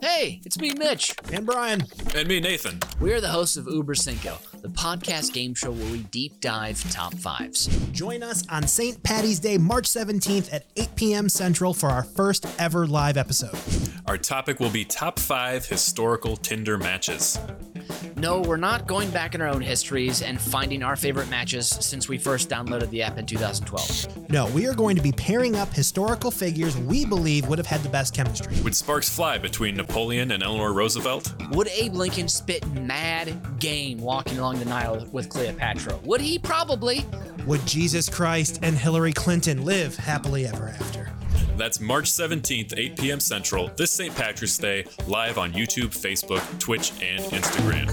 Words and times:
Hey, 0.00 0.40
it's 0.46 0.58
me, 0.58 0.72
Mitch. 0.72 1.14
And 1.30 1.44
Brian. 1.44 1.82
And 2.14 2.26
me, 2.26 2.40
Nathan. 2.40 2.78
We 3.00 3.12
are 3.12 3.20
the 3.20 3.28
hosts 3.28 3.58
of 3.58 3.66
Uber 3.68 3.94
Cinco, 3.94 4.38
the 4.62 4.68
podcast 4.68 5.34
game 5.34 5.52
show 5.52 5.72
where 5.72 5.92
we 5.92 5.98
deep 6.04 6.40
dive 6.40 6.82
top 6.90 7.12
fives. 7.12 7.66
Join 7.92 8.22
us 8.22 8.48
on 8.48 8.66
St. 8.66 9.02
Patty's 9.02 9.40
Day, 9.40 9.58
March 9.58 9.84
17th 9.84 10.54
at 10.54 10.64
8 10.76 10.96
p.m. 10.96 11.28
Central 11.28 11.74
for 11.74 11.90
our 11.90 12.02
first 12.02 12.46
ever 12.58 12.86
live 12.86 13.18
episode. 13.18 13.58
Our 14.06 14.16
topic 14.16 14.58
will 14.58 14.70
be 14.70 14.86
top 14.86 15.18
five 15.18 15.66
historical 15.66 16.38
Tinder 16.38 16.78
matches. 16.78 17.38
No, 18.24 18.40
we're 18.40 18.56
not 18.56 18.86
going 18.86 19.10
back 19.10 19.34
in 19.34 19.42
our 19.42 19.48
own 19.48 19.60
histories 19.60 20.22
and 20.22 20.40
finding 20.40 20.82
our 20.82 20.96
favorite 20.96 21.28
matches 21.28 21.68
since 21.68 22.08
we 22.08 22.16
first 22.16 22.48
downloaded 22.48 22.88
the 22.88 23.02
app 23.02 23.18
in 23.18 23.26
2012. 23.26 24.30
No, 24.30 24.46
we 24.52 24.66
are 24.66 24.72
going 24.72 24.96
to 24.96 25.02
be 25.02 25.12
pairing 25.12 25.56
up 25.56 25.70
historical 25.74 26.30
figures 26.30 26.74
we 26.74 27.04
believe 27.04 27.46
would 27.48 27.58
have 27.58 27.66
had 27.66 27.82
the 27.82 27.90
best 27.90 28.14
chemistry. 28.14 28.56
Would 28.62 28.74
sparks 28.74 29.14
fly 29.14 29.36
between 29.36 29.76
Napoleon 29.76 30.30
and 30.30 30.42
Eleanor 30.42 30.72
Roosevelt? 30.72 31.34
Would 31.50 31.68
Abe 31.68 31.92
Lincoln 31.92 32.28
spit 32.28 32.66
mad 32.68 33.60
game 33.60 33.98
walking 33.98 34.38
along 34.38 34.58
the 34.58 34.64
Nile 34.64 35.06
with 35.12 35.28
Cleopatra? 35.28 35.98
Would 36.04 36.22
he? 36.22 36.38
Probably. 36.38 37.04
Would 37.44 37.66
Jesus 37.66 38.08
Christ 38.08 38.58
and 38.62 38.74
Hillary 38.74 39.12
Clinton 39.12 39.66
live 39.66 39.96
happily 39.96 40.46
ever 40.46 40.68
after? 40.68 41.13
That's 41.56 41.80
March 41.80 42.06
17th, 42.06 42.74
8 42.76 42.98
p.m. 42.98 43.20
Central, 43.20 43.70
this 43.76 43.92
St. 43.92 44.14
Patrick's 44.14 44.58
Day, 44.58 44.86
live 45.06 45.38
on 45.38 45.52
YouTube, 45.52 45.90
Facebook, 45.94 46.42
Twitch, 46.58 46.92
and 47.00 47.22
Instagram. 47.26 47.86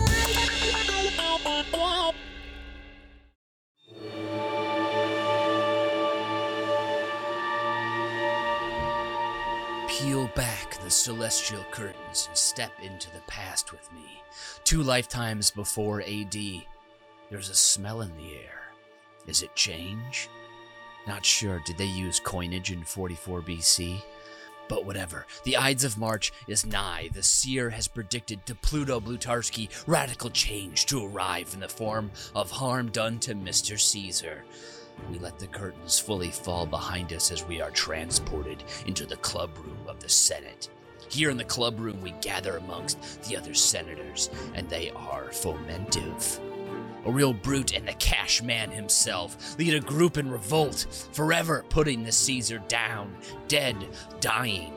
Peel 9.87 10.27
back 10.35 10.81
the 10.83 10.89
celestial 10.89 11.63
curtains 11.69 12.25
and 12.27 12.37
step 12.37 12.71
into 12.81 13.11
the 13.11 13.21
past 13.27 13.71
with 13.71 13.87
me. 13.93 14.23
Two 14.63 14.81
lifetimes 14.81 15.51
before 15.51 16.01
AD, 16.01 16.35
there's 17.29 17.49
a 17.49 17.55
smell 17.55 18.01
in 18.01 18.11
the 18.17 18.33
air. 18.33 18.63
Is 19.27 19.43
it 19.43 19.55
change? 19.55 20.29
Not 21.07 21.25
sure. 21.25 21.61
Did 21.65 21.77
they 21.77 21.85
use 21.85 22.19
coinage 22.19 22.71
in 22.71 22.83
44 22.83 23.41
BC? 23.41 24.01
But 24.67 24.85
whatever. 24.85 25.25
The 25.43 25.57
Ides 25.57 25.83
of 25.83 25.97
March 25.97 26.31
is 26.47 26.65
nigh. 26.65 27.09
The 27.13 27.23
seer 27.23 27.71
has 27.71 27.87
predicted 27.87 28.45
to 28.45 28.55
Bluto 28.55 29.01
Blutarsky 29.01 29.69
radical 29.85 30.29
change 30.29 30.85
to 30.85 31.05
arrive 31.05 31.53
in 31.53 31.59
the 31.59 31.67
form 31.67 32.11
of 32.33 32.51
harm 32.51 32.89
done 32.89 33.19
to 33.19 33.35
Mr. 33.35 33.79
Caesar. 33.79 34.43
We 35.09 35.19
let 35.19 35.39
the 35.39 35.47
curtains 35.47 35.99
fully 35.99 36.29
fall 36.29 36.65
behind 36.65 37.11
us 37.11 37.31
as 37.31 37.45
we 37.45 37.59
are 37.59 37.71
transported 37.71 38.63
into 38.85 39.05
the 39.05 39.17
club 39.17 39.57
room 39.57 39.79
of 39.87 39.99
the 39.99 40.09
Senate. 40.09 40.69
Here 41.09 41.29
in 41.29 41.37
the 41.37 41.43
club 41.43 41.79
room, 41.79 41.99
we 42.01 42.11
gather 42.21 42.55
amongst 42.55 43.23
the 43.23 43.35
other 43.35 43.53
senators, 43.53 44.29
and 44.53 44.69
they 44.69 44.91
are 44.91 45.31
fomentive. 45.33 46.39
A 47.05 47.11
real 47.11 47.33
brute 47.33 47.73
and 47.73 47.87
the 47.87 47.93
cash 47.93 48.43
man 48.43 48.69
himself 48.69 49.57
lead 49.57 49.73
a 49.73 49.79
group 49.79 50.17
in 50.17 50.29
revolt, 50.29 50.85
forever 51.13 51.65
putting 51.69 52.03
the 52.03 52.11
Caesar 52.11 52.59
down, 52.67 53.15
dead, 53.47 53.75
dying. 54.19 54.73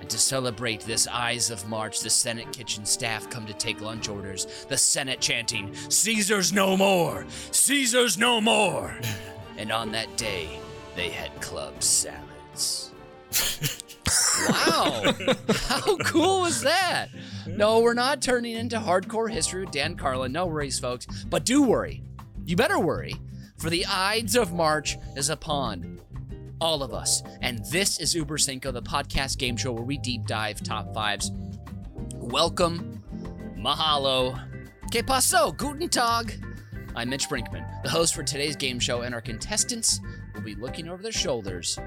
And 0.00 0.10
to 0.10 0.18
celebrate 0.18 0.80
this 0.80 1.06
Ides 1.06 1.50
of 1.50 1.68
March, 1.68 2.00
the 2.00 2.10
Senate 2.10 2.52
kitchen 2.52 2.84
staff 2.84 3.30
come 3.30 3.46
to 3.46 3.54
take 3.54 3.80
lunch 3.80 4.08
orders, 4.08 4.66
the 4.68 4.76
Senate 4.76 5.20
chanting, 5.20 5.74
Caesar's 5.88 6.52
no 6.52 6.76
more! 6.76 7.24
Caesar's 7.52 8.18
no 8.18 8.40
more! 8.40 8.98
and 9.56 9.70
on 9.70 9.92
that 9.92 10.16
day, 10.16 10.58
they 10.96 11.10
had 11.10 11.40
club 11.40 11.82
salads. 11.82 12.90
wow! 14.48 15.14
How 15.68 15.96
cool 15.98 16.42
was 16.42 16.62
that? 16.62 17.08
No, 17.46 17.80
we're 17.80 17.94
not 17.94 18.22
turning 18.22 18.54
into 18.54 18.78
hardcore 18.78 19.30
history 19.30 19.64
with 19.64 19.72
Dan 19.72 19.96
Carlin. 19.96 20.32
No 20.32 20.46
worries, 20.46 20.78
folks. 20.78 21.06
But 21.24 21.44
do 21.44 21.62
worry. 21.62 22.02
You 22.44 22.56
better 22.56 22.78
worry, 22.78 23.14
for 23.56 23.70
the 23.70 23.84
Ides 23.86 24.36
of 24.36 24.52
March 24.52 24.96
is 25.16 25.30
upon 25.30 26.00
all 26.60 26.82
of 26.82 26.92
us. 26.92 27.22
And 27.42 27.64
this 27.70 28.00
is 28.00 28.14
Uber 28.14 28.38
Cinco, 28.38 28.70
the 28.70 28.82
podcast 28.82 29.38
game 29.38 29.56
show 29.56 29.72
where 29.72 29.82
we 29.82 29.98
deep 29.98 30.26
dive 30.26 30.62
top 30.62 30.94
fives. 30.94 31.32
Welcome, 32.14 33.02
mahalo, 33.58 34.40
que 34.90 35.02
paso, 35.02 35.52
guten 35.52 35.88
tag. 35.88 36.42
I'm 36.94 37.10
Mitch 37.10 37.28
Brinkman, 37.28 37.82
the 37.82 37.90
host 37.90 38.14
for 38.14 38.22
today's 38.22 38.56
game 38.56 38.78
show, 38.78 39.02
and 39.02 39.14
our 39.14 39.20
contestants 39.20 40.00
will 40.34 40.42
be 40.42 40.54
looking 40.54 40.88
over 40.88 41.02
their 41.02 41.12
shoulders, 41.12 41.78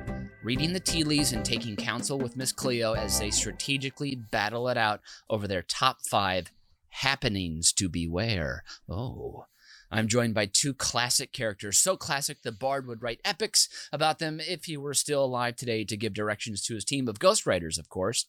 reading 0.44 0.74
the 0.74 0.80
tea 0.80 1.04
leaves, 1.04 1.34
and 1.34 1.44
taking 1.44 1.76
counsel 1.76 2.18
with 2.18 2.38
Miss 2.38 2.52
Cleo 2.52 2.94
as 2.94 3.20
they 3.20 3.30
strategically 3.30 4.16
battle 4.16 4.70
it 4.70 4.78
out 4.78 5.02
over 5.30 5.48
their 5.48 5.62
top 5.62 6.00
five 6.10 6.52
happenings 6.90 7.74
to 7.74 7.90
beware. 7.90 8.64
Oh. 8.88 9.46
I'm 9.92 10.08
joined 10.08 10.36
by 10.36 10.46
two 10.46 10.76
classic 10.76 11.32
characters, 11.34 11.80
so 11.80 11.98
classic 11.98 12.44
the 12.44 12.52
Bard 12.52 12.86
would 12.86 13.02
write 13.02 13.22
epics 13.26 13.68
about 13.92 14.20
them 14.20 14.40
if 14.40 14.66
he 14.66 14.78
were 14.78 14.94
still 14.94 15.26
alive 15.26 15.56
today 15.56 15.84
to 15.84 15.98
give 15.98 16.14
directions 16.14 16.62
to 16.66 16.76
his 16.76 16.86
team 16.86 17.08
of 17.08 17.18
ghostwriters, 17.18 17.80
of 17.80 17.90
course. 17.90 18.28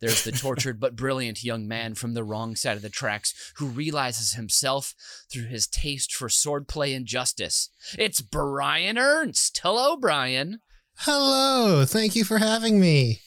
There's 0.00 0.24
the 0.24 0.32
tortured 0.32 0.80
but 0.80 0.96
brilliant 0.96 1.44
young 1.44 1.66
man 1.68 1.94
from 1.94 2.14
the 2.14 2.24
wrong 2.24 2.56
side 2.56 2.76
of 2.76 2.82
the 2.82 2.88
tracks 2.88 3.52
who 3.56 3.66
realizes 3.66 4.34
himself 4.34 4.94
through 5.30 5.46
his 5.46 5.66
taste 5.66 6.14
for 6.14 6.28
swordplay 6.28 6.94
and 6.94 7.06
justice. 7.06 7.68
It's 7.98 8.20
Brian 8.20 8.98
Ernst. 8.98 9.60
Hello, 9.62 9.96
Brian. 9.96 10.60
Hello. 10.96 11.84
Thank 11.84 12.14
you 12.14 12.24
for 12.24 12.38
having 12.38 12.78
me. 12.80 13.20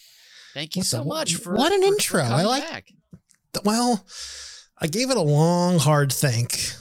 Thank 0.53 0.75
you 0.75 0.81
What 0.81 0.85
so 0.87 0.97
the- 0.99 1.05
much 1.05 1.35
for 1.35 1.53
what 1.55 1.71
an 1.73 1.81
for- 1.81 1.87
for 1.87 1.93
intro. 1.93 2.21
I 2.21 2.43
like- 2.43 2.63
back. 2.69 2.91
Well, 3.63 4.05
I 4.77 4.87
gave 4.87 5.09
it 5.09 5.17
a 5.17 5.21
long, 5.21 5.79
hard 5.79 6.11
think 6.11 6.71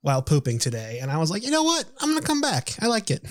while 0.00 0.22
pooping 0.22 0.58
today, 0.58 0.98
and 1.00 1.10
I 1.10 1.18
was 1.18 1.30
like, 1.30 1.42
you 1.44 1.50
know 1.50 1.62
what? 1.62 1.84
I'm 2.00 2.10
going 2.10 2.20
to 2.20 2.26
come 2.26 2.40
back. 2.40 2.74
I 2.80 2.86
like 2.86 3.10
it. 3.10 3.24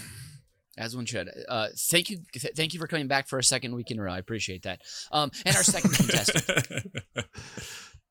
As 0.78 0.96
one 0.96 1.06
should. 1.06 1.30
Uh, 1.50 1.68
thank 1.78 2.10
you, 2.10 2.20
th- 2.34 2.54
thank 2.56 2.74
you 2.74 2.80
for 2.80 2.88
coming 2.88 3.08
back 3.08 3.28
for 3.28 3.38
a 3.38 3.44
second 3.44 3.76
week 3.76 3.92
in 3.92 4.00
a 4.00 4.04
row. 4.04 4.14
I 4.14 4.18
appreciate 4.20 4.64
that. 4.64 4.82
Um, 5.12 5.32
and 5.46 5.56
our 5.56 5.64
second 5.64 5.92
contestant, 5.96 6.88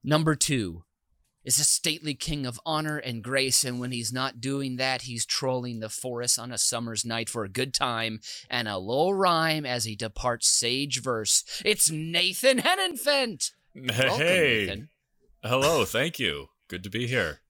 number 0.05 0.34
two, 0.34 0.83
is 1.45 1.59
a 1.59 1.65
stately 1.65 2.15
king 2.15 2.47
of 2.47 2.61
honor 2.67 2.99
and 2.99 3.23
grace. 3.23 3.65
And 3.65 3.81
when 3.81 3.93
he's 3.93 4.12
not 4.12 4.41
doing 4.41 4.77
that, 4.77 5.03
he's 5.03 5.25
trolling 5.25 5.81
the 5.81 5.89
forest 5.89 6.39
on 6.39 6.53
a 6.53 6.59
summer's 6.59 7.05
night 7.05 7.28
for 7.28 7.45
a 7.45 7.49
good 7.49 7.73
time 7.73 8.21
and 8.49 8.69
a 8.69 8.78
low 8.78 9.11
rhyme 9.11 9.65
as 9.65 9.84
he 9.84 9.97
departs 9.97 10.49
sage 10.49 11.03
verse. 11.03 11.45
It's 11.65 11.91
Nathan 11.91 12.59
Hennenfent. 12.59 13.53
Welcome, 13.75 14.17
hey. 14.17 14.65
Nathan. 14.67 14.89
Hello, 15.43 15.84
thank 15.84 16.19
you. 16.19 16.49
Good 16.69 16.83
to 16.84 16.91
be 16.91 17.06
here. 17.06 17.41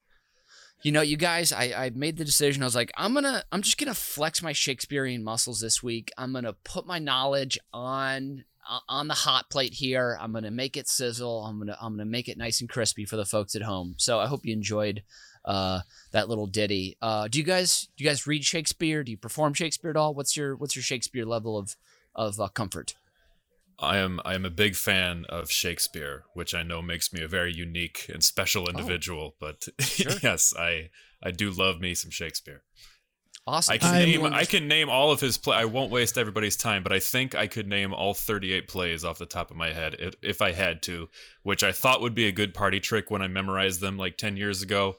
You 0.83 0.93
know, 0.93 1.03
you 1.03 1.19
guys, 1.19 1.53
I, 1.53 1.73
I 1.77 1.91
made 1.91 2.17
the 2.17 2.25
decision. 2.25 2.63
I 2.63 2.67
was 2.67 2.75
like, 2.75 2.91
I'm 2.97 3.13
gonna, 3.13 3.43
I'm 3.53 3.61
just 3.61 3.77
gonna 3.77 3.93
flex 3.93 4.43
my 4.43 4.53
Shakespearean 4.53 5.23
muscles 5.23 5.61
this 5.61 5.83
week. 5.83 6.11
I'm 6.17 6.33
gonna 6.33 6.55
put 6.65 6.87
my 6.87 6.99
knowledge 6.99 7.59
on 7.73 8.45
on 8.89 9.09
the 9.09 9.15
hot 9.15 9.51
plate 9.51 9.75
here. 9.75 10.17
I'm 10.21 10.33
gonna 10.33 10.51
make 10.51 10.77
it 10.77 10.89
sizzle. 10.89 11.45
I'm 11.45 11.59
gonna, 11.59 11.77
I'm 11.81 11.95
gonna 11.95 12.05
make 12.05 12.29
it 12.29 12.39
nice 12.39 12.61
and 12.61 12.69
crispy 12.71 13.05
for 13.05 13.17
the 13.17 13.25
folks 13.25 13.55
at 13.55 13.63
home. 13.63 13.95
So 13.99 14.21
I 14.21 14.27
hope 14.27 14.45
you 14.45 14.53
enjoyed 14.53 15.03
uh, 15.45 15.81
that 16.13 16.29
little 16.29 16.47
ditty. 16.47 16.97
Uh, 17.01 17.27
do 17.29 17.39
you 17.39 17.45
guys, 17.45 17.89
do 17.97 18.05
you 18.05 18.11
guys 18.11 18.27
read 18.27 18.45
Shakespeare? 18.45 19.03
Do 19.03 19.11
you 19.11 19.17
perform 19.17 19.55
Shakespeare 19.55 19.91
at 19.91 19.97
all? 19.97 20.15
What's 20.15 20.37
your, 20.37 20.55
what's 20.57 20.77
your 20.77 20.83
Shakespeare 20.83 21.25
level 21.25 21.57
of 21.59 21.77
of 22.15 22.41
uh, 22.41 22.49
comfort? 22.49 22.95
I 23.79 23.97
am 23.97 24.21
I 24.25 24.35
am 24.35 24.45
a 24.45 24.51
big 24.51 24.77
fan 24.77 25.25
of 25.29 25.51
Shakespeare, 25.51 26.25
which 26.35 26.55
I 26.55 26.63
know 26.63 26.83
makes 26.83 27.13
me 27.13 27.23
a 27.23 27.29
very 27.29 27.53
unique 27.55 28.11
and 28.13 28.23
special 28.23 28.69
individual. 28.69 29.35
But 29.41 29.69
Sure. 29.81 30.13
yes, 30.23 30.55
I 30.59 30.91
I 31.23 31.31
do 31.31 31.51
love 31.51 31.81
me 31.81 31.95
some 31.95 32.11
Shakespeare. 32.11 32.63
Awesome. 33.47 33.73
I 33.73 33.79
can 33.79 33.95
I'm- 33.95 34.05
name 34.05 34.25
I 34.27 34.45
can 34.45 34.69
name 34.69 34.89
all 34.89 35.11
of 35.11 35.21
his 35.21 35.39
play. 35.39 35.57
I 35.57 35.65
won't 35.65 35.91
waste 35.91 36.19
everybody's 36.19 36.57
time, 36.57 36.83
but 36.83 36.93
I 36.93 37.01
think 37.01 37.35
I 37.35 37.47
could 37.47 37.67
name 37.67 37.93
all 37.93 38.15
38 38.15 38.69
plays 38.69 39.05
off 39.05 39.19
the 39.19 39.27
top 39.27 39.51
of 39.51 39.57
my 39.57 39.73
head 39.73 39.97
if, 39.99 40.15
if 40.23 40.43
I 40.43 40.53
had 40.53 40.83
to, 40.83 41.09
which 41.43 41.65
I 41.65 41.73
thought 41.73 42.01
would 42.01 42.15
be 42.15 42.29
a 42.29 42.33
good 42.33 42.55
party 42.55 42.81
trick 42.81 43.11
when 43.11 43.23
I 43.23 43.29
memorized 43.29 43.81
them 43.81 43.97
like 43.97 44.17
10 44.17 44.37
years 44.37 44.63
ago. 44.63 44.97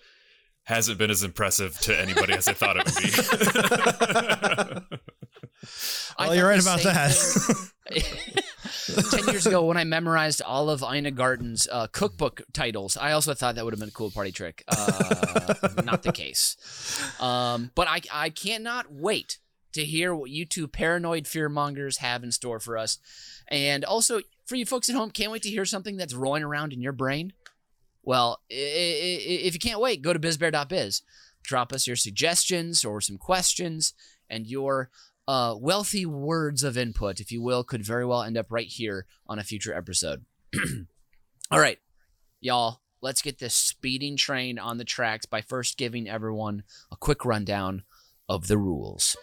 Hasn't 0.63 0.99
been 0.99 1.09
as 1.09 1.23
impressive 1.23 1.79
to 1.81 1.99
anybody 1.99 2.33
as 2.33 2.47
I 2.47 2.53
thought 2.53 2.77
it 2.77 2.85
would 2.85 4.89
be. 4.89 4.97
Well, 6.17 6.35
you're 6.35 6.47
right 6.47 6.61
about 6.61 6.81
that. 6.83 7.71
Ten 9.11 9.27
years 9.27 9.45
ago, 9.47 9.65
when 9.65 9.77
I 9.77 9.83
memorized 9.83 10.41
all 10.41 10.69
of 10.69 10.83
Ina 10.83 11.11
Garten's 11.11 11.67
uh, 11.71 11.87
cookbook 11.87 12.41
titles, 12.53 12.97
I 12.97 13.11
also 13.11 13.33
thought 13.33 13.55
that 13.55 13.65
would 13.65 13.73
have 13.73 13.79
been 13.79 13.89
a 13.89 13.93
cool 13.93 14.11
party 14.11 14.31
trick. 14.31 14.63
Uh, 14.67 15.53
not 15.83 16.03
the 16.03 16.11
case. 16.11 16.57
Um, 17.19 17.71
but 17.75 17.87
I, 17.87 18.01
I 18.11 18.29
cannot 18.29 18.91
wait 18.91 19.39
to 19.73 19.83
hear 19.85 20.13
what 20.13 20.29
you 20.29 20.45
two 20.45 20.67
paranoid 20.67 21.27
fear 21.27 21.49
mongers 21.49 21.97
have 21.97 22.23
in 22.23 22.31
store 22.31 22.59
for 22.59 22.77
us. 22.77 22.97
And 23.47 23.85
also, 23.85 24.21
for 24.45 24.55
you 24.55 24.65
folks 24.65 24.89
at 24.89 24.95
home, 24.95 25.11
can't 25.11 25.31
wait 25.31 25.43
to 25.43 25.49
hear 25.49 25.65
something 25.65 25.97
that's 25.97 26.13
rolling 26.13 26.43
around 26.43 26.73
in 26.73 26.81
your 26.81 26.93
brain. 26.93 27.33
Well, 28.03 28.41
if 28.49 29.53
you 29.53 29.59
can't 29.59 29.79
wait, 29.79 30.01
go 30.01 30.13
to 30.13 30.19
bizbear.biz. 30.19 31.03
Drop 31.43 31.73
us 31.73 31.87
your 31.87 31.95
suggestions 31.95 32.83
or 32.83 33.01
some 33.01 33.17
questions, 33.17 33.93
and 34.29 34.47
your 34.47 34.89
uh, 35.31 35.55
wealthy 35.55 36.05
words 36.05 36.61
of 36.61 36.77
input, 36.77 37.21
if 37.21 37.31
you 37.31 37.41
will, 37.41 37.63
could 37.63 37.85
very 37.85 38.05
well 38.05 38.21
end 38.21 38.37
up 38.37 38.47
right 38.49 38.67
here 38.67 39.05
on 39.27 39.39
a 39.39 39.45
future 39.45 39.73
episode. 39.73 40.25
All 41.51 41.59
right, 41.59 41.79
y'all, 42.41 42.81
let's 43.01 43.21
get 43.21 43.39
this 43.39 43.55
speeding 43.55 44.17
train 44.17 44.59
on 44.59 44.77
the 44.77 44.83
tracks 44.83 45.25
by 45.25 45.39
first 45.39 45.77
giving 45.77 46.09
everyone 46.09 46.63
a 46.91 46.97
quick 46.97 47.23
rundown 47.23 47.83
of 48.27 48.47
the 48.47 48.57
rules. 48.57 49.15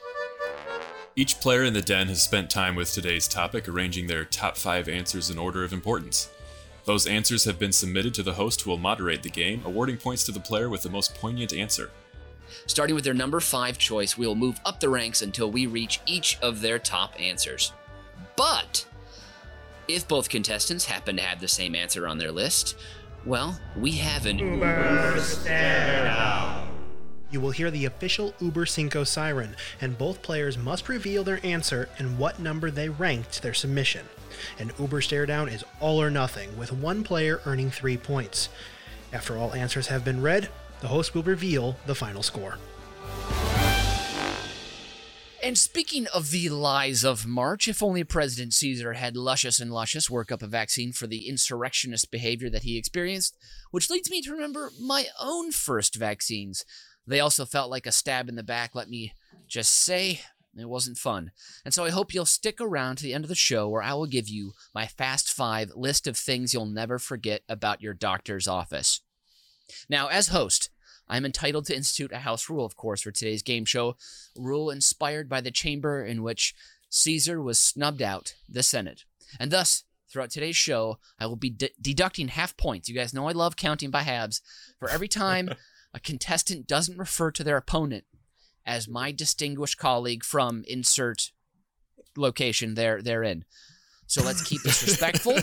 Each 1.14 1.38
player 1.40 1.64
in 1.64 1.74
the 1.74 1.82
den 1.82 2.08
has 2.08 2.22
spent 2.22 2.48
time 2.48 2.74
with 2.74 2.90
today's 2.90 3.28
topic 3.28 3.68
arranging 3.68 4.06
their 4.06 4.24
top 4.24 4.56
five 4.56 4.88
answers 4.88 5.28
in 5.28 5.36
order 5.36 5.62
of 5.62 5.74
importance. 5.74 6.30
Those 6.86 7.06
answers 7.06 7.44
have 7.44 7.58
been 7.58 7.72
submitted 7.72 8.14
to 8.14 8.22
the 8.22 8.32
host 8.32 8.62
who 8.62 8.70
will 8.70 8.78
moderate 8.78 9.22
the 9.22 9.28
game, 9.28 9.60
awarding 9.66 9.98
points 9.98 10.24
to 10.24 10.32
the 10.32 10.40
player 10.40 10.70
with 10.70 10.80
the 10.80 10.88
most 10.88 11.14
poignant 11.16 11.52
answer. 11.52 11.90
Starting 12.66 12.94
with 12.94 13.04
their 13.04 13.14
number 13.14 13.40
five 13.40 13.78
choice, 13.78 14.16
we 14.16 14.26
will 14.26 14.34
move 14.34 14.60
up 14.64 14.80
the 14.80 14.88
ranks 14.88 15.22
until 15.22 15.50
we 15.50 15.66
reach 15.66 16.00
each 16.06 16.38
of 16.40 16.60
their 16.60 16.78
top 16.78 17.18
answers. 17.20 17.72
But 18.36 18.86
if 19.88 20.06
both 20.06 20.28
contestants 20.28 20.84
happen 20.84 21.16
to 21.16 21.22
have 21.22 21.40
the 21.40 21.48
same 21.48 21.74
answer 21.74 22.06
on 22.06 22.18
their 22.18 22.32
list, 22.32 22.76
well, 23.24 23.58
we 23.76 23.92
have 23.92 24.26
an 24.26 24.38
Uber 24.38 25.20
stare 25.20 26.04
down. 26.04 26.68
You 27.30 27.40
will 27.40 27.50
hear 27.50 27.70
the 27.70 27.84
official 27.84 28.32
Uber 28.40 28.64
Cinco 28.64 29.04
siren, 29.04 29.54
and 29.80 29.98
both 29.98 30.22
players 30.22 30.56
must 30.56 30.88
reveal 30.88 31.24
their 31.24 31.44
answer 31.44 31.88
and 31.98 32.18
what 32.18 32.38
number 32.38 32.70
they 32.70 32.88
ranked 32.88 33.42
their 33.42 33.52
submission. 33.52 34.06
An 34.58 34.72
Uber 34.78 35.02
stare 35.02 35.26
down 35.26 35.48
is 35.48 35.64
all 35.80 36.00
or 36.00 36.10
nothing, 36.10 36.56
with 36.56 36.72
one 36.72 37.02
player 37.02 37.40
earning 37.44 37.70
three 37.70 37.98
points. 37.98 38.48
After 39.12 39.36
all 39.36 39.52
answers 39.52 39.88
have 39.88 40.04
been 40.04 40.22
read, 40.22 40.48
the 40.80 40.88
host 40.88 41.14
will 41.14 41.22
reveal 41.22 41.76
the 41.86 41.94
final 41.94 42.22
score. 42.22 42.58
And 45.40 45.56
speaking 45.56 46.08
of 46.08 46.30
the 46.30 46.48
lies 46.48 47.04
of 47.04 47.26
March, 47.26 47.68
if 47.68 47.82
only 47.82 48.02
President 48.02 48.52
Caesar 48.54 48.94
had 48.94 49.16
luscious 49.16 49.60
and 49.60 49.72
luscious 49.72 50.10
work 50.10 50.32
up 50.32 50.42
a 50.42 50.48
vaccine 50.48 50.92
for 50.92 51.06
the 51.06 51.28
insurrectionist 51.28 52.10
behavior 52.10 52.50
that 52.50 52.64
he 52.64 52.76
experienced, 52.76 53.36
which 53.70 53.88
leads 53.88 54.10
me 54.10 54.20
to 54.22 54.32
remember 54.32 54.70
my 54.80 55.06
own 55.20 55.52
first 55.52 55.94
vaccines. 55.94 56.64
They 57.06 57.20
also 57.20 57.44
felt 57.46 57.70
like 57.70 57.86
a 57.86 57.92
stab 57.92 58.28
in 58.28 58.34
the 58.34 58.42
back, 58.42 58.74
let 58.74 58.90
me 58.90 59.14
just 59.46 59.72
say. 59.72 60.20
It 60.56 60.68
wasn't 60.68 60.98
fun. 60.98 61.30
And 61.64 61.72
so 61.72 61.84
I 61.84 61.90
hope 61.90 62.12
you'll 62.12 62.26
stick 62.26 62.60
around 62.60 62.96
to 62.96 63.04
the 63.04 63.14
end 63.14 63.24
of 63.24 63.28
the 63.28 63.36
show 63.36 63.68
where 63.68 63.82
I 63.82 63.94
will 63.94 64.06
give 64.06 64.28
you 64.28 64.54
my 64.74 64.86
Fast 64.86 65.30
Five 65.30 65.70
list 65.76 66.08
of 66.08 66.16
things 66.16 66.52
you'll 66.52 66.66
never 66.66 66.98
forget 66.98 67.42
about 67.48 67.80
your 67.80 67.94
doctor's 67.94 68.48
office. 68.48 69.02
Now, 69.88 70.08
as 70.08 70.28
host, 70.28 70.67
I'm 71.08 71.24
entitled 71.24 71.66
to 71.66 71.76
institute 71.76 72.12
a 72.12 72.18
house 72.18 72.48
rule, 72.50 72.64
of 72.64 72.76
course, 72.76 73.02
for 73.02 73.10
today's 73.10 73.42
game 73.42 73.64
show. 73.64 73.96
Rule 74.36 74.70
inspired 74.70 75.28
by 75.28 75.40
the 75.40 75.50
chamber 75.50 76.04
in 76.04 76.22
which 76.22 76.54
Caesar 76.90 77.40
was 77.40 77.58
snubbed 77.58 78.02
out, 78.02 78.34
the 78.48 78.62
Senate. 78.62 79.04
And 79.38 79.50
thus, 79.50 79.84
throughout 80.10 80.30
today's 80.30 80.56
show, 80.56 80.98
I 81.18 81.26
will 81.26 81.36
be 81.36 81.50
de- 81.50 81.70
deducting 81.80 82.28
half 82.28 82.56
points. 82.56 82.88
You 82.88 82.94
guys 82.94 83.14
know 83.14 83.28
I 83.28 83.32
love 83.32 83.56
counting 83.56 83.90
by 83.90 84.02
halves. 84.02 84.40
For 84.78 84.88
every 84.88 85.08
time 85.08 85.50
a 85.94 86.00
contestant 86.00 86.66
doesn't 86.66 86.98
refer 86.98 87.30
to 87.32 87.44
their 87.44 87.56
opponent 87.56 88.04
as 88.66 88.88
my 88.88 89.12
distinguished 89.12 89.78
colleague 89.78 90.24
from 90.24 90.64
insert 90.66 91.32
location 92.16 92.74
there 92.74 93.00
therein. 93.02 93.44
So 94.06 94.22
let's 94.22 94.42
keep 94.42 94.62
this 94.62 94.82
respectful, 94.86 95.38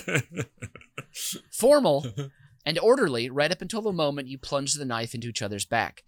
formal, 1.52 2.06
and 2.66 2.80
orderly 2.80 3.30
right 3.30 3.52
up 3.52 3.62
until 3.62 3.82
the 3.82 3.92
moment 3.92 4.28
you 4.28 4.38
plunge 4.38 4.74
the 4.74 4.86
knife 4.86 5.14
into 5.14 5.28
each 5.28 5.42
other's 5.42 5.66
back. 5.66 6.04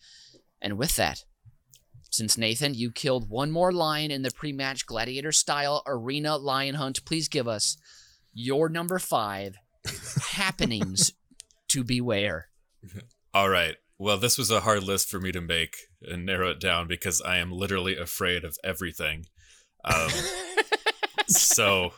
And 0.61 0.77
with 0.77 0.95
that, 0.95 1.23
since 2.09 2.37
Nathan, 2.37 2.73
you 2.73 2.91
killed 2.91 3.29
one 3.29 3.51
more 3.51 3.71
lion 3.71 4.11
in 4.11 4.21
the 4.23 4.31
pre-match 4.31 4.85
gladiator 4.85 5.31
style 5.31 5.83
arena 5.85 6.37
lion 6.37 6.75
hunt, 6.75 7.05
please 7.05 7.27
give 7.27 7.47
us 7.47 7.77
your 8.33 8.69
number 8.69 8.97
five 8.97 9.55
happenings 10.31 11.13
to 11.69 11.83
beware. 11.83 12.47
All 13.33 13.49
right. 13.49 13.75
Well, 13.99 14.17
this 14.17 14.37
was 14.37 14.51
a 14.51 14.61
hard 14.61 14.83
list 14.83 15.09
for 15.09 15.19
me 15.19 15.31
to 15.31 15.41
make 15.41 15.75
and 16.01 16.25
narrow 16.25 16.51
it 16.51 16.59
down 16.59 16.87
because 16.87 17.21
I 17.21 17.37
am 17.37 17.51
literally 17.51 17.97
afraid 17.97 18.43
of 18.43 18.57
everything. 18.63 19.25
Um, 19.83 20.09
so 21.27 21.93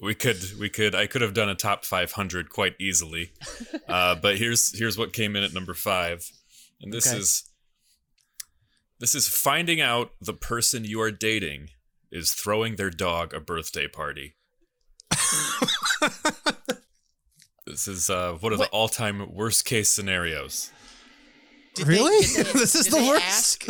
we 0.00 0.14
could 0.14 0.38
we 0.60 0.68
could 0.68 0.94
I 0.94 1.06
could 1.06 1.22
have 1.22 1.32
done 1.34 1.48
a 1.48 1.54
top 1.54 1.84
500 1.84 2.50
quite 2.50 2.74
easily. 2.78 3.32
Uh, 3.88 4.16
but 4.16 4.36
here's 4.36 4.76
here's 4.76 4.98
what 4.98 5.12
came 5.12 5.36
in 5.36 5.44
at 5.44 5.54
number 5.54 5.72
5. 5.72 6.28
And 6.82 6.92
this 6.92 7.06
Okay. 7.06 7.18
is 7.18 7.44
this 8.98 9.14
is 9.14 9.28
finding 9.28 9.80
out 9.80 10.10
the 10.20 10.32
person 10.34 10.84
you 10.84 11.00
are 11.00 11.12
dating 11.12 11.68
is 12.10 12.32
throwing 12.32 12.74
their 12.76 12.90
dog 12.90 13.32
a 13.32 13.38
birthday 13.40 13.86
party. 13.86 14.34
this 17.66 17.86
is 17.88 18.10
uh, 18.10 18.32
one 18.40 18.52
of 18.52 18.58
What? 18.58 18.70
the 18.70 18.76
all-time 18.76 19.32
worst 19.32 19.64
case 19.64 19.88
scenarios. 19.88 20.70
Did 21.74 21.86
Really? 21.86 22.26
did 22.26 22.46
This 22.54 22.74
is 22.74 22.86
the 22.88 22.96
worst? 23.06 23.24
Ask, 23.24 23.66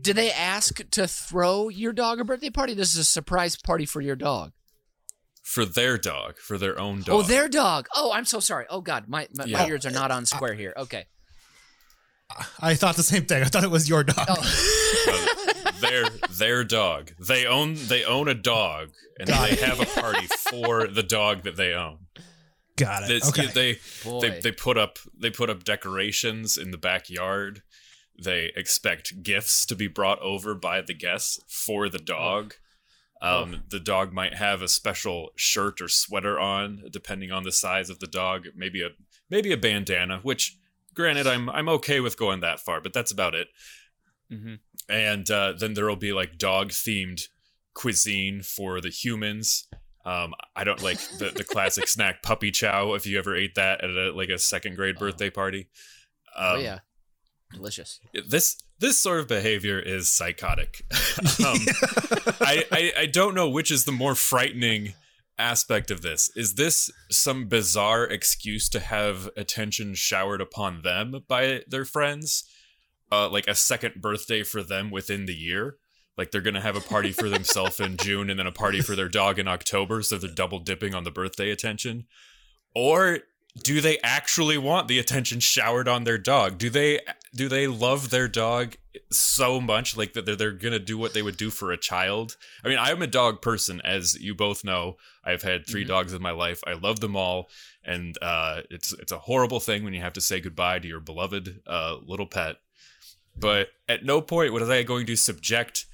did 0.00 0.16
they 0.16 0.32
ask 0.32 0.80
to 0.90 1.06
throw 1.06 1.68
your 1.68 1.92
dog 1.92 2.20
a 2.20 2.24
birthday 2.24 2.50
party? 2.50 2.74
This 2.74 2.92
is 2.92 2.98
a 2.98 3.04
surprise 3.04 3.56
party 3.56 3.86
for 3.86 4.00
your 4.00 4.16
dog. 4.16 4.52
For 5.50 5.64
their 5.64 5.98
dog, 5.98 6.38
for 6.38 6.58
their 6.58 6.78
own 6.78 7.02
dog. 7.02 7.08
Oh, 7.16 7.22
their 7.22 7.48
dog. 7.48 7.88
Oh, 7.96 8.12
I'm 8.12 8.24
so 8.24 8.38
sorry. 8.38 8.66
Oh 8.70 8.80
God, 8.80 9.08
my 9.08 9.26
my, 9.34 9.46
my 9.46 9.66
ears 9.66 9.84
are 9.84 9.90
not 9.90 10.12
on 10.12 10.24
square 10.24 10.54
here. 10.54 10.72
Okay. 10.76 11.06
I 12.60 12.74
thought 12.76 12.94
the 12.94 13.02
same 13.02 13.26
thing. 13.26 13.42
I 13.42 13.46
thought 13.46 13.64
it 13.64 13.70
was 13.70 13.88
your 13.88 14.04
dog. 14.04 14.26
Oh, 14.28 14.76
Uh, 15.08 15.70
their 15.80 16.04
their 16.30 16.62
dog. 16.62 17.12
They 17.18 17.46
own 17.46 17.74
they 17.74 18.04
own 18.04 18.28
a 18.28 18.34
dog, 18.34 18.90
and 19.18 19.28
Got 19.28 19.50
they 19.50 19.56
have 19.56 19.80
a 19.80 19.86
party 19.86 20.28
for 20.50 20.86
the 20.86 21.02
dog 21.02 21.42
that 21.42 21.56
they 21.56 21.72
own. 21.72 22.06
Got 22.76 23.04
it. 23.04 23.08
This- 23.08 23.28
okay. 23.30 23.46
They 23.46 23.78
boy. 24.04 24.20
they 24.20 24.40
they 24.40 24.52
put 24.52 24.78
up 24.78 24.98
they 25.18 25.30
put 25.30 25.50
up 25.50 25.64
decorations 25.64 26.56
in 26.56 26.70
the 26.70 26.78
backyard. 26.78 27.62
They 28.22 28.52
expect 28.54 29.22
gifts 29.24 29.64
to 29.66 29.74
be 29.74 29.88
brought 29.88 30.20
over 30.20 30.54
by 30.54 30.80
the 30.82 30.94
guests 30.94 31.40
for 31.48 31.88
the 31.88 31.98
dog. 31.98 32.54
Um, 33.22 33.62
The 33.68 33.80
dog 33.80 34.12
might 34.12 34.34
have 34.34 34.62
a 34.62 34.68
special 34.68 35.30
shirt 35.36 35.80
or 35.80 35.88
sweater 35.88 36.38
on, 36.40 36.84
depending 36.90 37.30
on 37.32 37.42
the 37.44 37.52
size 37.52 37.90
of 37.90 37.98
the 38.00 38.06
dog. 38.06 38.46
Maybe 38.54 38.82
a 38.82 38.90
maybe 39.28 39.52
a 39.52 39.56
bandana. 39.58 40.20
Which, 40.22 40.56
granted, 40.94 41.26
I'm 41.26 41.48
I'm 41.50 41.68
okay 41.68 42.00
with 42.00 42.16
going 42.18 42.40
that 42.40 42.60
far, 42.60 42.80
but 42.80 42.92
that's 42.92 43.12
about 43.12 43.34
it. 43.34 43.48
Mhm. 44.32 44.60
And 44.88 45.30
uh, 45.30 45.52
then 45.58 45.74
there 45.74 45.86
will 45.86 45.96
be 45.96 46.12
like 46.12 46.38
dog 46.38 46.70
themed 46.70 47.28
cuisine 47.74 48.42
for 48.42 48.80
the 48.80 48.88
humans. 48.90 49.68
Um, 50.04 50.32
I 50.56 50.64
don't 50.64 50.82
like 50.82 50.98
the, 51.18 51.30
the 51.30 51.44
classic 51.44 51.86
snack 51.94 52.22
puppy 52.22 52.50
chow. 52.50 52.94
If 52.94 53.06
you 53.06 53.18
ever 53.18 53.36
ate 53.36 53.54
that 53.56 53.84
at 53.84 53.90
a, 53.90 54.12
like 54.12 54.30
a 54.30 54.38
second 54.38 54.76
grade 54.76 54.96
Oh. 54.96 55.00
birthday 55.00 55.28
party, 55.30 55.68
oh 56.36 56.54
um, 56.56 56.60
yeah, 56.62 56.78
delicious. 57.52 58.00
this 58.26 58.56
this 58.80 58.98
sort 58.98 59.20
of 59.20 59.28
behavior 59.28 59.78
is 59.78 60.10
psychotic. 60.10 60.84
um, 61.46 61.58
I, 62.40 62.64
I 62.72 62.92
I 62.98 63.06
don't 63.06 63.34
know 63.34 63.48
which 63.48 63.70
is 63.70 63.84
the 63.84 63.92
more 63.92 64.14
frightening 64.14 64.94
aspect 65.38 65.90
of 65.90 66.02
this. 66.02 66.30
Is 66.36 66.54
this 66.54 66.90
some 67.10 67.46
bizarre 67.46 68.04
excuse 68.04 68.68
to 68.70 68.80
have 68.80 69.30
attention 69.36 69.94
showered 69.94 70.40
upon 70.40 70.82
them 70.82 71.24
by 71.28 71.62
their 71.68 71.84
friends? 71.84 72.44
Uh, 73.12 73.28
like 73.28 73.48
a 73.48 73.54
second 73.54 74.00
birthday 74.00 74.42
for 74.42 74.62
them 74.62 74.90
within 74.90 75.26
the 75.26 75.34
year? 75.34 75.76
Like 76.16 76.30
they're 76.30 76.40
gonna 76.40 76.60
have 76.60 76.76
a 76.76 76.80
party 76.80 77.12
for 77.12 77.28
themselves 77.28 77.80
in 77.80 77.96
June 78.00 78.30
and 78.30 78.38
then 78.38 78.46
a 78.46 78.52
party 78.52 78.80
for 78.80 78.94
their 78.94 79.08
dog 79.08 79.38
in 79.38 79.48
October, 79.48 80.02
so 80.02 80.18
they're 80.18 80.30
double 80.30 80.58
dipping 80.58 80.94
on 80.94 81.04
the 81.04 81.10
birthday 81.10 81.50
attention? 81.50 82.06
Or 82.74 83.20
do 83.62 83.80
they 83.80 83.98
actually 84.02 84.56
want 84.58 84.88
the 84.88 84.98
attention 84.98 85.40
showered 85.40 85.88
on 85.88 86.04
their 86.04 86.18
dog? 86.18 86.58
Do 86.58 86.70
they 86.70 87.00
do 87.34 87.48
they 87.48 87.66
love 87.66 88.10
their 88.10 88.28
dog 88.28 88.76
so 89.10 89.60
much 89.60 89.96
like 89.96 90.12
that 90.14 90.26
they're, 90.26 90.36
they're 90.36 90.52
gonna 90.52 90.78
do 90.78 90.98
what 90.98 91.14
they 91.14 91.22
would 91.22 91.36
do 91.36 91.50
for 91.50 91.70
a 91.72 91.76
child? 91.76 92.36
I 92.64 92.68
mean, 92.68 92.78
I'm 92.78 93.02
a 93.02 93.06
dog 93.06 93.42
person, 93.42 93.80
as 93.84 94.18
you 94.20 94.34
both 94.34 94.64
know. 94.64 94.96
I've 95.24 95.42
had 95.42 95.66
3 95.66 95.84
Mhm. 95.84 95.88
dogs 95.88 96.12
in 96.12 96.22
my 96.22 96.30
life. 96.30 96.60
I 96.66 96.72
love 96.72 97.00
them 97.00 97.16
all, 97.16 97.50
and 97.84 98.16
uh, 98.22 98.62
it's 98.70 98.92
it's 98.94 99.12
a 99.12 99.18
horrible 99.18 99.60
thing 99.60 99.84
when 99.84 99.94
you 99.94 100.00
have 100.00 100.12
to 100.14 100.20
say 100.20 100.40
goodbye 100.40 100.78
to 100.78 100.88
your 100.88 101.00
beloved 101.00 101.60
uh, 101.66 101.96
little 102.04 102.26
pet. 102.26 102.56
But 103.36 103.68
at 103.88 104.04
no 104.04 104.20
point 104.20 104.52
was 104.52 104.68
I 104.68 104.82
going 104.82 105.06
to 105.06 105.16
subject 105.16 105.86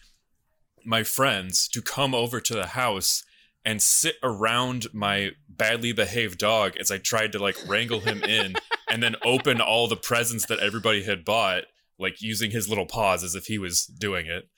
my 0.84 1.02
friends 1.02 1.68
to 1.68 1.82
come 1.82 2.14
over 2.14 2.40
to 2.40 2.54
the 2.54 2.66
house 2.68 3.25
and 3.64 3.82
sit 3.82 4.16
around 4.22 4.86
my 4.94 5.32
badly 5.56 5.92
behaved 5.92 6.38
dog 6.38 6.76
as 6.76 6.90
I 6.90 6.98
tried 6.98 7.32
to 7.32 7.38
like 7.38 7.56
wrangle 7.66 8.00
him 8.00 8.22
in 8.22 8.54
and 8.90 9.02
then 9.02 9.16
open 9.25 9.60
all 9.60 9.88
the 9.88 9.96
presents 9.96 10.46
that 10.46 10.60
everybody 10.60 11.02
had 11.02 11.25
bought, 11.25 11.64
like 11.98 12.20
using 12.20 12.50
his 12.50 12.68
little 12.68 12.86
paws 12.86 13.25
as 13.25 13.34
if 13.34 13.46
he 13.46 13.58
was 13.58 13.86
doing 13.86 14.26
it. 14.26 14.48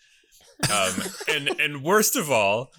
Um, 0.70 1.02
and 1.28 1.60
and 1.60 1.82
worst 1.82 2.16
of 2.16 2.30
all, 2.30 2.70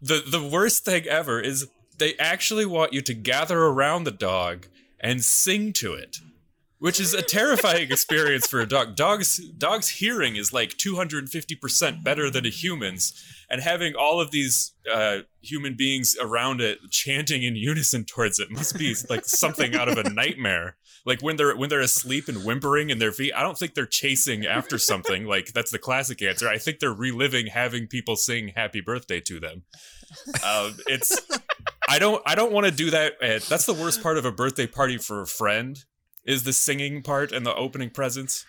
the 0.00 0.22
the 0.26 0.42
worst 0.42 0.84
thing 0.84 1.06
ever 1.06 1.40
is 1.40 1.68
they 1.98 2.14
actually 2.16 2.66
want 2.66 2.92
you 2.92 3.00
to 3.02 3.14
gather 3.14 3.60
around 3.60 4.04
the 4.04 4.10
dog 4.10 4.66
and 5.00 5.24
sing 5.24 5.72
to 5.74 5.94
it 5.94 6.18
which 6.84 7.00
is 7.00 7.14
a 7.14 7.22
terrifying 7.22 7.90
experience 7.90 8.46
for 8.46 8.60
a 8.60 8.68
dog. 8.68 8.94
Dogs 8.94 9.38
dogs 9.56 9.88
hearing 9.88 10.36
is 10.36 10.52
like 10.52 10.76
250% 10.76 12.04
better 12.04 12.28
than 12.28 12.44
a 12.44 12.50
human's. 12.50 13.24
And 13.50 13.60
having 13.60 13.94
all 13.94 14.20
of 14.20 14.30
these 14.30 14.72
uh, 14.92 15.20
human 15.40 15.74
beings 15.74 16.16
around 16.20 16.60
it 16.60 16.78
chanting 16.90 17.42
in 17.42 17.56
unison 17.56 18.04
towards 18.04 18.38
it 18.38 18.50
must 18.50 18.78
be 18.78 18.94
like 19.08 19.24
something 19.24 19.74
out 19.74 19.88
of 19.88 19.98
a 19.98 20.08
nightmare. 20.10 20.76
Like 21.06 21.20
when 21.20 21.36
they're 21.36 21.54
when 21.54 21.68
they're 21.68 21.80
asleep 21.80 22.28
and 22.28 22.44
whimpering 22.44 22.90
in 22.90 22.98
their 22.98 23.12
feet, 23.12 23.32
I 23.36 23.42
don't 23.42 23.58
think 23.58 23.74
they're 23.74 23.86
chasing 23.86 24.46
after 24.46 24.78
something. 24.78 25.26
like 25.26 25.52
that's 25.52 25.70
the 25.70 25.78
classic 25.78 26.22
answer. 26.22 26.48
I 26.48 26.58
think 26.58 26.78
they're 26.78 26.94
reliving 26.94 27.48
having 27.48 27.86
people 27.86 28.16
sing 28.16 28.52
"Happy 28.56 28.80
Birthday" 28.80 29.20
to 29.20 29.38
them. 29.38 29.64
Uh, 30.42 30.72
it's 30.86 31.20
I 31.88 31.98
don't 31.98 32.22
I 32.24 32.34
don't 32.34 32.52
want 32.52 32.66
to 32.66 32.72
do 32.72 32.90
that. 32.90 33.14
That's 33.20 33.66
the 33.66 33.74
worst 33.74 34.02
part 34.02 34.16
of 34.16 34.24
a 34.24 34.32
birthday 34.32 34.66
party 34.66 34.96
for 34.96 35.20
a 35.20 35.26
friend 35.26 35.84
is 36.24 36.44
the 36.44 36.52
singing 36.52 37.02
part 37.02 37.32
and 37.32 37.44
the 37.44 37.54
opening 37.54 37.90
presents. 37.90 38.46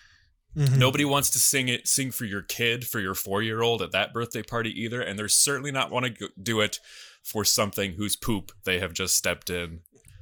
Mm-hmm. 0.56 0.78
Nobody 0.78 1.04
wants 1.04 1.28
to 1.30 1.38
sing 1.38 1.68
it, 1.68 1.86
sing 1.86 2.10
for 2.10 2.24
your 2.24 2.42
kid, 2.42 2.86
for 2.86 2.98
your 2.98 3.14
four 3.14 3.42
year 3.42 3.62
old 3.62 3.82
at 3.82 3.92
that 3.92 4.14
birthday 4.14 4.42
party 4.42 4.70
either, 4.70 5.02
and 5.02 5.18
they're 5.18 5.28
certainly 5.28 5.70
not 5.70 5.90
want 5.90 6.16
to 6.16 6.30
do 6.42 6.60
it 6.60 6.80
for 7.22 7.44
something 7.44 7.92
whose 7.92 8.16
poop 8.16 8.52
they 8.64 8.78
have 8.78 8.94
just 8.94 9.16
stepped 9.16 9.50
in. 9.50 9.80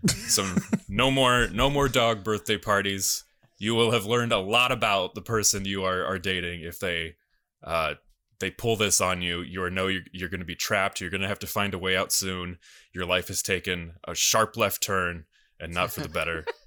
So 0.08 0.44
no 0.88 1.10
more, 1.10 1.48
no 1.48 1.70
more 1.70 1.88
dog 1.88 2.24
birthday 2.24 2.58
parties. 2.58 3.24
You 3.58 3.74
will 3.74 3.92
have 3.92 4.06
learned 4.06 4.32
a 4.32 4.38
lot 4.38 4.72
about 4.72 5.14
the 5.14 5.22
person 5.22 5.64
you 5.64 5.84
are 5.84 6.04
are 6.04 6.18
dating 6.18 6.62
if 6.62 6.80
they, 6.80 7.14
uh, 7.62 7.94
they 8.40 8.50
pull 8.50 8.74
this 8.74 9.00
on 9.00 9.22
you. 9.22 9.40
You 9.42 9.62
are 9.62 9.70
know 9.70 9.86
you're, 9.86 10.02
you're 10.12 10.28
going 10.28 10.40
to 10.40 10.46
be 10.46 10.56
trapped. 10.56 11.00
You're 11.00 11.10
going 11.10 11.20
to 11.20 11.28
have 11.28 11.38
to 11.40 11.46
find 11.46 11.74
a 11.74 11.78
way 11.78 11.96
out 11.96 12.10
soon. 12.10 12.58
Your 12.92 13.06
life 13.06 13.28
has 13.28 13.42
taken 13.42 13.94
a 14.08 14.14
sharp 14.14 14.56
left 14.56 14.82
turn, 14.82 15.26
and 15.60 15.72
not 15.72 15.92
for 15.92 16.00
the 16.00 16.08
better. 16.08 16.44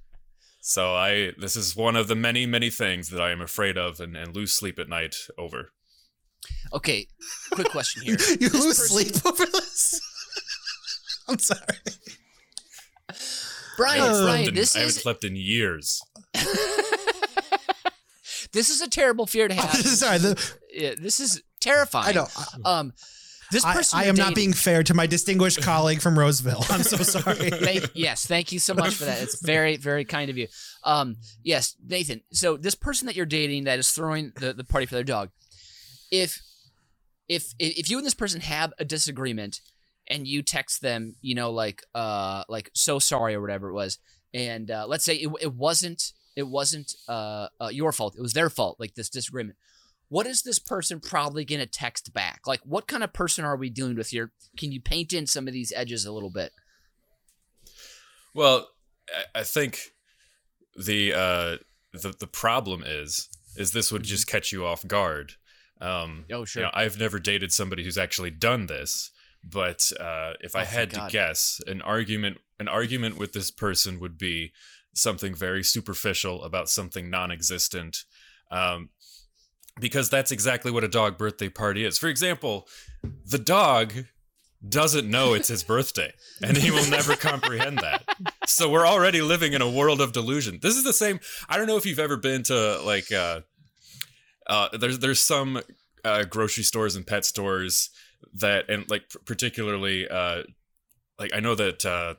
So 0.68 0.94
I 0.96 1.32
this 1.38 1.56
is 1.56 1.78
one 1.78 1.96
of 1.96 2.10
the 2.10 2.16
many 2.16 2.46
many 2.46 2.70
things 2.70 3.08
that 3.12 3.22
I 3.22 3.32
am 3.32 3.40
afraid 3.40 3.78
of 3.78 4.02
and, 4.02 4.18
and 4.18 4.36
lose 4.36 4.52
sleep 4.52 4.78
at 4.80 4.90
night 4.90 5.16
over. 5.38 5.72
Okay, 6.74 7.08
quick 7.54 7.70
question 7.70 8.04
here. 8.04 8.18
you 8.42 8.50
this 8.50 8.54
lose 8.54 8.78
person... 8.78 8.98
sleep 8.98 9.26
over 9.26 9.46
this? 9.46 10.02
I'm 11.30 11.40
sorry. 11.40 11.62
Brian, 13.78 14.02
uh, 14.02 14.26
Brian, 14.26 14.54
this 14.54 14.76
I 14.76 14.80
haven't 14.80 14.96
slept 14.96 15.24
in 15.24 15.38
years. 15.38 16.02
this 18.52 18.70
is 18.70 18.82
a 18.82 18.90
terrible 18.90 19.26
fear 19.26 19.48
to 19.48 19.54
have. 19.54 19.74
sorry, 19.74 20.18
the... 20.18 20.54
yeah, 20.74 20.96
this 21.00 21.22
is 21.22 21.42
terrifying. 21.62 22.10
I 22.10 22.12
know. 22.12 22.28
Um, 22.66 22.92
this 23.52 23.64
person 23.64 24.00
I, 24.00 24.04
I 24.04 24.06
am 24.06 24.16
dating, 24.16 24.26
not 24.26 24.36
being 24.36 24.54
fair 24.54 24.84
to 24.84 24.94
my 24.94 25.08
distinguished 25.08 25.62
colleague 25.62 26.02
from 26.02 26.18
Roseville. 26.18 26.64
I'm 26.70 26.84
so 26.84 26.98
sorry. 27.04 27.50
thank, 27.50 27.92
yes, 27.94 28.26
thank 28.26 28.52
you 28.52 28.60
so 28.60 28.74
much 28.74 28.96
for 28.96 29.06
that. 29.06 29.22
It's 29.22 29.42
very, 29.42 29.78
very 29.78 30.06
kind 30.06 30.30
of 30.30 30.38
you. 30.38 30.48
Um, 30.84 31.18
yes, 31.44 31.76
Nathan. 31.86 32.22
So 32.32 32.58
this 32.58 32.76
person 32.76 33.06
that 33.08 33.16
you're 33.16 33.26
dating 33.26 33.66
that 33.66 33.80
is 33.80 33.92
throwing 33.92 34.34
the, 34.36 34.54
the 34.54 34.64
party 34.64 34.86
for 34.86 34.96
their 34.96 35.04
dog, 35.04 35.30
if 36.12 36.42
if 37.28 37.54
if 37.60 37.90
you 37.90 37.98
and 37.98 38.06
this 38.06 38.14
person 38.14 38.42
have 38.42 38.74
a 38.80 38.86
disagreement 38.86 39.62
and 40.08 40.28
you 40.28 40.42
text 40.42 40.82
them, 40.82 41.16
you 41.22 41.36
know, 41.36 41.52
like 41.52 41.84
uh 41.94 42.44
like 42.48 42.70
so 42.74 43.00
sorry 43.00 43.36
or 43.36 43.42
whatever 43.42 43.70
it 43.70 43.74
was, 43.74 44.00
and 44.34 44.72
uh, 44.72 44.86
let's 44.88 45.04
say 45.06 45.16
it, 45.16 45.30
it 45.42 45.54
wasn't 45.54 46.14
it 46.36 46.48
wasn't 46.48 46.94
uh, 47.08 47.48
uh, 47.60 47.70
your 47.72 47.92
fault, 47.92 48.16
it 48.16 48.22
was 48.22 48.34
their 48.34 48.50
fault, 48.50 48.78
like 48.80 48.94
this 48.94 49.10
disagreement 49.10 49.58
what 50.10 50.26
is 50.26 50.44
this 50.44 50.60
person 50.60 51.00
probably 51.00 51.44
going 51.44 51.60
to 51.60 51.66
text 51.66 52.14
back? 52.14 52.42
Like, 52.46 52.62
what 52.64 52.88
kind 52.88 53.04
of 53.04 53.14
person 53.14 53.44
are 53.44 53.58
we 53.58 53.70
dealing 53.70 53.96
with 53.96 54.10
here? 54.10 54.32
Can 54.58 54.72
you 54.72 54.82
paint 54.82 55.14
in 55.14 55.28
some 55.28 55.48
of 55.48 55.54
these 55.54 55.74
edges 55.76 56.06
a 56.06 56.12
little 56.12 56.30
bit? 56.30 56.52
Well, 58.34 58.70
I 59.34 59.44
think 59.44 59.80
the 60.76 61.14
uh, 61.14 61.58
the 61.94 62.14
the 62.20 62.28
problem 62.28 62.84
is 62.86 63.30
is 63.56 63.72
this 63.72 63.92
would 63.92 64.04
just 64.04 64.28
catch 64.28 64.52
you 64.52 64.66
off 64.66 64.88
guard. 64.88 65.34
Um, 65.82 66.26
oh 66.32 66.46
sure. 66.46 66.62
You 66.62 66.68
know, 66.68 66.72
I've 66.74 67.00
never 67.00 67.20
dated 67.20 67.52
somebody 67.52 67.84
who's 67.84 67.98
actually 67.98 68.32
done 68.32 68.68
this, 68.68 69.12
but 69.44 69.92
uh, 70.00 70.34
if 70.42 70.56
I 70.56 70.62
oh, 70.62 70.66
had 70.66 70.92
to 70.92 71.08
guess, 71.10 71.60
an 71.68 71.82
argument 71.82 72.38
an 72.60 72.68
argument 72.68 73.18
with 73.18 73.34
this 73.34 73.52
person 73.52 74.00
would 74.00 74.18
be 74.18 74.52
something 74.94 75.36
very 75.36 75.64
superficial 75.64 76.44
about 76.44 76.70
something 76.70 77.10
non-existent. 77.10 78.04
Um, 78.50 78.90
because 79.80 80.10
that's 80.10 80.32
exactly 80.32 80.72
what 80.72 80.84
a 80.84 80.88
dog 80.88 81.18
birthday 81.18 81.50
party 81.50 81.86
is. 81.86 81.98
For 81.98 82.08
example, 82.08 82.68
the 83.26 83.38
dog 83.38 83.94
doesn't 84.68 85.10
know 85.10 85.34
it's 85.34 85.50
his 85.50 85.64
birthday 85.64 86.12
and 86.42 86.58
he 86.58 86.72
will 86.72 86.90
never 86.90 87.16
comprehend 87.16 87.78
that. 87.80 88.04
So 88.48 88.70
we're 88.70 88.88
already 88.88 89.22
living 89.22 89.54
in 89.54 89.62
a 89.62 89.70
world 89.70 90.02
of 90.02 90.14
delusion. 90.14 90.60
This 90.62 90.76
is 90.76 90.84
the 90.84 90.94
same 90.94 91.20
I 91.48 91.58
don't 91.58 91.68
know 91.68 91.78
if 91.78 91.86
you've 91.86 92.00
ever 92.00 92.18
been 92.18 92.44
to 92.44 92.82
like 92.82 93.12
uh 93.12 93.42
uh 94.48 94.70
there's 94.78 95.00
there's 95.00 95.22
some 95.22 95.62
uh 96.04 96.24
grocery 96.24 96.64
stores 96.64 96.96
and 96.96 97.06
pet 97.06 97.24
stores 97.24 97.92
that 98.34 98.70
and 98.70 98.90
like 98.90 99.04
particularly 99.26 100.08
uh 100.10 100.44
like 101.20 101.32
I 101.36 101.40
know 101.40 101.54
that 101.56 101.86
uh 101.86 102.16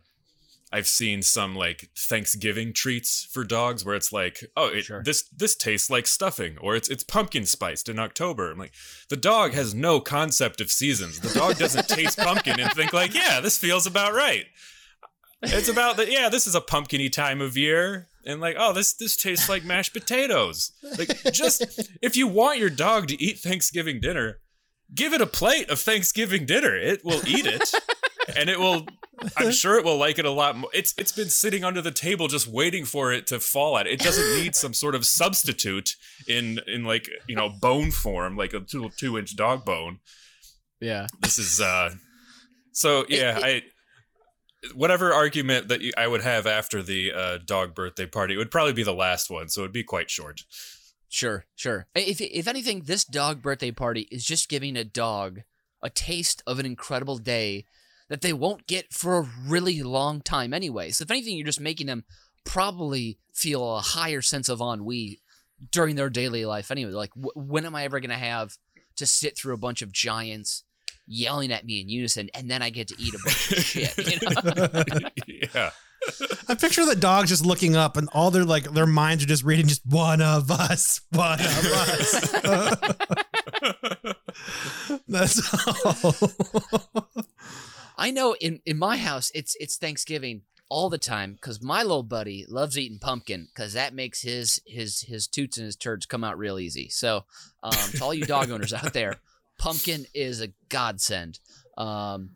I've 0.70 0.86
seen 0.86 1.22
some 1.22 1.56
like 1.56 1.88
Thanksgiving 1.96 2.72
treats 2.72 3.24
for 3.24 3.42
dogs 3.42 3.84
where 3.84 3.94
it's 3.94 4.12
like, 4.12 4.44
oh, 4.56 4.68
it, 4.68 4.84
sure. 4.84 5.02
this 5.02 5.22
this 5.34 5.56
tastes 5.56 5.88
like 5.88 6.06
stuffing, 6.06 6.58
or 6.58 6.76
it's 6.76 6.88
it's 6.88 7.04
pumpkin 7.04 7.46
spiced 7.46 7.88
in 7.88 7.98
October. 7.98 8.50
I'm 8.50 8.58
like, 8.58 8.74
the 9.08 9.16
dog 9.16 9.52
has 9.52 9.74
no 9.74 10.00
concept 10.00 10.60
of 10.60 10.70
seasons. 10.70 11.20
The 11.20 11.36
dog 11.38 11.56
doesn't 11.56 11.88
taste 11.88 12.18
pumpkin 12.18 12.60
and 12.60 12.70
think 12.72 12.92
like, 12.92 13.14
yeah, 13.14 13.40
this 13.40 13.58
feels 13.58 13.86
about 13.86 14.12
right. 14.12 14.46
It's 15.42 15.68
about 15.68 15.96
that. 15.98 16.10
Yeah, 16.10 16.28
this 16.28 16.46
is 16.46 16.54
a 16.54 16.60
pumpkiny 16.60 17.08
time 17.08 17.40
of 17.40 17.56
year, 17.56 18.08
and 18.26 18.40
like, 18.40 18.56
oh, 18.58 18.72
this 18.72 18.92
this 18.92 19.16
tastes 19.16 19.48
like 19.48 19.64
mashed 19.64 19.92
potatoes. 19.92 20.72
Like, 20.98 21.32
just 21.32 21.88
if 22.02 22.16
you 22.16 22.26
want 22.26 22.58
your 22.58 22.70
dog 22.70 23.06
to 23.08 23.22
eat 23.22 23.38
Thanksgiving 23.38 24.00
dinner, 24.00 24.40
give 24.94 25.12
it 25.12 25.20
a 25.20 25.26
plate 25.26 25.70
of 25.70 25.78
Thanksgiving 25.78 26.44
dinner. 26.44 26.76
It 26.76 27.04
will 27.04 27.26
eat 27.26 27.46
it, 27.46 27.72
and 28.36 28.48
it 28.48 28.58
will 28.58 28.86
I'm 29.36 29.50
sure 29.52 29.78
it 29.78 29.84
will 29.84 29.96
like 29.96 30.18
it 30.18 30.24
a 30.24 30.30
lot 30.30 30.56
more. 30.56 30.70
It's 30.72 30.94
it's 30.96 31.12
been 31.12 31.28
sitting 31.28 31.64
under 31.64 31.82
the 31.82 31.90
table 31.90 32.28
just 32.28 32.46
waiting 32.46 32.84
for 32.84 33.12
it 33.12 33.26
to 33.28 33.40
fall 33.40 33.78
at. 33.78 33.86
It, 33.86 34.00
doesn't 34.00 34.42
need 34.42 34.54
some 34.54 34.72
sort 34.72 34.94
of 34.94 35.04
substitute 35.04 35.96
in 36.26 36.60
in 36.66 36.84
like 36.84 37.08
you 37.26 37.36
know 37.36 37.48
bone 37.48 37.90
form, 37.90 38.36
like 38.36 38.52
a 38.52 38.60
two 38.60 38.90
two 38.96 39.18
inch 39.18 39.36
dog 39.36 39.64
bone. 39.64 39.98
Yeah. 40.80 41.06
This 41.20 41.38
is 41.38 41.60
uh. 41.60 41.90
So 42.72 43.04
yeah, 43.08 43.40
I 43.42 43.62
whatever 44.74 45.12
argument 45.12 45.68
that 45.68 45.80
I 45.96 46.06
would 46.06 46.22
have 46.22 46.46
after 46.46 46.82
the 46.82 47.12
uh, 47.12 47.38
dog 47.44 47.74
birthday 47.74 48.06
party, 48.06 48.34
it 48.34 48.38
would 48.38 48.50
probably 48.50 48.72
be 48.72 48.82
the 48.82 48.94
last 48.94 49.30
one, 49.30 49.48
so 49.48 49.62
it'd 49.62 49.72
be 49.72 49.84
quite 49.84 50.10
short. 50.10 50.42
Sure, 51.08 51.46
sure. 51.56 51.86
If 51.94 52.20
if 52.20 52.46
anything, 52.46 52.82
this 52.82 53.04
dog 53.04 53.42
birthday 53.42 53.70
party 53.70 54.06
is 54.12 54.24
just 54.24 54.48
giving 54.48 54.76
a 54.76 54.84
dog 54.84 55.40
a 55.82 55.90
taste 55.90 56.42
of 56.46 56.58
an 56.58 56.66
incredible 56.66 57.18
day 57.18 57.64
that 58.08 58.22
they 58.22 58.32
won't 58.32 58.66
get 58.66 58.92
for 58.92 59.18
a 59.18 59.28
really 59.46 59.82
long 59.82 60.20
time 60.20 60.54
anyway. 60.54 60.90
So 60.90 61.02
if 61.02 61.10
anything, 61.10 61.36
you're 61.36 61.46
just 61.46 61.60
making 61.60 61.86
them 61.86 62.04
probably 62.44 63.18
feel 63.34 63.76
a 63.76 63.80
higher 63.80 64.22
sense 64.22 64.48
of 64.48 64.60
ennui 64.60 65.20
during 65.70 65.96
their 65.96 66.10
daily 66.10 66.44
life 66.44 66.70
anyway. 66.70 66.92
Like, 66.92 67.10
when 67.14 67.66
am 67.66 67.74
I 67.74 67.84
ever 67.84 68.00
going 68.00 68.10
to 68.10 68.16
have 68.16 68.56
to 68.96 69.06
sit 69.06 69.36
through 69.36 69.54
a 69.54 69.58
bunch 69.58 69.82
of 69.82 69.92
giants 69.92 70.64
yelling 71.06 71.52
at 71.52 71.64
me 71.64 71.80
in 71.80 71.88
unison, 71.88 72.30
and 72.34 72.50
then 72.50 72.62
I 72.62 72.70
get 72.70 72.88
to 72.88 72.94
eat 72.98 73.14
a 73.14 73.18
bunch 73.24 73.52
of 73.52 73.58
shit? 73.64 73.96
You 73.98 74.18
know? 74.30 75.08
yeah. 75.54 75.70
I 76.48 76.54
picture 76.54 76.86
the 76.86 76.94
dogs 76.94 77.28
just 77.28 77.44
looking 77.44 77.74
up, 77.74 77.96
and 77.96 78.08
all 78.12 78.30
their 78.30 78.44
like 78.44 78.72
their 78.72 78.86
minds 78.86 79.24
are 79.24 79.26
just 79.26 79.42
reading 79.42 79.66
just 79.66 79.84
one 79.84 80.22
of 80.22 80.48
us, 80.50 81.00
one 81.10 81.40
of 81.40 81.66
us. 81.66 82.30
That's 85.08 85.66
all. 85.66 87.08
I 87.98 88.10
know 88.12 88.34
in 88.40 88.60
in 88.64 88.78
my 88.78 88.96
house 88.96 89.30
it's 89.34 89.56
it's 89.60 89.76
Thanksgiving 89.76 90.42
all 90.70 90.88
the 90.88 90.98
time 90.98 91.32
because 91.32 91.62
my 91.62 91.82
little 91.82 92.02
buddy 92.02 92.44
loves 92.48 92.78
eating 92.78 92.98
pumpkin 92.98 93.48
because 93.52 93.72
that 93.72 93.92
makes 93.94 94.22
his 94.22 94.60
his 94.66 95.02
his 95.02 95.26
toots 95.26 95.58
and 95.58 95.66
his 95.66 95.76
turds 95.76 96.06
come 96.06 96.24
out 96.24 96.38
real 96.38 96.58
easy. 96.58 96.88
So 96.88 97.24
um, 97.62 97.72
to 97.72 98.04
all 98.04 98.14
you 98.14 98.24
dog 98.24 98.50
owners 98.50 98.72
out 98.72 98.92
there, 98.92 99.16
pumpkin 99.58 100.06
is 100.14 100.40
a 100.40 100.48
godsend. 100.68 101.40
Um, 101.76 102.30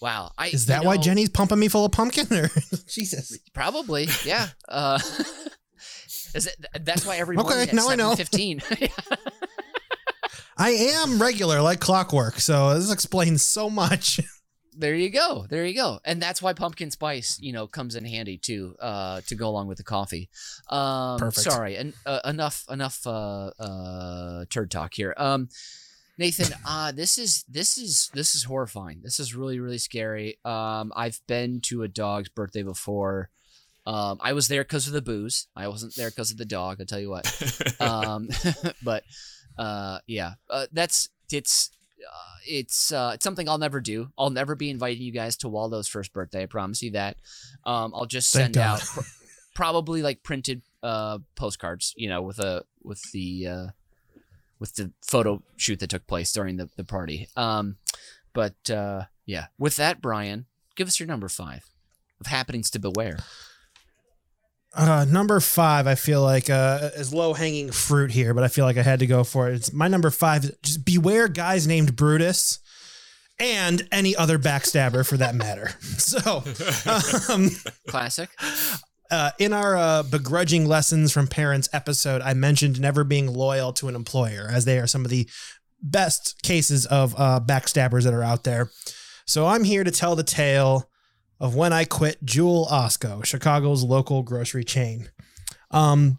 wow, 0.00 0.32
I 0.36 0.48
is 0.48 0.66
that 0.66 0.78
you 0.78 0.82
know, 0.82 0.88
why 0.88 0.96
Jenny's 0.96 1.30
pumping 1.30 1.58
me 1.58 1.68
full 1.68 1.84
of 1.84 1.92
pumpkin? 1.92 2.26
Or 2.32 2.48
Jesus, 2.88 3.38
probably, 3.54 4.08
yeah. 4.24 4.48
Uh, 4.68 4.98
is 6.34 6.46
it, 6.46 6.66
that's 6.80 7.06
why 7.06 7.18
every 7.18 7.36
morning 7.36 7.52
okay, 7.52 7.76
now 7.76 7.88
I 7.88 7.94
know. 7.94 8.16
Fifteen. 8.16 8.60
I 10.60 10.70
am 10.70 11.22
regular 11.22 11.62
like 11.62 11.78
clockwork, 11.78 12.40
so 12.40 12.74
this 12.74 12.90
explains 12.90 13.44
so 13.44 13.70
much 13.70 14.18
there 14.78 14.94
you 14.94 15.10
go 15.10 15.44
there 15.50 15.66
you 15.66 15.74
go. 15.74 15.98
And 16.04 16.22
that's 16.22 16.40
why 16.40 16.52
pumpkin 16.52 16.90
spice 16.90 17.38
you 17.40 17.52
know 17.52 17.66
comes 17.66 17.96
in 17.96 18.04
handy 18.04 18.38
too 18.38 18.76
uh 18.80 19.20
to 19.26 19.34
go 19.34 19.48
along 19.48 19.66
with 19.66 19.78
the 19.78 19.84
coffee. 19.84 20.28
Um 20.70 21.18
Perfect. 21.18 21.50
sorry 21.50 21.76
and 21.76 21.92
uh, 22.06 22.20
enough 22.24 22.64
enough 22.70 23.06
uh 23.06 23.50
uh 23.58 24.44
turd 24.48 24.70
talk 24.70 24.94
here. 24.94 25.14
Um 25.16 25.48
nathan 26.16 26.54
uh 26.66 26.92
this 26.92 27.18
is 27.18 27.44
this 27.48 27.76
is 27.76 28.10
this 28.14 28.34
is 28.34 28.44
horrifying. 28.44 29.00
This 29.02 29.18
is 29.20 29.34
really 29.34 29.58
really 29.58 29.78
scary. 29.78 30.38
Um 30.44 30.92
i've 30.94 31.20
been 31.26 31.60
to 31.62 31.82
a 31.82 31.88
dog's 31.88 32.28
birthday 32.28 32.62
before. 32.62 33.30
Um 33.84 34.18
i 34.22 34.32
was 34.32 34.46
there 34.48 34.62
because 34.62 34.86
of 34.86 34.92
the 34.92 35.02
booze. 35.02 35.48
I 35.56 35.68
wasn't 35.68 35.96
there 35.96 36.10
because 36.10 36.30
of 36.30 36.38
the 36.38 36.44
dog 36.44 36.78
i'll 36.80 36.86
tell 36.86 37.00
you 37.00 37.10
what. 37.10 37.26
Um 37.80 38.28
but 38.82 39.02
uh 39.58 39.98
yeah 40.06 40.34
uh, 40.48 40.66
that's 40.72 41.08
it's 41.32 41.70
it's 42.46 42.92
uh, 42.92 43.12
it's 43.14 43.24
something 43.24 43.48
I'll 43.48 43.58
never 43.58 43.80
do. 43.80 44.10
I'll 44.18 44.30
never 44.30 44.54
be 44.54 44.70
inviting 44.70 45.02
you 45.02 45.12
guys 45.12 45.36
to 45.38 45.48
Waldo's 45.48 45.88
first 45.88 46.12
birthday. 46.12 46.42
I 46.42 46.46
promise 46.46 46.82
you 46.82 46.92
that. 46.92 47.16
Um, 47.64 47.92
I'll 47.94 48.06
just 48.06 48.30
send 48.30 48.56
out 48.56 48.80
pr- 48.80 49.00
probably 49.54 50.02
like 50.02 50.22
printed 50.22 50.62
uh, 50.82 51.18
postcards, 51.34 51.94
you 51.96 52.08
know, 52.08 52.22
with 52.22 52.38
a 52.38 52.64
with 52.82 53.02
the 53.12 53.46
uh, 53.46 53.66
with 54.58 54.74
the 54.76 54.92
photo 55.02 55.42
shoot 55.56 55.80
that 55.80 55.90
took 55.90 56.06
place 56.06 56.32
during 56.32 56.56
the 56.56 56.68
the 56.76 56.84
party. 56.84 57.28
Um, 57.36 57.76
but 58.32 58.70
uh, 58.70 59.04
yeah, 59.26 59.46
with 59.58 59.76
that, 59.76 60.00
Brian, 60.00 60.46
give 60.76 60.88
us 60.88 60.98
your 60.98 61.06
number 61.06 61.28
five 61.28 61.64
of 62.20 62.26
happenings 62.26 62.70
to 62.70 62.78
beware. 62.78 63.18
Uh, 64.74 65.06
number 65.08 65.40
five, 65.40 65.86
I 65.86 65.94
feel 65.94 66.22
like 66.22 66.50
uh, 66.50 66.90
is 66.96 67.12
low 67.12 67.32
hanging 67.32 67.72
fruit 67.72 68.10
here, 68.10 68.34
but 68.34 68.44
I 68.44 68.48
feel 68.48 68.64
like 68.64 68.76
I 68.76 68.82
had 68.82 69.00
to 69.00 69.06
go 69.06 69.24
for 69.24 69.48
it. 69.48 69.54
It's 69.54 69.72
my 69.72 69.88
number 69.88 70.10
five. 70.10 70.50
Just 70.62 70.84
beware 70.84 71.26
guys 71.26 71.66
named 71.66 71.96
Brutus 71.96 72.58
and 73.40 73.86
any 73.90 74.14
other 74.14 74.38
backstabber 74.38 75.06
for 75.06 75.16
that 75.16 75.34
matter. 75.34 75.70
So, 75.98 76.42
um, 77.32 77.50
Classic. 77.88 78.28
uh, 79.10 79.30
in 79.38 79.52
our 79.52 79.76
uh, 79.76 80.02
begrudging 80.04 80.66
lessons 80.66 81.12
from 81.12 81.26
parents 81.28 81.68
episode, 81.72 82.22
I 82.22 82.34
mentioned 82.34 82.80
never 82.80 83.04
being 83.04 83.26
loyal 83.26 83.72
to 83.74 83.88
an 83.88 83.94
employer, 83.94 84.48
as 84.50 84.64
they 84.64 84.78
are 84.78 84.86
some 84.86 85.04
of 85.04 85.10
the 85.10 85.28
best 85.82 86.42
cases 86.42 86.86
of 86.86 87.14
uh, 87.18 87.40
backstabbers 87.44 88.04
that 88.04 88.14
are 88.14 88.22
out 88.22 88.44
there. 88.44 88.70
So 89.26 89.46
I'm 89.46 89.64
here 89.64 89.84
to 89.84 89.90
tell 89.90 90.16
the 90.16 90.22
tale 90.24 90.87
of 91.40 91.54
when 91.54 91.72
I 91.72 91.84
quit 91.84 92.24
Jewel 92.24 92.66
Osco, 92.70 93.24
Chicago's 93.24 93.82
local 93.82 94.22
grocery 94.22 94.64
chain. 94.64 95.10
Um, 95.70 96.18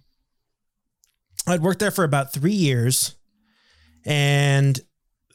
I'd 1.47 1.61
worked 1.61 1.79
there 1.79 1.91
for 1.91 2.03
about 2.03 2.31
three 2.31 2.53
years, 2.53 3.15
and 4.05 4.79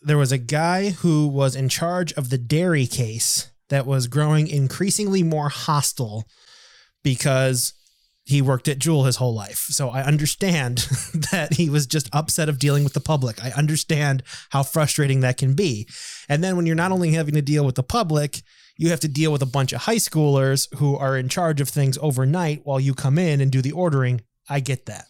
there 0.03 0.19
was 0.19 0.33
a 0.33 0.39
guy 0.39 0.91
who 0.91 1.27
was 1.27 1.57
in 1.57 1.69
charge 1.69 2.13
of 2.13 2.31
the 2.31 2.39
dairy 2.39 2.87
case 2.87 3.51
that 3.69 3.87
was 3.87 4.07
growing 4.07 4.47
increasingly 4.47 5.23
more 5.23 5.49
hostile 5.49 6.25
because 7.03 7.73
he 8.25 8.41
worked 8.41 8.69
at 8.69 8.79
Jewel 8.79 9.05
his 9.05 9.17
whole 9.17 9.35
life. 9.35 9.67
So 9.69 9.91
I 9.91 10.03
understand 10.03 10.79
that 11.31 11.55
he 11.55 11.69
was 11.69 11.87
just 11.87 12.09
upset 12.13 12.49
of 12.49 12.59
dealing 12.59 12.85
with 12.85 12.95
the 12.95 13.01
public. 13.01 13.43
I 13.45 13.51
understand 13.51 14.23
how 14.51 14.63
frustrating 14.63 15.21
that 15.21 15.37
can 15.37 15.55
be. 15.55 15.87
And 16.29 16.43
then 16.43 16.57
when 16.57 16.65
you're 16.65 16.75
not 16.75 16.93
only 16.93 17.13
having 17.13 17.35
to 17.35 17.43
deal 17.43 17.67
with 17.67 17.75
the 17.75 17.83
public, 17.83 18.43
you 18.77 18.91
have 18.91 19.01
to 19.01 19.09
deal 19.09 19.33
with 19.33 19.43
a 19.43 19.47
bunch 19.47 19.73
of 19.73 19.83
high 19.83 19.97
schoolers 19.97 20.73
who 20.77 20.97
are 20.97 21.17
in 21.17 21.29
charge 21.29 21.61
of 21.61 21.69
things 21.69 21.99
overnight 22.01 22.63
while 22.65 22.81
you 22.81 22.95
come 22.95 23.19
in 23.19 23.41
and 23.41 23.51
do 23.51 23.63
the 23.63 23.73
ordering. 23.73 24.21
I 24.49 24.61
get 24.61 24.87
that. 24.87 25.07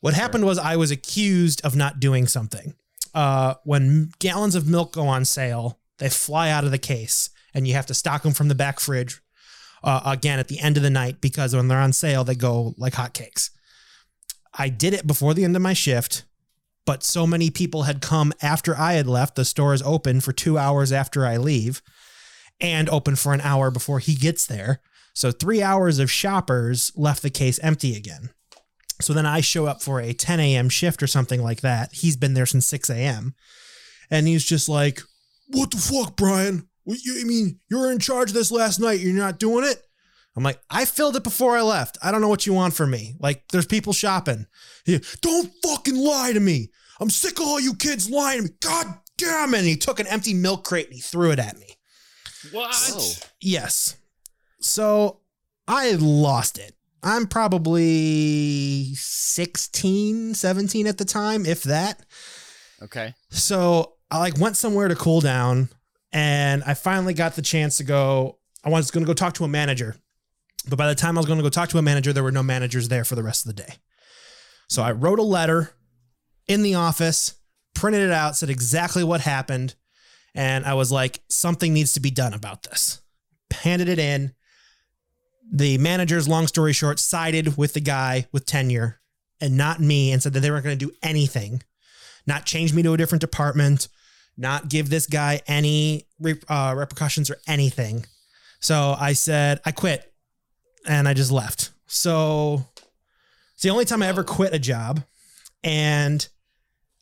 What 0.00 0.14
happened 0.14 0.44
was 0.44 0.58
I 0.58 0.76
was 0.76 0.90
accused 0.90 1.64
of 1.64 1.76
not 1.76 2.00
doing 2.00 2.26
something. 2.26 2.74
Uh, 3.14 3.54
when 3.64 4.10
gallons 4.18 4.54
of 4.54 4.66
milk 4.66 4.92
go 4.94 5.06
on 5.06 5.24
sale, 5.24 5.78
they 5.98 6.08
fly 6.08 6.50
out 6.50 6.64
of 6.64 6.70
the 6.70 6.78
case 6.78 7.30
and 7.54 7.68
you 7.68 7.74
have 7.74 7.86
to 7.86 7.94
stock 7.94 8.22
them 8.22 8.32
from 8.32 8.48
the 8.48 8.54
back 8.54 8.80
fridge 8.80 9.20
uh, 9.84 10.00
again 10.06 10.38
at 10.38 10.48
the 10.48 10.58
end 10.60 10.76
of 10.76 10.82
the 10.82 10.90
night 10.90 11.20
because 11.20 11.54
when 11.54 11.68
they're 11.68 11.78
on 11.78 11.92
sale, 11.92 12.24
they 12.24 12.34
go 12.34 12.74
like 12.78 12.94
hotcakes. 12.94 13.50
I 14.54 14.68
did 14.68 14.94
it 14.94 15.06
before 15.06 15.34
the 15.34 15.44
end 15.44 15.56
of 15.56 15.62
my 15.62 15.72
shift, 15.72 16.24
but 16.84 17.04
so 17.04 17.26
many 17.26 17.50
people 17.50 17.82
had 17.82 18.00
come 18.00 18.32
after 18.42 18.76
I 18.76 18.94
had 18.94 19.06
left. 19.06 19.36
The 19.36 19.44
store 19.44 19.74
is 19.74 19.82
open 19.82 20.20
for 20.20 20.32
two 20.32 20.58
hours 20.58 20.90
after 20.90 21.26
I 21.26 21.36
leave 21.36 21.82
and 22.60 22.88
open 22.88 23.16
for 23.16 23.32
an 23.32 23.40
hour 23.40 23.70
before 23.70 23.98
he 23.98 24.14
gets 24.14 24.46
there. 24.46 24.80
So 25.14 25.30
three 25.30 25.62
hours 25.62 25.98
of 25.98 26.10
shoppers 26.10 26.92
left 26.96 27.22
the 27.22 27.30
case 27.30 27.58
empty 27.60 27.96
again. 27.96 28.30
So 29.00 29.12
then 29.12 29.26
I 29.26 29.40
show 29.40 29.66
up 29.66 29.82
for 29.82 30.00
a 30.00 30.12
10 30.12 30.40
a.m. 30.40 30.68
shift 30.68 31.02
or 31.02 31.06
something 31.06 31.42
like 31.42 31.60
that. 31.60 31.90
He's 31.92 32.16
been 32.16 32.34
there 32.34 32.46
since 32.46 32.66
6 32.68 32.88
a.m. 32.90 33.34
And 34.10 34.28
he's 34.28 34.44
just 34.44 34.68
like, 34.68 35.00
What 35.48 35.70
the 35.70 35.78
fuck, 35.78 36.16
Brian? 36.16 36.68
What 36.84 37.02
you, 37.02 37.20
I 37.20 37.24
mean, 37.24 37.58
you're 37.70 37.92
in 37.92 37.98
charge 37.98 38.30
of 38.30 38.34
this 38.34 38.50
last 38.50 38.78
night. 38.78 39.00
You're 39.00 39.14
not 39.14 39.38
doing 39.38 39.64
it? 39.64 39.82
I'm 40.36 40.42
like, 40.42 40.60
I 40.70 40.84
filled 40.84 41.16
it 41.16 41.24
before 41.24 41.56
I 41.56 41.62
left. 41.62 41.98
I 42.02 42.10
don't 42.10 42.20
know 42.20 42.28
what 42.28 42.46
you 42.46 42.54
want 42.54 42.74
from 42.74 42.90
me. 42.90 43.14
Like, 43.20 43.44
there's 43.52 43.66
people 43.66 43.92
shopping. 43.92 44.46
He, 44.86 45.00
don't 45.20 45.50
fucking 45.62 45.96
lie 45.96 46.32
to 46.32 46.40
me. 46.40 46.70
I'm 47.00 47.10
sick 47.10 47.38
of 47.38 47.46
all 47.46 47.60
you 47.60 47.74
kids 47.74 48.08
lying 48.08 48.38
to 48.38 48.44
me. 48.44 48.50
God 48.60 48.86
damn 49.18 49.54
it. 49.54 49.58
And 49.58 49.66
he 49.66 49.76
took 49.76 50.00
an 50.00 50.06
empty 50.06 50.32
milk 50.32 50.64
crate 50.64 50.86
and 50.86 50.94
he 50.94 51.00
threw 51.00 51.32
it 51.32 51.38
at 51.38 51.58
me. 51.58 51.71
What? 52.50 52.74
Whoa. 52.74 53.26
Yes. 53.40 53.96
So 54.60 55.20
I 55.68 55.92
lost 55.92 56.58
it. 56.58 56.74
I'm 57.02 57.26
probably 57.26 58.94
16, 58.94 60.34
17 60.34 60.86
at 60.86 60.98
the 60.98 61.04
time, 61.04 61.46
if 61.46 61.64
that. 61.64 62.04
Okay. 62.82 63.14
So 63.30 63.94
I 64.10 64.18
like 64.18 64.38
went 64.38 64.56
somewhere 64.56 64.88
to 64.88 64.94
cool 64.94 65.20
down 65.20 65.68
and 66.12 66.62
I 66.64 66.74
finally 66.74 67.14
got 67.14 67.34
the 67.34 67.42
chance 67.42 67.78
to 67.78 67.84
go. 67.84 68.38
I 68.64 68.68
was 68.68 68.90
going 68.90 69.04
to 69.04 69.08
go 69.08 69.14
talk 69.14 69.34
to 69.34 69.44
a 69.44 69.48
manager. 69.48 69.96
But 70.68 70.78
by 70.78 70.86
the 70.86 70.94
time 70.94 71.18
I 71.18 71.20
was 71.20 71.26
going 71.26 71.38
to 71.38 71.42
go 71.42 71.48
talk 71.48 71.70
to 71.70 71.78
a 71.78 71.82
manager, 71.82 72.12
there 72.12 72.22
were 72.22 72.30
no 72.30 72.42
managers 72.42 72.88
there 72.88 73.04
for 73.04 73.16
the 73.16 73.22
rest 73.22 73.46
of 73.46 73.56
the 73.56 73.62
day. 73.62 73.74
So 74.68 74.82
I 74.82 74.92
wrote 74.92 75.18
a 75.18 75.24
letter 75.24 75.72
in 76.46 76.62
the 76.62 76.76
office, 76.76 77.34
printed 77.74 78.02
it 78.02 78.12
out, 78.12 78.36
said 78.36 78.50
exactly 78.50 79.02
what 79.02 79.22
happened. 79.22 79.74
And 80.34 80.64
I 80.64 80.74
was 80.74 80.90
like, 80.90 81.20
something 81.28 81.72
needs 81.72 81.92
to 81.94 82.00
be 82.00 82.10
done 82.10 82.34
about 82.34 82.62
this. 82.62 83.00
Handed 83.52 83.88
it 83.88 83.98
in. 83.98 84.32
The 85.52 85.76
managers, 85.78 86.28
long 86.28 86.46
story 86.46 86.72
short, 86.72 86.98
sided 86.98 87.58
with 87.58 87.74
the 87.74 87.80
guy 87.80 88.26
with 88.32 88.46
tenure 88.46 89.00
and 89.40 89.56
not 89.56 89.80
me 89.80 90.12
and 90.12 90.22
said 90.22 90.32
that 90.32 90.40
they 90.40 90.50
weren't 90.50 90.64
going 90.64 90.78
to 90.78 90.86
do 90.86 90.92
anything, 91.02 91.62
not 92.26 92.46
change 92.46 92.72
me 92.72 92.82
to 92.82 92.94
a 92.94 92.96
different 92.96 93.20
department, 93.20 93.88
not 94.38 94.68
give 94.68 94.88
this 94.88 95.06
guy 95.06 95.40
any 95.46 96.06
uh, 96.48 96.74
repercussions 96.76 97.28
or 97.28 97.36
anything. 97.46 98.06
So 98.60 98.96
I 98.98 99.12
said, 99.12 99.60
I 99.66 99.72
quit 99.72 100.10
and 100.86 101.06
I 101.06 101.12
just 101.12 101.32
left. 101.32 101.70
So 101.86 102.64
it's 103.52 103.62
the 103.62 103.70
only 103.70 103.84
time 103.84 104.02
I 104.02 104.06
ever 104.06 104.24
quit 104.24 104.54
a 104.54 104.58
job. 104.58 105.02
And 105.62 106.26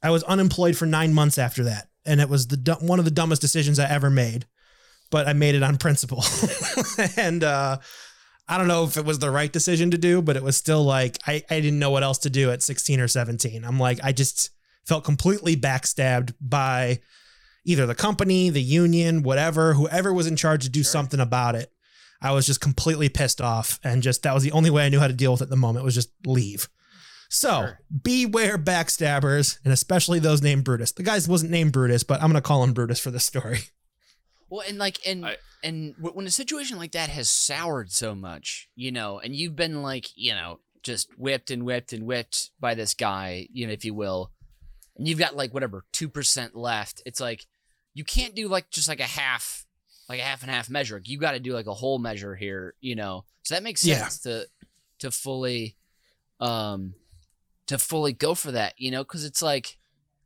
I 0.03 0.11
was 0.11 0.23
unemployed 0.25 0.77
for 0.77 0.87
nine 0.87 1.15
months 1.15 1.39
after 1.39 1.65
that. 1.65 1.90
And 2.07 2.21
it 2.21 2.29
was 2.29 2.49
the 2.49 2.79
one 2.81 2.99
of 2.99 3.05
the 3.05 3.11
dumbest 3.11 3.43
decisions 3.43 3.79
I 3.79 3.89
ever 3.91 4.11
made, 4.11 4.47
but 5.11 5.29
I 5.29 5.33
made 5.33 5.55
it 5.55 5.63
on 5.63 5.77
principle. 5.77 6.25
and 7.17 7.45
uh, 7.45 7.79
I 8.49 8.59
don't 8.59 8.69
know 8.69 8.85
if 8.85 8.97
it 8.97 9.05
was 9.05 9.19
the 9.19 9.31
right 9.31 9.53
decision 9.53 9.91
to 9.93 9.99
do, 9.99 10.23
but 10.23 10.37
it 10.37 10.43
was 10.43 10.57
still 10.57 10.83
like 10.83 11.19
I, 11.27 11.43
I 11.51 11.61
didn't 11.61 11.79
know 11.79 11.91
what 11.91 12.03
else 12.03 12.19
to 12.19 12.31
do 12.31 12.51
at 12.51 12.63
16 12.63 13.01
or 13.01 13.09
17. 13.09 13.65
I'm 13.65 13.79
like, 13.79 14.01
I 14.03 14.13
just 14.13 14.51
felt 14.87 15.05
completely 15.05 15.57
backstabbed 15.57 16.35
by 16.41 17.01
either 17.65 17.87
the 17.87 17.95
company, 17.95 18.51
the 18.51 18.63
union, 18.63 19.23
whatever, 19.23 19.75
whoever 19.75 20.13
was 20.13 20.27
in 20.27 20.37
charge 20.37 20.65
to 20.65 20.71
do 20.71 20.83
something 20.83 21.21
about 21.21 21.55
it. 21.55 21.71
I 22.23 22.33
was 22.33 22.47
just 22.47 22.61
completely 22.61 23.09
pissed 23.09 23.41
off 23.41 23.79
and 23.83 24.03
just 24.03 24.23
that 24.25 24.35
was 24.35 24.43
the 24.43 24.53
only 24.53 24.71
way 24.71 24.85
I 24.85 24.89
knew 24.89 24.99
how 24.99 25.07
to 25.07 25.13
deal 25.13 25.33
with 25.33 25.41
it 25.41 25.45
at 25.45 25.51
the 25.51 25.57
moment 25.57 25.85
was 25.85 25.95
just 25.95 26.11
leave. 26.27 26.69
So 27.33 27.49
Sure. 27.63 27.81
beware 28.03 28.59
backstabbers 28.59 29.59
and 29.65 29.73
especially 29.73 30.19
those 30.19 30.43
named 30.43 30.65
Brutus. 30.65 30.91
The 30.93 31.05
guy 31.05 31.15
wasn't 31.29 31.53
named 31.53 31.73
Brutus, 31.73 32.03
but 32.03 32.21
I'm 32.21 32.29
gonna 32.29 32.41
call 32.43 32.65
him 32.65 32.73
Brutus 32.75 32.99
for 33.01 33.11
this 33.13 33.25
story. 33.25 33.61
Well, 34.49 34.65
and 34.69 34.79
like, 34.79 34.99
and 35.07 35.25
I- 35.25 35.37
and 35.63 35.95
when 36.01 36.27
a 36.27 36.31
situation 36.31 36.77
like 36.77 36.91
that 36.93 37.09
has 37.11 37.31
soured 37.31 37.93
so 37.93 38.15
much, 38.17 38.69
you 38.75 38.91
know, 38.91 39.21
and 39.21 39.37
you've 39.37 39.55
been 39.55 39.81
like, 39.83 40.07
you 40.17 40.33
know, 40.33 40.59
just 40.83 41.09
whipped 41.17 41.51
and 41.53 41.65
whipped 41.65 41.93
and 41.93 42.05
whipped 42.05 42.51
by 42.59 42.75
this 42.75 42.95
guy, 42.95 43.47
you 43.53 43.67
know, 43.67 43.73
if 43.73 43.85
you 43.85 43.95
will, 43.95 44.33
and 44.97 45.07
you've 45.07 45.19
got 45.21 45.37
like 45.37 45.55
whatever 45.55 45.85
two 45.93 46.09
percent 46.09 46.57
left. 46.57 47.01
It's 47.07 47.21
like 47.21 47.47
you 47.95 48.03
can't 48.03 48.35
do 48.35 48.49
like 48.49 48.71
just 48.71 48.89
like 48.89 48.99
a 49.01 49.05
half, 49.05 49.67
like 50.09 50.19
a 50.19 50.25
half 50.25 50.43
and 50.43 50.51
half 50.51 50.69
measure. 50.69 51.01
You 51.05 51.19
got 51.19 51.33
to 51.33 51.41
do 51.41 51.53
like 51.53 51.67
a 51.67 51.75
whole 51.75 51.99
measure 52.01 52.35
here, 52.35 52.75
you 52.81 52.97
know. 52.97 53.25
So 53.43 53.55
that 53.55 53.63
makes 53.63 53.85
Yeah. 53.85 53.99
sense 54.09 54.19
to 54.23 54.49
to 55.01 55.11
fully, 55.13 55.77
um, 56.41 56.95
to 57.71 57.79
fully 57.79 58.13
go 58.13 58.35
for 58.35 58.51
that, 58.51 58.75
you 58.79 58.91
know, 58.91 59.05
because 59.05 59.25
it's 59.25 59.41
like 59.41 59.79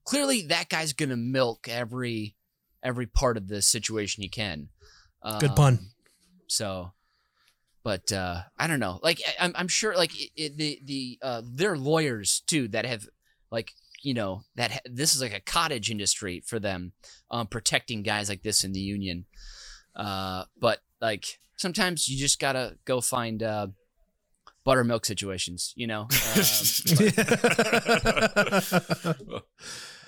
clearly 0.04 0.46
that 0.46 0.70
guy's 0.70 0.94
gonna 0.94 1.14
milk 1.14 1.68
every 1.68 2.36
every 2.82 3.06
part 3.06 3.36
of 3.36 3.48
the 3.48 3.60
situation 3.60 4.22
he 4.22 4.30
can. 4.30 4.68
Good 5.40 5.50
Um, 5.50 5.54
pun. 5.56 5.78
So, 6.46 6.92
but 7.82 8.10
uh, 8.12 8.44
I 8.58 8.66
don't 8.66 8.80
know. 8.80 8.98
Like 9.02 9.20
I- 9.26 9.44
I'm, 9.44 9.52
I'm 9.56 9.68
sure 9.68 9.94
like 9.94 10.18
it, 10.18 10.30
it, 10.36 10.56
the 10.56 10.80
the 10.84 11.18
uh, 11.20 11.42
there 11.44 11.72
are 11.72 11.78
lawyers 11.78 12.42
too 12.46 12.66
that 12.68 12.86
have 12.86 13.06
like 13.50 13.72
you 14.02 14.14
know 14.14 14.44
that 14.56 14.70
ha- 14.72 14.80
this 14.86 15.14
is 15.14 15.20
like 15.20 15.34
a 15.34 15.40
cottage 15.40 15.90
industry 15.90 16.42
for 16.46 16.58
them, 16.58 16.92
um, 17.30 17.46
protecting 17.46 18.02
guys 18.02 18.30
like 18.30 18.42
this 18.42 18.64
in 18.64 18.72
the 18.72 18.80
union. 18.80 19.26
Uh, 19.94 20.44
but 20.58 20.78
like 21.02 21.40
sometimes 21.56 22.08
you 22.08 22.18
just 22.18 22.40
gotta 22.40 22.78
go 22.86 23.02
find 23.02 23.42
uh, 23.42 23.66
buttermilk 24.64 25.04
situations. 25.06 25.72
You 25.76 25.86
know. 25.86 26.08
Um, 29.04 29.42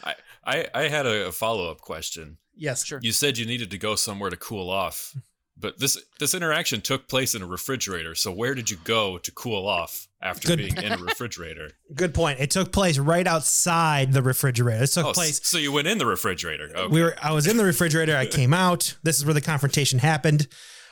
I, 0.05 0.15
I 0.45 0.67
I 0.75 0.89
had 0.89 1.07
a 1.07 1.33
follow 1.33 1.71
up 1.71 1.81
question. 1.81 2.39
yes. 2.55 2.85
sure. 2.85 3.01
You 3.03 3.13
said 3.13 3.39
you 3.39 3.47
needed 3.47 3.71
to 3.73 3.79
go 3.79 3.97
somewhere 3.97 4.31
to 4.31 4.37
cool 4.37 4.71
off. 4.71 5.15
But 5.59 5.81
this 5.81 5.99
this 6.19 6.35
interaction 6.35 6.83
took 6.83 7.09
place 7.09 7.35
in 7.35 7.41
a 7.43 7.47
refrigerator. 7.47 8.15
So 8.15 8.31
where 8.31 8.55
did 8.55 8.71
you 8.71 8.77
go 8.85 9.17
to 9.17 9.33
cool 9.33 9.67
off 9.67 10.07
after 10.21 10.49
Good- 10.49 10.59
being 10.59 10.77
in 10.77 10.93
a 10.93 10.99
refrigerator? 11.03 11.71
Good 11.95 12.13
point. 12.13 12.41
It 12.41 12.51
took 12.51 12.73
place 12.73 12.99
right 12.99 13.27
outside 13.27 14.13
the 14.13 14.23
refrigerator. 14.23 14.85
It 14.85 14.91
took 14.91 15.07
oh, 15.07 15.13
place. 15.13 15.41
so 15.43 15.57
you 15.57 15.73
went 15.73 15.89
in 15.89 15.97
the 15.97 16.05
refrigerator. 16.07 16.71
Okay. 16.77 16.87
We 16.93 17.03
were. 17.03 17.17
I 17.23 17.33
was 17.33 17.47
in 17.47 17.57
the 17.57 17.65
refrigerator. 17.65 18.15
I 18.17 18.27
came 18.27 18.53
out. 18.53 18.97
This 19.03 19.19
is 19.19 19.25
where 19.25 19.35
the 19.35 19.41
confrontation 19.41 19.99
happened, 19.99 20.47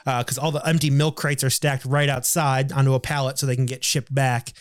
because 0.05 0.38
all 0.38 0.51
the 0.51 0.67
empty 0.67 0.90
milk 0.90 1.17
crates 1.17 1.43
are 1.43 1.51
stacked 1.51 1.85
right 1.85 2.09
outside 2.09 2.73
onto 2.73 2.95
a 2.95 3.01
pallet 3.01 3.38
so 3.38 3.47
they 3.47 3.57
can 3.57 3.67
get 3.67 3.85
shipped 3.85 4.14
back. 4.14 4.53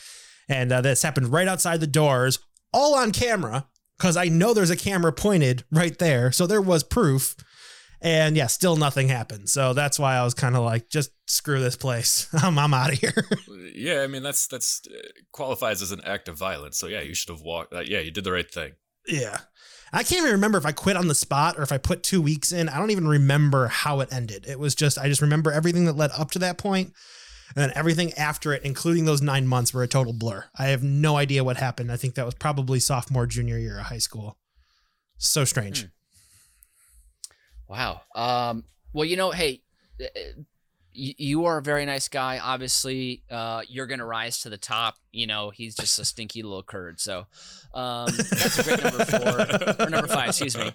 And 0.47 0.71
uh, 0.71 0.81
this 0.81 1.03
happened 1.03 1.31
right 1.31 1.47
outside 1.47 1.79
the 1.79 1.87
doors, 1.87 2.39
all 2.73 2.95
on 2.95 3.11
camera, 3.11 3.67
because 3.97 4.17
I 4.17 4.25
know 4.25 4.53
there's 4.53 4.69
a 4.69 4.75
camera 4.75 5.11
pointed 5.13 5.63
right 5.71 5.97
there, 5.97 6.31
so 6.31 6.47
there 6.47 6.61
was 6.61 6.83
proof. 6.83 7.35
And 8.01 8.35
yeah, 8.35 8.47
still 8.47 8.75
nothing 8.75 9.07
happened. 9.07 9.49
So 9.49 9.71
that's 9.71 9.97
why 9.97 10.15
I 10.15 10.25
was 10.25 10.33
kind 10.33 10.57
of 10.57 10.63
like, 10.63 10.89
just 10.89 11.11
screw 11.25 11.61
this 11.61 11.77
place. 11.77 12.27
I'm, 12.33 12.59
I'm 12.59 12.73
out 12.73 12.91
of 12.91 12.99
here. 12.99 13.13
yeah, 13.73 14.01
I 14.01 14.07
mean 14.07 14.23
that's 14.23 14.47
that's 14.47 14.81
uh, 14.87 14.97
qualifies 15.31 15.81
as 15.81 15.93
an 15.93 16.01
act 16.03 16.27
of 16.27 16.37
violence. 16.37 16.77
So 16.77 16.87
yeah, 16.87 17.01
you 17.01 17.13
should 17.13 17.29
have 17.29 17.41
walked. 17.41 17.73
Uh, 17.73 17.79
yeah, 17.79 17.99
you 17.99 18.11
did 18.11 18.25
the 18.25 18.33
right 18.33 18.49
thing. 18.49 18.73
Yeah. 19.07 19.39
I 19.93 20.01
can't 20.01 20.21
even 20.21 20.31
remember 20.31 20.57
if 20.57 20.65
I 20.65 20.71
quit 20.71 20.97
on 20.97 21.07
the 21.07 21.13
spot 21.15 21.57
or 21.57 21.61
if 21.61 21.71
I 21.71 21.77
put 21.77 22.01
two 22.01 22.19
weeks 22.19 22.51
in. 22.51 22.67
I 22.67 22.79
don't 22.79 22.89
even 22.89 23.07
remember 23.07 23.67
how 23.67 23.99
it 23.99 24.11
ended. 24.11 24.45
It 24.47 24.57
was 24.59 24.73
just, 24.73 24.97
I 24.97 25.07
just 25.07 25.21
remember 25.21 25.51
everything 25.51 25.85
that 25.85 25.95
led 25.95 26.09
up 26.17 26.31
to 26.31 26.39
that 26.39 26.57
point, 26.57 26.93
And 27.55 27.61
then 27.63 27.71
everything 27.75 28.13
after 28.13 28.53
it, 28.53 28.63
including 28.63 29.05
those 29.05 29.21
nine 29.21 29.47
months, 29.47 29.73
were 29.73 29.83
a 29.83 29.87
total 29.87 30.13
blur. 30.13 30.45
I 30.57 30.67
have 30.67 30.81
no 30.81 31.17
idea 31.17 31.43
what 31.43 31.57
happened. 31.57 31.91
I 31.91 31.97
think 31.97 32.15
that 32.15 32.25
was 32.25 32.33
probably 32.33 32.79
sophomore, 32.79 33.27
junior 33.27 33.59
year 33.59 33.79
of 33.79 33.85
high 33.85 33.99
school. 33.99 34.37
So 35.17 35.45
strange. 35.45 35.83
Hmm. 35.83 35.87
Wow. 37.67 38.01
Um, 38.15 38.63
well, 38.93 39.05
you 39.05 39.15
know, 39.15 39.31
hey, 39.31 39.61
you, 40.93 41.45
are 41.45 41.57
a 41.57 41.61
very 41.61 41.85
nice 41.85 42.07
guy. 42.07 42.39
Obviously, 42.39 43.23
uh, 43.29 43.61
you're 43.67 43.87
gonna 43.87 44.05
rise 44.05 44.39
to 44.41 44.49
the 44.49 44.57
top. 44.57 44.95
You 45.11 45.27
know, 45.27 45.49
he's 45.49 45.75
just 45.75 45.99
a 45.99 46.05
stinky 46.05 46.43
little 46.43 46.63
curd. 46.63 46.99
So, 46.99 47.25
um, 47.73 48.07
that's 48.07 48.59
a 48.59 48.63
great 48.63 48.83
number 48.83 49.05
four 49.05 49.85
or 49.85 49.89
number 49.89 50.07
five. 50.07 50.29
Excuse 50.29 50.57
me. 50.57 50.71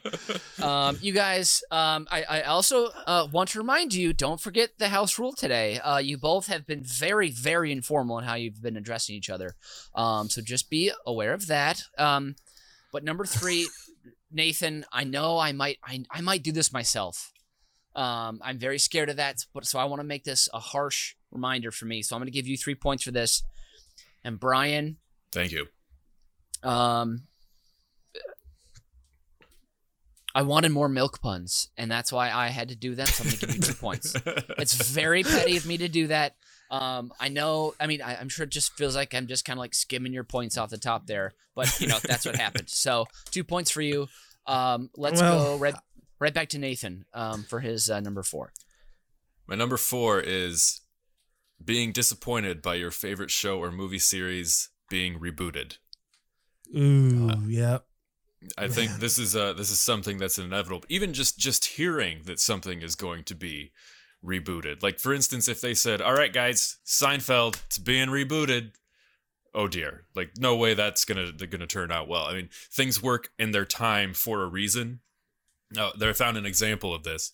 Um, 0.63 0.99
you 1.01 1.13
guys, 1.13 1.63
um, 1.71 2.07
I, 2.11 2.25
I 2.29 2.43
also 2.43 2.89
uh, 3.07 3.27
want 3.33 3.51
to 3.51 3.59
remind 3.59 3.95
you: 3.95 4.13
don't 4.13 4.41
forget 4.41 4.71
the 4.79 4.89
house 4.89 5.19
rule 5.19 5.33
today. 5.33 5.79
Uh, 5.79 5.99
you 5.99 6.19
both 6.19 6.47
have 6.49 6.67
been 6.67 6.83
very, 6.83 7.31
very 7.31 7.73
informal 7.73 8.19
in 8.19 8.25
how 8.25 8.35
you've 8.35 8.63
been 8.63 8.77
addressing 8.77 9.15
each 9.15 9.31
other. 9.31 9.55
Um, 9.95 10.29
so 10.29 10.43
just 10.43 10.71
be 10.71 10.93
aware 11.07 11.33
of 11.33 11.47
that. 11.47 11.83
Um, 11.97 12.37
but 12.93 13.05
number 13.05 13.25
three, 13.25 13.69
Nathan, 14.31 14.85
I 14.93 15.05
know 15.05 15.39
I 15.39 15.53
might, 15.53 15.79
I, 15.85 16.05
I 16.11 16.21
might 16.21 16.43
do 16.43 16.53
this 16.53 16.73
myself. 16.73 17.33
Um, 17.99 18.41
I'm 18.45 18.59
very 18.59 18.79
scared 18.79 19.09
of 19.11 19.17
that, 19.17 19.45
but 19.53 19.67
so 19.67 19.79
I 19.79 19.85
want 19.87 19.99
to 20.01 20.05
make 20.07 20.23
this 20.25 20.49
a 20.55 20.61
harsh 20.61 21.15
reminder 21.33 21.71
for 21.73 21.85
me. 21.85 22.03
So 22.03 22.15
I'm 22.15 22.21
going 22.21 22.27
to 22.27 22.33
give 22.33 22.47
you 22.47 22.57
three 22.57 22.77
points 22.77 23.03
for 23.03 23.11
this. 23.11 23.43
And 24.23 24.39
Brian, 24.39 24.99
Thank 25.33 25.51
you. 25.53 25.67
um, 26.63 27.23
I 30.35 30.43
wanted 30.43 30.71
more 30.73 30.89
milk 30.89 31.21
puns, 31.21 31.71
and 31.77 31.91
that's 31.91 32.13
why 32.13 32.31
I 32.31 32.49
had 32.49 32.69
to 32.69 32.77
do 32.77 32.95
them. 32.95 33.07
So 33.07 33.25
I'm 33.25 33.31
going 33.31 33.39
to 33.41 33.47
give 33.47 33.57
you 33.57 33.63
two 33.63 33.75
points. 33.75 34.15
It's 34.59 34.75
very 34.75 35.23
petty 35.23 35.57
of 35.57 35.67
me 35.67 35.79
to 35.79 35.89
do 35.89 36.09
that. 36.09 36.35
Um, 36.71 37.13
I 37.19 37.29
know. 37.29 37.75
I 37.81 37.87
mean, 37.87 38.03
I, 38.03 38.17
I'm 38.17 38.29
sure 38.29 38.45
it 38.45 38.51
just 38.51 38.75
feels 38.77 38.95
like 38.95 39.15
I'm 39.15 39.27
just 39.27 39.45
kind 39.45 39.57
of 39.57 39.61
like 39.61 39.75
skimming 39.75 40.13
your 40.13 40.25
points 40.25 40.59
off 40.59 40.69
the 40.71 40.79
top 40.79 41.07
there, 41.07 41.33
but 41.55 41.81
you 41.81 41.89
know 41.89 41.99
that's 42.05 42.27
what 42.27 42.37
happened. 42.37 42.69
So 42.69 43.07
two 43.31 43.43
points 43.43 43.71
for 43.71 43.81
you. 43.83 44.07
Um, 44.47 44.91
let's 44.97 45.21
Well- 45.21 45.55
go 45.55 45.57
right 45.57 45.75
right 46.19 46.35
back 46.35 46.49
to 46.51 46.59
Nathan 46.59 47.05
um, 47.15 47.43
for 47.43 47.61
his 47.61 47.89
uh, 47.91 48.01
number 48.01 48.23
four. 48.23 48.53
My 49.47 49.55
number 49.55 49.77
four 49.77 50.21
is 50.21 50.81
being 51.65 51.93
disappointed 51.93 52.63
by 52.63 52.75
your 52.75 52.91
favorite 52.91 53.31
show 53.31 53.59
or 53.63 53.71
movie 53.71 53.99
series 53.99 54.71
being 54.91 55.19
rebooted. 55.19 55.79
Ooh, 56.77 57.31
Uh, 57.31 57.37
yep. 57.47 57.87
I 58.57 58.69
think 58.69 58.93
Man. 58.93 59.01
this 59.01 59.19
is 59.19 59.35
uh 59.35 59.53
this 59.55 59.71
is 59.71 59.81
something 59.81 60.19
that's 60.19 60.39
inevitable. 60.39 60.85
Even 60.89 61.13
just 61.13 61.39
just 61.39 61.65
hearing 61.65 62.21
that 62.27 62.39
something 62.39 62.83
is 62.83 62.95
going 62.95 63.25
to 63.25 63.35
be 63.35 63.73
rebooted. 64.25 64.81
Like 64.83 65.01
for 65.01 65.13
instance, 65.13 65.49
if 65.49 65.61
they 65.61 65.75
said, 65.75 66.01
"All 66.01 66.15
right, 66.15 66.33
guys, 66.33 66.77
Seinfeld, 66.87 67.61
it's 67.67 67.79
being 67.79 68.09
rebooted," 68.09 68.73
oh 69.55 69.67
dear, 69.67 70.05
like 70.15 70.39
no 70.39 70.55
way 70.55 70.75
that's 70.75 71.05
gonna 71.05 71.33
gonna 71.33 71.67
turn 71.67 71.91
out 71.91 72.07
well. 72.07 72.27
I 72.27 72.35
mean, 72.35 72.49
things 72.71 73.03
work 73.03 73.31
in 73.41 73.51
their 73.51 73.65
time 73.65 74.15
for 74.15 74.43
a 74.43 74.47
reason. 74.49 75.01
Now, 75.73 75.93
I 76.01 76.13
found 76.13 76.37
an 76.37 76.47
example 76.47 76.95
of 76.95 77.05
this. 77.05 77.31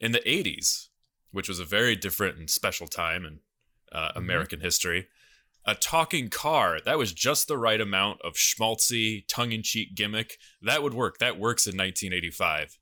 In 0.00 0.12
the 0.12 0.20
'80s, 0.20 0.88
which 1.30 1.48
was 1.48 1.60
a 1.60 1.64
very 1.64 1.96
different 1.96 2.38
and 2.38 2.50
special 2.50 2.86
time 2.86 3.24
in 3.24 3.38
uh, 3.92 4.12
American 4.16 4.60
history 4.60 5.08
a 5.66 5.74
talking 5.74 6.28
car 6.28 6.78
that 6.84 6.98
was 6.98 7.10
just 7.12 7.48
the 7.48 7.56
right 7.56 7.80
amount 7.80 8.20
of 8.22 8.34
schmaltzy 8.34 9.24
tongue-in-cheek 9.28 9.94
gimmick. 9.94 10.36
That 10.60 10.82
would 10.82 10.92
work. 10.92 11.16
That 11.18 11.38
works 11.38 11.66
in 11.66 11.70
1985 11.76 12.78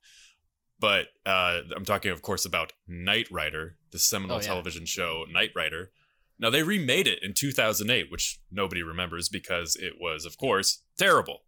but 0.80 1.06
uh, 1.24 1.60
i'm 1.76 1.84
talking 1.84 2.10
of 2.10 2.22
course 2.22 2.44
about 2.44 2.72
knight 2.88 3.28
rider 3.30 3.76
the 3.92 4.00
seminal 4.00 4.36
Oh, 4.36 4.40
yeah. 4.40 4.46
television 4.46 4.84
show 4.84 5.24
knight 5.30 5.50
rider. 5.54 5.92
Now 6.40 6.50
they 6.50 6.64
remade 6.64 7.06
it 7.06 7.22
in 7.22 7.34
2008 7.34 8.10
which 8.10 8.40
nobody 8.50 8.82
remembers 8.82 9.28
because 9.28 9.76
it 9.76 9.94
was 10.00 10.24
of 10.24 10.36
course 10.38 10.82
terrible 10.98 11.42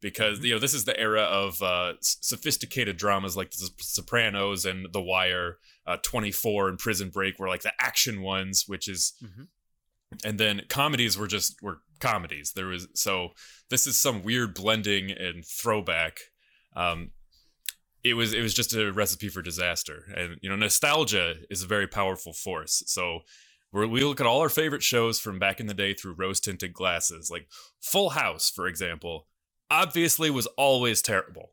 because 0.00 0.40
you 0.44 0.52
know 0.52 0.58
this 0.60 0.74
is 0.74 0.84
the 0.84 0.98
era 0.98 1.22
of 1.22 1.60
uh, 1.62 1.94
sophisticated 2.00 2.96
dramas 2.96 3.36
like 3.36 3.50
the 3.50 3.70
sopranos 3.78 4.64
and 4.64 4.86
the 4.92 5.02
wire 5.02 5.58
uh, 5.86 5.96
24 6.02 6.68
and 6.68 6.78
prison 6.78 7.10
break 7.10 7.38
were 7.38 7.48
like 7.48 7.62
the 7.62 7.72
action 7.80 8.22
ones 8.22 8.64
which 8.66 8.88
is 8.88 9.14
Mhm. 9.22 9.48
and 10.24 10.38
then 10.38 10.62
comedies 10.68 11.16
were 11.18 11.26
just 11.26 11.60
were 11.62 11.80
comedies. 12.00 12.52
There 12.52 12.66
was 12.66 12.86
so 12.94 13.30
this 13.70 13.86
is 13.86 13.96
some 13.96 14.22
weird 14.22 14.54
blending 14.54 15.10
and 15.10 15.44
throwback. 15.44 16.18
Um 16.76 17.10
it 18.04 18.14
was 18.14 18.32
it 18.32 18.40
was 18.40 18.54
just 18.54 18.72
a 18.74 18.92
recipe 18.92 19.28
for 19.28 19.42
disaster. 19.42 20.04
And 20.16 20.38
you 20.40 20.48
know 20.48 20.56
nostalgia 20.56 21.34
is 21.50 21.62
a 21.62 21.66
very 21.66 21.86
powerful 21.88 22.32
force. 22.32 22.82
So 22.86 23.20
we're, 23.72 23.86
we 23.86 24.02
look 24.04 24.20
at 24.20 24.26
all 24.26 24.40
our 24.40 24.48
favorite 24.48 24.82
shows 24.82 25.18
from 25.18 25.38
back 25.38 25.60
in 25.60 25.66
the 25.66 25.74
day 25.74 25.92
through 25.92 26.14
rose 26.14 26.40
tinted 26.40 26.72
glasses 26.72 27.30
like 27.30 27.48
full 27.82 28.10
house 28.10 28.48
for 28.50 28.66
example 28.66 29.26
obviously 29.70 30.30
was 30.30 30.46
always 30.56 31.02
terrible. 31.02 31.52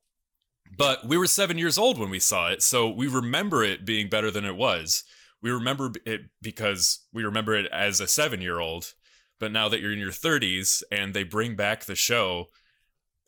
But 0.77 1.07
we 1.07 1.17
were 1.17 1.27
seven 1.27 1.57
years 1.57 1.77
old 1.77 1.97
when 1.97 2.09
we 2.09 2.19
saw 2.19 2.49
it 2.49 2.61
so 2.61 2.89
we 2.89 3.07
remember 3.07 3.63
it 3.63 3.85
being 3.85 4.09
better 4.09 4.31
than 4.31 4.45
it 4.45 4.55
was. 4.55 5.03
We 5.41 5.51
remember 5.51 5.91
it 6.05 6.21
because 6.41 6.99
we 7.13 7.23
remember 7.23 7.55
it 7.55 7.67
as 7.71 8.01
a 8.01 8.07
seven 8.07 8.41
year 8.41 8.59
old 8.59 8.93
but 9.39 9.51
now 9.51 9.67
that 9.69 9.81
you're 9.81 9.91
in 9.91 9.99
your 9.99 10.11
30s 10.11 10.81
and 10.91 11.13
they 11.13 11.23
bring 11.23 11.55
back 11.55 11.83
the 11.83 11.95
show 11.95 12.49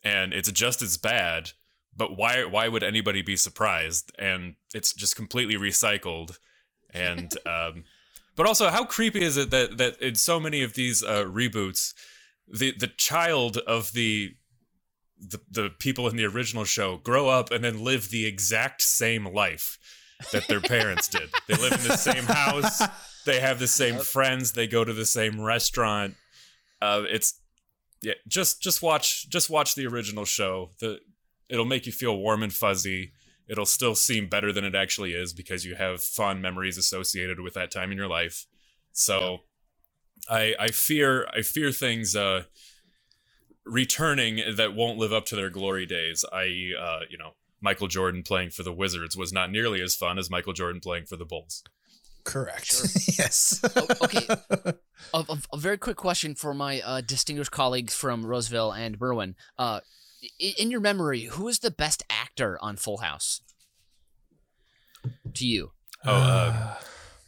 and 0.02 0.32
it's 0.32 0.50
just 0.50 0.80
as 0.80 0.96
bad 0.96 1.52
but 1.98 2.16
why 2.16 2.44
why 2.44 2.68
would 2.68 2.84
anybody 2.84 3.20
be 3.20 3.36
surprised? 3.36 4.12
And 4.18 4.54
it's 4.72 4.94
just 4.94 5.16
completely 5.16 5.56
recycled 5.56 6.38
and 6.94 7.30
um 7.46 7.84
but 8.36 8.46
also 8.46 8.68
how 8.70 8.84
creepy 8.84 9.22
is 9.22 9.36
it 9.36 9.50
that 9.50 9.76
that 9.76 10.00
in 10.00 10.14
so 10.14 10.40
many 10.40 10.62
of 10.62 10.74
these 10.74 11.02
uh 11.02 11.24
reboots 11.24 11.92
the 12.46 12.72
the 12.78 12.86
child 12.86 13.58
of 13.58 13.92
the 13.92 14.34
the, 15.20 15.40
the 15.50 15.70
people 15.70 16.08
in 16.08 16.16
the 16.16 16.24
original 16.24 16.64
show 16.64 16.96
grow 16.98 17.28
up 17.28 17.50
and 17.50 17.64
then 17.64 17.82
live 17.82 18.10
the 18.10 18.26
exact 18.26 18.82
same 18.82 19.26
life 19.26 19.78
that 20.32 20.48
their 20.48 20.60
parents 20.60 21.08
did. 21.08 21.30
They 21.46 21.56
live 21.56 21.74
in 21.74 21.82
the 21.82 21.96
same 21.96 22.24
house, 22.24 22.88
they 23.24 23.40
have 23.40 23.58
the 23.58 23.66
same 23.68 23.94
Yep. 23.96 24.02
friends, 24.02 24.52
they 24.52 24.66
go 24.66 24.84
to 24.84 24.92
the 24.92 25.06
same 25.06 25.40
restaurant. 25.40 26.14
Uh, 26.80 27.02
it's 27.08 27.40
yeah, 28.02 28.14
just 28.28 28.62
just 28.62 28.82
watch 28.82 29.28
just 29.28 29.50
watch 29.50 29.74
the 29.74 29.86
original 29.86 30.24
show. 30.24 30.70
The 30.80 31.00
it'll 31.48 31.64
make 31.64 31.86
you 31.86 31.92
feel 31.92 32.16
warm 32.16 32.42
and 32.42 32.52
fuzzy. 32.52 33.12
It'll 33.48 33.66
still 33.66 33.94
seem 33.94 34.28
better 34.28 34.52
than 34.52 34.64
it 34.64 34.74
actually 34.74 35.12
is 35.14 35.32
because 35.32 35.64
you 35.64 35.74
have 35.74 36.02
fond 36.02 36.42
memories 36.42 36.76
associated 36.78 37.40
with 37.40 37.54
that 37.54 37.70
time 37.70 37.90
in 37.90 37.98
your 37.98 38.08
life. 38.08 38.46
So 38.92 39.40
I 40.28 40.54
I 40.58 40.68
fear 40.68 41.26
I 41.34 41.42
fear 41.42 41.72
things 41.72 42.14
uh 42.14 42.44
returning 43.68 44.40
that 44.56 44.74
won't 44.74 44.98
live 44.98 45.12
up 45.12 45.26
to 45.26 45.36
their 45.36 45.50
glory 45.50 45.86
days. 45.86 46.24
I 46.32 46.72
uh 46.80 47.00
you 47.10 47.18
know 47.18 47.32
Michael 47.60 47.88
Jordan 47.88 48.22
playing 48.22 48.50
for 48.50 48.62
the 48.62 48.72
Wizards 48.72 49.16
was 49.16 49.32
not 49.32 49.50
nearly 49.50 49.80
as 49.82 49.94
fun 49.96 50.18
as 50.18 50.30
Michael 50.30 50.52
Jordan 50.52 50.80
playing 50.80 51.06
for 51.06 51.16
the 51.16 51.24
Bulls. 51.24 51.62
Correct. 52.24 52.66
Sure. 52.66 52.86
yes. 53.18 53.60
Oh, 53.74 53.86
okay. 54.02 54.26
a, 55.14 55.24
a, 55.28 55.38
a 55.52 55.56
very 55.56 55.78
quick 55.78 55.96
question 55.96 56.34
for 56.34 56.52
my 56.52 56.80
uh, 56.82 57.00
distinguished 57.00 57.50
colleagues 57.50 57.94
from 57.94 58.26
Roseville 58.26 58.70
and 58.72 58.98
Berwyn. 58.98 59.34
Uh, 59.56 59.80
in 60.38 60.70
your 60.70 60.80
memory, 60.80 61.22
who 61.24 61.48
is 61.48 61.60
the 61.60 61.70
best 61.70 62.02
actor 62.10 62.58
on 62.60 62.76
Full 62.76 62.98
House? 62.98 63.40
To 65.34 65.46
you, 65.46 65.72
Oh, 66.04 66.12
uh, 66.12 66.74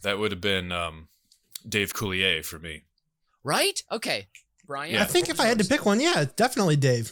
that 0.03 0.19
would 0.19 0.31
have 0.31 0.41
been 0.41 0.71
um 0.71 1.07
Dave 1.67 1.93
Coulier 1.93 2.43
for 2.45 2.59
me. 2.59 2.83
right? 3.43 3.81
Okay, 3.91 4.27
Brian. 4.71 4.93
Yeah. 4.93 5.01
I 5.01 5.05
think 5.05 5.29
if 5.29 5.39
I 5.39 5.45
had 5.47 5.59
to 5.59 5.65
pick 5.65 5.85
one, 5.85 5.99
yeah, 5.99 6.25
definitely 6.37 6.77
Dave. 6.77 7.11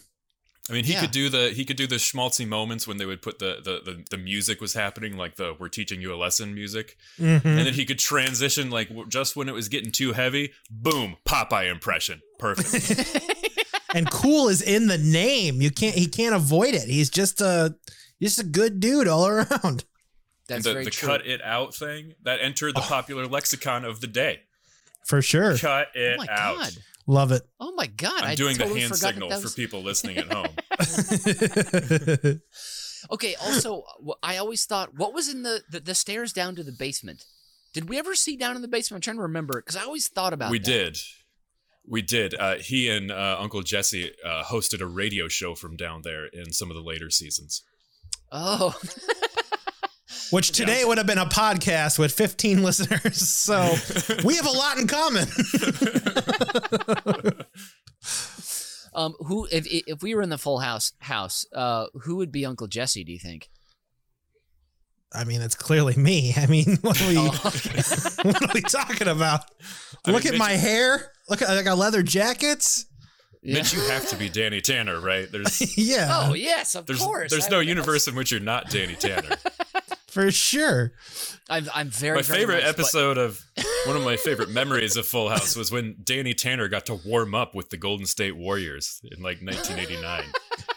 I 0.69 0.73
mean, 0.73 0.85
he 0.85 0.93
Yeah. 0.93 1.01
could 1.01 1.11
do 1.11 1.29
the 1.29 1.49
he 1.49 1.65
could 1.65 1.77
do 1.77 1.87
the 1.87 1.95
schmaltzy 1.95 2.47
moments 2.47 2.87
when 2.87 2.97
they 2.97 3.05
would 3.05 3.21
put 3.21 3.39
the 3.39 3.55
the 3.63 3.81
the, 3.83 4.03
the 4.11 4.17
music 4.17 4.61
was 4.61 4.73
happening, 4.75 5.17
like 5.17 5.35
the 5.35 5.55
"We're 5.59 5.67
teaching 5.67 5.99
you 5.99 6.13
a 6.13 6.15
lesson" 6.15 6.53
music, 6.53 6.95
Mhm. 7.19 7.43
and 7.43 7.57
then 7.65 7.73
he 7.73 7.85
could 7.85 7.99
transition 7.99 8.69
like 8.69 8.89
just 9.09 9.35
when 9.35 9.49
it 9.49 9.53
was 9.53 9.67
getting 9.67 9.91
too 9.91 10.13
heavy, 10.13 10.53
boom, 10.69 11.17
Popeye 11.27 11.69
impression, 11.71 12.21
perfect. 12.37 13.19
and 13.95 14.09
cool 14.11 14.47
is 14.47 14.61
in 14.61 14.87
the 14.87 14.97
name. 14.99 15.59
You 15.61 15.71
can't 15.71 15.95
he 15.95 16.05
can't 16.07 16.35
avoid 16.35 16.75
it. 16.75 16.83
He's 16.87 17.09
just 17.09 17.41
a 17.41 17.75
just 18.21 18.39
a 18.39 18.43
good 18.43 18.79
dude 18.79 19.07
all 19.07 19.25
around. 19.27 19.85
That's 20.47 20.63
the 20.65 20.73
very 20.73 20.85
the 20.85 20.91
true. 20.91 21.07
cut 21.09 21.25
it 21.25 21.41
out 21.43 21.73
thing 21.75 22.13
that 22.23 22.39
entered 22.41 22.75
the 22.75 22.81
popular 22.81 23.25
lexicon 23.27 23.83
of 23.85 24.01
the 24.01 24.07
day. 24.07 24.41
For 25.05 25.21
sure. 25.23 25.57
Cut 25.57 25.87
oh 25.95 25.99
it 25.99 26.17
my 26.19 26.27
out. 26.29 26.57
god. 26.57 26.73
Love 27.09 27.31
it. 27.31 27.41
Oh 27.59 27.73
my 27.75 27.87
god. 27.87 28.21
I'm 28.21 28.29
I 28.29 28.35
doing 28.35 28.55
totally 28.55 28.75
the 28.75 28.79
hand 28.81 28.93
forgot 28.93 29.01
that 29.01 29.13
signal 29.15 29.29
that 29.29 29.41
for 29.41 29.49
people 29.49 29.81
listening 29.81 30.17
at 30.17 30.31
home. 30.31 32.39
Okay, 33.11 33.33
also 33.41 33.85
I 34.21 34.35
always 34.35 34.65
thought 34.65 34.93
what 34.93 35.13
was 35.13 35.29
in 35.29 35.43
the, 35.43 35.61
the 35.71 35.79
the 35.79 35.95
stairs 35.95 36.33
down 36.33 36.53
to 36.55 36.63
the 36.63 36.73
basement? 36.73 37.23
Did 37.73 37.87
we 37.87 37.97
ever 37.97 38.13
see 38.13 38.35
down 38.35 38.57
in 38.57 38.61
the 38.61 38.67
basement? 38.67 38.97
I'm 38.97 39.01
trying 39.01 39.15
to 39.15 39.21
remember 39.21 39.61
because 39.61 39.77
I 39.77 39.83
always 39.83 40.09
thought 40.09 40.33
about 40.33 40.51
we 40.51 40.59
that. 40.59 40.65
did. 40.65 40.97
We 41.87 42.01
did. 42.01 42.37
Uh, 42.37 42.55
he 42.55 42.89
and 42.89 43.09
uh, 43.09 43.37
Uncle 43.39 43.61
Jesse 43.61 44.11
uh, 44.25 44.43
hosted 44.43 44.81
a 44.81 44.85
radio 44.85 45.29
show 45.29 45.55
from 45.55 45.77
down 45.77 46.01
there 46.03 46.25
in 46.25 46.51
some 46.51 46.69
of 46.69 46.75
the 46.75 46.83
later 46.83 47.09
seasons. 47.09 47.63
Oh. 48.33 48.77
Which 50.31 50.51
today 50.51 50.83
would 50.85 50.97
have 50.97 51.07
been 51.07 51.17
a 51.17 51.25
podcast 51.25 51.97
with 51.97 52.11
15 52.13 52.61
listeners. 52.69 53.17
So 53.27 53.75
we 54.23 54.35
have 54.35 54.45
a 54.45 54.51
lot 54.51 54.77
in 54.77 54.87
common. 54.87 55.27
um 58.93 59.13
who 59.19 59.47
if 59.51 59.65
if 59.67 60.01
we 60.01 60.15
were 60.15 60.21
in 60.21 60.29
the 60.29 60.37
full 60.37 60.59
house 60.59 60.93
house, 60.99 61.45
uh 61.53 61.87
who 62.03 62.15
would 62.17 62.31
be 62.31 62.45
Uncle 62.45 62.67
Jesse, 62.67 63.03
do 63.03 63.11
you 63.11 63.19
think? 63.19 63.49
I 65.13 65.23
mean, 65.23 65.41
it's 65.41 65.55
clearly 65.55 65.95
me. 65.95 66.33
I 66.37 66.45
mean, 66.45 66.77
what 66.81 67.01
are 67.01 67.07
we, 67.07 67.15
Oh, 67.17 67.41
okay. 67.45 67.81
what 68.21 68.43
are 68.43 68.53
we 68.53 68.61
talking 68.61 69.07
about? 69.07 69.43
I 70.05 70.11
Look 70.11 70.23
mean, 70.25 70.33
at 70.35 70.39
my 70.39 70.51
hair. 70.51 71.11
Look 71.29 71.41
at 71.41 71.49
I 71.49 71.63
got 71.63 71.77
leather 71.79 72.03
jackets. 72.03 72.85
Yeah. 73.41 73.55
Mitch, 73.55 73.73
you 73.73 73.79
have 73.87 74.07
to 74.09 74.17
be 74.17 74.27
Danny 74.29 74.59
Tanner, 74.61 74.99
right? 74.99 75.31
There's 75.31 75.77
yeah, 75.77 76.09
Oh 76.11 76.33
yes, 76.33 76.75
of 76.75 76.85
there's 76.85 77.01
course. 77.01 77.31
there's 77.31 77.47
I- 77.47 77.51
no 77.51 77.59
I- 77.59 77.63
universe 77.63 78.07
in 78.07 78.15
which 78.15 78.31
you're 78.31 78.39
not 78.41 78.69
Danny 78.69 78.95
Tanner. 78.95 79.37
For 80.11 80.31
sure. 80.31 80.93
I'm 81.49 81.67
I'm 81.73 81.89
very 81.89 82.17
my 82.17 82.21
very 82.21 82.39
favorite 82.39 82.55
much, 82.63 82.75
but- 82.75 82.79
episode 82.79 83.17
of 83.17 83.43
one 83.85 83.95
of 83.95 84.03
my 84.03 84.17
favorite 84.17 84.49
memories 84.49 84.97
of 84.97 85.05
Full 85.05 85.29
House 85.29 85.55
was 85.55 85.71
when 85.71 85.97
Danny 86.03 86.33
Tanner 86.33 86.67
got 86.67 86.85
to 86.87 86.95
warm 87.05 87.33
up 87.35 87.53
with 87.55 87.69
the 87.69 87.77
Golden 87.77 88.05
State 88.05 88.35
Warriors 88.35 89.01
in 89.03 89.21
like 89.21 89.41
1989. 89.41 90.23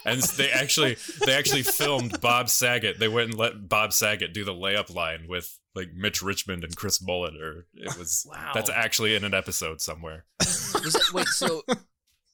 And 0.05 0.21
they 0.23 0.51
actually 0.51 0.97
they 1.25 1.33
actually 1.35 1.63
filmed 1.63 2.21
Bob 2.21 2.49
Saget. 2.49 2.99
They 2.99 3.09
went 3.09 3.31
and 3.31 3.39
let 3.39 3.69
Bob 3.69 3.93
Saget 3.93 4.33
do 4.35 4.45
the 4.45 4.53
layup 4.55 4.93
line 4.95 5.27
with 5.29 5.59
like 5.75 5.93
Mitch 5.95 6.21
Richmond 6.23 6.65
and 6.65 6.77
Chris 6.77 7.01
Mullin 7.01 7.37
or 7.41 7.67
it 7.75 7.97
was 7.99 8.27
Wow. 8.29 8.51
that's 8.55 8.69
actually 8.71 9.15
in 9.15 9.25
an 9.25 9.33
episode 9.35 9.81
somewhere. 9.81 10.25
Was 10.41 10.95
it, 10.95 11.15
wait, 11.15 11.29
so 11.29 11.63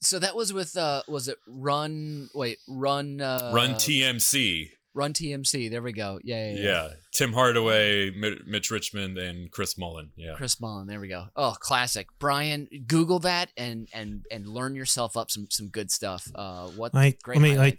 so 0.01 0.19
that 0.19 0.35
was 0.35 0.53
with 0.53 0.77
uh 0.77 1.03
was 1.09 1.29
it 1.29 1.39
Run 1.47 2.31
wait, 2.35 2.59
Run 2.67 3.21
uh 3.21 3.53
Run 3.55 3.75
TMC. 3.75 4.71
Run 4.99 5.13
TMC. 5.13 5.71
There 5.71 5.81
we 5.81 5.93
go. 5.93 6.19
Yeah, 6.25 6.51
yeah, 6.51 6.57
Yeah. 6.57 6.63
yeah. 6.65 6.89
Tim 7.13 7.33
Hardaway, 7.33 8.11
Mitch 8.11 8.71
Richmond 8.71 9.17
and 9.17 9.51
Chris 9.51 9.79
Mullin. 9.79 10.11
Yeah. 10.17 10.35
Chris 10.37 10.61
Mullin. 10.61 10.87
There 10.89 10.99
we 11.01 11.07
go. 11.09 11.27
Oh, 11.37 11.55
classic. 11.59 12.09
Brian, 12.19 12.69
Google 12.87 13.21
that 13.21 13.51
and 13.57 13.89
and 13.93 14.25
and 14.31 14.47
learn 14.49 14.75
yourself 14.75 15.17
up 15.17 15.31
some 15.31 15.47
some 15.51 15.69
good 15.69 15.91
stuff. 15.93 16.29
Uh, 16.35 16.67
what 16.71 16.93
Like, 16.95 17.23
great 17.23 17.41
let 17.41 17.43
me 17.49 17.57
like 17.57 17.79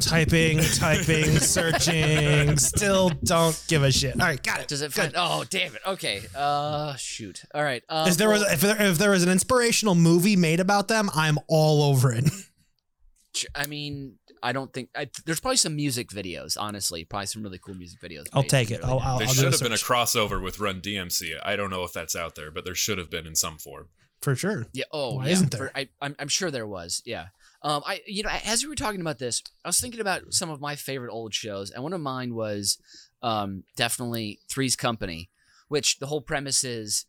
typing, 0.00 0.58
typing, 0.60 1.24
searching. 1.38 2.56
Still 2.58 3.10
don't 3.24 3.60
give 3.68 3.82
a 3.82 3.90
shit. 3.90 4.20
All 4.20 4.26
right, 4.26 4.42
got 4.42 4.60
it. 4.60 4.68
Does 4.68 4.82
it 4.82 4.94
Good. 4.94 5.12
find? 5.12 5.14
Oh, 5.16 5.44
damn 5.48 5.74
it. 5.74 5.80
Okay. 5.86 6.20
Uh, 6.34 6.94
shoot. 6.96 7.42
All 7.54 7.62
right. 7.64 7.82
Uh, 7.88 8.06
If 8.08 8.16
there 8.18 8.28
was 8.28 8.42
if 8.42 8.60
there, 8.60 8.80
if 8.80 8.98
there 8.98 9.10
was 9.10 9.22
an 9.22 9.30
inspirational 9.30 9.94
movie 9.94 10.36
made 10.36 10.60
about 10.60 10.88
them, 10.88 11.08
I'm 11.14 11.38
all 11.48 11.82
over 11.82 12.12
it. 12.12 12.24
I 13.54 13.66
mean, 13.66 14.14
I 14.46 14.52
don't 14.52 14.72
think 14.72 14.90
I, 14.94 15.10
there's 15.24 15.40
probably 15.40 15.56
some 15.56 15.74
music 15.74 16.10
videos. 16.10 16.56
Honestly, 16.58 17.04
probably 17.04 17.26
some 17.26 17.42
really 17.42 17.58
cool 17.58 17.74
music 17.74 18.00
videos. 18.00 18.26
I'll 18.32 18.44
take 18.44 18.70
it. 18.70 18.78
really 18.78 18.92
I'll. 18.92 19.00
I'll, 19.00 19.18
There 19.18 19.26
I'll 19.26 19.34
should 19.34 19.52
have 19.52 19.60
been 19.60 19.72
a 19.72 19.74
crossover 19.74 20.40
with 20.40 20.60
Run 20.60 20.80
DMC. 20.80 21.34
I 21.42 21.56
don't 21.56 21.68
know 21.68 21.82
if 21.82 21.92
that's 21.92 22.14
out 22.14 22.36
there, 22.36 22.52
but 22.52 22.64
there 22.64 22.76
should 22.76 22.98
have 22.98 23.10
been 23.10 23.26
in 23.26 23.34
some 23.34 23.58
form. 23.58 23.88
for 24.22 24.36
sure. 24.36 24.68
Yeah. 24.72 24.84
Oh, 24.92 25.16
Why 25.16 25.26
yeah. 25.26 25.32
isn't 25.32 25.50
there? 25.50 25.68
For- 25.70 25.76
I, 25.76 25.88
I'm, 26.00 26.14
I'm 26.20 26.28
sure 26.28 26.52
there 26.52 26.66
was. 26.66 27.02
Yeah. 27.04 27.26
Um, 27.62 27.82
I, 27.84 28.02
you 28.06 28.22
know, 28.22 28.30
as 28.44 28.62
we 28.62 28.68
were 28.68 28.76
talking 28.76 29.00
about 29.00 29.18
this, 29.18 29.42
I 29.64 29.68
was 29.68 29.80
thinking 29.80 30.00
about 30.00 30.32
some 30.32 30.48
of 30.48 30.60
my 30.60 30.76
favorite 30.76 31.10
old 31.12 31.34
shows, 31.34 31.72
and 31.72 31.82
one 31.82 31.92
of 31.92 32.00
mine 32.00 32.32
was, 32.32 32.78
um, 33.22 33.64
definitely 33.76 34.38
Three's 34.48 34.76
Company, 34.76 35.28
which 35.66 35.98
the 35.98 36.06
whole 36.06 36.20
premise 36.20 36.62
is, 36.62 37.06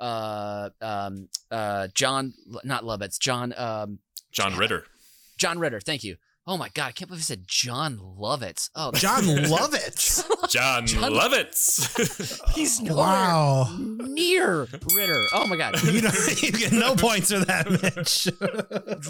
uh, 0.00 0.70
um, 0.80 1.28
uh, 1.52 1.86
John, 1.94 2.34
not 2.64 2.82
Lovitz, 2.82 3.20
John, 3.20 3.54
um, 3.56 4.00
John 4.32 4.56
Ritter. 4.56 4.86
John 5.36 5.60
Ritter. 5.60 5.78
Thank 5.78 6.02
you. 6.02 6.16
Oh 6.44 6.56
my 6.56 6.68
God, 6.74 6.86
I 6.88 6.92
can't 6.92 7.08
believe 7.08 7.20
I 7.20 7.24
said 7.24 7.44
Jon 7.46 7.98
Lovitz. 7.98 8.68
Oh, 8.74 8.90
Jon 8.94 9.22
Lovitz. 9.22 10.24
John, 10.50 10.86
John- 10.86 11.12
Lovitz. 11.12 12.40
he's 12.54 12.80
nowhere 12.80 12.96
Wow. 12.96 13.76
near 13.78 14.66
Ritter. 14.94 15.22
Oh 15.32 15.46
my 15.46 15.56
God. 15.56 15.80
You 15.84 16.02
know, 16.02 16.10
you 16.42 16.50
get 16.52 16.72
no 16.72 16.96
points 16.96 17.30
for 17.32 17.38
that, 17.44 17.70
Mitch. 17.70 18.28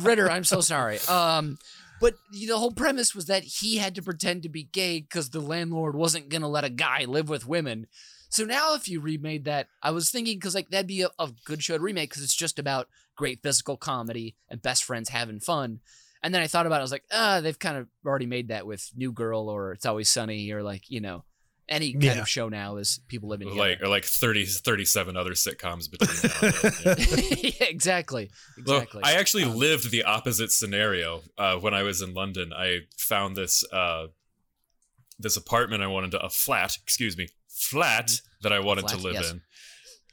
Ritter, 0.02 0.30
I'm 0.30 0.44
so 0.44 0.60
sorry. 0.60 0.98
Um, 1.08 1.58
but 2.00 2.14
the 2.32 2.48
whole 2.58 2.72
premise 2.72 3.14
was 3.14 3.26
that 3.26 3.44
he 3.44 3.78
had 3.78 3.94
to 3.94 4.02
pretend 4.02 4.42
to 4.42 4.48
be 4.50 4.64
gay 4.64 5.00
because 5.00 5.30
the 5.30 5.40
landlord 5.40 5.94
wasn't 5.94 6.28
gonna 6.28 6.48
let 6.48 6.64
a 6.64 6.70
guy 6.70 7.04
live 7.06 7.28
with 7.30 7.46
women. 7.46 7.86
So 8.28 8.44
now, 8.44 8.74
if 8.74 8.88
you 8.88 9.00
remade 9.00 9.44
that, 9.44 9.68
I 9.82 9.90
was 9.90 10.10
thinking 10.10 10.36
because 10.38 10.54
like 10.54 10.68
that'd 10.70 10.86
be 10.86 11.02
a, 11.02 11.08
a 11.18 11.30
good 11.44 11.62
show 11.62 11.76
to 11.78 11.82
remake 11.82 12.10
because 12.10 12.22
it's 12.22 12.34
just 12.34 12.58
about 12.58 12.88
great 13.16 13.42
physical 13.42 13.76
comedy 13.76 14.36
and 14.50 14.60
best 14.60 14.84
friends 14.84 15.10
having 15.10 15.38
fun. 15.40 15.80
And 16.22 16.32
then 16.32 16.40
I 16.42 16.46
thought 16.46 16.66
about 16.66 16.76
it, 16.76 16.78
I 16.78 16.82
was 16.82 16.92
like, 16.92 17.04
ah, 17.12 17.40
they've 17.40 17.58
kind 17.58 17.76
of 17.76 17.88
already 18.06 18.26
made 18.26 18.48
that 18.48 18.66
with 18.66 18.90
New 18.94 19.12
Girl 19.12 19.48
or 19.48 19.72
It's 19.72 19.86
Always 19.86 20.08
Sunny 20.10 20.50
or 20.52 20.62
like 20.62 20.88
you 20.88 21.00
know 21.00 21.24
any 21.68 21.92
kind 21.92 22.02
Yeah. 22.04 22.20
of 22.20 22.28
show 22.28 22.48
now 22.48 22.76
is 22.76 23.00
people 23.08 23.28
living 23.28 23.48
together. 23.48 23.68
like 23.70 23.80
or 23.82 23.88
like 23.88 24.04
30 24.04 24.44
37 24.44 25.16
other 25.16 25.30
sitcoms 25.32 25.90
between 25.90 26.18
now 26.84 26.92
yeah. 27.40 27.52
yeah, 27.60 27.66
exactly, 27.68 28.30
Well, 28.66 28.78
exactly. 28.78 29.00
I 29.04 29.12
actually 29.14 29.44
Um, 29.44 29.56
lived 29.56 29.90
the 29.90 30.02
opposite 30.04 30.52
scenario 30.52 31.22
uh, 31.38 31.56
when 31.56 31.72
I 31.72 31.82
was 31.82 32.02
in 32.02 32.14
London. 32.14 32.52
I 32.52 32.80
found 32.96 33.36
this 33.36 33.64
uh, 33.72 34.08
this 35.18 35.36
apartment 35.36 35.82
I 35.82 35.86
wanted 35.86 36.10
to 36.12 36.20
a 36.20 36.28
flat, 36.30 36.76
excuse 36.82 37.16
me, 37.16 37.28
flat 37.48 38.20
that 38.42 38.52
I 38.52 38.58
wanted 38.58 38.88
to 38.88 38.96
live 38.96 39.14
yes. 39.14 39.30
in, 39.30 39.40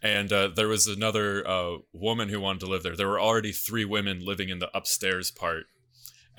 and 0.03 0.31
uh, 0.31 0.47
there 0.49 0.67
was 0.67 0.85
another 0.87 1.47
uh, 1.47 1.77
woman 1.93 2.29
who 2.29 2.39
wanted 2.39 2.59
to 2.61 2.67
live 2.67 2.83
there. 2.83 2.95
There 2.95 3.07
were 3.07 3.19
already 3.19 3.51
three 3.51 3.85
women 3.85 4.23
living 4.23 4.49
in 4.49 4.59
the 4.59 4.69
upstairs 4.77 5.31
part, 5.31 5.65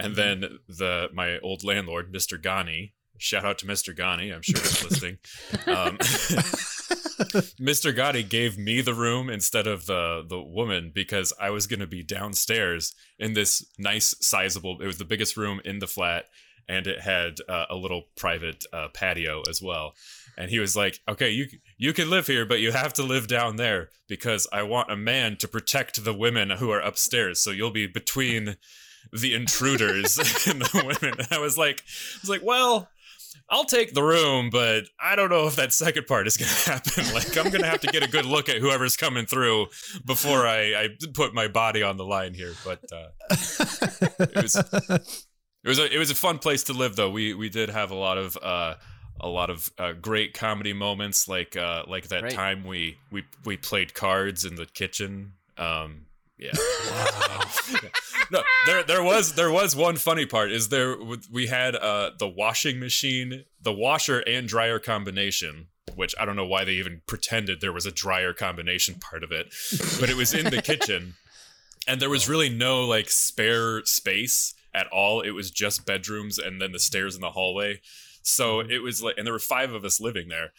and 0.00 0.14
Mm-hmm. 0.16 0.40
then 0.40 0.58
the 0.68 1.08
my 1.12 1.38
old 1.40 1.64
landlord, 1.64 2.12
Mister 2.12 2.38
Ghani. 2.38 2.92
Shout 3.18 3.44
out 3.44 3.58
to 3.58 3.66
Mr. 3.66 3.94
Ghani. 3.94 4.34
I'm 4.34 4.40
sure 4.40 4.58
he's 4.58 4.82
listening. 4.82 5.18
Um, 5.66 5.98
Mr. 7.60 7.94
Gotti 7.94 8.26
gave 8.26 8.56
me 8.58 8.80
the 8.80 8.94
room 8.94 9.28
instead 9.28 9.66
of 9.66 9.86
the 9.86 10.24
the 10.26 10.40
woman 10.40 10.90
because 10.94 11.32
I 11.38 11.50
was 11.50 11.66
going 11.66 11.80
to 11.80 11.86
be 11.86 12.02
downstairs 12.02 12.94
in 13.18 13.34
this 13.34 13.64
nice 13.78 14.14
sizable 14.20 14.80
it 14.80 14.86
was 14.86 14.96
the 14.98 15.04
biggest 15.04 15.36
room 15.36 15.60
in 15.64 15.80
the 15.80 15.86
flat 15.86 16.24
and 16.68 16.86
it 16.86 17.00
had 17.00 17.34
uh, 17.48 17.66
a 17.68 17.76
little 17.76 18.04
private 18.16 18.64
uh, 18.72 18.88
patio 18.94 19.42
as 19.48 19.60
well. 19.60 19.94
And 20.38 20.50
he 20.50 20.58
was 20.60 20.76
like, 20.76 21.00
"Okay, 21.08 21.28
you 21.30 21.46
you 21.76 21.92
can 21.92 22.08
live 22.08 22.26
here, 22.26 22.46
but 22.46 22.60
you 22.60 22.72
have 22.72 22.92
to 22.94 23.02
live 23.02 23.26
down 23.26 23.56
there 23.56 23.90
because 24.08 24.46
I 24.52 24.62
want 24.62 24.90
a 24.90 24.96
man 24.96 25.36
to 25.38 25.48
protect 25.48 26.04
the 26.04 26.14
women 26.14 26.50
who 26.50 26.70
are 26.70 26.80
upstairs. 26.80 27.40
So 27.40 27.50
you'll 27.50 27.70
be 27.72 27.86
between 27.86 28.56
the 29.12 29.34
intruders 29.34 30.18
and 30.46 30.62
the 30.62 30.82
women." 30.84 31.18
And 31.18 31.28
I 31.30 31.38
was 31.38 31.56
like, 31.58 31.80
I 31.80 32.18
was 32.22 32.30
like, 32.30 32.42
"Well, 32.42 32.88
I'll 33.48 33.64
take 33.64 33.94
the 33.94 34.02
room, 34.02 34.48
but 34.50 34.84
I 35.00 35.16
don't 35.16 35.28
know 35.28 35.48
if 35.48 35.56
that 35.56 35.72
second 35.72 36.06
part 36.06 36.28
is 36.28 36.36
going 36.36 36.50
to 36.64 36.70
happen. 36.70 37.14
Like, 37.14 37.36
I'm 37.36 37.50
going 37.50 37.62
to 37.62 37.68
have 37.68 37.80
to 37.80 37.88
get 37.88 38.04
a 38.04 38.08
good 38.08 38.24
look 38.24 38.48
at 38.48 38.58
whoever's 38.58 38.96
coming 38.96 39.26
through 39.26 39.66
before 40.04 40.46
I, 40.46 40.74
I 40.74 40.88
put 41.14 41.34
my 41.34 41.48
body 41.48 41.82
on 41.82 41.96
the 41.96 42.04
line 42.04 42.32
here. 42.32 42.52
But 42.64 42.80
uh, 42.92 43.08
it 43.30 44.42
was 44.42 44.56
it 44.56 45.68
was 45.68 45.78
a 45.78 45.94
it 45.94 45.98
was 45.98 46.10
a 46.10 46.14
fun 46.14 46.38
place 46.38 46.64
to 46.64 46.72
live, 46.72 46.96
though. 46.96 47.10
We 47.10 47.34
we 47.34 47.48
did 47.48 47.70
have 47.70 47.90
a 47.90 47.96
lot 47.96 48.18
of 48.18 48.38
uh, 48.40 48.74
a 49.20 49.28
lot 49.28 49.50
of 49.50 49.70
uh, 49.78 49.92
great 49.92 50.32
comedy 50.32 50.72
moments, 50.72 51.28
like 51.28 51.56
uh, 51.56 51.84
like 51.88 52.08
that 52.08 52.22
Great. 52.22 52.32
time 52.32 52.64
we 52.64 52.98
we 53.10 53.24
we 53.44 53.56
played 53.56 53.94
cards 53.94 54.44
in 54.44 54.54
the 54.54 54.66
kitchen. 54.66 55.32
Um, 55.58 56.06
yeah. 56.40 56.52
no, 58.30 58.42
there 58.66 58.82
there 58.82 59.02
was 59.02 59.34
there 59.34 59.50
was 59.50 59.76
one 59.76 59.96
funny 59.96 60.26
part. 60.26 60.50
Is 60.50 60.68
there 60.68 60.96
we 61.30 61.46
had 61.46 61.76
uh 61.76 62.10
the 62.18 62.28
washing 62.28 62.80
machine, 62.80 63.44
the 63.60 63.72
washer 63.72 64.20
and 64.20 64.48
dryer 64.48 64.78
combination, 64.78 65.68
which 65.94 66.14
I 66.18 66.24
don't 66.24 66.36
know 66.36 66.46
why 66.46 66.64
they 66.64 66.72
even 66.72 67.02
pretended 67.06 67.60
there 67.60 67.72
was 67.72 67.86
a 67.86 67.92
dryer 67.92 68.32
combination 68.32 68.96
part 68.96 69.22
of 69.22 69.32
it, 69.32 69.52
but 70.00 70.10
it 70.10 70.16
was 70.16 70.32
in 70.32 70.46
the 70.46 70.62
kitchen, 70.62 71.14
and 71.86 72.00
there 72.00 72.10
was 72.10 72.28
really 72.28 72.48
no 72.48 72.84
like 72.84 73.10
spare 73.10 73.84
space 73.84 74.54
at 74.74 74.86
all. 74.88 75.20
It 75.20 75.30
was 75.30 75.50
just 75.50 75.86
bedrooms 75.86 76.38
and 76.38 76.60
then 76.60 76.72
the 76.72 76.78
stairs 76.78 77.14
in 77.14 77.20
the 77.20 77.30
hallway. 77.30 77.80
So 78.22 78.60
it 78.60 78.82
was 78.82 79.02
like, 79.02 79.16
and 79.16 79.26
there 79.26 79.32
were 79.32 79.38
five 79.38 79.72
of 79.72 79.84
us 79.84 80.00
living 80.00 80.28
there. 80.28 80.52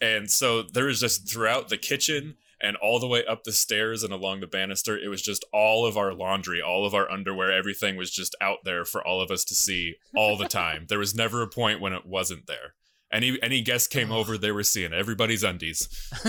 And 0.00 0.30
so 0.30 0.62
there 0.62 0.84
was 0.84 1.00
just 1.00 1.28
throughout 1.28 1.68
the 1.68 1.76
kitchen 1.76 2.36
and 2.60 2.76
all 2.76 2.98
the 2.98 3.06
way 3.06 3.24
up 3.24 3.44
the 3.44 3.52
stairs 3.52 4.02
and 4.02 4.12
along 4.12 4.40
the 4.40 4.46
banister, 4.46 4.98
it 4.98 5.08
was 5.08 5.22
just 5.22 5.44
all 5.52 5.86
of 5.86 5.96
our 5.96 6.12
laundry, 6.12 6.60
all 6.60 6.84
of 6.84 6.94
our 6.94 7.10
underwear, 7.10 7.52
everything 7.52 7.96
was 7.96 8.10
just 8.10 8.34
out 8.40 8.58
there 8.64 8.84
for 8.84 9.06
all 9.06 9.20
of 9.20 9.30
us 9.30 9.44
to 9.44 9.54
see 9.54 9.96
all 10.14 10.36
the 10.36 10.48
time. 10.48 10.86
there 10.88 10.98
was 10.98 11.14
never 11.14 11.42
a 11.42 11.48
point 11.48 11.80
when 11.80 11.92
it 11.92 12.06
wasn't 12.06 12.46
there. 12.46 12.74
Any 13.10 13.38
any 13.42 13.62
guest 13.62 13.90
came 13.90 14.12
over, 14.12 14.36
they 14.36 14.52
were 14.52 14.62
seeing 14.62 14.92
everybody's 14.92 15.42
undies. 15.42 15.88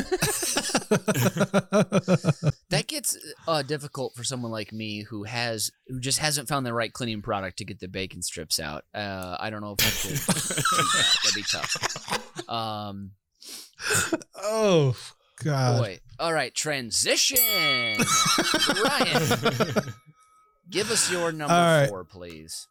That 2.69 2.85
gets 2.87 3.17
uh, 3.47 3.63
difficult 3.63 4.15
for 4.15 4.23
someone 4.23 4.51
like 4.51 4.71
me 4.71 5.03
who 5.03 5.23
has 5.23 5.71
who 5.87 5.99
just 5.99 6.19
hasn't 6.19 6.47
found 6.47 6.65
the 6.65 6.73
right 6.73 6.93
cleaning 6.93 7.21
product 7.21 7.57
to 7.57 7.65
get 7.65 7.79
the 7.79 7.87
bacon 7.87 8.21
strips 8.21 8.59
out. 8.59 8.85
Uh, 8.93 9.37
I 9.39 9.49
don't 9.49 9.61
know 9.61 9.75
if 9.77 9.85
I 9.85 10.07
could. 10.07 10.17
that. 10.27 11.17
That'd 11.23 11.35
be 11.35 11.43
tough. 11.43 12.49
Um, 12.49 13.11
oh 14.35 14.95
God. 15.43 15.81
boy. 15.81 15.99
All 16.19 16.33
right, 16.33 16.53
transition. 16.53 17.37
Ryan, 18.83 19.93
give 20.69 20.91
us 20.91 21.11
your 21.11 21.31
number 21.31 21.53
right. 21.53 21.87
four, 21.89 22.03
please. 22.03 22.67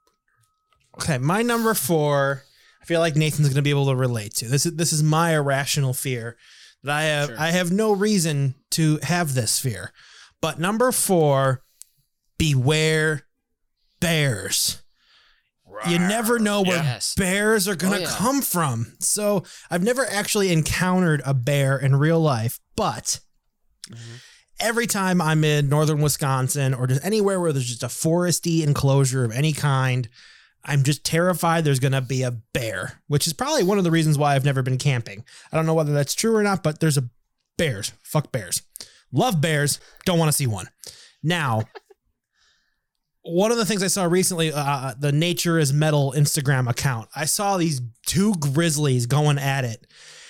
Okay, 0.96 1.18
my 1.18 1.42
number 1.42 1.74
four. 1.74 2.44
I 2.80 2.84
feel 2.84 3.00
like 3.00 3.16
Nathan's 3.16 3.48
going 3.48 3.56
to 3.56 3.62
be 3.62 3.70
able 3.70 3.86
to 3.86 3.94
relate 3.94 4.34
to 4.36 4.48
this. 4.48 4.64
Is 4.66 4.76
this 4.76 4.92
is 4.92 5.02
my 5.02 5.34
irrational 5.34 5.92
fear 5.92 6.36
that 6.82 6.96
I 6.96 7.02
have. 7.02 7.28
Sure. 7.28 7.40
I 7.40 7.50
have 7.50 7.70
no 7.70 7.92
reason 7.92 8.54
to 8.70 8.98
have 9.02 9.34
this 9.34 9.58
fear, 9.58 9.92
but 10.40 10.58
number 10.58 10.92
four, 10.92 11.62
beware 12.38 13.22
bears. 14.00 14.82
You 15.88 15.98
never 15.98 16.38
know 16.38 16.62
where 16.62 16.82
Yes. 16.82 17.14
bears 17.14 17.68
are 17.68 17.76
going 17.76 17.92
to 17.92 17.98
Oh, 17.98 18.10
yeah. 18.10 18.16
come 18.16 18.42
from. 18.42 18.94
So 19.00 19.44
I've 19.70 19.82
never 19.82 20.04
actually 20.06 20.52
encountered 20.52 21.22
a 21.24 21.34
bear 21.34 21.78
in 21.78 21.96
real 21.96 22.20
life, 22.20 22.58
but 22.76 23.20
mm-hmm. 23.88 24.16
every 24.60 24.86
time 24.86 25.20
I'm 25.20 25.44
in 25.44 25.68
northern 25.68 26.00
Wisconsin 26.00 26.74
or 26.74 26.86
just 26.86 27.04
anywhere 27.04 27.40
where 27.40 27.52
there's 27.52 27.68
just 27.68 27.82
a 27.82 27.88
foresty 27.88 28.62
enclosure 28.66 29.24
of 29.24 29.30
any 29.32 29.52
kind, 29.52 30.08
I'm 30.64 30.82
just 30.82 31.04
terrified 31.04 31.64
there's 31.64 31.80
going 31.80 31.92
to 31.92 32.00
be 32.00 32.22
a 32.22 32.32
bear, 32.32 33.00
which 33.06 33.26
is 33.26 33.32
probably 33.32 33.62
one 33.62 33.78
of 33.78 33.84
the 33.84 33.90
reasons 33.90 34.18
why 34.18 34.34
I've 34.34 34.44
never 34.44 34.62
been 34.62 34.78
camping. 34.78 35.24
I 35.52 35.56
don't 35.56 35.66
know 35.66 35.74
whether 35.74 35.92
that's 35.92 36.14
true 36.14 36.34
or 36.34 36.42
not, 36.42 36.62
but 36.62 36.80
there's 36.80 36.98
a 36.98 37.08
bears. 37.56 37.92
Fuck 38.02 38.32
bears. 38.32 38.62
Love 39.12 39.40
bears. 39.40 39.80
Don't 40.04 40.18
want 40.18 40.28
to 40.30 40.36
see 40.36 40.46
one. 40.46 40.66
Now, 41.22 41.62
one 43.28 43.50
of 43.52 43.56
the 43.58 43.64
things 43.66 43.82
I 43.82 43.86
saw 43.88 44.04
recently, 44.04 44.52
uh, 44.54 44.94
the 44.98 45.12
Nature 45.12 45.58
is 45.58 45.72
Metal 45.72 46.12
Instagram 46.16 46.68
account, 46.68 47.08
I 47.14 47.24
saw 47.26 47.56
these 47.56 47.80
two 48.06 48.34
grizzlies 48.34 49.06
going 49.06 49.38
at 49.38 49.64
it. 49.64 49.86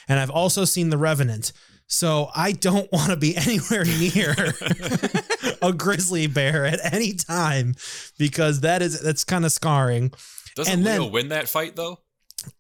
And 0.08 0.18
I've 0.18 0.30
also 0.30 0.64
seen 0.64 0.90
The 0.90 0.98
Revenant. 0.98 1.52
So 1.86 2.28
I 2.34 2.52
don't 2.52 2.90
want 2.92 3.10
to 3.10 3.16
be 3.16 3.36
anywhere 3.36 3.84
near 3.84 4.34
a 5.62 5.72
grizzly 5.72 6.26
bear 6.26 6.64
at 6.66 6.80
any 6.92 7.14
time 7.14 7.74
because 8.18 8.60
that 8.60 8.82
is 8.82 9.00
that's 9.00 9.24
kind 9.24 9.44
of 9.44 9.52
scarring. 9.52 10.12
Doesn't 10.56 10.72
And 10.72 10.84
Leo 10.84 11.04
then- 11.04 11.12
win 11.12 11.28
that 11.28 11.48
fight 11.48 11.76
though? 11.76 12.00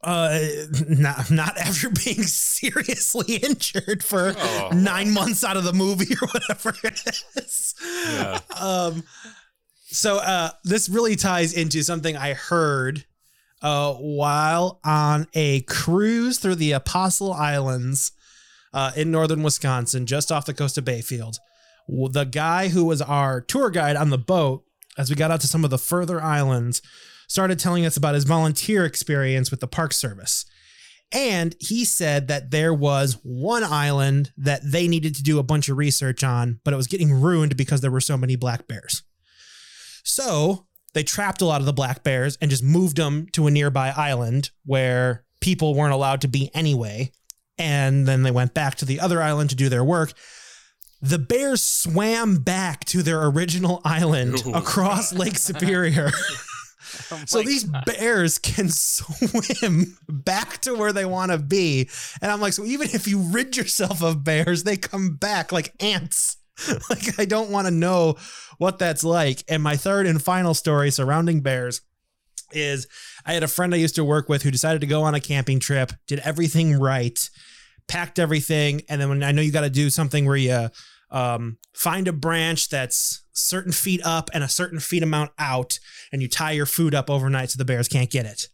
Uh, 0.02 0.38
not 0.88 1.30
not 1.30 1.56
after 1.56 1.88
being 1.88 2.22
seriously 2.24 3.36
injured 3.36 4.02
for 4.02 4.34
Oh. 4.36 4.70
nine 4.74 5.12
months 5.12 5.44
out 5.44 5.56
of 5.56 5.64
the 5.64 5.72
movie 5.72 6.14
or 6.20 6.28
whatever 6.28 6.74
it 6.82 7.00
is. 7.36 7.74
Yeah. 8.06 8.40
Um, 8.60 9.04
so 9.90 10.18
uh, 10.18 10.50
this 10.64 10.88
really 10.88 11.16
ties 11.16 11.52
into 11.52 11.82
something 11.82 12.16
I 12.16 12.34
heard 12.34 13.04
uh, 13.62 13.94
while 13.94 14.80
on 14.84 15.26
a 15.34 15.62
cruise 15.62 16.38
through 16.38 16.56
the 16.56 16.72
Apostle 16.72 17.32
Islands 17.32 18.12
uh, 18.74 18.92
in 18.96 19.10
northern 19.10 19.42
Wisconsin, 19.42 20.06
just 20.06 20.30
off 20.30 20.46
the 20.46 20.54
coast 20.54 20.76
of 20.78 20.84
Bayfield. 20.84 21.38
The 21.88 22.24
guy 22.24 22.68
who 22.68 22.84
was 22.84 23.00
our 23.00 23.40
tour 23.40 23.70
guide 23.70 23.96
on 23.96 24.10
the 24.10 24.18
boat, 24.18 24.64
as 24.98 25.08
we 25.08 25.16
got 25.16 25.30
out 25.30 25.40
to 25.40 25.46
some 25.46 25.64
of 25.64 25.70
the 25.70 25.78
further 25.78 26.20
islands, 26.20 26.82
started 27.26 27.58
telling 27.58 27.86
us 27.86 27.96
about 27.96 28.14
his 28.14 28.24
volunteer 28.24 28.84
experience 28.84 29.50
with 29.50 29.60
the 29.60 29.66
Park 29.66 29.94
Service. 29.94 30.44
And 31.10 31.56
he 31.58 31.86
said 31.86 32.28
that 32.28 32.50
there 32.50 32.74
was 32.74 33.18
one 33.22 33.64
island 33.64 34.32
that 34.36 34.60
they 34.62 34.86
needed 34.86 35.14
to 35.14 35.22
do 35.22 35.38
a 35.38 35.42
bunch 35.42 35.70
of 35.70 35.78
research 35.78 36.22
on, 36.22 36.60
but 36.62 36.74
it 36.74 36.76
was 36.76 36.86
getting 36.86 37.10
ruined 37.10 37.56
because 37.56 37.80
there 37.80 37.90
were 37.90 38.02
so 38.02 38.18
many 38.18 38.36
black 38.36 38.68
bears. 38.68 39.02
So 40.08 40.66
they 40.94 41.02
trapped 41.02 41.42
a 41.42 41.44
lot 41.44 41.60
of 41.60 41.66
the 41.66 41.72
black 41.72 42.02
bears 42.02 42.36
and 42.40 42.50
just 42.50 42.64
moved 42.64 42.96
them 42.96 43.26
to 43.32 43.46
a 43.46 43.50
nearby 43.50 43.92
island 43.94 44.50
where 44.64 45.24
people 45.40 45.74
weren't 45.74 45.92
allowed 45.92 46.22
to 46.22 46.28
be 46.28 46.50
anyway. 46.54 47.12
And 47.58 48.06
then 48.06 48.22
they 48.22 48.30
went 48.30 48.54
back 48.54 48.76
to 48.76 48.84
the 48.84 49.00
other 49.00 49.22
island 49.22 49.50
to 49.50 49.56
do 49.56 49.68
their 49.68 49.84
work. 49.84 50.14
The 51.02 51.18
bears 51.18 51.62
swam 51.62 52.38
back 52.38 52.84
to 52.86 53.02
their 53.02 53.24
original 53.26 53.80
island 53.84 54.44
Ooh. 54.46 54.54
across 54.54 55.12
Lake 55.22 55.38
Superior. 55.38 56.10
Oh 56.10 57.22
So 57.26 57.42
these 57.42 57.64
God. 57.64 57.84
bears 57.84 58.38
can 58.38 58.68
swim 58.70 59.98
back 60.08 60.58
to 60.62 60.74
where 60.74 60.92
they 60.94 61.04
want 61.04 61.32
to 61.32 61.38
be. 61.38 61.90
And 62.22 62.32
I'm 62.32 62.40
like, 62.40 62.54
so 62.54 62.64
even 62.64 62.88
if 62.92 63.06
you 63.06 63.18
rid 63.18 63.58
yourself 63.58 64.02
of 64.02 64.24
bears, 64.24 64.64
they 64.64 64.78
come 64.78 65.16
back 65.16 65.52
like 65.52 65.74
ants. 65.80 66.37
like, 66.90 67.18
I 67.18 67.24
don't 67.24 67.50
want 67.50 67.66
to 67.66 67.72
know 67.72 68.16
what 68.58 68.78
that's 68.78 69.04
like. 69.04 69.44
And 69.48 69.62
my 69.62 69.76
third 69.76 70.06
and 70.06 70.22
final 70.22 70.54
story 70.54 70.90
surrounding 70.90 71.40
bears 71.40 71.80
is 72.52 72.86
I 73.26 73.34
had 73.34 73.42
a 73.42 73.48
friend 73.48 73.74
I 73.74 73.78
used 73.78 73.94
to 73.96 74.04
work 74.04 74.28
with 74.28 74.42
who 74.42 74.50
decided 74.50 74.80
to 74.80 74.86
go 74.86 75.02
on 75.02 75.14
a 75.14 75.20
camping 75.20 75.60
trip, 75.60 75.92
did 76.06 76.20
everything 76.20 76.78
right, 76.78 77.28
packed 77.86 78.18
everything. 78.18 78.82
And 78.88 79.00
then 79.00 79.08
when 79.08 79.22
I 79.22 79.32
know 79.32 79.42
you 79.42 79.52
got 79.52 79.62
to 79.62 79.70
do 79.70 79.90
something 79.90 80.24
where 80.24 80.36
you 80.36 80.68
um, 81.10 81.58
find 81.74 82.08
a 82.08 82.12
branch 82.12 82.68
that's 82.68 83.22
certain 83.32 83.72
feet 83.72 84.00
up 84.04 84.30
and 84.34 84.42
a 84.42 84.48
certain 84.48 84.80
feet 84.80 85.02
amount 85.02 85.32
out, 85.38 85.78
and 86.12 86.22
you 86.22 86.28
tie 86.28 86.52
your 86.52 86.66
food 86.66 86.94
up 86.94 87.10
overnight 87.10 87.50
so 87.50 87.58
the 87.58 87.64
bears 87.64 87.88
can't 87.88 88.10
get 88.10 88.26
it. 88.26 88.48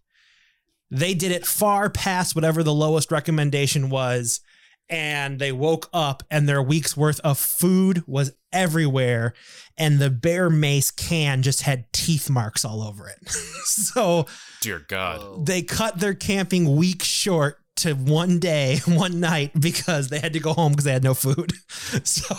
They 0.91 1.15
did 1.15 1.33
it 1.33 1.47
far 1.47 1.91
past 1.91 2.35
whatever 2.35 2.63
the 2.63 2.75
lowest 2.75 3.11
recommendation 3.11 3.91
was, 3.91 4.41
and 4.89 5.39
they 5.39 5.53
woke 5.53 5.89
up 5.93 6.23
and 6.31 6.49
their 6.49 6.63
week's 6.63 6.97
worth 6.97 7.21
of 7.21 7.39
food 7.39 8.03
was 8.07 8.33
everywhere, 8.53 9.35
and 9.77 9.99
the 9.99 10.11
bear 10.11 10.49
mace 10.51 10.91
can 10.91 11.43
just 11.43 11.63
had 11.63 11.93
teeth 11.93 12.31
marks 12.31 12.65
all 12.65 12.83
over 12.83 13.09
it. 13.09 13.29
so 13.29 14.27
Dear 14.61 14.85
God. 14.87 15.21
Whoa. 15.21 15.45
they 15.45 15.63
cut 15.63 15.99
their 15.99 16.15
camping 16.15 16.77
week 16.77 17.03
short 17.03 17.59
to 17.77 17.95
one 17.95 18.39
day, 18.39 18.79
one 18.87 19.19
night 19.21 19.51
because 19.59 20.09
they 20.09 20.21
had 20.21 20.33
to 20.35 20.41
go 20.41 20.53
home 20.53 20.73
because 20.73 20.85
they 20.85 20.93
had 20.93 21.05
no 21.05 21.15
food. 21.15 21.53
So 22.05 22.35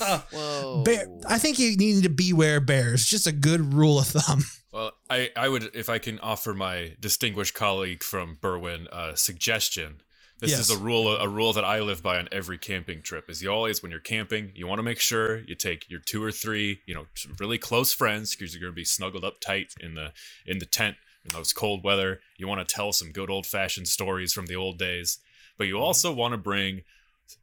uh, 0.00 0.20
Whoa. 0.30 0.82
bear, 0.84 1.06
I 1.28 1.38
think 1.38 1.58
you 1.58 1.76
need 1.76 2.02
to 2.04 2.08
beware 2.08 2.60
bears. 2.60 3.04
Just 3.04 3.26
a 3.26 3.32
good 3.32 3.74
rule 3.74 3.98
of 3.98 4.06
thumb. 4.06 4.44
Well, 4.72 4.92
I, 5.08 5.30
I 5.34 5.48
would, 5.48 5.70
if 5.74 5.88
I 5.88 5.98
can 5.98 6.18
offer 6.20 6.52
my 6.54 6.94
distinguished 7.00 7.54
colleague 7.54 8.02
from 8.02 8.36
Berwyn 8.40 8.86
a 8.92 9.16
suggestion. 9.16 10.02
This 10.38 10.50
Yes. 10.50 10.60
is 10.60 10.70
a 10.70 10.78
rule, 10.78 11.16
a 11.16 11.28
rule 11.28 11.54
that 11.54 11.64
I 11.64 11.80
live 11.80 12.02
by 12.02 12.18
on 12.18 12.28
every 12.30 12.58
camping 12.58 13.00
trip. 13.00 13.30
Is 13.30 13.42
you 13.42 13.50
always, 13.50 13.82
when 13.82 13.90
you're 13.90 14.00
camping, 14.00 14.52
you 14.54 14.66
want 14.66 14.78
to 14.78 14.82
make 14.82 15.00
sure 15.00 15.38
you 15.40 15.54
take 15.54 15.88
your 15.88 16.00
two 16.00 16.22
or 16.22 16.30
three, 16.30 16.82
you 16.86 16.94
know, 16.94 17.06
really 17.40 17.56
close 17.56 17.92
friends 17.94 18.36
because 18.36 18.52
you're 18.52 18.60
going 18.60 18.72
to 18.72 18.76
be 18.76 18.84
snuggled 18.84 19.24
up 19.24 19.40
tight 19.40 19.74
in 19.80 19.94
the 19.94 20.12
in 20.44 20.58
the 20.58 20.66
tent 20.66 20.96
in 21.24 21.32
those 21.32 21.52
cold 21.52 21.82
weather. 21.82 22.20
You 22.36 22.48
want 22.48 22.66
to 22.66 22.74
tell 22.74 22.92
some 22.92 23.12
good 23.12 23.30
old 23.30 23.46
fashioned 23.46 23.88
stories 23.88 24.32
from 24.34 24.46
the 24.46 24.56
old 24.56 24.78
days, 24.78 25.18
but 25.56 25.66
you 25.66 25.74
mm-hmm. 25.74 25.84
also 25.84 26.12
want 26.12 26.32
to 26.32 26.38
bring 26.38 26.82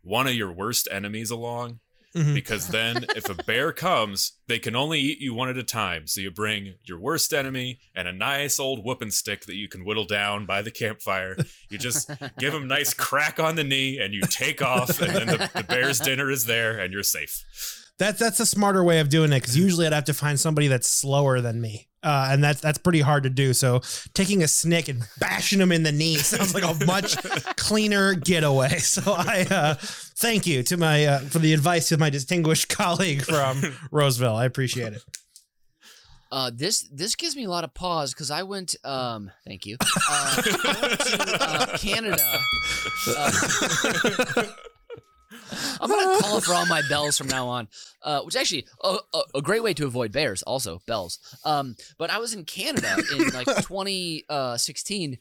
one 0.03 0.27
of 0.27 0.35
your 0.35 0.51
worst 0.51 0.87
enemies 0.91 1.31
along 1.31 1.79
Mhm. 2.15 2.33
because 2.35 2.67
then 2.67 3.05
if 3.15 3.27
a 3.29 3.33
bear 3.43 3.71
comes, 3.71 4.33
they 4.47 4.59
can 4.59 4.75
only 4.75 4.99
eat 4.99 5.19
you 5.19 5.33
one 5.33 5.49
at 5.49 5.57
a 5.57 5.63
time. 5.63 6.05
So 6.05 6.21
you 6.21 6.29
bring 6.31 6.75
your 6.83 6.99
worst 6.99 7.33
enemy 7.33 7.79
and 7.95 8.07
a 8.07 8.13
nice 8.13 8.59
old 8.59 8.85
whooping 8.85 9.11
stick 9.11 9.45
that 9.45 9.55
you 9.55 9.67
can 9.67 9.83
whittle 9.83 10.05
down 10.05 10.45
by 10.45 10.61
the 10.61 10.71
campfire. 10.71 11.35
You 11.69 11.77
just 11.79 12.09
give 12.37 12.53
them 12.53 12.63
a 12.63 12.67
nice 12.67 12.93
crack 12.93 13.39
on 13.39 13.55
the 13.55 13.63
knee 13.63 13.97
and 13.99 14.13
you 14.13 14.21
take 14.21 14.61
off, 14.61 15.01
and 15.01 15.15
then 15.15 15.27
the, 15.27 15.49
the 15.55 15.63
bear's 15.63 15.99
dinner 15.99 16.29
is 16.29 16.45
there 16.45 16.77
and 16.77 16.93
you're 16.93 17.01
safe. 17.03 17.43
That's 17.99 18.19
that's 18.19 18.39
a 18.39 18.45
smarter 18.45 18.83
way 18.83 18.99
of 18.99 19.09
doing 19.09 19.31
it 19.31 19.39
because 19.41 19.55
usually 19.55 19.85
I'd 19.85 19.93
have 19.93 20.05
to 20.05 20.15
find 20.15 20.39
somebody 20.39 20.67
that's 20.67 20.87
slower 20.89 21.41
than 21.41 21.61
me, 21.61 21.89
uh, 22.01 22.29
and 22.31 22.43
that's 22.43 22.59
that's 22.59 22.79
pretty 22.79 23.01
hard 23.01 23.21
to 23.23 23.29
do. 23.29 23.53
So 23.53 23.81
taking 24.15 24.41
a 24.41 24.47
snick 24.47 24.87
and 24.89 25.03
bashing 25.19 25.59
them 25.59 25.71
in 25.71 25.83
the 25.83 25.91
knee 25.91 26.15
sounds 26.17 26.55
like 26.55 26.63
a 26.63 26.85
much 26.85 27.15
cleaner 27.55 28.15
getaway. 28.15 28.79
So 28.79 29.01
I 29.15 29.45
uh, 29.49 29.75
thank 30.23 30.47
you 30.47 30.63
to 30.63 30.77
my 30.77 31.05
uh, 31.05 31.19
for 31.19 31.39
the 31.39 31.53
advice 31.53 31.89
to 31.89 31.97
my 31.97 32.09
distinguished 32.09 32.69
colleague 32.77 33.23
from 33.23 33.61
Roseville. 33.91 34.35
I 34.35 34.45
appreciate 34.45 34.93
it. 34.93 35.03
Uh, 36.31 36.49
this 36.51 36.87
this 36.91 37.15
gives 37.15 37.35
me 37.35 37.43
a 37.43 37.49
lot 37.49 37.65
of 37.65 37.73
pause 37.73 38.13
because 38.13 38.31
I 38.31 38.43
went. 38.43 38.75
Um, 38.85 39.29
thank 39.45 39.65
you. 39.65 39.77
Uh, 39.81 39.85
I 40.09 40.77
went 40.81 40.99
to 41.01 41.37
uh, 41.41 41.77
Canada. 41.77 42.39
Uh, 43.07 43.31
I'm 45.81 45.89
gonna 45.89 46.19
call 46.21 46.39
for 46.39 46.53
all 46.53 46.65
my 46.67 46.81
bells 46.87 47.17
from 47.17 47.27
now 47.27 47.47
on. 47.47 47.67
Uh, 48.01 48.21
which 48.21 48.37
actually 48.37 48.65
a, 48.81 48.97
a, 49.13 49.21
a 49.35 49.41
great 49.41 49.61
way 49.61 49.73
to 49.73 49.85
avoid 49.85 50.13
bears. 50.13 50.41
Also 50.43 50.81
bells. 50.87 51.19
Um, 51.43 51.75
but 51.99 52.09
I 52.09 52.17
was 52.17 52.33
in 52.33 52.45
Canada 52.45 52.95
in 53.11 53.29
like 53.29 53.45
2016, 53.45 55.17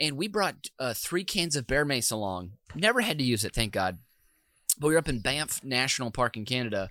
and 0.00 0.16
we 0.16 0.26
brought 0.26 0.66
uh, 0.78 0.92
three 0.92 1.24
cans 1.24 1.54
of 1.54 1.68
bear 1.68 1.84
mace 1.84 2.10
along. 2.10 2.52
Never 2.74 3.00
had 3.00 3.16
to 3.18 3.24
use 3.24 3.44
it, 3.44 3.54
thank 3.54 3.72
God. 3.72 3.98
But 4.80 4.88
we 4.88 4.94
were 4.94 4.98
up 4.98 5.08
in 5.08 5.20
Banff 5.20 5.62
National 5.62 6.10
Park 6.10 6.36
in 6.36 6.44
Canada, 6.46 6.90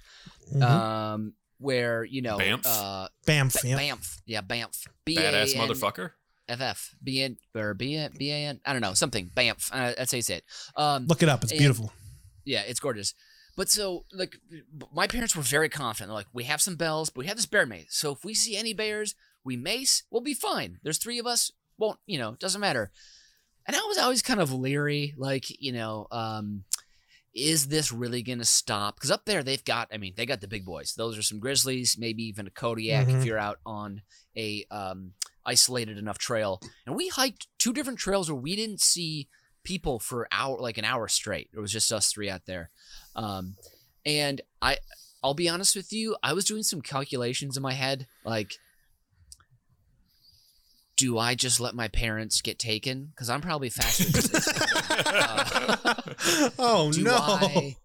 Mhm. 0.53 0.61
um, 0.61 1.33
where 1.57 2.03
you 2.05 2.21
know 2.21 2.37
Banff? 2.37 2.65
Uh, 2.65 3.09
Bamf. 3.25 3.61
Ba- 3.61 3.67
yeah. 3.67 3.75
Banff, 3.75 4.21
yeah, 4.25 4.41
Banff. 4.41 4.87
Badass 5.05 5.53
B-A-N- 5.53 5.67
motherfucker. 5.69 6.11
FF 6.47 6.95
B 7.03 7.21
N 7.21 7.37
or 7.53 7.73
B 7.75 7.95
N 7.95 8.11
B 8.17 8.31
A 8.31 8.35
N 8.45 8.59
I 8.65 8.71
don't 8.73 8.81
know 8.81 8.95
something 8.95 9.29
Banff 9.35 9.69
uh, 9.71 9.93
that's 9.97 10.11
how 10.11 10.15
you 10.15 10.21
say 10.23 10.37
it. 10.37 10.45
Um, 10.75 11.05
Look 11.05 11.21
it 11.21 11.29
up. 11.29 11.43
It's 11.43 11.51
And- 11.51 11.59
beautiful. 11.59 11.91
yeah, 12.45 12.61
it's 12.61 12.79
gorgeous. 12.79 13.13
But 13.55 13.69
so 13.69 14.05
like 14.13 14.37
my 14.93 15.05
parents 15.05 15.35
were 15.35 15.43
very 15.43 15.69
confident. 15.69 16.07
They're 16.09 16.15
like, 16.15 16.27
we 16.33 16.45
have 16.45 16.61
some 16.61 16.75
bells, 16.75 17.09
but 17.11 17.19
we 17.19 17.25
have 17.27 17.35
this 17.37 17.45
bear 17.45 17.65
mace. 17.67 17.87
So 17.89 18.11
if 18.13 18.23
we 18.25 18.33
see 18.33 18.55
any 18.57 18.73
bears, 18.73 19.13
we 19.43 19.57
mace, 19.57 20.03
we'll 20.09 20.21
be 20.21 20.33
fine. 20.33 20.79
There's 20.81 20.97
three 20.97 21.19
of 21.19 21.27
us, 21.27 21.51
won't 21.77 21.99
you 22.07 22.17
know? 22.17 22.35
Doesn't 22.39 22.61
matter. 22.61 22.91
And 23.67 23.75
I 23.75 23.81
was 23.81 23.97
always 23.99 24.21
kind 24.23 24.39
of 24.39 24.51
leery, 24.51 25.13
like 25.17 25.45
you 25.61 25.71
know, 25.71 26.07
um, 26.09 26.63
is 27.33 27.67
this 27.67 27.91
really 27.91 28.21
gonna 28.23 28.45
stop? 28.45 28.95
Because 28.95 29.11
up 29.11 29.25
there 29.25 29.43
they've 29.43 29.63
got, 29.63 29.87
I 29.93 29.97
mean, 29.97 30.13
they 30.15 30.25
got 30.25 30.41
the 30.41 30.47
big 30.47 30.65
boys. 30.65 30.93
Those 30.95 31.17
are 31.17 31.21
some 31.21 31.39
grizzlies, 31.39 31.95
maybe 31.97 32.23
even 32.23 32.47
a 32.47 32.51
Kodiak 32.51 33.07
Mhm. 33.07 33.19
if 33.19 33.25
you're 33.25 33.37
out 33.37 33.59
on 33.65 34.01
a 34.35 34.65
um, 34.71 35.13
isolated 35.45 35.97
enough 35.97 36.17
trail. 36.17 36.61
And 36.85 36.95
we 36.95 37.07
hiked 37.09 37.47
two 37.57 37.73
different 37.73 37.99
trails 37.99 38.29
where 38.31 38.39
we 38.39 38.55
didn't 38.55 38.81
see 38.81 39.27
people 39.63 39.99
for 39.99 40.27
hour 40.31 40.57
like 40.59 40.77
an 40.77 40.85
hour 40.85 41.07
straight. 41.07 41.49
It 41.53 41.59
was 41.59 41.71
just 41.71 41.91
us 41.91 42.11
three 42.11 42.29
out 42.29 42.45
there. 42.45 42.71
Um, 43.15 43.55
and 44.05 44.41
I 44.61 44.77
I'll 45.21 45.33
be 45.33 45.49
honest 45.49 45.75
with 45.75 45.91
you, 45.91 46.15
I 46.23 46.31
was 46.33 46.45
doing 46.45 46.63
some 46.63 46.81
calculations 46.81 47.57
in 47.57 47.61
my 47.63 47.73
head, 47.73 48.07
like 48.23 48.53
do 50.99 51.17
I 51.17 51.33
just 51.33 51.61
let 51.61 51.75
my 51.75 51.87
parents 51.87 52.41
get 52.41 52.59
taken? 52.59 53.05
Because 53.05 53.29
I'm 53.29 53.39
probably 53.39 53.69
faster 53.69 54.03
than 54.03 54.11
this. 54.11 54.47
Uh, 54.89 55.93
oh 56.59 56.91
do 56.91 57.03
no. 57.03 57.15
I 57.15 57.77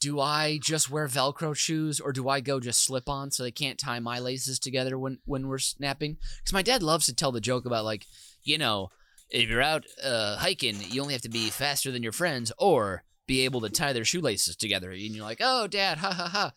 do 0.00 0.18
I 0.18 0.58
just 0.60 0.90
wear 0.90 1.06
Velcro 1.06 1.54
shoes 1.54 2.00
or 2.00 2.12
do 2.12 2.28
I 2.28 2.40
go 2.40 2.58
just 2.58 2.82
slip 2.84 3.08
on 3.08 3.30
so 3.30 3.44
they 3.44 3.52
can't 3.52 3.78
tie 3.78 4.00
my 4.00 4.18
laces 4.18 4.58
together 4.58 4.98
when 4.98 5.18
when 5.24 5.46
we're 5.46 5.58
snapping? 5.58 6.16
Because 6.38 6.52
my 6.52 6.62
dad 6.62 6.82
loves 6.82 7.06
to 7.06 7.14
tell 7.14 7.30
the 7.30 7.40
joke 7.40 7.64
about 7.64 7.84
like, 7.84 8.06
you 8.42 8.58
know, 8.58 8.88
if 9.30 9.48
you're 9.48 9.62
out 9.62 9.84
uh, 10.02 10.38
hiking, 10.38 10.78
you 10.88 11.00
only 11.00 11.14
have 11.14 11.22
to 11.22 11.28
be 11.28 11.50
faster 11.50 11.92
than 11.92 12.02
your 12.02 12.10
friends 12.10 12.50
or 12.58 13.04
be 13.28 13.42
able 13.44 13.60
to 13.60 13.70
tie 13.70 13.92
their 13.92 14.04
shoelaces 14.04 14.56
together. 14.56 14.90
And 14.90 15.00
you're 15.00 15.24
like, 15.24 15.40
oh, 15.40 15.68
dad, 15.68 15.98
ha 15.98 16.12
ha 16.12 16.26
ha. 16.26 16.52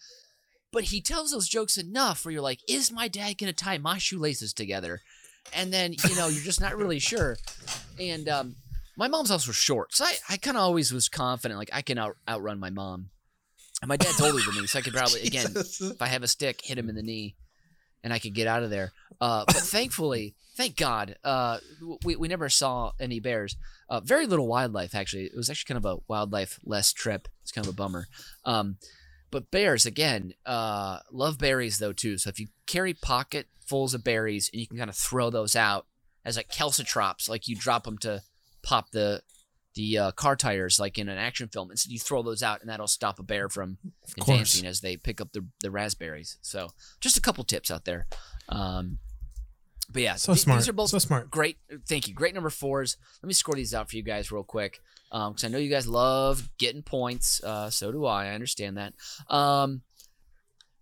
But 0.71 0.85
he 0.85 0.99
tells 0.99 1.31
those 1.31 1.47
jokes 1.47 1.77
enough 1.77 2.25
where 2.25 2.31
you're 2.31 2.41
like, 2.41 2.61
is 2.67 2.91
my 2.91 3.07
dad 3.07 3.37
gonna 3.37 3.53
tie 3.53 3.77
my 3.77 3.99
shoelaces 3.99 4.51
together? 4.51 5.01
And 5.53 5.71
then 5.73 5.93
you 6.07 6.15
know 6.15 6.27
you're 6.27 6.43
just 6.43 6.61
not 6.61 6.77
really 6.77 6.99
sure. 6.99 7.37
And 7.99 8.27
um, 8.29 8.55
my 8.95 9.07
mom's 9.07 9.31
also 9.31 9.51
short, 9.51 9.93
so 9.93 10.05
I, 10.05 10.15
I 10.29 10.37
kind 10.37 10.57
of 10.57 10.63
always 10.63 10.91
was 10.93 11.09
confident 11.09 11.59
like 11.59 11.71
I 11.73 11.81
can 11.81 11.97
out, 11.97 12.17
outrun 12.27 12.59
my 12.59 12.69
mom. 12.69 13.09
And 13.81 13.89
my 13.89 13.97
dad's 13.97 14.21
older 14.21 14.39
than 14.45 14.61
me, 14.61 14.67
so 14.67 14.79
I 14.79 14.81
could 14.83 14.93
probably 14.93 15.21
again 15.21 15.47
if 15.55 16.01
I 16.01 16.07
have 16.07 16.23
a 16.23 16.27
stick, 16.27 16.61
hit 16.63 16.77
him 16.77 16.89
in 16.89 16.95
the 16.95 17.01
knee, 17.01 17.35
and 18.03 18.13
I 18.13 18.19
could 18.19 18.33
get 18.33 18.47
out 18.47 18.63
of 18.63 18.69
there. 18.69 18.91
Uh, 19.19 19.43
but 19.45 19.55
thankfully, 19.55 20.35
thank 20.55 20.75
God, 20.75 21.15
uh, 21.23 21.57
we, 22.03 22.15
we 22.15 22.27
never 22.27 22.49
saw 22.49 22.91
any 22.99 23.19
bears. 23.19 23.55
Uh, 23.89 23.99
very 23.99 24.27
little 24.27 24.47
wildlife, 24.47 24.95
actually. 24.95 25.25
It 25.25 25.35
was 25.35 25.49
actually 25.49 25.73
kind 25.73 25.85
of 25.85 25.97
a 25.97 26.01
wildlife 26.07 26.59
less 26.63 26.93
trip. 26.93 27.27
It's 27.41 27.51
kind 27.51 27.65
of 27.65 27.73
a 27.73 27.75
bummer. 27.75 28.07
Um, 28.45 28.77
but 29.31 29.49
bears, 29.49 29.85
again, 29.85 30.33
uh, 30.45 30.99
love 31.11 31.37
berries 31.37 31.79
though 31.79 31.93
too. 31.93 32.17
So 32.17 32.29
if 32.29 32.39
you 32.39 32.47
carry 32.67 32.93
pocketfuls 33.71 33.93
of 33.93 34.03
berries 34.03 34.49
and 34.51 34.59
you 34.59 34.67
can 34.67 34.77
kind 34.77 34.89
of 34.89 34.95
throw 34.95 35.29
those 35.29 35.55
out 35.55 35.85
as 36.25 36.37
like 36.37 36.49
calcitrops, 36.51 37.29
like 37.29 37.47
you 37.47 37.55
drop 37.55 37.83
them 37.83 37.97
to 37.99 38.21
pop 38.63 38.91
the 38.91 39.21
the 39.73 39.97
uh, 39.97 40.11
car 40.11 40.35
tires 40.35 40.79
like 40.81 40.97
in 40.97 41.07
an 41.07 41.17
action 41.17 41.47
film. 41.47 41.71
Instead, 41.71 41.91
you 41.91 41.99
throw 41.99 42.21
those 42.21 42.43
out 42.43 42.59
and 42.61 42.69
that'll 42.69 42.87
stop 42.87 43.19
a 43.19 43.23
bear 43.23 43.47
from 43.47 43.77
advancing 44.17 44.67
as 44.67 44.81
they 44.81 44.97
pick 44.97 45.21
up 45.21 45.31
the, 45.31 45.45
the 45.61 45.71
raspberries. 45.71 46.37
So 46.41 46.71
just 46.99 47.17
a 47.17 47.21
couple 47.21 47.45
tips 47.45 47.71
out 47.71 47.85
there. 47.85 48.05
Um, 48.49 48.97
but 49.89 50.01
yeah, 50.01 50.15
So 50.15 50.33
th- 50.33 50.43
smart. 50.43 50.59
These 50.59 50.67
are 50.69 50.73
both 50.73 50.89
so 50.89 50.99
smart. 50.99 51.31
great. 51.31 51.57
Thank 51.87 52.09
you. 52.09 52.13
Great 52.13 52.33
number 52.33 52.49
fours. 52.49 52.97
Let 53.23 53.27
me 53.27 53.33
score 53.33 53.55
these 53.55 53.73
out 53.73 53.89
for 53.89 53.95
you 53.95 54.03
guys 54.03 54.29
real 54.31 54.43
quick 54.43 54.79
because 55.09 55.43
I 55.45 55.47
know 55.47 55.57
you 55.57 55.69
guys 55.69 55.87
love 55.87 56.49
getting 56.57 56.83
points. 56.83 57.41
Uh, 57.41 57.69
so 57.69 57.93
do 57.93 58.05
I. 58.05 58.25
I 58.27 58.33
understand 58.33 58.75
that. 58.77 58.93
Um, 59.33 59.81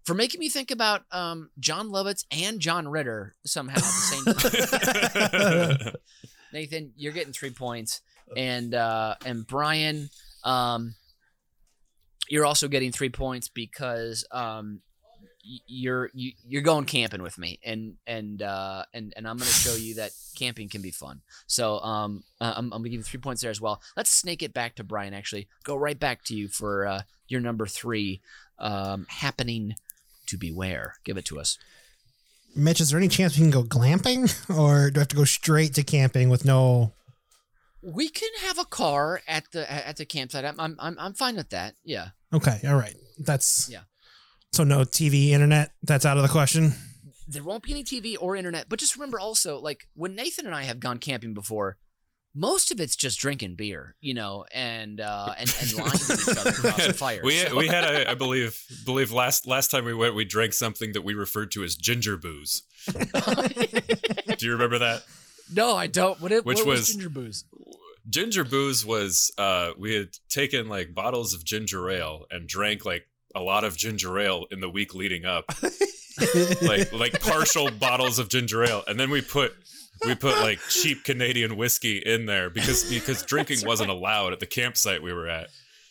for 0.10 0.16
making 0.16 0.40
me 0.40 0.50
think 0.50 0.72
about 0.72 1.04
um, 1.12 1.52
Jon 1.60 1.90
Lovitz 1.90 2.26
and 2.32 2.60
John 2.60 2.88
Ritter 2.88 3.36
somehow 3.46 3.76
at 3.76 3.84
the 3.84 5.70
same 5.70 5.84
time. 5.84 5.94
Nathan, 6.52 6.94
you're 6.98 7.14
getting 7.14 7.32
three 7.32 7.52
points, 7.52 8.02
and 8.36 8.74
uh, 8.74 9.14
and 9.24 9.46
Brian, 9.46 10.10
um, 10.44 10.96
you're 12.28 12.48
also 12.48 12.68
getting 12.68 12.92
three 12.92 13.10
points 13.10 13.50
because 13.50 14.26
um, 14.32 14.82
you're 15.68 16.10
you, 16.16 16.32
you're 16.44 16.64
going 16.64 16.86
camping 16.86 17.22
with 17.22 17.38
me, 17.38 17.60
and 17.64 17.94
and 18.08 18.42
uh, 18.42 18.86
and 18.92 19.14
and 19.16 19.28
I'm 19.28 19.38
going 19.38 19.48
to 19.48 19.54
show 19.54 19.76
you 19.76 19.94
that 19.96 20.10
camping 20.36 20.70
can 20.70 20.82
be 20.82 20.90
fun. 20.90 21.22
So 21.46 21.78
um, 21.82 22.24
uh, 22.42 22.54
I'm, 22.58 22.74
I'm 22.74 22.82
going 22.82 22.86
to 22.86 22.90
give 22.90 23.00
you 23.02 23.04
three 23.04 23.20
points 23.20 23.44
there 23.44 23.52
as 23.52 23.62
well. 23.62 23.80
Let's 23.96 24.10
snake 24.10 24.42
it 24.42 24.56
back 24.56 24.74
to 24.78 24.84
Brian. 24.84 25.14
Actually, 25.14 25.50
go 25.64 25.76
right 25.76 26.00
back 26.00 26.24
to 26.24 26.36
you 26.36 26.48
for 26.48 26.88
uh, 26.88 27.02
your 27.28 27.42
number 27.42 27.68
three, 27.68 28.22
um, 28.58 29.06
happening 29.08 29.76
to 30.30 30.38
beware. 30.38 30.96
Give 31.04 31.18
it 31.18 31.26
to 31.26 31.40
us. 31.40 31.58
Mitch, 32.56 32.82
is 32.82 32.90
there 32.90 33.00
any 33.00 33.08
chance 33.08 33.38
we 33.38 33.44
can 33.44 33.52
go 33.52 33.64
glamping, 33.64 34.26
or 34.58 34.90
do 34.90 35.00
I 35.00 35.02
have 35.02 35.08
to 35.10 35.16
go 35.16 35.24
straight 35.26 35.74
to 35.76 35.84
camping 35.84 36.30
with 36.30 36.46
no? 36.46 36.94
We 37.82 38.10
can 38.10 38.30
have 38.42 38.58
a 38.58 38.66
car 38.66 39.22
at 39.28 39.52
the 39.52 39.72
at 39.72 39.98
the 39.98 40.06
campsite. 40.06 40.46
I'm 40.46 40.60
I'm 40.60 40.76
I'm, 40.80 40.98
I'm 41.00 41.14
fine 41.14 41.36
with 41.36 41.50
that. 41.52 41.76
Yeah. 41.84 42.10
Okay, 42.34 42.60
all 42.68 42.76
right. 42.76 42.96
That's 43.20 43.70
Yeah. 43.70 43.82
So 44.52 44.64
no 44.64 44.80
TV, 44.80 45.30
internet. 45.30 45.72
That's 45.84 46.06
out 46.06 46.18
of 46.18 46.24
the 46.24 46.30
question. 46.30 46.74
there 47.28 47.44
won't 47.44 47.64
be 47.64 47.72
any 47.72 47.84
TV 47.84 48.16
or 48.20 48.36
internet. 48.36 48.68
But 48.68 48.80
just 48.80 48.96
remember 48.96 49.20
also, 49.20 49.60
like 49.60 49.88
when 49.94 50.16
Nathan 50.16 50.48
and 50.48 50.56
I 50.56 50.64
have 50.64 50.80
gone 50.80 50.98
camping 50.98 51.34
before, 51.36 51.78
most 52.36 52.72
of 52.72 52.80
it's 52.80 52.96
just 52.96 53.20
drinking 53.20 53.56
beer, 53.56 53.96
you 54.02 54.14
know, 54.14 54.46
and 54.54 55.02
uh, 55.02 55.34
and 55.38 55.54
and 55.62 55.74
lying 55.78 55.92
to 55.92 56.14
each 56.14 56.38
other 56.38 56.50
across 56.52 56.88
the 56.88 56.94
fire. 56.94 57.22
we 57.24 57.38
So- 57.38 57.56
we 57.58 57.68
had 57.68 57.84
a, 57.86 58.10
I 58.12 58.14
believe 58.14 58.62
believe 58.86 59.12
last 59.12 59.48
last 59.48 59.72
time 59.72 59.86
we 59.86 59.94
went 59.94 60.16
we 60.16 60.26
drank 60.26 60.54
something 60.54 60.94
that 60.94 61.04
we 61.04 61.14
referred 61.14 61.52
to 61.52 61.64
as 61.64 61.76
ginger 61.76 62.18
booze. 62.18 62.64
Do 62.94 64.46
you 64.46 64.52
remember 64.54 64.80
that? 64.80 65.04
no, 65.54 65.76
I 65.76 65.88
don't. 65.88 66.22
What, 66.22 66.32
it, 66.32 66.46
Which 66.46 66.58
what 66.60 66.68
was, 66.68 66.80
was- 66.82 66.90
ginger 66.90 67.10
booze? 67.10 67.46
Ginger 68.10 68.44
booze 68.44 68.86
was 68.86 69.32
uh 69.38 69.72
we 69.78 69.94
had 69.94 70.10
taken 70.30 70.68
like 70.68 70.94
bottles 70.96 71.34
of 71.34 71.44
ginger 71.44 71.90
ale 71.92 72.26
and 72.32 72.48
drank 72.48 72.84
like 72.86 73.08
a 73.36 73.40
lot 73.42 73.64
of 73.64 73.78
ginger 73.78 74.18
ale 74.20 74.46
in 74.52 74.62
the 74.62 74.70
week 74.70 74.96
leading 74.96 75.26
up. 75.26 75.46
like 76.62 76.92
like 76.92 77.22
partial 77.22 77.70
bottles 77.72 78.18
of 78.20 78.30
ginger 78.30 78.64
ale 78.64 78.84
and 78.88 79.00
then 79.00 79.10
we 79.12 79.22
put 79.22 79.54
we 80.06 80.16
put 80.16 80.38
like 80.42 80.60
cheap 80.70 81.04
Canadian 81.04 81.56
whiskey 81.58 81.98
in 81.98 82.26
there 82.26 82.50
because 82.50 82.84
because 82.90 83.22
drinking 83.34 83.66
wasn't 83.66 83.90
allowed 83.90 84.34
at 84.34 84.40
the 84.40 84.46
campsite 84.48 85.02
we 85.04 85.14
were 85.14 85.28
at. 85.28 85.48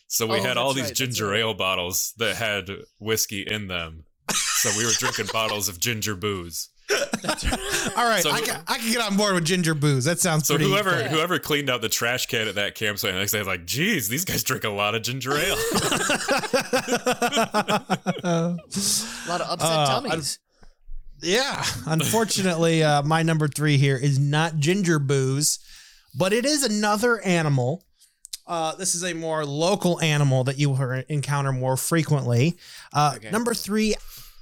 So 0.09 0.26
we 0.26 0.38
Oh, 0.38 0.42
had 0.42 0.56
all 0.56 0.72
these 0.72 0.84
right, 0.84 0.88
that's 0.88 0.98
ginger 0.98 1.28
right. 1.28 1.40
ale 1.40 1.54
bottles 1.54 2.14
that 2.18 2.36
had 2.36 2.70
whiskey 2.98 3.42
in 3.42 3.68
them. 3.68 4.04
So 4.32 4.70
we 4.76 4.84
were 4.86 4.92
drinking 4.92 5.26
bottles 5.32 5.68
of 5.68 5.78
ginger 5.78 6.16
booze. 6.16 6.70
all 6.90 8.09
right, 8.09 8.22
So- 8.22 8.30
I, 8.30 8.40
can, 8.40 8.62
I 8.66 8.78
can 8.78 8.90
get 8.90 9.02
on 9.02 9.16
board 9.18 9.34
with 9.34 9.44
ginger 9.44 9.74
booze. 9.74 10.04
That 10.06 10.18
sounds 10.18 10.46
So 10.46 10.54
pretty. 10.56 10.70
whoever 10.70 10.98
Yeah. 10.98 11.09
whoever 11.09 11.38
cleaned 11.38 11.68
out 11.68 11.82
the 11.82 11.90
trash 11.90 12.24
can 12.26 12.48
at 12.48 12.54
that 12.54 12.74
campsite 12.74 13.14
next 13.14 13.32
day 13.32 13.38
was 13.38 13.46
like, 13.46 13.66
geez, 13.66 14.09
these 14.09 14.24
guys 14.24 14.42
drink 14.42 14.64
a 14.64 14.70
lot 14.70 14.94
of 14.94 15.02
ginger 15.02 15.36
ale. 15.36 15.56
A 18.24 18.56
lot 19.28 19.40
of 19.42 19.50
upset 19.50 19.61
Uh, 19.61 20.00
tummies. 20.00 20.38
Yeah, 21.20 21.64
unfortunately, 21.86 22.82
uh, 22.82 23.02
my 23.02 23.22
number 23.22 23.48
three 23.48 23.76
here 23.76 23.96
is 23.96 24.18
not 24.18 24.56
ginger 24.56 24.98
booze, 24.98 25.58
but 26.16 26.32
it 26.32 26.44
is 26.44 26.62
another 26.62 27.20
animal. 27.22 27.84
Uh, 28.46 28.74
this 28.76 28.94
is 28.94 29.04
a 29.04 29.12
more 29.14 29.44
local 29.44 30.00
animal 30.00 30.44
that 30.44 30.58
you 30.58 30.70
will 30.70 31.02
encounter 31.08 31.52
more 31.52 31.76
frequently. 31.76 32.56
Uh, 32.92 33.14
Okay. 33.16 33.30
Number 33.30 33.52
three, 33.52 33.94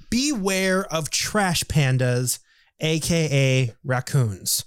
beware 0.09 0.85
of 0.85 1.09
trash 1.09 1.63
pandas, 1.65 2.39
aka 2.79 3.73
raccoons. 3.83 4.63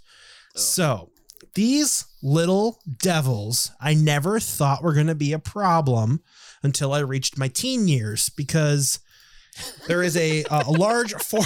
So 0.56 1.10
these 1.54 2.04
little 2.22 2.80
devils, 2.98 3.70
I 3.80 3.94
never 3.94 4.40
thought 4.40 4.82
were 4.82 4.92
going 4.92 5.06
to 5.06 5.14
be 5.14 5.32
a 5.32 5.38
problem 5.38 6.22
until 6.62 6.92
I 6.92 6.98
reached 6.98 7.38
my 7.38 7.48
teen 7.48 7.88
years 7.88 8.28
because 8.28 8.98
there 9.86 10.02
is 10.02 10.16
a, 10.16 10.44
a 10.50 10.70
large 10.70 11.12
for- 11.14 11.40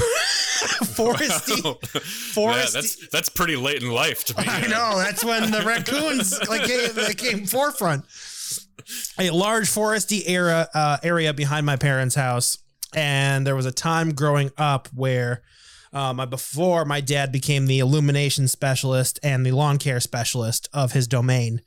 foresty. 0.95 1.65
Yeah, 1.65 1.73
Foresty- 2.35 2.73
that's 2.73 3.09
that's 3.09 3.29
pretty 3.29 3.57
late 3.57 3.83
in 3.83 3.91
life 3.91 4.25
to 4.27 4.35
be. 4.35 4.43
I 4.47 4.63
know 4.67 4.97
that's 4.99 5.25
when 5.25 5.51
the 5.51 5.63
raccoons 5.63 6.39
like 6.49 6.65
came, 6.65 6.95
they 6.95 7.15
came 7.15 7.47
forefront. 7.47 8.05
a 9.19 9.31
large 9.31 9.67
foresty 9.71 10.23
area 10.27 10.69
uh, 10.75 10.99
area 11.03 11.33
behind 11.33 11.67
my 11.67 11.77
parents' 11.77 12.15
house, 12.15 12.59
and 12.95 13.47
there 13.47 13.57
was 13.57 13.67
a 13.67 13.73
time 13.73 14.13
growing 14.15 14.51
up 14.57 14.89
where. 14.95 15.43
Um, 15.93 16.17
before 16.29 16.85
my 16.85 17.01
dad 17.01 17.31
became 17.31 17.67
the 17.69 17.79
illumination 17.79 18.49
specialist 18.49 19.21
and 19.23 19.47
the 19.47 19.53
lawn 19.53 19.79
care 19.79 20.01
specialist 20.01 20.69
of 20.73 20.91
his 20.91 21.07
domain, 21.07 21.61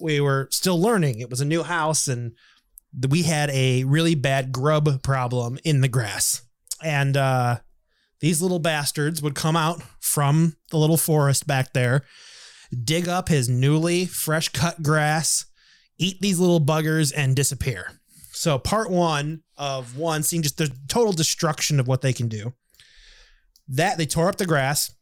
we 0.00 0.18
were 0.20 0.48
still 0.50 0.82
learning. 0.82 1.20
It 1.20 1.30
was 1.30 1.40
a 1.40 1.44
new 1.44 1.62
house, 1.62 2.08
and 2.08 2.32
we 3.08 3.22
had 3.22 3.50
a 3.50 3.84
really 3.84 4.14
bad 4.14 4.52
grub 4.52 5.02
problem 5.02 5.58
in 5.64 5.80
the 5.80 5.88
grass. 5.88 6.42
And 6.82 7.16
uh, 7.16 7.58
these 8.20 8.42
little 8.42 8.58
bastards 8.58 9.22
would 9.22 9.34
come 9.34 9.56
out 9.56 9.82
from 10.00 10.56
the 10.70 10.76
little 10.76 10.96
forest 10.96 11.46
back 11.46 11.72
there, 11.72 12.02
dig 12.84 13.08
up 13.08 13.28
his 13.28 13.48
newly 13.48 14.06
fresh 14.06 14.48
cut 14.48 14.82
grass, 14.82 15.46
eat 15.98 16.20
these 16.20 16.38
little 16.38 16.60
buggers, 16.60 17.12
and 17.14 17.36
disappear. 17.36 17.92
So, 18.32 18.58
part 18.58 18.90
one 18.90 19.42
of 19.56 19.96
one, 19.96 20.22
seeing 20.22 20.42
just 20.42 20.56
the 20.56 20.72
total 20.88 21.12
destruction 21.12 21.78
of 21.78 21.88
what 21.88 22.00
they 22.00 22.12
can 22.12 22.28
do. 22.28 22.54
That 23.68 23.98
they 23.98 24.06
tore 24.06 24.28
up 24.28 24.36
the 24.36 24.46
grass. 24.46 24.94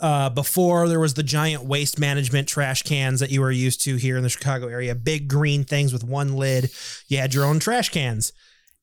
Uh, 0.00 0.30
before 0.30 0.88
there 0.88 0.98
was 0.98 1.14
the 1.14 1.22
giant 1.22 1.64
waste 1.64 1.98
management 1.98 2.48
trash 2.48 2.82
cans 2.82 3.20
that 3.20 3.30
you 3.30 3.40
were 3.40 3.50
used 3.50 3.82
to 3.84 3.96
here 3.96 4.16
in 4.16 4.22
the 4.22 4.28
Chicago 4.28 4.66
area, 4.66 4.94
big 4.94 5.28
green 5.28 5.64
things 5.64 5.92
with 5.92 6.02
one 6.02 6.34
lid. 6.34 6.70
You 7.08 7.18
had 7.18 7.34
your 7.34 7.44
own 7.44 7.58
trash 7.60 7.90
cans, 7.90 8.32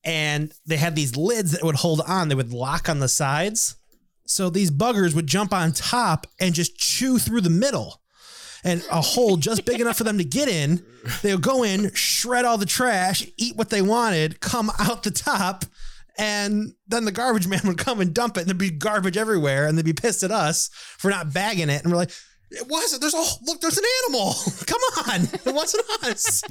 and 0.04 0.52
they 0.64 0.76
had 0.76 0.94
these 0.94 1.16
lids 1.16 1.52
that 1.52 1.64
would 1.64 1.74
hold 1.76 2.00
on. 2.06 2.28
They 2.28 2.34
would 2.36 2.52
lock 2.52 2.88
on 2.88 3.00
the 3.00 3.08
sides, 3.08 3.76
so 4.24 4.48
these 4.48 4.70
buggers 4.70 5.14
would 5.14 5.26
jump 5.26 5.52
on 5.52 5.72
top 5.72 6.26
and 6.38 6.54
just 6.54 6.78
chew 6.78 7.18
through 7.18 7.40
the 7.40 7.50
middle, 7.50 8.00
and 8.62 8.82
a 8.90 9.00
hole 9.00 9.36
just 9.36 9.64
big 9.64 9.80
enough 9.80 9.98
for 9.98 10.04
them 10.04 10.18
to 10.18 10.24
get 10.24 10.48
in. 10.48 10.82
They 11.22 11.34
would 11.34 11.42
go 11.42 11.64
in, 11.64 11.92
shred 11.92 12.44
all 12.44 12.56
the 12.56 12.66
trash, 12.66 13.26
eat 13.36 13.56
what 13.56 13.70
they 13.70 13.82
wanted, 13.82 14.40
come 14.40 14.70
out 14.78 15.02
the 15.02 15.10
top, 15.10 15.64
and 16.20 16.74
then 16.86 17.06
the 17.06 17.12
garbage 17.12 17.48
man 17.48 17.62
would 17.64 17.78
come 17.78 18.00
and 18.00 18.14
dump 18.14 18.36
it, 18.36 18.40
and 18.40 18.48
there'd 18.48 18.58
be 18.58 18.70
garbage 18.70 19.16
everywhere, 19.16 19.66
and 19.66 19.76
they'd 19.76 19.84
be 19.84 19.94
pissed 19.94 20.22
at 20.22 20.30
us 20.30 20.68
for 20.98 21.10
not 21.10 21.32
bagging 21.32 21.70
it. 21.70 21.82
And 21.82 21.90
we're 21.90 21.98
like, 21.98 22.12
it 22.50 22.68
wasn't. 22.68 23.00
There's 23.00 23.14
a 23.14 23.44
look. 23.46 23.60
There's 23.60 23.78
an 23.78 23.84
animal. 24.04 24.34
Come 24.66 24.80
on, 25.08 25.22
it 25.22 25.54
wasn't 25.54 25.84
us. 26.04 26.42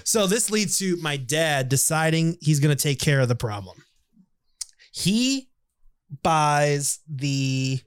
so 0.04 0.26
this 0.26 0.50
leads 0.50 0.78
to 0.78 0.96
my 0.96 1.16
dad 1.18 1.68
deciding 1.68 2.38
he's 2.40 2.60
going 2.60 2.74
to 2.74 2.82
take 2.82 2.98
care 2.98 3.20
of 3.20 3.28
the 3.28 3.36
problem. 3.36 3.76
He 4.92 5.50
buys 6.22 7.00
the. 7.08 7.80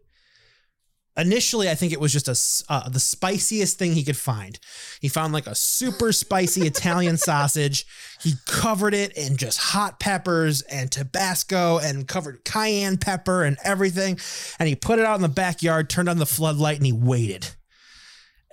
Initially, 1.18 1.68
I 1.68 1.74
think 1.74 1.93
it 1.93 1.99
was 1.99 2.13
just 2.13 2.28
a 2.28 2.72
uh, 2.72 2.89
the 2.89 2.99
spiciest 2.99 3.80
thing 3.80 3.93
he 3.93 4.03
could 4.03 4.18
find. 4.18 4.59
He 5.01 5.09
found 5.09 5.34
like 5.34 5.47
a 5.47 5.55
super 5.55 6.11
spicy 6.11 6.68
Italian 6.68 7.18
sausage. 7.30 7.88
He 8.22 8.34
covered 8.45 8.93
it 8.93 9.18
in 9.18 9.36
just 9.36 9.57
hot 9.57 9.99
peppers 9.99 10.61
and 10.63 10.91
Tabasco 10.91 11.80
and 11.80 12.07
covered 12.07 12.45
cayenne 12.45 12.97
pepper 12.97 13.43
and 13.43 13.57
everything. 13.63 14.20
And 14.59 14.70
he 14.70 14.76
put 14.76 14.99
it 14.99 15.05
out 15.05 15.15
in 15.15 15.24
the 15.24 15.28
backyard, 15.30 15.89
turned 15.89 16.07
on 16.07 16.20
the 16.20 16.26
floodlight, 16.28 16.78
and 16.78 16.86
he 16.86 16.93
waited. 16.93 17.47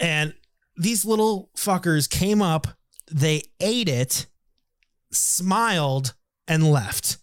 And 0.01 0.35
these 0.77 1.05
little 1.05 1.51
fuckers 1.57 2.09
came 2.09 2.41
up, 2.41 2.67
they 3.11 3.43
ate 3.61 3.91
it, 3.91 4.27
smiled, 5.12 6.15
and 6.49 6.71
left. 6.71 7.19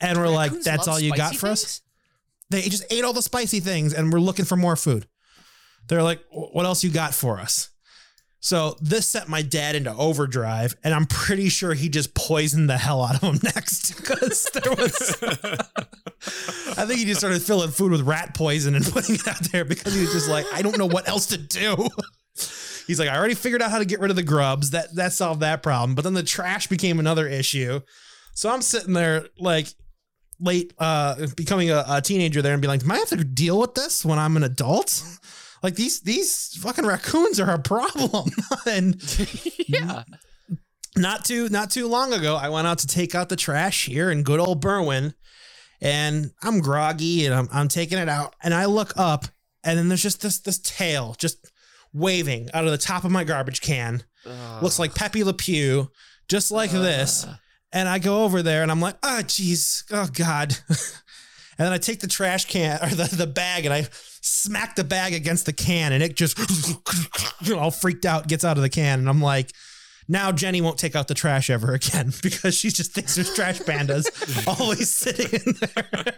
And 0.00 0.18
we're 0.18 0.28
like, 0.28 0.52
that's 0.52 0.86
all 0.86 1.00
you 1.00 1.14
got 1.14 1.34
for 1.34 1.48
us? 1.48 1.80
They 2.54 2.62
just 2.68 2.84
ate 2.90 3.04
all 3.04 3.12
the 3.12 3.22
spicy 3.22 3.60
things 3.60 3.92
and 3.92 4.12
we're 4.12 4.20
looking 4.20 4.44
for 4.44 4.56
more 4.56 4.76
food. 4.76 5.06
They're 5.88 6.02
like, 6.02 6.20
what 6.30 6.64
else 6.64 6.82
you 6.82 6.90
got 6.90 7.14
for 7.14 7.38
us? 7.38 7.70
So 8.44 8.76
this 8.78 9.08
set 9.08 9.26
my 9.26 9.40
dad 9.40 9.74
into 9.74 9.94
overdrive, 9.94 10.76
and 10.84 10.92
I'm 10.92 11.06
pretty 11.06 11.48
sure 11.48 11.72
he 11.72 11.88
just 11.88 12.14
poisoned 12.14 12.68
the 12.68 12.76
hell 12.76 13.02
out 13.02 13.14
of 13.14 13.22
him 13.22 13.40
next 13.42 13.96
because 13.96 14.44
there 14.52 14.70
was. 14.70 15.16
I 16.76 16.84
think 16.84 16.98
he 16.98 17.06
just 17.06 17.20
started 17.20 17.40
filling 17.40 17.70
food 17.70 17.90
with 17.90 18.02
rat 18.02 18.34
poison 18.34 18.74
and 18.74 18.84
putting 18.92 19.14
it 19.14 19.26
out 19.26 19.40
there 19.50 19.64
because 19.64 19.94
he 19.94 20.02
was 20.02 20.12
just 20.12 20.28
like, 20.28 20.44
I 20.52 20.60
don't 20.60 20.76
know 20.76 20.84
what 20.84 21.08
else 21.08 21.24
to 21.28 21.38
do. 21.38 21.88
He's 22.86 23.00
like, 23.00 23.08
I 23.08 23.16
already 23.16 23.34
figured 23.34 23.62
out 23.62 23.70
how 23.70 23.78
to 23.78 23.86
get 23.86 24.00
rid 24.00 24.10
of 24.10 24.16
the 24.16 24.22
grubs. 24.22 24.72
That 24.72 24.94
that 24.96 25.14
solved 25.14 25.40
that 25.40 25.62
problem. 25.62 25.94
But 25.94 26.02
then 26.02 26.12
the 26.12 26.22
trash 26.22 26.66
became 26.66 26.98
another 26.98 27.26
issue. 27.26 27.80
So 28.34 28.50
I'm 28.50 28.60
sitting 28.60 28.92
there 28.92 29.26
like 29.38 29.68
late 30.44 30.72
uh 30.78 31.26
becoming 31.36 31.70
a, 31.70 31.84
a 31.88 32.00
teenager 32.00 32.42
there 32.42 32.52
and 32.52 32.62
be 32.62 32.68
like, 32.68 32.82
Am 32.84 32.92
I 32.92 32.98
have 32.98 33.08
to 33.08 33.24
deal 33.24 33.58
with 33.58 33.74
this 33.74 34.04
when 34.04 34.18
I'm 34.18 34.36
an 34.36 34.44
adult? 34.44 35.02
Like 35.64 35.76
these 35.76 36.00
these 36.00 36.54
fucking 36.60 36.84
raccoons 36.84 37.40
are 37.40 37.50
a 37.50 37.58
problem. 37.58 38.30
and 38.66 39.02
yeah. 39.66 40.04
not 40.94 41.24
too 41.24 41.48
not 41.48 41.70
too 41.70 41.88
long 41.88 42.12
ago, 42.12 42.36
I 42.36 42.50
went 42.50 42.66
out 42.66 42.78
to 42.80 42.86
take 42.86 43.14
out 43.14 43.30
the 43.30 43.36
trash 43.36 43.86
here 43.86 44.10
in 44.10 44.24
good 44.24 44.40
old 44.40 44.62
Berwyn, 44.62 45.14
and 45.80 46.32
I'm 46.42 46.60
groggy 46.60 47.24
and 47.24 47.34
I'm 47.34 47.48
I'm 47.50 47.68
taking 47.68 47.96
it 47.96 48.10
out, 48.10 48.36
and 48.42 48.52
I 48.52 48.66
look 48.66 48.92
up, 48.96 49.24
and 49.64 49.78
then 49.78 49.88
there's 49.88 50.02
just 50.02 50.20
this 50.20 50.38
this 50.40 50.58
tail 50.58 51.16
just 51.18 51.50
waving 51.94 52.50
out 52.52 52.66
of 52.66 52.70
the 52.70 52.76
top 52.76 53.04
of 53.04 53.10
my 53.10 53.24
garbage 53.24 53.62
can. 53.62 54.04
Looks 54.60 54.78
like 54.78 54.94
Pepe 54.94 55.24
Le 55.24 55.32
Pew, 55.32 55.90
just 56.28 56.50
like 56.50 56.72
this. 56.72 57.26
And 57.74 57.88
I 57.88 57.98
go 57.98 58.22
over 58.22 58.40
there 58.40 58.62
and 58.62 58.70
I'm 58.70 58.80
like, 58.80 58.96
oh 59.02 59.20
jeez, 59.24 59.82
oh 59.90 60.08
god. 60.14 60.56
and 60.68 61.66
then 61.66 61.72
I 61.72 61.78
take 61.78 61.98
the 61.98 62.06
trash 62.06 62.44
can 62.44 62.78
or 62.80 62.88
the, 62.88 63.12
the 63.14 63.26
bag 63.26 63.64
and 63.64 63.74
I 63.74 63.88
smack 64.20 64.76
the 64.76 64.84
bag 64.84 65.12
against 65.12 65.44
the 65.44 65.52
can 65.52 65.92
and 65.92 66.00
it 66.00 66.16
just 66.16 66.38
all 67.52 67.72
freaked 67.72 68.06
out 68.06 68.28
gets 68.28 68.44
out 68.44 68.56
of 68.56 68.62
the 68.62 68.70
can 68.70 69.00
and 69.00 69.08
I'm 69.08 69.20
like, 69.20 69.50
now 70.06 70.30
Jenny 70.30 70.60
won't 70.60 70.78
take 70.78 70.94
out 70.94 71.08
the 71.08 71.14
trash 71.14 71.50
ever 71.50 71.74
again 71.74 72.12
because 72.22 72.54
she 72.54 72.70
just 72.70 72.92
thinks 72.92 73.16
there's 73.16 73.34
trash 73.34 73.58
pandas 73.58 74.06
always 74.46 74.90
sitting 74.90 75.40
in 75.44 75.54
there. 75.60 76.14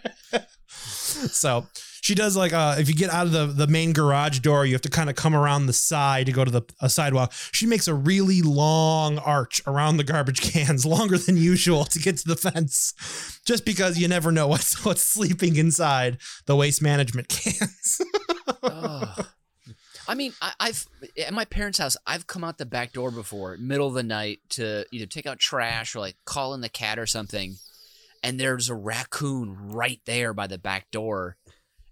so 1.31 1.67
she 2.07 2.15
does 2.15 2.37
like 2.37 2.53
uh 2.53 2.77
if 2.79 2.89
you 2.89 2.95
get 2.95 3.11
out 3.11 3.27
of 3.27 3.33
the 3.33 3.47
the 3.47 3.67
main 3.67 3.93
garage 3.93 4.39
door, 4.39 4.65
you 4.65 4.75
have 4.75 4.81
to 4.83 4.89
kind 4.89 5.11
of 5.11 5.17
come 5.17 5.35
around 5.35 5.67
the 5.67 5.73
side 5.73 6.27
to 6.27 6.33
go 6.33 6.45
to 6.45 6.51
the 6.53 6.89
sidewalk. 6.89 7.33
She 7.51 7.67
makes 7.67 7.89
a 7.89 7.95
really 7.95 8.43
long 8.43 9.19
arch 9.19 9.61
around 9.67 9.97
the 9.97 10.05
garbage 10.05 10.41
cans, 10.53 10.87
longer 10.87 11.19
than 11.19 11.37
usual 11.37 11.85
to 11.87 11.99
get 11.99 12.17
to 12.19 12.29
the 12.29 12.37
fence, 12.37 13.41
just 13.45 13.65
because 13.65 13.99
you 13.99 14.07
never 14.07 14.31
know 14.31 14.47
what's 14.47 14.85
what's 14.85 15.03
sleeping 15.03 15.57
inside 15.57 16.19
the 16.47 16.55
waste 16.55 16.81
management 16.81 17.29
cans. 17.29 18.01
Ugh. 18.63 19.27
I 20.09 20.15
mean, 20.15 20.33
I, 20.41 20.53
I've 20.61 20.87
at 21.19 21.35
my 21.35 21.45
parents' 21.45 21.79
house. 21.79 21.97
I've 22.07 22.29
come 22.29 22.45
out 22.45 22.59
the 22.59 22.67
back 22.67 22.93
door 22.93 23.11
before, 23.11 23.57
middle 23.57 23.89
of 23.89 23.95
the 23.95 24.05
night, 24.05 24.39
to 24.51 24.87
either 24.93 25.07
take 25.07 25.27
out 25.27 25.41
trash 25.41 25.97
or 25.97 25.99
like 25.99 26.15
call 26.25 26.55
in 26.55 26.61
the 26.61 26.69
cat 26.69 27.01
or 27.01 27.07
something, 27.07 27.57
and 28.23 28.39
there's 28.39 28.71
a 28.71 28.77
raccoon 28.77 29.57
right 29.73 30.01
there 30.05 30.33
by 30.33 30.47
the 30.47 30.59
back 30.59 30.89
door, 30.93 31.37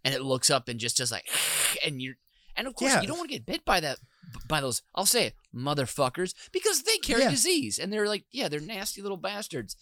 and 0.05 0.14
it 0.14 0.22
looks 0.22 0.50
up 0.50 0.68
and 0.68 0.78
just 0.78 0.96
does 0.98 1.11
like, 1.12 1.26
and 1.84 2.00
you're, 2.02 2.14
and 2.57 2.66
of 2.66 2.74
course 2.74 2.92
Yeah. 2.92 3.00
you 3.00 3.07
don't 3.09 3.18
want 3.18 3.30
to 3.30 3.34
get 3.36 3.46
bit 3.46 3.64
by 3.64 3.80
that, 3.80 3.98
by 4.48 4.61
those. 4.61 4.82
I'll 4.94 5.07
say 5.07 5.26
it, 5.26 5.34
motherfuckers, 5.55 6.34
because 6.52 6.82
they 6.82 6.98
carry 6.98 7.22
Yeah. 7.22 7.30
disease, 7.30 7.78
and 7.78 7.92
they're 7.92 8.09
like, 8.09 8.24
yeah, 8.30 8.48
they're 8.48 8.61
nasty 8.61 9.02
little 9.02 9.16
bastards. 9.16 9.76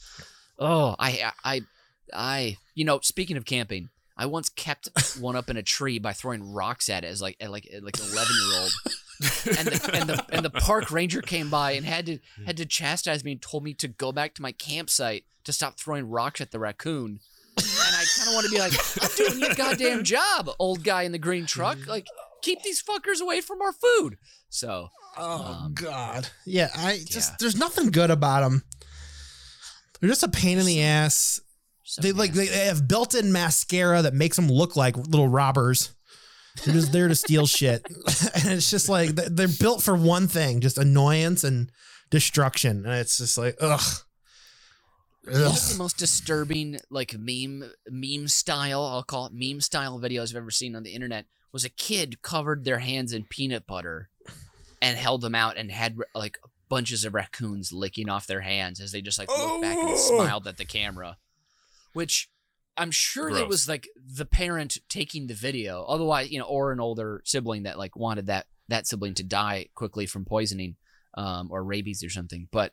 Oh, 0.58 0.94
I, 0.98 1.30
I, 1.44 1.60
I, 2.12 2.56
you 2.74 2.84
know, 2.84 3.00
speaking 3.02 3.36
of 3.36 3.44
camping. 3.44 3.88
I 4.16 4.26
once 4.26 4.50
kept 4.50 4.90
one 5.20 5.36
up 5.36 5.48
in 5.48 5.56
a 5.56 5.62
tree 5.62 5.98
by 5.98 6.12
throwing 6.12 6.52
rocks 6.52 6.88
at 6.90 7.02
it 7.02 7.08
as 7.08 7.22
like 7.22 7.36
at 7.40 7.50
like 7.50 7.66
at 7.72 7.82
like 7.82 7.98
an 7.98 8.04
eleven 8.12 8.34
year 8.46 8.60
old, 8.60 8.72
and 9.58 9.66
the 9.68 9.90
and 9.94 10.08
the 10.10 10.26
and 10.30 10.44
the 10.44 10.50
park 10.50 10.90
ranger 10.90 11.22
came 11.22 11.48
by 11.48 11.72
and 11.72 11.86
had 11.86 12.06
to 12.06 12.18
had 12.44 12.58
to 12.58 12.66
chastise 12.66 13.24
me 13.24 13.32
and 13.32 13.42
told 13.42 13.64
me 13.64 13.72
to 13.74 13.88
go 13.88 14.12
back 14.12 14.34
to 14.34 14.42
my 14.42 14.52
campsite 14.52 15.24
to 15.44 15.52
stop 15.52 15.78
throwing 15.80 16.10
rocks 16.10 16.42
at 16.42 16.50
the 16.50 16.58
raccoon. 16.58 17.20
And 17.58 17.66
I 17.96 18.04
kind 18.16 18.28
of 18.28 18.34
want 18.34 18.46
to 18.46 18.52
be 18.52 18.58
like, 18.58 18.72
I'm 19.02 19.10
doing 19.16 19.40
your 19.40 19.54
goddamn 19.54 20.04
job, 20.04 20.50
old 20.58 20.82
guy 20.84 21.02
in 21.02 21.12
the 21.12 21.18
green 21.18 21.46
truck. 21.46 21.86
Like, 21.86 22.06
keep 22.42 22.62
these 22.62 22.82
fuckers 22.82 23.20
away 23.20 23.40
from 23.40 23.60
our 23.62 23.72
food. 23.72 24.16
So, 24.48 24.88
Oh 25.16 25.60
Um, 25.64 25.74
God. 25.74 26.28
Yeah, 26.46 26.68
I 26.74 26.98
just 27.04 27.32
yeah. 27.32 27.36
there's 27.40 27.56
nothing 27.56 27.90
good 27.90 28.10
about 28.10 28.40
them. 28.40 28.62
They're 30.00 30.08
just 30.08 30.22
a 30.22 30.28
pain 30.28 30.58
in 30.58 30.64
the 30.66 30.82
ass. 30.82 31.40
so 31.84 32.00
They 32.02 32.12
like 32.12 32.32
they 32.32 32.46
they 32.46 32.64
have 32.66 32.88
built-in 32.88 33.30
mascara 33.32 34.02
that 34.02 34.14
makes 34.14 34.36
them 34.36 34.48
look 34.48 34.74
like 34.74 34.96
little 34.96 35.28
robbers. 35.28 35.90
They're 36.64 36.74
just 36.74 36.92
there 36.92 37.08
to 37.08 37.14
steal 37.14 37.46
shit, 37.58 37.82
and 38.34 38.46
it's 38.52 38.70
just 38.70 38.88
like 38.88 39.10
they're 39.14 39.48
built 39.48 39.82
for 39.82 39.94
one 39.94 40.28
thing: 40.28 40.60
just 40.60 40.78
annoyance 40.78 41.44
and 41.44 41.70
destruction. 42.10 42.84
And 42.86 42.94
it's 42.94 43.18
just 43.18 43.36
like 43.38 43.56
ugh. 43.60 43.80
The 45.24 45.74
most 45.78 45.98
disturbing, 45.98 46.80
like 46.90 47.14
meme 47.16 47.70
meme 47.88 48.28
style, 48.28 48.82
I'll 48.84 49.02
call 49.04 49.26
it 49.26 49.32
meme 49.32 49.60
style 49.60 50.00
videos 50.00 50.30
I've 50.30 50.36
ever 50.36 50.50
seen 50.50 50.74
on 50.74 50.82
the 50.82 50.94
internet 50.94 51.26
was 51.52 51.64
a 51.64 51.68
kid 51.70 52.22
covered 52.22 52.64
their 52.64 52.78
hands 52.80 53.12
in 53.12 53.24
peanut 53.24 53.66
butter 53.66 54.08
and 54.80 54.96
held 54.96 55.20
them 55.20 55.34
out 55.34 55.56
and 55.56 55.70
had 55.70 55.96
like 56.14 56.38
bunches 56.68 57.04
of 57.04 57.14
raccoons 57.14 57.72
licking 57.72 58.08
off 58.08 58.26
their 58.26 58.40
hands 58.40 58.80
as 58.80 58.90
they 58.90 59.02
just 59.02 59.18
like 59.18 59.28
looked 59.28 59.62
back 59.62 59.76
and 59.76 59.90
Oh. 59.90 59.96
smiled 59.96 60.46
at 60.48 60.56
the 60.56 60.64
camera. 60.64 61.18
Which 61.92 62.28
I'm 62.76 62.90
sure 62.90 63.28
it 63.36 63.48
was 63.48 63.68
like 63.68 63.88
the 63.96 64.24
parent 64.24 64.78
taking 64.88 65.26
the 65.26 65.34
video. 65.34 65.84
Otherwise, 65.84 66.30
you 66.30 66.38
know, 66.38 66.46
or 66.46 66.72
an 66.72 66.80
older 66.80 67.20
sibling 67.24 67.64
that 67.64 67.78
like 67.78 67.94
wanted 67.94 68.26
that 68.26 68.46
that 68.68 68.86
sibling 68.86 69.14
to 69.14 69.22
die 69.22 69.66
quickly 69.74 70.06
from 70.06 70.24
poisoning. 70.24 70.76
um, 71.14 71.48
or 71.52 71.62
rabies 71.62 72.02
or 72.02 72.08
something. 72.08 72.48
But 72.50 72.72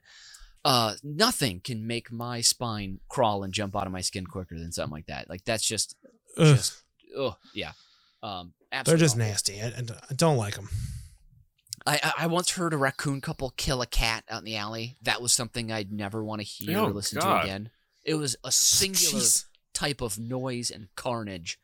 uh, 0.65 0.95
nothing 1.03 1.61
can 1.61 1.87
make 1.87 2.11
my 2.11 2.41
spine 2.41 2.99
crawl 3.09 3.43
and 3.43 3.53
jump 3.53 3.75
out 3.75 3.85
of 3.87 3.93
my 3.93 4.01
skin 4.01 4.25
quicker 4.25 4.57
than 4.57 4.71
something 4.71 4.91
like 4.93 5.07
that. 5.07 5.29
Like 5.29 5.45
that's 5.45 5.65
just, 5.65 5.95
Ugh, 6.37 6.55
just, 6.55 6.81
oh 7.17 7.37
yeah. 7.53 7.71
Um, 8.21 8.53
they're 8.85 8.97
just 8.97 9.15
awful. 9.15 9.25
nasty. 9.27 9.61
I, 9.61 9.67
I- 9.67 9.83
I 10.09 10.13
don't 10.15 10.37
like 10.37 10.55
them. 10.55 10.69
I, 11.87 11.99
I 12.03 12.13
I 12.23 12.27
once 12.27 12.51
heard 12.51 12.73
a 12.73 12.77
raccoon 12.77 13.21
couple 13.21 13.51
kill 13.55 13.81
a 13.81 13.87
cat 13.87 14.23
out 14.29 14.39
in 14.39 14.45
the 14.45 14.57
alley. 14.57 14.97
That 15.03 15.21
was 15.21 15.31
something 15.31 15.71
I'd 15.71 15.91
never 15.91 16.23
want 16.23 16.41
to 16.41 16.45
hear 16.45 16.77
Oh, 16.79 16.87
or 16.87 16.91
listen 16.91 17.19
God. 17.19 17.37
to 17.39 17.43
again. 17.45 17.69
It 18.03 18.15
was 18.15 18.35
a 18.43 18.51
singular 18.51 19.23
Jeez. 19.23 19.45
type 19.73 20.01
of 20.01 20.19
noise 20.19 20.69
and 20.71 20.89
carnage. 20.95 21.57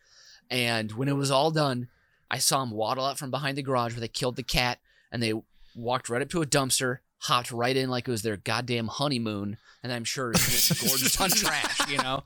And 0.49 0.91
when 0.93 1.07
it 1.09 1.15
was 1.15 1.31
all 1.31 1.51
done, 1.51 1.89
I 2.31 2.37
saw 2.37 2.61
them 2.61 2.71
waddle 2.71 3.05
out 3.05 3.17
from 3.19 3.29
behind 3.31 3.57
the 3.57 3.61
garage 3.63 3.93
where 3.93 3.99
they 4.01 4.07
killed 4.07 4.35
the 4.37 4.43
cat 4.43 4.79
and 5.11 5.21
they 5.21 5.33
walked 5.75 6.07
right 6.09 6.21
up 6.21 6.29
to 6.29 6.41
a 6.41 6.45
dumpster, 6.45 6.99
hopped 7.19 7.51
right 7.51 7.75
in 7.75 7.89
like 7.89 8.07
it 8.07 8.11
was 8.11 8.21
their 8.21 8.37
goddamn 8.37 8.87
honeymoon, 8.87 9.57
and 9.83 9.91
I'm 9.91 10.03
sure 10.03 10.31
it 10.31 10.37
went 10.37 10.79
gorgeous 10.89 11.19
on 11.19 11.29
trash, 11.31 11.89
you 11.89 11.97
know? 11.97 12.23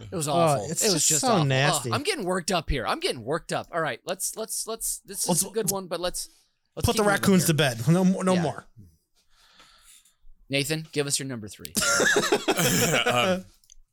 It 0.00 0.14
was 0.14 0.28
Oh, 0.28 0.32
awful. 0.32 0.70
it's 0.70 0.82
it 0.84 0.92
was 0.92 0.94
just 0.94 1.08
just 1.08 1.20
so 1.22 1.28
awful. 1.32 1.44
nasty. 1.46 1.90
Ugh, 1.90 1.94
I'm 1.96 2.02
getting 2.02 2.24
worked 2.24 2.52
up 2.52 2.70
here. 2.70 2.86
I'm 2.86 3.00
getting 3.00 3.24
worked 3.24 3.52
up. 3.52 3.66
All 3.72 3.80
right, 3.80 4.00
let's 4.06 4.36
let's 4.36 4.66
let's 4.66 5.00
this 5.04 5.22
is 5.22 5.28
Let's- 5.28 5.44
a 5.44 5.50
good 5.50 5.70
one, 5.70 5.86
but 5.88 6.00
let's 6.00 6.28
let's 6.76 6.86
Put 6.86 6.96
the 6.96 7.02
raccoons 7.02 7.46
to 7.46 7.54
bed. 7.54 7.80
No, 7.88 8.04
more- 8.04 8.24
no 8.24 8.34
Yeah. 8.34 8.42
more. 8.42 8.66
Nathan, 10.48 10.86
give 10.92 11.06
us 11.06 11.18
your 11.18 11.26
number 11.26 11.48
three. 11.48 11.72
um, 13.06 13.44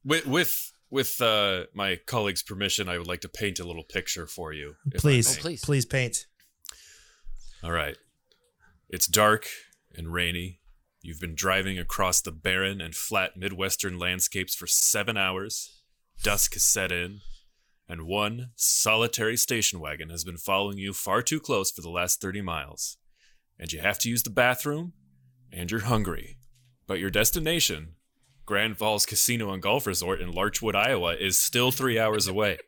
with 0.03 0.25
with 0.27 0.71
with 0.89 1.21
uh, 1.21 1.65
my 1.73 1.97
colleague's 2.05 2.43
permission, 2.43 2.89
I 2.89 2.97
would 2.97 3.07
like 3.07 3.21
to 3.21 3.29
paint 3.29 3.59
a 3.59 3.63
little 3.63 3.83
picture 3.83 4.27
for 4.27 4.51
you. 4.51 4.75
Please. 4.95 5.37
Oh, 5.37 5.41
please. 5.41 5.63
please 5.63 5.85
paint. 5.85 6.25
All 7.63 7.71
right. 7.71 7.95
It's 8.89 9.05
dark 9.07 9.47
and 9.99 10.11
rainy. 10.13 10.61
You've 11.01 11.19
been 11.19 11.35
driving 11.35 11.77
across 11.77 12.21
the 12.21 12.31
barren 12.31 12.81
and 12.81 12.95
flat 12.95 13.37
Midwestern 13.37 13.99
landscapes 13.99 14.55
for 14.55 14.65
seven 14.65 15.17
hours. 15.17 15.81
Dusk 16.23 16.53
has 16.53 16.63
set 16.63 16.91
in, 16.91 17.19
and 17.87 18.07
one 18.07 18.51
solitary 18.55 19.37
station 19.37 19.79
wagon 19.79 20.09
has 20.09 20.23
been 20.23 20.37
following 20.37 20.77
you 20.77 20.93
far 20.93 21.21
too 21.21 21.39
close 21.39 21.69
for 21.69 21.81
the 21.81 21.89
last 21.89 22.21
30 22.21 22.41
miles. 22.41 22.97
And 23.59 23.71
you 23.71 23.81
have 23.81 23.99
to 23.99 24.09
use 24.09 24.23
the 24.23 24.29
bathroom, 24.29 24.93
and 25.51 25.69
you're 25.69 25.81
hungry. 25.81 26.37
But 26.87 26.99
your 26.99 27.09
destination, 27.09 27.95
Grand 28.45 28.77
Falls 28.77 29.05
Casino 29.05 29.51
and 29.51 29.61
Golf 29.61 29.85
Resort 29.85 30.21
in 30.21 30.31
Larchwood, 30.31 30.75
Iowa, 30.75 31.15
is 31.15 31.37
still 31.37 31.71
three 31.71 31.99
hours 31.99 32.27
away. 32.27 32.57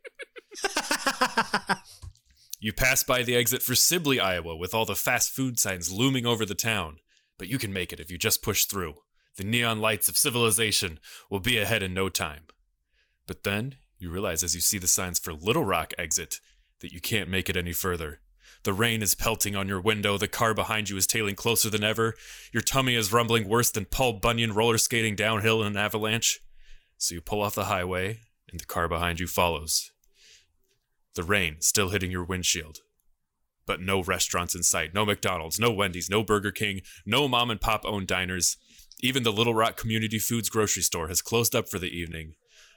You 2.64 2.72
pass 2.72 3.04
by 3.04 3.24
the 3.24 3.36
exit 3.36 3.64
for 3.64 3.74
Sibley, 3.74 4.20
Iowa, 4.20 4.56
with 4.56 4.76
all 4.76 4.86
the 4.86 4.96
fast 4.96 5.32
food 5.32 5.58
signs 5.58 5.92
looming 5.92 6.28
over 6.28 6.46
the 6.46 6.54
town. 6.54 6.98
But 7.42 7.50
you 7.50 7.58
can 7.58 7.74
make 7.74 7.92
it 7.92 8.00
if 8.00 8.12
you 8.12 8.20
just 8.20 8.44
push 8.44 8.66
through. 8.66 8.98
The 9.36 9.44
neon 9.44 9.82
lights 9.82 10.08
of 10.08 10.16
civilization 10.16 11.00
will 11.28 11.40
be 11.40 11.58
ahead 11.58 11.82
in 11.82 11.92
no 11.92 12.08
time. 12.08 12.44
But 13.26 13.42
then 13.42 13.78
you 13.98 14.12
realize 14.12 14.44
as 14.44 14.54
you 14.54 14.62
see 14.62 14.78
the 14.78 14.88
signs 14.88 15.18
for 15.18 15.34
Little 15.34 15.66
Rock 15.66 15.92
exit 15.98 16.40
that 16.82 16.94
you 16.94 17.02
can't 17.02 17.32
make 17.32 17.50
it 17.50 17.58
any 17.58 17.74
further. 17.74 18.20
The 18.62 18.74
rain 18.74 19.02
is 19.02 19.16
pelting 19.16 19.56
on 19.56 19.68
your 19.68 19.82
window, 19.82 20.20
the 20.20 20.28
car 20.28 20.54
behind 20.54 20.92
you 20.92 20.98
is 20.98 21.08
tailing 21.08 21.34
closer 21.34 21.72
than 21.72 21.84
ever, 21.84 22.14
your 22.54 22.62
tummy 22.62 22.94
is 22.94 23.12
rumbling 23.12 23.50
worse 23.50 23.72
than 23.72 23.86
Paul 23.86 24.20
Bunyan 24.20 24.54
roller 24.54 24.78
skating 24.78 25.16
downhill 25.16 25.62
in 25.62 25.68
an 25.70 25.78
avalanche. 25.78 26.42
So 27.00 27.16
you 27.16 27.22
pull 27.22 27.42
off 27.42 27.56
the 27.56 27.66
highway, 27.66 28.20
and 28.52 28.60
the 28.60 28.66
car 28.66 28.88
behind 28.88 29.20
you 29.20 29.26
follows 29.26 29.90
the 31.16 31.24
rain 31.24 31.56
still 31.58 31.90
hitting 31.90 32.12
your 32.12 32.24
windshield. 32.24 32.82
But 33.66 33.82
no 33.82 34.02
restaurants 34.02 34.56
in 34.56 34.64
sight, 34.64 34.94
no 34.94 35.06
McDonald's, 35.06 35.60
no 35.60 35.72
Wendy's, 35.72 36.10
no 36.10 36.24
Burger 36.24 36.52
King, 36.52 36.82
no 37.06 37.28
mom 37.28 37.52
and 37.52 37.62
pop 37.62 37.86
owned 37.86 38.08
diners. 38.08 38.58
Even 39.02 39.24
the 39.24 39.32
Little 39.32 39.54
Rock 39.54 39.78
Community 39.78 40.20
Foods 40.20 40.50
grocery 40.50 40.84
store 40.84 41.08
has 41.08 41.22
closed 41.22 41.56
up 41.56 41.70
for 41.70 41.80
the 41.80 41.96
evening. 41.96 42.36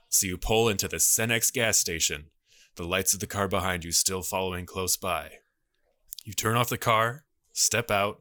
So 0.08 0.26
you 0.26 0.38
pull 0.38 0.68
into 0.68 0.86
the 0.86 0.98
Cenex 0.98 1.52
gas 1.52 1.78
station, 1.78 2.26
the 2.76 2.84
lights 2.84 3.14
of 3.14 3.20
the 3.20 3.26
car 3.26 3.48
behind 3.48 3.84
you 3.84 3.92
still 3.92 4.22
following 4.22 4.66
close 4.66 4.96
by. 4.96 5.30
You 6.24 6.32
turn 6.32 6.56
off 6.56 6.68
the 6.68 6.78
car, 6.78 7.24
step 7.52 7.90
out, 7.90 8.20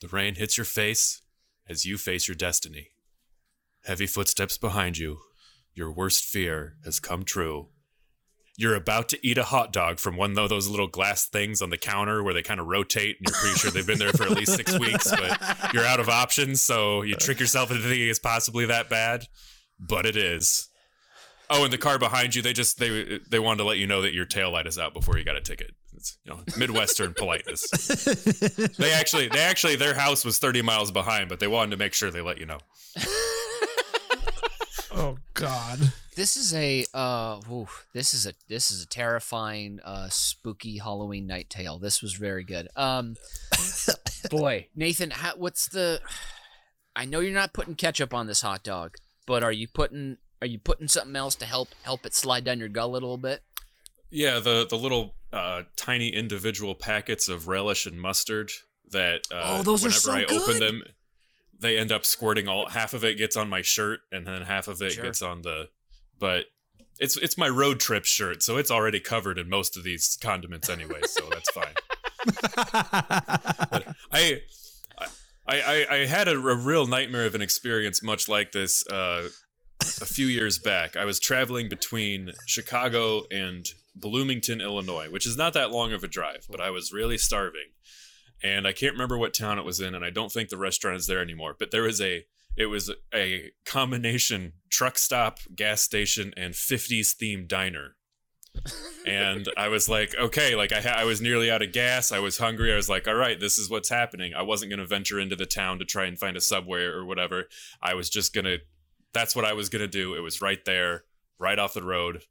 the 0.00 0.08
rain 0.08 0.36
hits 0.36 0.56
your 0.56 0.64
face 0.64 1.22
as 1.68 1.84
you 1.84 1.98
face 1.98 2.28
your 2.28 2.34
destiny. 2.34 2.92
Heavy 3.84 4.06
footsteps 4.06 4.56
behind 4.58 4.98
you. 4.98 5.18
Your 5.74 5.90
worst 5.90 6.24
fear 6.24 6.76
has 6.84 7.00
come 7.00 7.24
true. 7.24 7.68
You're 8.60 8.74
about 8.74 9.08
to 9.10 9.26
eat 9.26 9.38
a 9.38 9.44
hot 9.44 9.72
dog 9.72 10.00
from 10.00 10.16
one 10.16 10.36
of 10.36 10.48
those 10.48 10.66
little 10.66 10.88
glass 10.88 11.26
things 11.26 11.62
on 11.62 11.70
the 11.70 11.78
counter 11.78 12.24
where 12.24 12.34
they 12.34 12.42
kind 12.42 12.58
of 12.58 12.66
rotate, 12.66 13.16
and 13.18 13.28
you're 13.28 13.38
pretty 13.38 13.56
sure 13.56 13.70
they've 13.70 13.86
been 13.86 14.00
there 14.00 14.12
for 14.12 14.24
at 14.24 14.32
least 14.32 14.56
six 14.56 14.76
weeks, 14.76 15.08
but 15.10 15.72
you're 15.72 15.84
out 15.84 16.00
of 16.00 16.08
options, 16.08 16.60
so 16.60 17.02
you 17.02 17.14
trick 17.14 17.38
yourself 17.38 17.70
into 17.70 17.84
thinking 17.84 18.08
it's 18.08 18.18
possibly 18.18 18.66
that 18.66 18.90
bad, 18.90 19.26
but 19.78 20.04
it 20.06 20.16
is. 20.16 20.68
Oh, 21.48 21.62
and 21.62 21.72
the 21.72 21.78
car 21.78 22.00
behind 22.00 22.34
you, 22.34 22.42
they 22.42 22.52
just 22.52 22.80
they 22.80 23.20
they 23.30 23.38
wanted 23.38 23.58
to 23.58 23.64
let 23.64 23.78
you 23.78 23.86
know 23.86 24.02
that 24.02 24.12
your 24.12 24.24
tail 24.24 24.50
light 24.50 24.66
is 24.66 24.76
out 24.76 24.92
before 24.92 25.16
you 25.16 25.24
got 25.24 25.36
a 25.36 25.40
ticket. 25.40 25.70
It's 25.96 26.18
you 26.24 26.32
know 26.32 26.40
Midwestern 26.56 27.14
politeness. 27.14 27.64
They 28.76 28.92
actually 28.92 29.28
they 29.28 29.40
actually 29.40 29.76
their 29.76 29.94
house 29.94 30.24
was 30.24 30.38
30 30.40 30.62
miles 30.62 30.90
behind, 30.90 31.28
but 31.28 31.38
they 31.40 31.46
wanted 31.48 31.70
to 31.70 31.76
make 31.76 31.94
sure 31.94 32.10
they 32.10 32.20
let 32.22 32.38
you 32.38 32.46
know. 32.46 32.58
Oh 34.90 35.16
God. 35.34 35.78
This 36.18 36.36
is 36.36 36.52
a 36.52 36.84
uh, 36.92 37.40
ooh, 37.48 37.68
this 37.94 38.12
is 38.12 38.26
a 38.26 38.32
this 38.48 38.72
is 38.72 38.82
a 38.82 38.88
terrifying, 38.88 39.78
uh, 39.84 40.08
spooky 40.08 40.78
Halloween 40.78 41.28
night 41.28 41.48
tale. 41.48 41.78
This 41.78 42.02
was 42.02 42.14
very 42.14 42.42
good. 42.42 42.66
Um, 42.74 43.14
boy, 44.30 44.66
Nathan, 44.74 45.10
how, 45.10 45.34
what's 45.36 45.68
the? 45.68 46.00
I 46.96 47.04
know 47.04 47.20
you're 47.20 47.32
not 47.32 47.52
putting 47.52 47.76
ketchup 47.76 48.12
on 48.12 48.26
this 48.26 48.40
hot 48.40 48.64
dog, 48.64 48.96
but 49.28 49.44
are 49.44 49.52
you 49.52 49.68
putting 49.68 50.16
are 50.42 50.48
you 50.48 50.58
putting 50.58 50.88
something 50.88 51.14
else 51.14 51.36
to 51.36 51.44
help 51.44 51.68
help 51.82 52.04
it 52.04 52.14
slide 52.14 52.42
down 52.42 52.58
your 52.58 52.68
gullet 52.68 53.04
a 53.04 53.06
little 53.06 53.16
bit? 53.16 53.44
Yeah, 54.10 54.40
the 54.40 54.66
the 54.68 54.76
little 54.76 55.14
uh, 55.32 55.62
tiny 55.76 56.08
individual 56.08 56.74
packets 56.74 57.28
of 57.28 57.46
relish 57.46 57.86
and 57.86 58.00
mustard 58.00 58.50
that 58.90 59.20
uh, 59.30 59.58
Oh, 59.60 59.62
those 59.62 59.84
are 59.84 60.10
whenever 60.10 60.26
so 60.26 60.34
I 60.34 60.42
open 60.42 60.58
them, 60.58 60.82
they 61.56 61.78
end 61.78 61.92
up 61.92 62.04
squirting 62.04 62.48
all 62.48 62.70
half 62.70 62.92
of 62.92 63.04
it 63.04 63.18
gets 63.18 63.36
on 63.36 63.48
my 63.48 63.62
shirt 63.62 64.00
and 64.10 64.26
then 64.26 64.42
half 64.42 64.66
of 64.66 64.82
it 64.82 64.94
Sure. 64.94 65.04
gets 65.04 65.22
on 65.22 65.42
the 65.42 65.68
but 66.18 66.46
it's 66.98 67.16
it's 67.16 67.38
my 67.38 67.48
road 67.48 67.80
trip 67.80 68.04
shirt, 68.04 68.42
so 68.42 68.56
it's 68.56 68.70
already 68.70 69.00
covered 69.00 69.38
in 69.38 69.48
most 69.48 69.76
of 69.76 69.84
these 69.84 70.18
condiments 70.20 70.68
anyway, 70.68 71.00
so 71.04 71.28
that's 71.30 71.50
fine. 71.52 71.74
I, 74.12 74.40
I, 75.46 75.60
I, 75.60 75.86
I 75.90 76.06
had 76.06 76.28
a, 76.28 76.32
a 76.32 76.56
real 76.56 76.86
nightmare 76.86 77.26
of 77.26 77.34
an 77.34 77.42
experience 77.42 78.02
much 78.02 78.28
like 78.28 78.52
this 78.52 78.86
uh, 78.88 79.28
a 79.80 80.06
few 80.06 80.26
years 80.26 80.58
back. 80.58 80.96
I 80.96 81.04
was 81.04 81.20
traveling 81.20 81.68
between 81.68 82.32
Chicago 82.46 83.22
and 83.30 83.66
Bloomington, 83.94 84.60
Illinois, 84.60 85.10
which 85.10 85.26
is 85.26 85.36
not 85.36 85.52
that 85.54 85.70
long 85.70 85.92
of 85.92 86.04
a 86.04 86.08
drive, 86.08 86.46
but 86.50 86.60
I 86.60 86.70
was 86.70 86.92
really 86.92 87.18
starving. 87.18 87.68
And 88.42 88.66
I 88.66 88.72
can't 88.72 88.92
remember 88.92 89.18
what 89.18 89.34
town 89.34 89.58
it 89.58 89.64
was 89.64 89.80
in, 89.80 89.94
and 89.94 90.04
I 90.04 90.10
don't 90.10 90.30
think 90.30 90.48
the 90.48 90.56
restaurant 90.56 90.96
is 90.96 91.06
there 91.06 91.20
anymore. 91.20 91.56
But 91.58 91.70
there 91.70 91.82
was 91.82 92.00
a, 92.00 92.24
it 92.58 92.66
was 92.66 92.90
a 93.14 93.50
combination 93.64 94.54
truck 94.70 94.98
stop, 94.98 95.38
gas 95.54 95.80
station, 95.80 96.32
and 96.36 96.54
50s 96.54 97.14
themed 97.16 97.48
diner 97.48 97.96
and 99.06 99.48
I 99.56 99.68
was 99.68 99.88
like, 99.88 100.14
okay, 100.16 100.54
like 100.54 100.72
I, 100.72 100.80
ha- 100.80 100.96
I 100.96 101.04
was 101.04 101.20
nearly 101.20 101.50
out 101.50 101.62
of 101.62 101.72
gas. 101.72 102.12
I 102.12 102.18
was 102.18 102.38
hungry. 102.38 102.72
I 102.72 102.76
was 102.76 102.88
like, 102.88 103.08
all 103.08 103.14
right, 103.14 103.38
this 103.38 103.58
is 103.58 103.70
what's 103.70 103.88
happening. 103.88 104.34
I 104.34 104.42
wasn't 104.42 104.70
going 104.70 104.80
to 104.80 104.86
venture 104.86 105.18
into 105.18 105.36
the 105.36 105.46
town 105.46 105.78
to 105.78 105.84
try 105.84 106.04
and 106.04 106.18
find 106.18 106.36
a 106.36 106.40
subway 106.40 106.82
or 106.82 107.04
whatever. 107.04 107.48
I 107.82 107.94
was 107.94 108.10
just 108.10 108.34
going 108.34 108.44
to, 108.44 108.58
that's 109.12 109.34
what 109.34 109.44
I 109.44 109.52
was 109.52 109.68
going 109.68 109.80
to 109.80 109.88
do. 109.88 110.14
It 110.14 110.20
was 110.20 110.42
right 110.42 110.62
there, 110.64 111.04
right 111.38 111.58
off 111.58 111.74
the 111.74 111.82
road. 111.82 112.22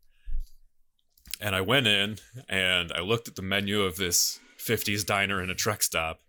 And 1.39 1.55
I 1.55 1.61
went 1.61 1.88
in 1.88 2.17
and 2.49 2.91
I 2.91 3.01
looked 3.01 3.28
at 3.28 3.36
the 3.36 3.41
menu 3.41 3.82
of 3.82 3.95
this 3.95 4.39
50s 4.59 5.05
diner 5.05 5.39
and 5.39 5.51
a 5.51 5.55
truck 5.55 5.84
stop 5.84 6.21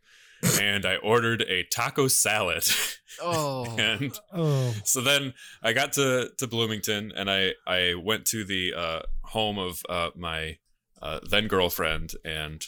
and 0.61 0.87
I 0.87 0.97
ordered 0.97 1.43
a 1.43 1.65
taco 1.65 2.09
salad. 2.09 2.65
Oh, 3.21 3.65
and 3.77 4.17
oh. 4.33 4.73
so 4.85 5.01
then 5.01 5.35
I 5.61 5.73
got 5.73 5.95
to, 5.95 6.31
to 6.39 6.47
Bloomington 6.47 7.13
and 7.17 7.29
I, 7.29 7.55
I 7.67 7.95
went 8.01 8.27
to 8.27 8.45
the 8.45 8.75
uh, 8.75 9.03
home 9.25 9.59
of 9.59 9.83
uh, 9.89 10.11
my 10.15 10.59
uh, 11.03 11.19
then 11.29 11.49
girlfriend 11.49 12.13
and 12.25 12.65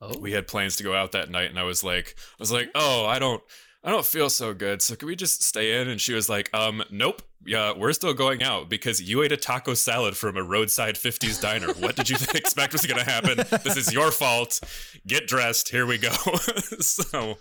oh, 0.00 0.18
we 0.18 0.32
had 0.32 0.48
plans 0.48 0.74
to 0.76 0.82
go 0.82 0.94
out 0.94 1.12
that 1.12 1.30
night 1.30 1.50
and 1.50 1.60
I 1.60 1.62
was 1.62 1.84
like 1.84 2.16
I 2.18 2.36
was 2.40 2.50
like 2.50 2.70
oh 2.74 3.06
I 3.06 3.20
don't 3.20 3.42
I 3.88 3.90
don't 3.90 4.04
feel 4.04 4.28
so 4.28 4.52
good 4.52 4.82
so 4.82 4.96
can 4.96 5.08
we 5.08 5.16
just 5.16 5.42
stay 5.42 5.80
in 5.80 5.88
and 5.88 5.98
she 5.98 6.12
was 6.12 6.28
like 6.28 6.52
um 6.52 6.82
nope 6.90 7.22
yeah 7.46 7.72
we're 7.74 7.94
still 7.94 8.12
going 8.12 8.42
out 8.42 8.68
because 8.68 9.00
you 9.00 9.22
ate 9.22 9.32
a 9.32 9.36
taco 9.38 9.72
salad 9.72 10.14
from 10.14 10.36
a 10.36 10.42
roadside 10.42 10.96
50s 10.96 11.40
diner 11.40 11.68
what 11.68 11.96
did 11.96 12.10
you 12.10 12.16
expect 12.34 12.74
was 12.74 12.84
going 12.84 13.02
to 13.02 13.10
happen 13.10 13.38
this 13.64 13.78
is 13.78 13.90
your 13.90 14.10
fault 14.10 14.60
get 15.06 15.26
dressed 15.26 15.70
here 15.70 15.86
we 15.86 15.96
go 15.96 16.10
so 16.80 17.38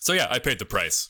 so 0.00 0.12
yeah 0.12 0.28
I 0.30 0.38
paid 0.38 0.58
the 0.58 0.66
price 0.66 1.08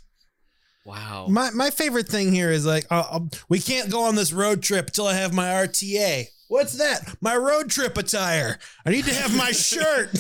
wow. 0.85 1.27
My 1.29 1.51
my 1.51 1.71
favorite 1.71 2.07
thing 2.07 2.33
here 2.33 2.53
is 2.53 2.65
like, 2.65 2.87
uh, 2.93 3.03
um, 3.11 3.31
we 3.49 3.59
can't 3.59 3.91
go 3.91 4.05
on 4.05 4.15
this 4.15 4.33
road 4.33 4.63
trip 4.63 4.93
till 4.93 5.09
I 5.09 5.15
have 5.15 5.35
my 5.35 5.47
RTA. 5.47 6.27
What's 6.47 6.79
that? 6.79 7.17
My 7.21 7.37
road 7.37 7.71
trip 7.71 7.99
attire. 7.99 8.61
I 8.87 8.91
need 8.91 9.05
to 9.07 9.15
have 9.15 9.37
my 9.37 9.51
shirt. 9.51 10.11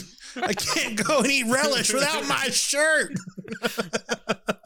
I 0.43 0.53
can't 0.53 1.03
go 1.03 1.19
and 1.19 1.27
eat 1.27 1.47
relish 1.47 1.93
without 1.93 2.27
my 2.27 2.49
shirt. 2.51 3.13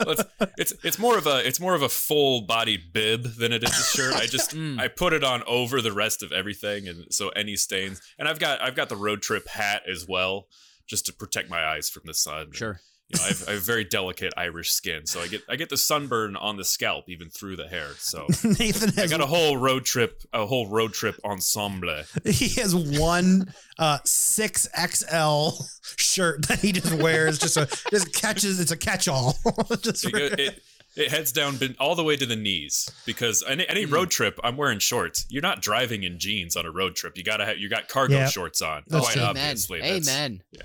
Well, 0.04 0.12
it's, 0.12 0.24
it's 0.56 0.74
it's 0.82 0.98
more 0.98 1.18
of 1.18 1.26
a 1.26 1.46
it's 1.46 1.60
more 1.60 1.74
of 1.74 1.82
a 1.82 1.88
full 1.88 2.42
body 2.42 2.76
bib 2.78 3.24
than 3.36 3.52
it 3.52 3.62
is 3.62 3.70
a 3.70 3.96
shirt. 3.96 4.14
I 4.14 4.26
just 4.26 4.50
Mm. 4.60 4.80
I 4.80 4.88
put 4.88 5.12
it 5.12 5.22
on 5.22 5.42
over 5.46 5.80
the 5.80 5.92
rest 5.92 6.22
of 6.22 6.32
everything, 6.32 6.88
and 6.88 7.06
so 7.10 7.28
any 7.30 7.54
stains. 7.56 8.00
And 8.18 8.26
I've 8.26 8.38
got 8.38 8.60
I've 8.60 8.74
got 8.74 8.88
the 8.88 8.96
road 8.96 9.22
trip 9.22 9.46
hat 9.48 9.82
as 9.88 10.06
well, 10.08 10.48
just 10.86 11.06
to 11.06 11.12
protect 11.12 11.48
my 11.48 11.64
eyes 11.64 11.88
from 11.88 12.02
the 12.06 12.14
sun. 12.14 12.52
Sure. 12.52 12.80
You 13.12 13.18
know, 13.18 13.24
I 13.24 13.28
have, 13.28 13.48
I 13.48 13.52
have 13.54 13.62
very 13.62 13.82
delicate 13.84 14.32
Irish 14.36 14.70
skin, 14.72 15.04
so 15.04 15.20
I 15.20 15.26
get 15.26 15.42
I 15.48 15.56
get 15.56 15.68
the 15.68 15.76
sunburn 15.76 16.36
on 16.36 16.56
the 16.56 16.64
scalp 16.64 17.08
even 17.08 17.28
through 17.28 17.56
the 17.56 17.66
hair. 17.66 17.88
So 17.98 18.26
Nathan 18.44 18.90
I 18.96 19.00
has 19.02 19.10
got 19.10 19.20
a 19.20 19.26
whole 19.26 19.56
road 19.56 19.84
trip 19.84 20.22
a 20.32 20.46
whole 20.46 20.68
road 20.68 20.92
trip 20.92 21.18
ensemble. 21.24 22.02
he 22.24 22.48
has 22.60 22.74
one 22.74 23.52
uh 23.78 23.98
six 24.04 24.68
XL 24.74 25.50
shirt 25.96 26.46
that 26.48 26.60
he 26.60 26.72
just 26.72 26.92
wears 26.94 27.38
just 27.38 27.56
a 27.56 27.66
just 27.90 28.14
catches 28.14 28.60
it's 28.60 28.70
a 28.70 28.76
catch 28.76 29.08
all. 29.08 29.36
just 29.82 30.04
It, 30.06 30.12
go- 30.12 30.18
it, 30.18 30.62
it 30.96 31.10
heads 31.10 31.32
down 31.32 31.56
bin- 31.56 31.76
all 31.80 31.94
the 31.94 32.04
way 32.04 32.16
to 32.16 32.26
the 32.26 32.36
knees 32.36 32.90
because 33.06 33.42
any, 33.48 33.68
any 33.68 33.86
road 33.86 34.10
trip 34.10 34.38
I'm 34.44 34.56
wearing 34.56 34.78
shorts. 34.78 35.26
You're 35.28 35.42
not 35.42 35.62
driving 35.62 36.02
in 36.04 36.18
jeans 36.18 36.56
on 36.56 36.66
a 36.66 36.70
road 36.70 36.94
trip. 36.96 37.16
You 37.16 37.24
gotta 37.24 37.44
have 37.44 37.58
you 37.58 37.68
got 37.68 37.88
cargo 37.88 38.14
Yeah. 38.14 38.28
shorts 38.28 38.60
on. 38.62 38.82
That's 38.86 39.04
Quite 39.06 39.12
true. 39.14 39.22
Amen. 39.22 39.36
obviously. 39.36 39.80
That's- 39.80 40.08
Amen. 40.08 40.42
yeah, 40.52 40.62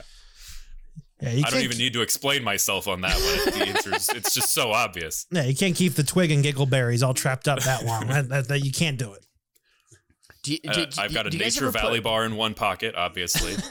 you 1.22 1.44
I 1.46 1.50
don't 1.50 1.62
even 1.62 1.78
need 1.78 1.94
to 1.94 2.02
explain 2.02 2.44
myself 2.44 2.88
on 2.88 3.02
that 3.02 3.14
one. 3.16 3.54
The 3.58 3.68
answer's 3.68 4.10
it's 4.10 4.34
just 4.34 4.52
so 4.54 4.72
obvious. 4.72 5.26
Yeah, 5.32 5.44
you 5.44 5.56
can't 5.56 5.76
keep 5.76 5.94
the 5.94 6.04
twig 6.04 6.32
and 6.32 6.44
giggleberries 6.44 7.06
all 7.06 7.14
trapped 7.14 7.48
up 7.48 7.60
that 7.64 7.86
long. 7.86 8.08
that, 8.08 8.30
that, 8.30 8.48
that- 8.50 8.60
you 8.66 8.72
can't 8.72 8.98
do 9.00 9.14
it. 9.14 9.26
Do 10.44 10.54
you, 10.54 10.60
Uh, 10.68 10.74
do, 10.74 10.86
do- 10.86 11.02
I've 11.02 11.14
got 11.14 11.26
a 11.26 11.30
do 11.30 11.38
you 11.38 11.44
guys 11.44 11.56
Nature 11.56 11.68
ever 11.68 11.72
put- 11.74 11.82
Valley 11.82 12.00
bar 12.02 12.26
in 12.26 12.36
one 12.36 12.54
pocket, 12.54 12.96
obviously. 12.96 13.56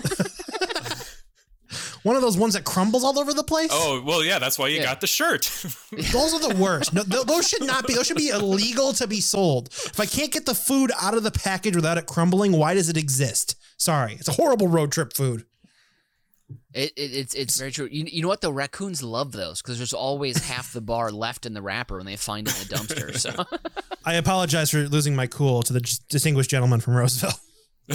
One 2.03 2.17
of 2.17 2.23
those 2.23 2.37
ones 2.37 2.53
that 2.53 2.65
crumbles 2.65 3.03
all 3.03 3.19
over 3.19 3.33
the 3.33 3.43
place. 3.43 3.71
oh 3.73 4.03
well, 4.05 4.23
yeah, 4.23 4.39
that's 4.39 4.59
why 4.59 4.69
you 4.69 4.77
Yeah. 4.77 4.85
got 4.85 5.01
the 5.01 5.07
shirt. 5.07 5.45
Those 6.13 6.35
are 6.35 6.49
the 6.53 6.55
worst. 6.61 6.93
No, 6.93 7.03
th- 7.03 7.25
those 7.25 7.49
should 7.49 7.63
not 7.67 7.87
be. 7.87 7.95
Those 7.95 8.07
should 8.07 8.19
be 8.19 8.29
illegal 8.29 8.93
to 8.93 9.07
be 9.07 9.21
sold. 9.23 9.69
If 9.69 9.99
I 9.99 10.05
can't 10.05 10.31
get 10.31 10.45
the 10.45 10.55
food 10.55 10.93
out 11.01 11.15
of 11.15 11.23
the 11.23 11.31
package 11.31 11.75
without 11.75 11.97
it 11.97 12.05
crumbling, 12.07 12.53
why 12.53 12.75
does 12.75 12.91
it 12.91 12.99
exist? 12.99 13.57
Sorry, 13.79 14.13
it's 14.21 14.29
a 14.29 14.33
horrible 14.33 14.69
road 14.69 14.93
trip 14.93 15.15
food. 15.15 15.47
It, 16.75 16.93
it, 16.97 17.15
it's 17.15 17.35
it's 17.35 17.57
very 17.57 17.71
true. 17.71 17.89
You, 17.91 18.05
you 18.05 18.21
know 18.21 18.27
what? 18.27 18.41
The 18.41 18.53
raccoons 18.53 19.01
love 19.01 19.31
those 19.31 19.63
because 19.63 19.79
there's 19.79 19.93
always 19.93 20.45
half 20.45 20.73
the 20.73 20.81
bar 20.81 21.13
left 21.13 21.47
in 21.47 21.55
the 21.55 21.63
wrapper 21.63 21.97
when 21.97 22.07
they 22.07 22.17
find 22.17 22.49
it 22.49 22.63
in 22.63 22.69
the 22.69 22.75
dumpster. 22.75 23.17
So 23.17 23.45
I 24.05 24.15
apologize 24.15 24.73
for 24.73 24.89
losing 24.89 25.15
my 25.15 25.29
cool 25.29 25.63
to 25.63 25.73
the 25.73 25.99
distinguished 26.09 26.51
gentleman 26.51 26.81
from 26.81 26.97
Roseville. 26.97 27.31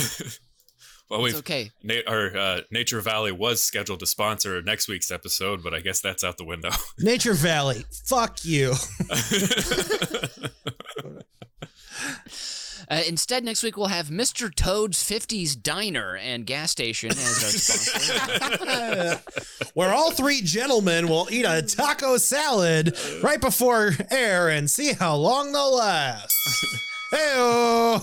well, 1.10 1.26
it's 1.26 1.34
we've 1.34 1.36
okay. 1.40 1.72
Na- 1.84 1.96
our 2.08 2.38
uh, 2.38 2.62
Nature 2.72 3.02
Valley 3.02 3.34
was 3.34 3.62
scheduled 3.62 4.00
to 4.00 4.06
sponsor 4.06 4.62
next 4.62 4.88
week's 4.88 5.12
episode, 5.12 5.62
but 5.62 5.74
I 5.74 5.82
guess 5.82 6.00
that's 6.00 6.24
out 6.24 6.38
the 6.38 6.46
window. 6.46 6.70
Nature 7.00 7.34
Valley, 7.34 7.84
fuck 8.06 8.46
you. 8.46 8.76
Uh, 12.90 13.02
instead, 13.08 13.44
next 13.44 13.62
week 13.62 13.78
we'll 13.78 13.88
have 13.88 14.08
Mr. 14.08 14.54
Toad's 14.54 14.98
50s 15.08 15.62
Diner 15.62 16.16
and 16.16 16.46
Gas 16.46 16.72
Station 16.72 17.12
as 17.12 17.18
our 17.44 17.50
sponsor. 17.52 19.22
Where 19.76 19.94
all 19.94 20.12
three 20.12 20.42
gentlemen 20.42 21.08
will 21.08 21.28
eat 21.32 21.46
a 21.46 21.62
taco 21.62 22.18
salad 22.18 22.98
right 23.22 23.40
before 23.40 23.92
air 24.10 24.50
and 24.50 24.70
see 24.70 24.94
how 24.94 25.16
long 25.16 25.52
they'll 25.52 25.78
last. 25.78 26.34
Hey, 27.12 28.00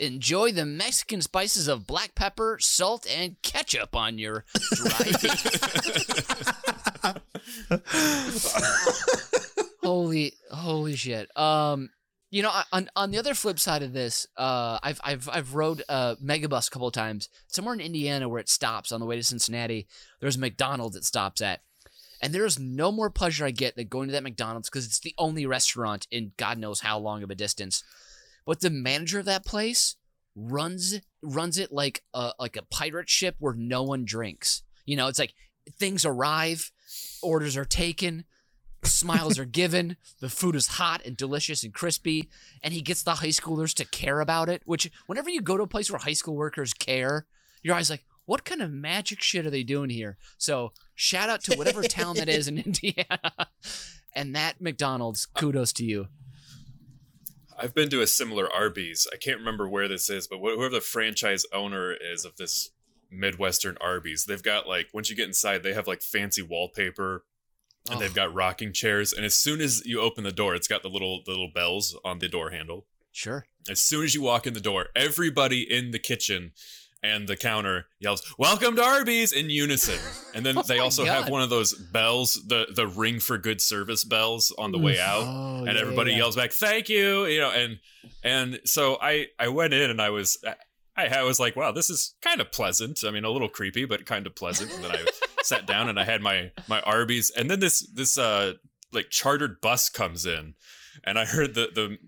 Enjoy 0.00 0.50
the 0.50 0.64
Mexican 0.64 1.20
spices 1.20 1.68
of 1.68 1.86
black 1.86 2.14
pepper, 2.14 2.56
salt, 2.58 3.06
and 3.06 3.40
ketchup 3.42 3.94
on 3.94 4.16
your 4.18 4.46
dry 4.72 5.12
holy, 9.82 10.32
holy 10.50 10.96
shit. 10.96 11.36
Um, 11.36 11.90
you 12.30 12.42
know, 12.42 12.52
on 12.72 12.88
on 12.94 13.10
the 13.10 13.18
other 13.18 13.34
flip 13.34 13.58
side 13.58 13.82
of 13.82 13.92
this, 13.92 14.26
uh, 14.36 14.78
I've 14.82 15.00
I've 15.02 15.28
I've 15.28 15.54
rode 15.54 15.82
a 15.88 16.16
megabus 16.22 16.68
a 16.68 16.70
couple 16.70 16.88
of 16.88 16.94
times 16.94 17.28
somewhere 17.48 17.74
in 17.74 17.80
Indiana 17.80 18.28
where 18.28 18.40
it 18.40 18.48
stops 18.48 18.92
on 18.92 19.00
the 19.00 19.06
way 19.06 19.16
to 19.16 19.22
Cincinnati. 19.22 19.88
There's 20.20 20.36
a 20.36 20.40
McDonald's 20.40 20.96
it 20.96 21.04
stops 21.04 21.40
at, 21.40 21.62
and 22.22 22.32
there 22.32 22.46
is 22.46 22.58
no 22.58 22.92
more 22.92 23.10
pleasure 23.10 23.44
I 23.44 23.50
get 23.50 23.74
than 23.74 23.88
going 23.88 24.08
to 24.08 24.12
that 24.12 24.22
McDonald's 24.22 24.70
because 24.70 24.86
it's 24.86 25.00
the 25.00 25.14
only 25.18 25.44
restaurant 25.44 26.06
in 26.10 26.32
God 26.36 26.58
knows 26.58 26.80
how 26.80 26.98
long 26.98 27.22
of 27.24 27.30
a 27.30 27.34
distance. 27.34 27.82
But 28.46 28.60
the 28.60 28.70
manager 28.70 29.18
of 29.18 29.24
that 29.26 29.44
place 29.44 29.96
runs 30.36 31.00
runs 31.22 31.58
it 31.58 31.72
like 31.72 32.04
a 32.14 32.32
like 32.38 32.56
a 32.56 32.62
pirate 32.62 33.08
ship 33.08 33.34
where 33.40 33.54
no 33.54 33.82
one 33.82 34.04
drinks. 34.04 34.62
You 34.86 34.96
know, 34.96 35.08
it's 35.08 35.18
like 35.18 35.34
things 35.78 36.04
arrive, 36.04 36.70
orders 37.22 37.56
are 37.56 37.64
taken, 37.64 38.24
smiles 38.84 39.38
are 39.38 39.44
given, 39.44 39.96
the 40.20 40.28
food 40.28 40.54
is 40.54 40.66
hot 40.66 41.02
and 41.04 41.16
delicious 41.16 41.62
and 41.62 41.74
crispy, 41.74 42.28
and 42.62 42.74
he 42.74 42.80
gets 42.80 43.02
the 43.02 43.16
high 43.16 43.28
schoolers 43.28 43.74
to 43.74 43.84
care 43.84 44.20
about 44.20 44.48
it. 44.48 44.62
Which 44.64 44.90
whenever 45.06 45.30
you 45.30 45.40
go 45.40 45.56
to 45.56 45.64
a 45.64 45.68
place 45.68 45.90
where 45.90 45.98
high 45.98 46.12
school 46.12 46.36
workers 46.36 46.72
care, 46.72 47.26
you're 47.62 47.74
always 47.74 47.90
like, 47.90 48.04
what 48.26 48.44
kind 48.44 48.62
of 48.62 48.70
magic 48.70 49.20
shit 49.22 49.46
are 49.46 49.50
they 49.50 49.62
doing 49.62 49.90
here? 49.90 50.16
So 50.38 50.72
shout 50.94 51.28
out 51.28 51.42
to 51.44 51.56
whatever 51.56 51.82
town 51.82 52.16
that 52.16 52.28
is 52.28 52.48
in 52.48 52.58
Indiana. 52.64 53.48
And 54.14 54.34
that 54.34 54.60
McDonald's, 54.60 55.26
kudos 55.26 55.72
to 55.74 55.84
you. 55.84 56.08
I've 57.58 57.74
been 57.74 57.90
to 57.90 58.00
a 58.00 58.06
similar 58.06 58.50
Arby's. 58.50 59.06
I 59.12 59.16
can't 59.16 59.38
remember 59.38 59.68
where 59.68 59.88
this 59.88 60.08
is, 60.08 60.26
but 60.26 60.38
whoever 60.38 60.68
the 60.70 60.80
franchise 60.80 61.44
owner 61.52 61.92
is 61.92 62.24
of 62.24 62.36
this 62.36 62.70
Midwestern 63.10 63.76
Arby's, 63.80 64.24
they've 64.24 64.42
got 64.42 64.66
like 64.66 64.88
once 64.94 65.10
you 65.10 65.16
get 65.16 65.26
inside, 65.26 65.62
they 65.62 65.74
have 65.74 65.86
like 65.86 66.00
fancy 66.00 66.42
wallpaper 66.42 67.24
and 67.88 67.96
Oh. 67.96 68.00
they've 68.00 68.14
got 68.14 68.32
rocking 68.34 68.72
chairs. 68.72 69.12
And 69.12 69.24
as 69.24 69.34
soon 69.34 69.60
as 69.60 69.82
you 69.86 70.00
open 70.00 70.24
the 70.24 70.32
door, 70.32 70.54
it's 70.54 70.68
got 70.68 70.82
the 70.82 70.90
little 70.90 71.22
the 71.24 71.30
little 71.30 71.50
bells 71.54 71.96
on 72.04 72.18
the 72.18 72.28
door 72.28 72.50
handle. 72.50 72.86
Sure. 73.12 73.46
As 73.68 73.80
soon 73.80 74.04
as 74.04 74.14
you 74.14 74.22
walk 74.22 74.46
in 74.46 74.54
the 74.54 74.60
door, 74.60 74.88
everybody 74.96 75.62
in 75.62 75.90
the 75.90 75.98
kitchen 75.98 76.52
and 77.02 77.26
the 77.28 77.36
counter 77.36 77.86
yells, 77.98 78.22
"Welcome 78.38 78.76
to 78.76 78.82
Arby's!" 78.82 79.32
in 79.32 79.48
unison. 79.50 79.98
And 80.34 80.44
then 80.44 80.58
Oh 80.58 80.62
they 80.62 80.78
also 80.78 81.04
have 81.06 81.28
one 81.30 81.40
of 81.42 81.48
those 81.50 81.72
bells, 81.74 82.34
the 82.46 82.66
the 82.74 82.86
ring 82.86 83.20
for 83.20 83.38
good 83.38 83.60
service 83.60 84.04
bells 84.04 84.52
on 84.58 84.70
the 84.72 84.78
way 84.78 85.00
out 85.00 85.22
Oh, 85.24 85.64
and 85.64 85.76
everybody 85.78 86.12
yells 86.12 86.36
back 86.36 86.52
thank 86.52 86.88
you 86.88 87.24
you 87.26 87.40
know 87.40 87.50
and 87.50 87.78
and 88.22 88.60
so 88.64 88.98
i 89.00 89.26
i 89.38 89.48
went 89.48 89.72
in 89.74 89.90
and 89.90 90.00
i 90.00 90.08
was 90.10 90.38
i 90.96 91.06
i 91.06 91.22
was 91.22 91.38
like 91.40 91.54
wow 91.56 91.70
this 91.72 91.90
is 91.90 92.14
kind 92.22 92.40
of 92.40 92.50
pleasant 92.52 93.02
i 93.06 93.10
mean 93.10 93.24
a 93.24 93.30
little 93.30 93.48
creepy 93.48 93.84
but 93.84 94.06
kind 94.06 94.26
of 94.26 94.34
pleasant 94.34 94.72
and 94.72 94.84
then 94.84 94.90
i 94.92 95.04
sat 95.42 95.66
down 95.66 95.88
and 95.88 95.98
i 95.98 96.04
had 96.04 96.20
my 96.20 96.50
my 96.68 96.80
arby's 96.82 97.30
and 97.30 97.50
then 97.50 97.60
this 97.60 97.80
this 97.94 98.18
uh 98.18 98.54
like 98.92 99.10
chartered 99.10 99.60
bus 99.60 99.88
comes 99.88 100.26
in 100.26 100.54
and 101.04 101.18
i 101.18 101.24
heard 101.24 101.54
the 101.54 101.68
the 101.74 101.98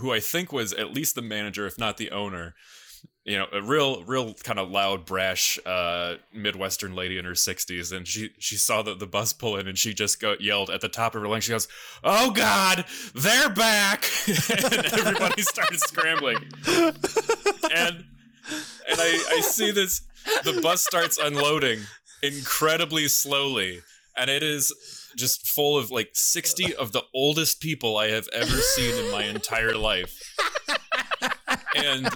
who 0.00 0.12
i 0.12 0.20
think 0.20 0.52
was 0.52 0.72
at 0.72 0.92
least 0.92 1.14
the 1.14 1.22
manager 1.22 1.66
if 1.66 1.78
not 1.78 1.96
the 1.96 2.10
owner 2.10 2.54
you 3.24 3.38
know, 3.38 3.46
a 3.52 3.62
real, 3.62 4.02
real 4.02 4.34
kind 4.34 4.58
of 4.58 4.70
loud, 4.70 5.04
brash, 5.04 5.58
uh, 5.64 6.16
Midwestern 6.32 6.96
lady 6.96 7.18
in 7.18 7.24
her 7.24 7.36
sixties, 7.36 7.92
and 7.92 8.06
she 8.06 8.30
she 8.38 8.56
saw 8.56 8.82
the, 8.82 8.94
the 8.94 9.06
bus 9.06 9.32
pull 9.32 9.56
in, 9.56 9.68
and 9.68 9.78
she 9.78 9.94
just 9.94 10.20
go 10.20 10.34
yelled 10.40 10.70
at 10.70 10.80
the 10.80 10.88
top 10.88 11.14
of 11.14 11.22
her 11.22 11.28
lungs. 11.28 11.44
She 11.44 11.52
goes, 11.52 11.68
"Oh 12.02 12.32
God, 12.32 12.84
they're 13.14 13.48
back!" 13.48 14.04
and 14.26 14.86
everybody 14.86 15.42
started 15.42 15.78
scrambling, 15.80 16.38
and 16.66 16.96
and 17.70 18.98
I 18.98 19.24
I 19.30 19.40
see 19.40 19.70
this. 19.70 20.02
The 20.44 20.60
bus 20.60 20.84
starts 20.84 21.18
unloading 21.18 21.80
incredibly 22.22 23.08
slowly, 23.08 23.80
and 24.16 24.30
it 24.30 24.42
is 24.42 24.72
just 25.16 25.46
full 25.46 25.76
of 25.76 25.90
like 25.90 26.10
sixty 26.12 26.74
of 26.74 26.92
the 26.92 27.04
oldest 27.14 27.60
people 27.60 27.96
I 27.96 28.08
have 28.08 28.28
ever 28.32 28.56
seen 28.56 28.94
in 29.04 29.10
my 29.10 29.24
entire 29.24 29.76
life, 29.76 30.18
and. 31.76 32.08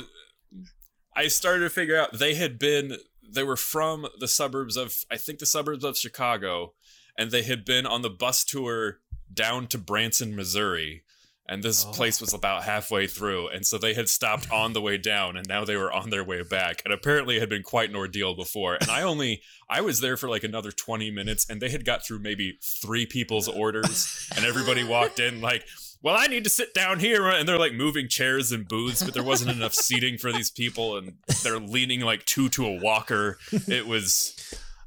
I 1.19 1.29
started 1.29 1.61
to 1.61 1.71
figure 1.71 1.99
out 1.99 2.19
they 2.19 2.35
had 2.35 2.59
been 2.59 2.99
they 3.27 3.43
were 3.43 3.57
from 3.57 4.07
the 4.21 4.29
suburbs 4.29 4.77
of 4.77 5.07
I 5.11 5.17
think 5.17 5.39
the 5.39 5.47
suburbs 5.47 5.83
of 5.83 5.97
Chicago 5.97 6.75
and 7.17 7.31
they 7.31 7.43
had 7.43 7.65
been 7.65 7.87
on 7.87 8.03
the 8.03 8.11
bus 8.11 8.45
tour 8.45 8.99
down 9.33 9.67
to 9.69 9.79
Branson, 9.79 10.37
Missouri. 10.37 11.03
And 11.49 11.63
this 11.63 11.85
Oh. 11.87 11.93
place 11.93 12.21
was 12.21 12.33
about 12.35 12.65
halfway 12.65 13.07
through. 13.07 13.49
And 13.49 13.65
so 13.67 13.79
they 13.79 13.95
had 13.95 14.09
stopped 14.09 14.51
on 14.51 14.73
the 14.73 14.81
way 14.81 14.99
down 14.99 15.37
and 15.37 15.47
now 15.47 15.65
they 15.65 15.77
were 15.77 15.93
on 15.93 16.11
their 16.11 16.25
way 16.25 16.43
back. 16.43 16.83
And 16.85 16.93
apparently 16.93 17.37
it 17.37 17.41
had 17.41 17.49
been 17.49 17.63
quite 17.63 17.89
an 17.91 17.97
ordeal 17.97 18.35
before. 18.35 18.75
And 18.75 18.91
I 18.91 19.03
only 19.03 19.43
I 19.69 19.81
was 19.81 20.01
there 20.01 20.17
for 20.17 20.29
like 20.29 20.45
another 20.45 20.73
20 20.73 21.11
minutes 21.11 21.49
and 21.49 21.61
they 21.63 21.71
had 21.71 21.85
got 21.85 22.05
through 22.05 22.19
maybe 22.21 22.59
three 22.63 23.07
people's 23.07 23.49
orders. 23.49 24.29
And 24.37 24.45
everybody 24.45 24.83
walked 24.85 25.21
in 25.21 25.41
like 25.41 25.65
well, 26.03 26.15
I 26.17 26.27
need 26.27 26.45
to 26.45 26.51
sit 26.51 26.73
down 26.75 27.01
here. 27.01 27.27
And 27.29 27.49
they're 27.49 27.59
like 27.59 27.73
moving 27.73 28.07
chairs 28.09 28.53
and 28.53 28.69
booths, 28.69 29.03
but 29.03 29.15
there 29.15 29.25
wasn't 29.25 29.51
enough 29.51 29.75
seating 29.75 30.19
for 30.19 30.31
these 30.31 30.51
people. 30.51 30.99
And 30.99 31.15
they're 31.43 31.59
leaning 31.59 32.01
like 32.01 32.25
two 32.27 32.49
to 32.51 32.67
a 32.67 32.79
walker. 32.81 33.39
It 33.67 33.87
was, 33.89 34.37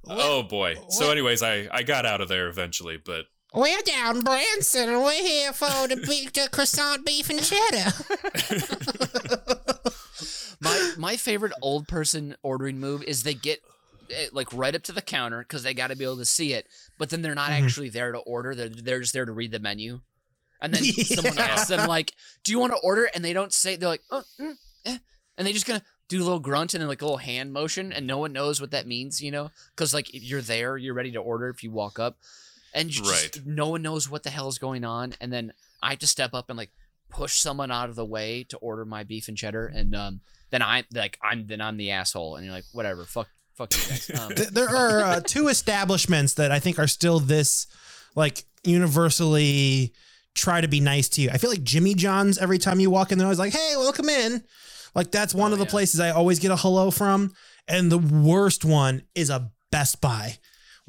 oh 0.07 0.43
boy. 0.43 0.75
So, 0.89 1.11
anyways, 1.11 1.41
I, 1.41 1.67
I 1.71 1.83
got 1.83 2.05
out 2.05 2.21
of 2.21 2.29
there 2.29 2.47
eventually, 2.47 2.97
but 3.03 3.25
We're 3.53 3.81
down 3.81 4.21
Branson 4.21 4.89
and 4.89 5.03
we're 5.03 5.23
here 5.23 5.53
for 5.53 5.87
the, 5.87 5.97
beef, 6.07 6.33
the 6.33 6.49
croissant 6.51 7.05
beef 7.05 7.29
and 7.29 7.41
cheddar. 7.41 7.91
My 10.61 10.93
my 10.97 11.15
favorite 11.15 11.53
old 11.61 11.87
person 11.87 12.35
ordering 12.43 12.81
move 12.81 13.01
is 13.03 13.23
they 13.23 13.33
get 13.33 13.61
eh, 14.11 14.27
like 14.33 14.51
right 14.51 14.75
up 14.75 14.83
to 14.83 14.91
the 14.91 15.01
counter 15.01 15.39
because 15.39 15.63
they 15.63 15.73
got 15.73 15.87
to 15.87 15.95
be 15.95 16.03
able 16.03 16.17
to 16.17 16.25
see 16.25 16.51
it. 16.51 16.67
But 16.97 17.09
then 17.09 17.21
they're 17.21 17.33
not 17.33 17.51
Mhm. 17.51 17.63
actually 17.63 17.87
there 17.89 18.11
to 18.11 18.17
order. 18.17 18.53
They're 18.53 18.67
they're 18.67 18.99
just 18.99 19.13
there 19.13 19.23
to 19.23 19.31
read 19.31 19.51
the 19.51 19.59
menu. 19.59 20.01
And 20.61 20.73
then 20.73 20.83
someone 20.83 21.37
asks 21.37 21.69
them 21.69 21.87
like, 21.87 22.11
"Do 22.43 22.51
you 22.51 22.59
want 22.59 22.73
to 22.73 22.79
order?" 22.79 23.09
And 23.15 23.23
they 23.23 23.31
don't 23.31 23.53
say. 23.53 23.77
They're 23.77 23.87
like, 23.87 24.03
"Oh, 24.11 24.23
mm, 24.37 24.57
eh," 24.85 24.97
and 25.37 25.47
they 25.47 25.53
just 25.53 25.65
gonna 25.65 25.81
do 26.09 26.21
a 26.21 26.25
little 26.25 26.41
grunt 26.41 26.73
and 26.73 26.81
then 26.81 26.89
like 26.89 27.01
a 27.01 27.05
little 27.05 27.19
hand 27.19 27.53
motion, 27.53 27.93
and 27.93 28.05
no 28.05 28.17
one 28.17 28.33
knows 28.33 28.59
what 28.59 28.71
that 28.71 28.85
means, 28.85 29.21
you 29.21 29.31
know? 29.31 29.51
Because 29.73 29.93
like 29.93 30.13
if 30.13 30.23
you're 30.23 30.41
there, 30.41 30.75
you're 30.75 30.93
ready 30.93 31.13
to 31.13 31.19
order 31.19 31.47
if 31.47 31.63
you 31.63 31.71
walk 31.71 31.99
up, 31.99 32.17
and 32.73 32.89
just, 32.89 33.09
Right. 33.09 33.45
no 33.45 33.69
one 33.69 33.81
knows 33.81 34.09
what 34.09 34.23
the 34.23 34.29
hell 34.29 34.47
is 34.47 34.57
going 34.57 34.83
on, 34.83 35.13
and 35.21 35.31
then 35.33 35.53
I 35.81 35.91
have 35.91 35.99
to 35.99 36.07
step 36.07 36.33
up 36.33 36.49
and 36.49 36.57
like 36.57 36.71
push 37.09 37.39
someone 37.39 37.71
out 37.71 37.89
of 37.89 37.95
the 37.95 38.05
way 38.05 38.43
to 38.49 38.57
order 38.57 38.85
my 38.85 39.03
beef 39.03 39.27
and 39.27 39.37
cheddar, 39.37 39.65
and 39.67 39.95
um, 39.95 40.21
then 40.51 40.61
I 40.61 40.83
like 40.93 41.17
I'm 41.23 41.47
then 41.47 41.61
I'm 41.61 41.77
the 41.77 41.91
asshole, 41.91 42.35
and 42.35 42.45
you're 42.45 42.53
like, 42.53 42.65
whatever, 42.71 43.03
fuck, 43.05 43.27
fuck 43.55 43.73
you 43.73 43.79
guys. 43.89 44.11
Um, 44.19 44.31
there 44.51 44.69
are 44.69 45.01
uh, 45.01 45.19
two 45.25 45.47
establishments 45.47 46.33
that 46.35 46.51
I 46.51 46.59
think 46.59 46.77
are 46.79 46.87
still 46.87 47.19
this 47.19 47.67
like 48.15 48.43
universally 49.03 49.93
try 50.35 50.61
to 50.61 50.67
be 50.67 50.79
nice 50.79 51.09
to 51.09 51.21
you. 51.21 51.29
I 51.31 51.37
feel 51.37 51.49
like 51.49 51.63
Jimmy 51.63 51.93
John's 51.95 52.37
every 52.37 52.57
time 52.57 52.79
you 52.79 52.89
walk 52.89 53.11
in, 53.11 53.17
they're 53.17 53.25
always 53.27 53.39
like, 53.39 53.53
"Hey, 53.53 53.73
welcome 53.77 54.09
in." 54.09 54.43
Like 54.95 55.11
that's 55.11 55.33
one 55.33 55.51
Oh, 55.51 55.53
of 55.53 55.59
the 55.59 55.65
yeah. 55.65 55.71
places 55.71 55.99
I 55.99 56.09
always 56.11 56.39
get 56.39 56.51
a 56.51 56.55
hello 56.55 56.91
from. 56.91 57.33
And 57.67 57.91
the 57.91 57.99
worst 57.99 58.65
one 58.65 59.03
is 59.13 59.29
a 59.29 59.51
Best 59.71 60.01
Buy. 60.01 60.37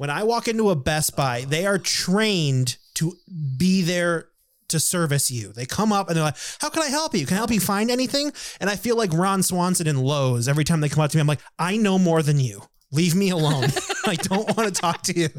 When 0.01 0.09
I 0.09 0.23
walk 0.23 0.47
into 0.47 0.71
a 0.71 0.75
Best 0.75 1.15
Buy, 1.15 1.45
they 1.47 1.67
are 1.67 1.77
trained 1.77 2.77
to 2.95 3.13
be 3.55 3.83
there 3.83 4.29
to 4.69 4.79
service 4.79 5.29
you. 5.29 5.53
They 5.53 5.67
come 5.67 5.93
up 5.93 6.07
and 6.07 6.17
they're 6.17 6.23
like, 6.23 6.37
"How 6.59 6.71
can 6.71 6.81
I 6.81 6.87
help 6.87 7.13
you? 7.13 7.27
Can 7.27 7.35
I 7.35 7.37
help 7.37 7.51
you 7.51 7.59
find 7.59 7.91
anything?" 7.91 8.31
And 8.59 8.67
I 8.67 8.77
feel 8.77 8.97
like 8.97 9.13
Ron 9.13 9.43
Swanson 9.43 9.85
in 9.85 9.97
Lowe's 9.97 10.47
every 10.47 10.63
time 10.63 10.81
they 10.81 10.89
come 10.89 11.03
up 11.03 11.11
to 11.11 11.17
me. 11.17 11.21
I'm 11.21 11.27
like, 11.27 11.43
"I 11.59 11.77
know 11.77 11.99
more 11.99 12.23
than 12.23 12.39
you. 12.39 12.63
Leave 12.91 13.13
me 13.13 13.29
alone. 13.29 13.65
I 14.07 14.15
don't 14.15 14.57
want 14.57 14.73
to 14.73 14.81
talk 14.81 15.03
to 15.03 15.13
you. 15.15 15.29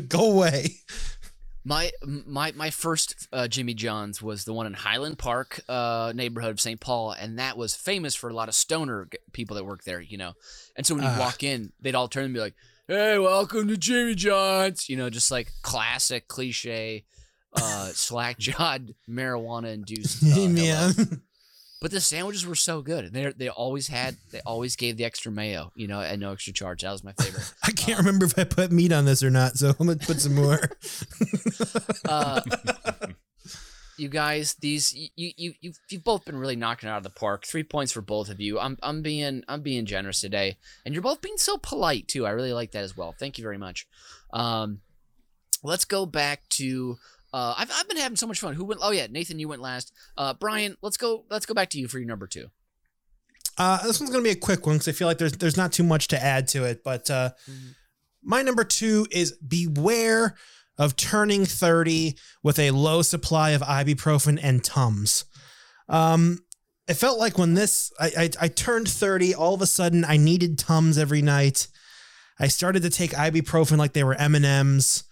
Go 0.08 0.32
away." 0.32 0.78
My 1.62 1.92
my 2.02 2.50
my 2.56 2.70
first 2.70 3.28
uh, 3.32 3.46
Jimmy 3.46 3.74
John's 3.74 4.20
was 4.20 4.42
the 4.44 4.52
one 4.52 4.66
in 4.66 4.74
Highland 4.74 5.18
Park 5.18 5.60
uh, 5.68 6.12
neighborhood 6.16 6.50
of 6.50 6.60
St. 6.60 6.80
Paul, 6.80 7.12
and 7.12 7.38
that 7.38 7.56
was 7.56 7.76
famous 7.76 8.16
for 8.16 8.28
a 8.28 8.34
lot 8.34 8.48
of 8.48 8.56
stoner 8.56 9.08
people 9.32 9.54
that 9.54 9.64
work 9.64 9.84
there, 9.84 10.00
you 10.00 10.18
know. 10.18 10.32
And 10.74 10.84
so 10.84 10.96
when 10.96 11.04
you 11.04 11.10
Ah. 11.10 11.20
walk 11.20 11.44
in, 11.44 11.72
they'd 11.80 11.94
all 11.94 12.08
turn 12.08 12.24
and 12.24 12.34
be 12.34 12.40
like, 12.40 12.54
"Hey, 12.90 13.20
welcome 13.20 13.68
to 13.68 13.76
Jimmy 13.76 14.16
John's," 14.16 14.88
you 14.88 14.96
know, 14.96 15.08
just 15.10 15.30
like 15.30 15.52
classic 15.62 16.26
cliche, 16.26 17.04
uh, 17.52 17.86
slack 17.94 18.36
jawed 18.38 18.96
marijuana 19.08 19.72
induced. 19.72 20.24
Uh, 20.24 20.40
yeah. 20.40 20.90
But 21.80 21.92
the 21.92 22.00
sandwiches 22.02 22.44
were 22.44 22.56
so 22.56 22.82
good. 22.82 23.06
and 23.06 23.14
They 23.14 23.32
they 23.34 23.48
always 23.48 23.86
had 23.88 24.16
they 24.32 24.40
always 24.44 24.76
gave 24.76 24.98
the 24.98 25.04
extra 25.06 25.32
mayo, 25.32 25.72
you 25.74 25.86
know, 25.88 26.00
at 26.02 26.18
no 26.18 26.32
extra 26.32 26.52
charge. 26.52 26.82
That 26.82 26.90
was 26.92 27.02
my 27.02 27.12
favorite. 27.12 27.54
I 27.64 27.70
can't 27.70 27.98
remember 27.98 28.26
if 28.26 28.38
I 28.38 28.44
put 28.44 28.70
meat 28.70 28.92
on 28.92 29.06
this 29.06 29.22
or 29.22 29.30
not, 29.30 29.56
so 29.56 29.70
I'm 29.70 29.86
gonna 29.86 29.96
put 29.96 30.20
some 30.20 30.34
more. 30.34 30.60
Uh, 32.06 32.42
you 34.00 34.08
guys, 34.08 34.54
these 34.54 34.94
you 34.94 35.08
you 35.16 35.54
you 35.60 35.72
you've 35.88 36.04
both 36.04 36.24
been 36.24 36.36
really 36.36 36.56
knocking 36.56 36.88
it 36.88 36.92
out 36.92 36.98
of 36.98 37.02
the 37.04 37.10
park. 37.10 37.44
Three 37.44 37.62
points 37.62 37.92
for 37.92 38.00
both 38.00 38.28
of 38.30 38.40
you. 38.40 38.58
I'm 38.58 38.78
I'm 38.82 39.02
being 39.02 39.44
I'm 39.48 39.62
being 39.62 39.84
generous 39.86 40.20
today, 40.20 40.56
and 40.84 40.94
you're 40.94 41.02
both 41.02 41.20
being 41.20 41.36
so 41.36 41.58
polite 41.58 42.08
too. 42.08 42.26
I 42.26 42.30
really 42.30 42.52
like 42.52 42.72
that 42.72 42.82
as 42.84 42.96
well. 42.96 43.14
Thank 43.18 43.38
you 43.38 43.42
very 43.42 43.58
much. 43.58 43.86
Um, 44.32 44.80
let's 45.62 45.84
go 45.84 46.06
back 46.06 46.48
to. 46.50 46.98
Uh, 47.32 47.54
I've 47.56 47.70
I've 47.72 47.88
been 47.88 47.98
having 47.98 48.16
so 48.16 48.26
much 48.26 48.40
fun. 48.40 48.54
Who 48.54 48.64
went? 48.64 48.80
Oh 48.82 48.90
yeah, 48.90 49.06
Nathan, 49.08 49.38
you 49.38 49.46
went 49.48 49.62
last. 49.62 49.92
Uh, 50.16 50.34
Brian, 50.34 50.76
let's 50.82 50.96
go. 50.96 51.24
Let's 51.30 51.46
go 51.46 51.54
back 51.54 51.70
to 51.70 51.78
you 51.78 51.86
for 51.86 51.98
your 51.98 52.08
number 52.08 52.26
two. 52.26 52.50
Uh, 53.58 53.82
this 53.86 54.00
one's 54.00 54.10
gonna 54.10 54.22
be 54.24 54.30
a 54.30 54.34
quick 54.36 54.66
one 54.66 54.76
because 54.76 54.88
I 54.88 54.92
feel 54.92 55.06
like 55.06 55.18
there's 55.18 55.32
there's 55.32 55.56
not 55.56 55.72
too 55.72 55.84
much 55.84 56.08
to 56.08 56.22
add 56.22 56.48
to 56.48 56.64
it. 56.64 56.82
But 56.82 57.10
uh, 57.10 57.30
Mhm. 57.48 57.74
my 58.22 58.42
number 58.42 58.64
two 58.64 59.06
is 59.10 59.32
beware 59.32 60.36
of 60.80 60.96
turning 60.96 61.44
30 61.44 62.16
with 62.42 62.58
a 62.58 62.70
low 62.70 63.02
supply 63.02 63.50
of 63.50 63.60
ibuprofen 63.60 64.40
and 64.42 64.64
tums. 64.64 65.26
Um, 65.90 66.38
it 66.88 66.94
felt 66.94 67.18
like 67.18 67.36
when 67.36 67.52
this 67.52 67.92
I, 68.00 68.10
I 68.16 68.30
I 68.40 68.48
turned 68.48 68.88
30, 68.88 69.34
all 69.34 69.54
of 69.54 69.60
a 69.60 69.66
sudden 69.66 70.06
I 70.06 70.16
needed 70.16 70.58
tums 70.58 70.96
every 70.96 71.20
night. 71.20 71.68
I 72.40 72.48
started 72.48 72.82
to 72.82 72.90
take 72.90 73.10
ibuprofen 73.10 73.76
like 73.76 73.92
they 73.92 74.02
were 74.02 74.14
M 74.14 74.34
and 74.34 74.46
M's. 74.46 75.04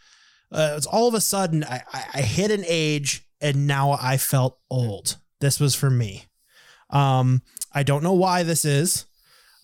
Uh, 0.50 0.72
it's 0.78 0.86
all 0.86 1.06
of 1.06 1.12
a 1.12 1.20
sudden 1.20 1.62
I, 1.62 1.82
I 1.92 2.04
I 2.14 2.22
hit 2.22 2.50
an 2.50 2.64
age 2.66 3.28
and 3.38 3.66
now 3.66 3.92
I 3.92 4.16
felt 4.16 4.58
old. 4.70 5.18
This 5.40 5.60
was 5.60 5.74
for 5.74 5.90
me. 5.90 6.24
Um, 6.88 7.42
I 7.74 7.82
don't 7.82 8.02
know 8.02 8.14
why 8.14 8.42
this 8.42 8.64
is. 8.64 9.04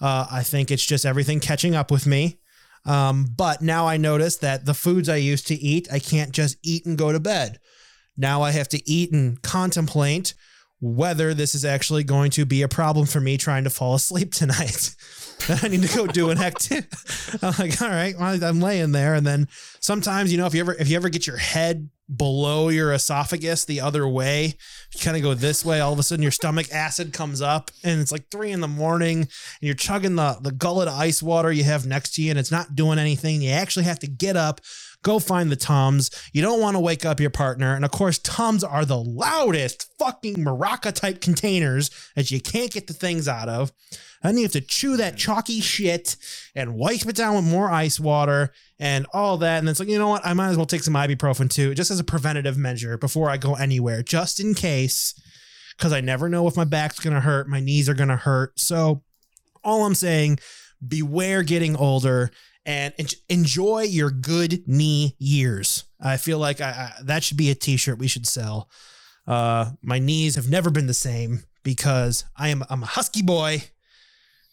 Uh, 0.02 0.26
I 0.30 0.42
think 0.42 0.70
it's 0.70 0.84
just 0.84 1.07
everything 1.07 1.40
catching 1.40 1.74
up 1.74 1.90
with 1.90 2.07
me. 2.07 2.40
Um, 2.87 3.26
but 3.37 3.62
now 3.62 3.87
I 3.87 3.97
notice 3.97 4.37
that 4.39 4.66
the 4.66 4.74
foods 4.74 5.09
I 5.09 5.16
used 5.16 5.47
to 5.49 5.55
eat, 5.55 5.89
I 5.91 5.99
can't 5.99 6.32
just 6.32 6.57
eat 6.62 6.85
and 6.85 6.99
go 6.99 7.12
to 7.12 7.20
bed. 7.20 7.59
Now 8.16 8.43
I 8.43 8.51
have 8.53 8.68
to 8.68 8.91
eat 8.91 9.12
and 9.12 9.41
contemplate 9.43 10.35
whether 10.81 11.33
this 11.33 11.55
is 11.55 11.64
actually 11.64 12.05
going 12.05 12.31
to 12.33 12.45
be 12.45 12.62
a 12.62 12.68
problem 12.68 13.07
for 13.07 13.20
me 13.20 13.37
trying 13.37 13.64
to 13.64 13.70
fall 13.70 13.95
asleep 13.95 14.33
tonight. 14.33 14.95
I 15.49 15.68
need 15.68 15.83
to 15.83 15.97
go 15.97 16.07
do 16.07 16.31
an 16.31 16.39
activity. 16.39 16.89
I'm 17.43 17.55
like, 17.59 17.81
all 17.81 17.89
right, 17.89 18.14
well, 18.18 18.43
I'm 18.43 18.61
laying 18.61 18.93
there, 18.93 19.14
and 19.14 19.27
then 19.27 19.49
sometimes, 19.81 20.33
you 20.33 20.39
know, 20.39 20.47
if 20.47 20.55
you 20.55 20.61
ever 20.61 20.75
if 20.75 20.89
you 20.89 20.97
ever 20.97 21.09
get 21.09 21.27
your 21.27 21.37
head 21.37 21.89
below 22.14 22.68
your 22.68 22.93
esophagus 22.93 23.64
the 23.64 23.81
other 23.81 24.07
way, 24.07 24.55
you 24.95 25.01
kind 25.01 25.16
of 25.16 25.22
go 25.22 25.35
this 25.35 25.64
way. 25.64 25.81
All 25.81 25.93
of 25.93 25.99
a 25.99 26.03
sudden, 26.03 26.22
your 26.22 26.33
stomach 26.33 26.70
acid 26.72 27.12
comes 27.12 27.41
up, 27.41 27.70
and 27.83 28.01
it's 28.01 28.12
like 28.12 28.31
three 28.31 28.53
in 28.53 28.61
the 28.61 28.68
morning, 28.68 29.18
and 29.20 29.29
you're 29.61 29.75
chugging 29.75 30.16
the 30.16 30.39
the 30.41 30.53
gullet 30.53 30.89
of 30.89 30.95
ice 30.95 31.22
water 31.22 31.53
you 31.53 31.64
have 31.64 31.87
next 31.87 32.14
to 32.14 32.22
you, 32.22 32.31
and 32.31 32.39
it's 32.39 32.53
not 32.53 32.75
doing 32.75 32.99
anything. 32.99 33.43
You 33.43 33.51
actually 33.51 33.85
have 33.85 33.99
to 34.01 34.07
get 34.07 34.37
up, 34.37 34.61
go 35.05 35.20
find 35.20 35.52
the 35.52 35.57
Tums. 35.57 36.11
You 36.32 36.42
don't 36.42 36.61
want 36.61 36.74
to 36.74 36.80
wake 36.80 37.05
up 37.05 37.20
your 37.20 37.30
partner. 37.30 37.76
And 37.76 37.84
of 37.84 37.92
course, 37.92 38.18
Tums 38.18 38.64
are 38.64 38.84
the 38.84 38.98
loudest 38.98 39.88
fucking 39.98 40.36
Maraca 40.36 40.92
type 40.92 41.20
containers 41.20 41.90
that 42.16 42.32
you 42.32 42.40
can't 42.40 42.72
get 42.72 42.88
the 42.88 42.94
things 42.94 43.28
out 43.28 43.48
of. 43.48 43.70
And 44.22 44.38
you 44.38 44.44
have 44.44 44.52
to 44.52 44.61
chew 44.62 44.96
that 44.96 45.18
chalky 45.18 45.61
shit 45.61 46.16
and 46.57 46.74
wipe 46.74 47.07
it 47.07 47.14
down 47.14 47.36
with 47.36 47.44
more 47.44 47.70
ice 47.70 48.00
water 48.00 48.52
and 48.78 49.07
all 49.12 49.36
that. 49.36 49.59
And 49.59 49.68
it's 49.68 49.78
like, 49.78 49.88
you 49.88 49.98
know 49.98 50.09
what? 50.09 50.26
I 50.26 50.32
might 50.32 50.48
as 50.48 50.57
well 50.57 50.66
take 50.66 50.82
some 50.82 50.94
ibuprofen 50.94 51.50
too, 51.50 51.74
just 51.74 51.90
as 51.90 52.00
a 52.00 52.05
preventative 52.05 52.57
measure 52.57 52.96
before 52.96 53.28
I 53.28 53.36
go 53.36 53.55
anywhere, 53.55 54.02
just 54.02 54.40
in 54.40 54.55
case. 54.55 55.14
Because 55.76 55.92
I 55.92 56.00
never 56.00 56.28
know 56.28 56.48
if 56.48 56.57
my 56.57 56.64
back's 56.64 57.00
going 57.00 57.14
to 57.14 57.20
hurt, 57.20 57.48
my 57.48 57.61
knees 57.61 57.88
are 57.88 57.94
going 57.94 58.09
to 58.09 58.16
hurt. 58.16 58.59
So, 58.59 59.02
all 59.62 59.84
I'm 59.84 59.94
saying, 59.94 60.38
beware 60.86 61.42
getting 61.42 61.76
older 61.76 62.30
and 62.67 62.95
en- 62.99 63.07
enjoy 63.29 63.83
your 63.83 64.11
good 64.11 64.67
knee 64.67 65.17
years. 65.19 65.85
I 66.01 66.17
feel 66.17 66.39
like 66.39 66.61
I, 66.61 66.69
I, 66.69 66.93
that 67.03 67.23
should 67.23 67.37
be 67.37 67.51
a 67.51 67.55
t-shirt 67.55 67.99
we 67.99 68.09
should 68.09 68.27
sell. 68.27 68.69
Uh, 69.27 69.73
my 69.83 69.99
knees 69.99 70.37
have 70.37 70.49
never 70.49 70.71
been 70.71 70.87
the 70.87 70.95
same 70.95 71.45
because 71.62 72.25
I 72.37 72.49
am 72.49 72.62
I'm 72.69 72.83
a 72.83 72.87
husky 72.87 73.23
boy 73.23 73.65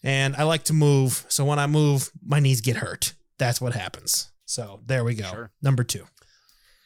and 0.02 0.34
I 0.36 0.44
like 0.44 0.64
to 0.64 0.72
move. 0.72 1.24
So 1.28 1.44
when 1.44 1.58
I 1.58 1.66
move, 1.66 2.10
my 2.24 2.40
knees 2.40 2.60
get 2.60 2.76
hurt. 2.76 3.14
That's 3.38 3.60
what 3.60 3.74
happens. 3.74 4.30
So 4.46 4.80
there 4.86 5.04
we 5.04 5.14
go. 5.14 5.24
Sure. 5.24 5.50
Number 5.62 5.84
two. 5.84 6.04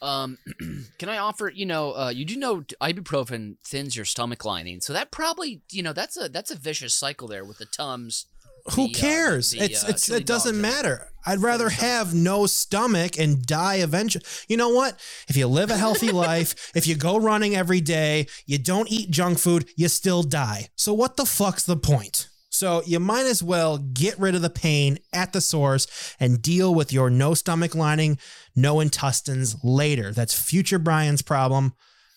Um, 0.02 0.38
can 0.98 1.08
I 1.08 1.18
offer? 1.18 1.48
You 1.48 1.66
know, 1.66 1.92
uh, 1.92 2.10
you 2.10 2.24
do 2.24 2.36
know 2.36 2.62
ibuprofen 2.80 3.56
thins 3.64 3.96
your 3.96 4.04
stomach 4.04 4.44
lining, 4.44 4.80
so 4.80 4.92
that 4.92 5.10
probably, 5.10 5.62
you 5.70 5.82
know, 5.82 5.92
that's 5.92 6.20
a 6.20 6.28
that's 6.28 6.50
a 6.50 6.56
vicious 6.56 6.94
cycle 6.94 7.28
there 7.28 7.44
with 7.44 7.58
the 7.58 7.66
tums. 7.66 8.26
Who 8.72 8.88
the, 8.88 8.94
uh, 8.94 8.98
cares? 8.98 9.50
the, 9.50 9.60
it's 9.60 9.84
uh, 9.84 9.88
it's 9.88 10.08
it 10.08 10.26
doesn't 10.26 10.60
matter. 10.60 11.08
I'd 11.24 11.40
rather 11.40 11.68
have 11.68 12.14
no 12.14 12.46
stomach 12.46 13.18
and 13.18 13.44
die 13.44 13.76
eventually. 13.76 14.24
You 14.48 14.56
know 14.56 14.68
what? 14.68 14.98
If 15.28 15.36
you 15.36 15.48
live 15.48 15.70
a 15.70 15.76
healthy 15.76 16.12
life, 16.12 16.70
if 16.74 16.86
you 16.86 16.94
go 16.94 17.18
running 17.18 17.56
every 17.56 17.80
day, 17.80 18.28
you 18.46 18.58
don't 18.58 18.90
eat 18.90 19.10
junk 19.10 19.38
food, 19.38 19.68
you 19.76 19.88
still 19.88 20.22
die. 20.22 20.68
So 20.76 20.94
what 20.94 21.16
the 21.16 21.26
fuck's 21.26 21.64
the 21.64 21.76
point? 21.76 22.28
So 22.48 22.82
you 22.86 23.00
might 23.00 23.26
as 23.26 23.42
well 23.42 23.76
get 23.76 24.18
rid 24.18 24.34
of 24.34 24.40
the 24.40 24.48
pain 24.48 24.98
at 25.12 25.32
the 25.32 25.40
source 25.40 25.86
and 26.18 26.40
deal 26.40 26.74
with 26.74 26.92
your 26.92 27.10
no 27.10 27.34
stomach 27.34 27.74
lining, 27.74 28.18
no 28.54 28.80
intestines 28.80 29.56
later. 29.62 30.12
That's 30.12 30.32
future 30.32 30.78
Brian's 30.78 31.22
problem. 31.22 31.74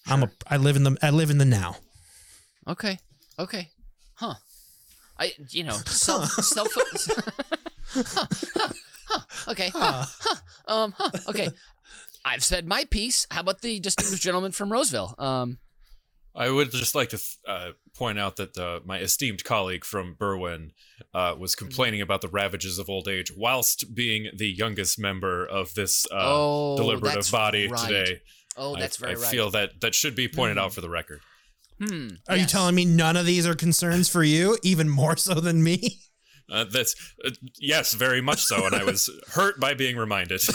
I'm 0.08 0.24
a 0.24 0.32
I 0.48 0.58
live 0.58 0.76
in 0.76 0.84
the 0.84 0.98
I 1.02 1.10
live 1.10 1.30
in 1.30 1.40
the 1.40 1.46
now. 1.46 1.78
Okay. 2.68 3.00
Okay. 3.38 3.70
Huh. 5.20 5.26
I 5.26 5.34
you 5.50 5.64
know 5.64 5.72
self 5.86 6.30
self. 6.32 6.70
huh, 7.94 8.26
huh, 8.56 8.70
huh, 9.08 9.52
okay. 9.52 9.70
Huh, 9.74 10.06
huh, 10.08 10.36
um. 10.68 10.94
Huh, 10.98 11.12
okay. 11.28 11.50
I've 12.26 12.44
said 12.44 12.68
my 12.68 12.86
piece. 12.86 13.26
How 13.32 13.42
about 13.42 13.62
the 13.62 13.80
distinguished 13.80 14.24
gentleman 14.24 14.52
from 14.52 14.72
Roseville? 14.72 15.16
Um. 15.18 15.60
I 16.36 16.50
would 16.50 16.72
just 16.72 16.94
like 16.96 17.10
to 17.10 17.18
th- 17.18 17.38
uh, 17.48 17.72
point 17.98 18.20
out 18.20 18.36
that 18.38 18.56
uh, 18.58 18.80
my 18.86 19.00
esteemed 19.00 19.44
colleague 19.44 19.84
from 19.84 20.16
Berwyn 20.16 20.72
uh, 21.14 21.36
was 21.38 21.56
Mm-hmm. 21.56 21.66
complaining 21.66 22.02
about 22.02 22.22
the 22.22 22.28
ravages 22.28 22.78
of 22.78 22.88
old 22.90 23.08
age 23.08 23.32
whilst 23.36 23.96
being 23.96 24.30
the 24.34 24.48
youngest 24.48 25.00
member 25.00 25.44
of 25.46 25.74
this 25.74 26.06
uh, 26.12 26.16
oh, 26.20 26.78
deliberative 26.78 27.16
that's 27.16 27.32
body 27.32 27.68
right. 27.68 27.88
today. 27.88 28.22
Oh, 28.56 28.76
that's 28.76 29.02
I, 29.02 29.08
very 29.08 29.14
I 29.14 29.20
right. 29.20 29.28
I 29.28 29.32
feel 29.32 29.50
that 29.52 29.82
that 29.82 29.96
should 29.96 30.16
be 30.16 30.28
pointed 30.28 30.58
out 30.60 30.72
for 30.72 30.82
the 30.82 30.90
record. 30.90 31.22
Hmm. 31.80 32.10
Are 32.28 32.36
you 32.38 32.46
telling 32.46 32.76
me 32.76 32.86
none 32.86 33.16
of 33.18 33.26
these 33.26 33.48
are 33.48 33.56
concerns 33.56 34.10
for 34.10 34.24
you, 34.24 34.58
even 34.64 34.90
more 34.90 35.16
so 35.18 35.36
than 35.36 35.64
me? 35.64 36.00
Uh, 36.52 36.66
that's 36.66 36.96
uh, 37.24 37.30
yes, 37.60 37.94
very 37.94 38.22
much 38.22 38.44
so, 38.44 38.66
and 38.66 38.74
I 38.76 38.84
was 38.84 39.08
hurt 39.34 39.60
by 39.60 39.76
being 39.76 39.96
reminded. 39.98 40.42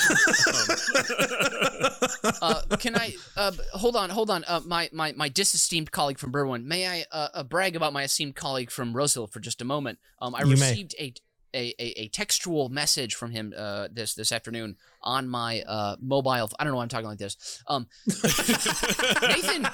uh, 2.43 2.63
can 2.79 2.97
I 2.97 3.15
uh, 3.37 3.53
hold 3.73 3.97
on? 3.97 4.11
Hold 4.11 4.31
on. 4.31 4.45
Uh, 4.47 4.61
my 4.67 4.89
my 4.93 5.13
my 5.13 5.29
disesteemed 5.29 5.93
colleague 5.93 6.19
from 6.19 6.33
Berwyn. 6.33 6.65
May 6.65 6.87
I 6.87 7.05
uh, 7.13 7.29
uh, 7.35 7.43
brag 7.45 7.77
about 7.77 7.93
my 7.93 8.03
esteemed 8.03 8.35
colleague 8.37 8.71
from 8.71 8.95
Rosehill 8.95 9.29
for 9.29 9.41
just 9.41 9.61
a 9.63 9.65
moment? 9.65 9.99
Um, 10.21 10.35
I 10.35 10.41
You 10.41 10.47
may. 10.47 10.53
received 10.53 10.95
a, 10.99 11.15
a 11.55 11.75
a 11.79 12.01
a 12.03 12.09
textual 12.09 12.69
message 12.69 13.15
from 13.15 13.31
him 13.31 13.55
uh, 13.57 13.89
this 13.91 14.15
this 14.15 14.33
afternoon 14.33 14.77
on 15.03 15.29
my 15.29 15.63
uh, 15.63 15.97
mobile. 16.01 16.31
I 16.31 16.65
don't 16.65 16.73
know 16.73 16.77
why 16.77 16.83
I'm 16.83 16.89
talking 16.89 17.07
like 17.07 17.19
this. 17.19 17.63
Um, 17.69 17.87
Nathan 18.07 19.67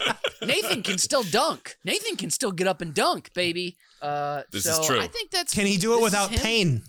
Nathan 0.43 0.83
can 0.83 0.99
still 0.99 1.23
dunk. 1.23 1.77
Nathan 1.85 2.17
can 2.17 2.31
still 2.31 2.53
get 2.53 2.67
up 2.67 2.81
and 2.81 2.95
dunk, 2.95 3.33
baby. 3.35 3.77
Uh, 4.03 4.43
This 4.51 4.65
so 4.65 4.81
is 4.81 4.87
true. 4.87 5.01
I 5.01 5.07
think 5.07 5.31
that's. 5.31 5.55
Can 5.55 5.67
he 5.67 5.77
do 5.77 5.99
it 5.99 6.03
without 6.03 6.31
pain? 6.31 6.83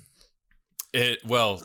It 0.94 1.20
well, 1.26 1.64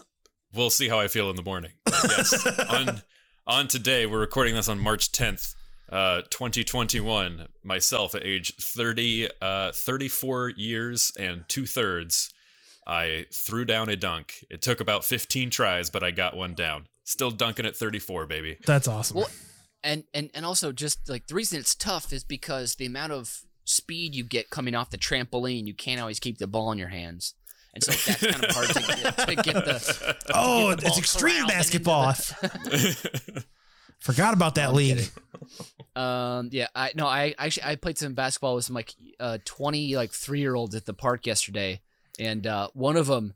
we'll 0.55 0.71
see 0.71 0.89
how 0.89 0.99
I 1.01 1.09
feel 1.09 1.31
in 1.31 1.37
the 1.37 1.43
morning. 1.43 1.73
Yes, 1.89 2.47
on 2.71 3.03
on 3.47 3.69
today, 3.69 4.07
we're 4.07 4.21
recording 4.21 4.55
this 4.55 4.69
on 4.69 4.79
March 4.79 5.13
10th, 5.13 5.55
uh, 5.91 6.23
2021. 6.31 7.47
Myself, 7.63 8.15
at 8.15 8.25
age 8.25 8.55
30, 8.57 9.29
uh, 9.41 9.73
34 9.73 10.51
years 10.51 11.13
and 11.19 11.45
two 11.49 11.67
thirds, 11.67 12.33
I 12.87 13.27
threw 13.33 13.65
down 13.65 13.89
a 13.89 13.97
dunk. 13.97 14.45
It 14.49 14.63
took 14.63 14.81
about 14.81 15.05
15 15.05 15.51
tries, 15.51 15.91
but 15.91 16.03
I 16.05 16.11
got 16.13 16.37
one 16.37 16.55
down. 16.55 16.87
Still 17.05 17.31
dunking 17.31 17.67
at 17.67 17.77
34, 17.77 18.27
baby. 18.27 18.59
That's 18.65 18.87
awesome. 18.89 19.19
Well, 19.19 19.31
and 19.83 20.05
and 20.15 20.31
and 20.35 20.45
also 20.45 20.73
just 20.73 21.09
like 21.09 21.27
the 21.27 21.35
reason 21.35 21.59
it's 21.61 21.75
tough 21.75 22.13
is 22.13 22.25
because 22.25 22.75
the 22.77 22.87
amount 22.87 23.13
of 23.13 23.41
speed 23.65 24.15
you 24.15 24.25
get 24.25 24.51
coming 24.51 24.75
off 24.75 24.91
the 24.91 24.99
trampoline, 24.99 25.67
you 25.67 25.75
can't 25.75 26.01
always 26.01 26.19
keep 26.21 26.39
the 26.39 26.47
ball 26.47 26.73
in 26.73 26.79
your 26.79 26.89
hands, 26.89 27.35
and 27.75 27.83
so 27.85 27.93
that's 27.93 28.21
kind 28.27 28.45
of 28.45 28.51
hard 28.51 28.69
to 28.69 28.81
get, 28.81 29.19
to 29.29 29.35
get 29.37 29.55
the. 29.65 30.17
oh, 30.35 30.71
get 30.75 30.79
the 30.79 30.83
ball 30.83 30.89
it's 30.89 30.99
extreme 30.99 31.47
corralled 31.47 31.51
and 31.51 31.51
into 31.51 31.81
basketball. 31.81 32.13
the- 32.13 33.45
Forgot 34.01 34.35
about 34.35 34.57
that 34.57 34.75
league. 34.75 35.09
Um. 35.95 36.51
Yeah. 36.53 36.67
I 36.75 36.93
no. 36.95 37.07
I 37.07 37.35
actually 37.39 37.65
I 37.65 37.77
played 37.77 37.99
some 37.99 38.15
basketball 38.15 38.55
with 38.57 38.65
some 38.65 38.75
like 38.75 38.95
uh 39.21 39.39
twenty 39.45 39.97
like 39.97 40.13
three 40.13 40.41
year 40.41 40.55
olds 40.55 40.75
at 40.75 40.85
the 40.87 40.93
park 40.95 41.27
yesterday, 41.27 41.81
and 42.19 42.47
uh 42.47 42.69
one 42.75 42.97
of 42.97 43.07
them, 43.07 43.35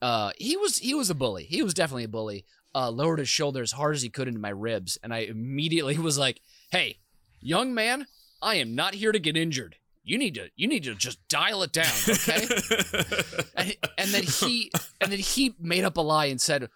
uh 0.00 0.32
he 0.38 0.56
was 0.56 0.78
he 0.78 0.94
was 0.94 1.10
a 1.10 1.14
bully. 1.14 1.44
He 1.44 1.62
was 1.62 1.74
definitely 1.74 2.04
a 2.04 2.08
bully. 2.08 2.44
Uh, 2.74 2.90
lowered 2.90 3.18
his 3.18 3.28
shoulder 3.28 3.60
as 3.60 3.72
hard 3.72 3.94
as 3.94 4.00
he 4.00 4.08
could 4.08 4.26
into 4.26 4.40
my 4.40 4.48
ribs, 4.48 4.96
and 5.02 5.12
I 5.12 5.18
immediately 5.18 5.98
was 5.98 6.16
like, 6.16 6.40
"Hey, 6.70 7.00
young 7.38 7.74
man, 7.74 8.06
I 8.40 8.54
am 8.54 8.74
not 8.74 8.94
here 8.94 9.12
to 9.12 9.18
get 9.18 9.36
injured. 9.36 9.76
You 10.02 10.16
need 10.16 10.34
to 10.36 10.48
you 10.56 10.66
need 10.66 10.84
to 10.84 10.94
just 10.94 11.18
dial 11.28 11.62
it 11.64 11.72
down, 11.72 11.92
okay?" 12.08 12.46
and, 13.56 13.76
and 13.98 14.10
then 14.10 14.22
he 14.22 14.72
and 15.02 15.12
then 15.12 15.18
he 15.18 15.54
made 15.60 15.84
up 15.84 15.98
a 15.98 16.00
lie 16.00 16.26
and 16.26 16.40
said 16.40 16.70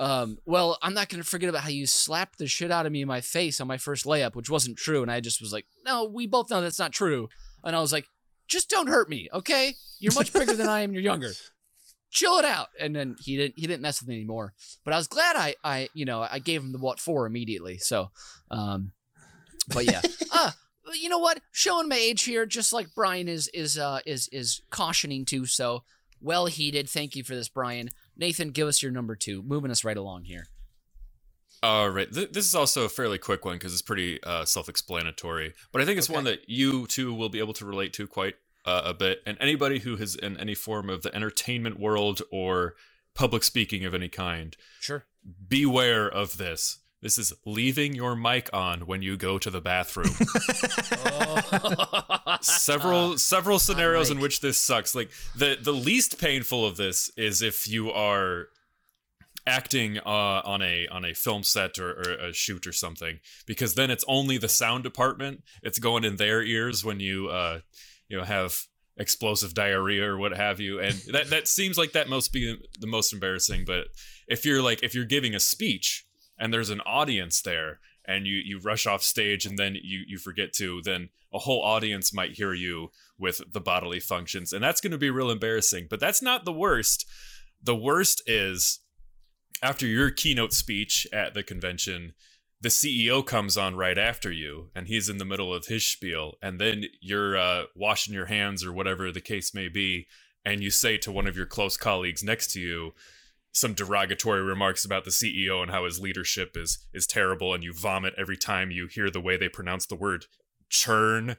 um, 0.00 0.38
well 0.46 0.78
i'm 0.82 0.94
not 0.94 1.08
going 1.08 1.22
to 1.22 1.28
forget 1.28 1.48
about 1.48 1.62
how 1.62 1.68
you 1.68 1.86
slapped 1.86 2.38
the 2.38 2.46
shit 2.46 2.70
out 2.70 2.86
of 2.86 2.92
me 2.92 3.02
in 3.02 3.08
my 3.08 3.20
face 3.20 3.60
on 3.60 3.66
my 3.66 3.76
first 3.76 4.06
layup 4.06 4.34
which 4.34 4.50
wasn't 4.50 4.76
true 4.76 5.02
and 5.02 5.10
i 5.10 5.20
just 5.20 5.40
was 5.40 5.52
like 5.52 5.66
no 5.84 6.04
we 6.04 6.26
both 6.26 6.50
know 6.50 6.60
that's 6.60 6.78
not 6.78 6.92
true 6.92 7.28
and 7.62 7.76
i 7.76 7.80
was 7.80 7.92
like 7.92 8.06
just 8.50 8.68
don't 8.68 8.88
hurt 8.88 9.08
me 9.08 9.28
okay? 9.32 9.74
You're 9.98 10.14
much 10.14 10.32
bigger 10.32 10.54
than 10.54 10.68
i 10.68 10.80
am 10.80 10.92
you're 10.92 11.02
younger. 11.02 11.30
Chill 12.10 12.38
it 12.38 12.44
out. 12.44 12.68
And 12.80 12.94
then 12.94 13.14
he 13.20 13.36
didn't 13.36 13.54
he 13.56 13.66
didn't 13.66 13.82
mess 13.82 14.00
with 14.00 14.08
me 14.08 14.16
anymore. 14.16 14.52
But 14.84 14.92
i 14.92 14.96
was 14.96 15.06
glad 15.06 15.36
i 15.36 15.54
i 15.64 15.88
you 15.94 16.04
know 16.04 16.26
i 16.28 16.38
gave 16.38 16.60
him 16.60 16.72
the 16.72 16.78
what 16.78 17.00
for 17.00 17.26
immediately 17.26 17.78
so 17.78 18.10
um 18.50 18.92
but 19.68 19.84
yeah. 19.84 20.02
Ah 20.32 20.56
you 21.00 21.08
know 21.08 21.18
what? 21.18 21.40
Showing 21.52 21.88
my 21.88 21.96
age 21.96 22.24
here 22.24 22.44
just 22.46 22.72
like 22.72 22.88
brian 22.94 23.28
is 23.28 23.48
is 23.48 23.78
uh 23.78 24.00
is 24.04 24.28
is 24.32 24.60
cautioning 24.70 25.24
to 25.26 25.46
so 25.46 25.84
well 26.20 26.46
heated 26.46 26.90
thank 26.90 27.14
you 27.16 27.22
for 27.24 27.34
this 27.34 27.48
brian. 27.48 27.90
Nathan 28.16 28.50
give 28.50 28.68
us 28.68 28.82
your 28.82 28.92
number 28.92 29.16
two. 29.16 29.42
Moving 29.42 29.70
us 29.70 29.84
right 29.84 29.96
along 29.96 30.24
here 30.24 30.46
All 31.62 31.90
right. 31.90 32.12
Th- 32.12 32.30
this 32.30 32.46
is 32.46 32.54
also 32.54 32.84
a 32.84 32.88
fairly 32.88 33.18
quick 33.18 33.44
one 33.44 33.56
because 33.56 33.72
it's 33.72 33.82
pretty 33.82 34.22
uh, 34.22 34.44
self-explanatory, 34.44 35.54
but 35.72 35.82
I 35.82 35.84
think 35.84 35.98
it's 35.98 36.08
one 36.08 36.24
that 36.24 36.48
you 36.48 36.86
two 36.86 37.12
will 37.12 37.28
be 37.28 37.38
able 37.38 37.52
to 37.54 37.66
relate 37.66 37.92
to 37.94 38.06
quite 38.06 38.36
uh, 38.64 38.82
a 38.84 38.94
bit. 38.94 39.20
And 39.26 39.36
anybody 39.40 39.80
who 39.80 39.96
is 39.96 40.16
in 40.16 40.38
any 40.38 40.54
form 40.54 40.88
of 40.88 41.02
the 41.02 41.14
entertainment 41.14 41.78
world 41.78 42.22
or 42.32 42.74
public 43.14 43.42
speaking 43.42 43.84
of 43.84 43.94
any 43.94 44.08
kind, 44.08 44.56
sure 44.80 45.04
beware 45.48 46.08
of 46.08 46.38
this. 46.38 46.78
This 47.02 47.16
is 47.16 47.32
leaving 47.46 47.94
your 47.94 48.14
mic 48.14 48.50
on 48.52 48.80
when 48.80 49.00
you 49.00 49.16
go 49.16 49.38
to 49.38 49.50
the 49.50 49.60
bathroom. 49.60 50.06
several 52.42 53.16
several 53.16 53.58
scenarios 53.58 54.10
in 54.10 54.20
which 54.20 54.40
this 54.40 54.58
sucks. 54.58 54.94
Like 54.94 55.10
the 55.34 55.56
the 55.60 55.72
least 55.72 56.20
painful 56.20 56.66
of 56.66 56.76
this 56.76 57.10
is 57.16 57.40
if 57.40 57.66
you 57.66 57.90
are 57.90 58.48
acting 59.46 59.98
uh, 59.98 60.42
on 60.44 60.62
a 60.62 60.86
on 60.88 61.04
a 61.04 61.14
film 61.14 61.42
set 61.42 61.78
or, 61.78 61.90
or 61.90 62.28
a 62.28 62.32
shoot 62.32 62.66
or 62.66 62.72
something, 62.72 63.20
because 63.46 63.74
then 63.74 63.90
it's 63.90 64.04
only 64.08 64.38
the 64.38 64.48
sound 64.48 64.84
department. 64.84 65.42
It's 65.62 65.78
going 65.78 66.04
in 66.04 66.16
their 66.16 66.42
ears 66.42 66.84
when 66.84 67.00
you 67.00 67.28
uh, 67.28 67.60
you 68.08 68.16
know 68.16 68.24
have 68.24 68.66
explosive 68.96 69.54
diarrhea 69.54 70.04
or 70.04 70.18
what 70.18 70.36
have 70.36 70.60
you, 70.60 70.80
and 70.80 70.94
that 71.12 71.30
that 71.30 71.48
seems 71.48 71.78
like 71.78 71.92
that 71.92 72.08
must 72.08 72.32
be 72.32 72.56
the 72.78 72.86
most 72.86 73.12
embarrassing. 73.12 73.64
But 73.66 73.88
if 74.28 74.44
you're 74.44 74.62
like 74.62 74.82
if 74.82 74.94
you're 74.94 75.04
giving 75.04 75.34
a 75.34 75.40
speech 75.40 76.06
and 76.38 76.52
there's 76.52 76.70
an 76.70 76.80
audience 76.82 77.42
there 77.42 77.80
and 78.06 78.26
you 78.26 78.36
you 78.36 78.58
rush 78.58 78.86
off 78.86 79.02
stage 79.02 79.46
and 79.46 79.58
then 79.58 79.76
you 79.82 80.02
you 80.06 80.18
forget 80.18 80.52
to 80.54 80.80
then 80.82 81.10
a 81.32 81.38
whole 81.38 81.62
audience 81.62 82.12
might 82.12 82.32
hear 82.32 82.52
you 82.52 82.90
with 83.18 83.40
the 83.52 83.60
bodily 83.60 84.00
functions 84.00 84.52
and 84.52 84.62
that's 84.64 84.80
going 84.80 84.90
to 84.90 84.98
be 84.98 85.10
real 85.10 85.30
embarrassing 85.30 85.86
but 85.88 86.00
that's 86.00 86.22
not 86.22 86.44
the 86.44 86.52
worst 86.52 87.06
the 87.62 87.76
worst 87.76 88.22
is 88.26 88.80
after 89.62 89.86
your 89.86 90.10
keynote 90.10 90.52
speech 90.52 91.06
at 91.12 91.34
the 91.34 91.42
convention 91.42 92.12
the 92.62 92.68
CEO 92.68 93.24
comes 93.24 93.56
on 93.56 93.74
right 93.74 93.96
after 93.96 94.30
you 94.30 94.68
and 94.74 94.86
he's 94.86 95.08
in 95.08 95.16
the 95.18 95.24
middle 95.24 95.52
of 95.52 95.66
his 95.66 95.86
spiel 95.86 96.34
and 96.42 96.60
then 96.60 96.84
you're 97.00 97.36
uh, 97.36 97.64
washing 97.74 98.12
your 98.12 98.26
hands 98.26 98.64
or 98.64 98.72
whatever 98.72 99.10
the 99.10 99.20
case 99.20 99.54
may 99.54 99.68
be 99.68 100.06
and 100.44 100.62
you 100.62 100.70
say 100.70 100.96
to 100.98 101.12
one 101.12 101.26
of 101.26 101.36
your 101.36 101.46
close 101.46 101.76
colleagues 101.76 102.22
next 102.22 102.52
to 102.52 102.60
you 102.60 102.92
some 103.52 103.74
derogatory 103.74 104.42
remarks 104.42 104.84
about 104.84 105.04
the 105.04 105.10
CEO 105.10 105.62
and 105.62 105.70
how 105.70 105.84
his 105.84 106.00
leadership 106.00 106.56
is 106.56 106.86
is 106.92 107.06
terrible 107.06 107.52
and 107.52 107.64
you 107.64 107.72
vomit 107.72 108.14
every 108.16 108.36
time 108.36 108.70
you 108.70 108.86
hear 108.86 109.10
the 109.10 109.20
way 109.20 109.36
they 109.36 109.48
pronounce 109.48 109.86
the 109.86 109.96
word 109.96 110.26
churn. 110.68 111.36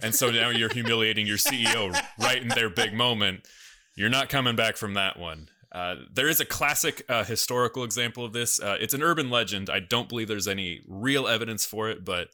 And 0.00 0.14
so 0.14 0.30
now 0.30 0.48
you're 0.50 0.72
humiliating 0.72 1.26
your 1.26 1.36
CEO 1.36 1.96
right 2.18 2.42
in 2.42 2.48
their 2.48 2.70
big 2.70 2.92
moment. 2.92 3.46
You're 3.94 4.08
not 4.08 4.28
coming 4.28 4.56
back 4.56 4.76
from 4.76 4.94
that 4.94 5.18
one 5.18 5.48
uh, 5.72 5.96
there 6.12 6.28
is 6.28 6.40
a 6.40 6.44
classic 6.44 7.04
uh, 7.08 7.24
historical 7.24 7.84
example 7.84 8.24
of 8.24 8.32
this 8.32 8.60
uh, 8.60 8.76
it's 8.80 8.94
an 8.94 9.02
urban 9.02 9.30
legend 9.30 9.68
I 9.70 9.80
don't 9.80 10.08
believe 10.08 10.28
there's 10.28 10.48
any 10.48 10.82
real 10.86 11.26
evidence 11.26 11.64
for 11.64 11.88
it 11.88 12.04
but 12.04 12.28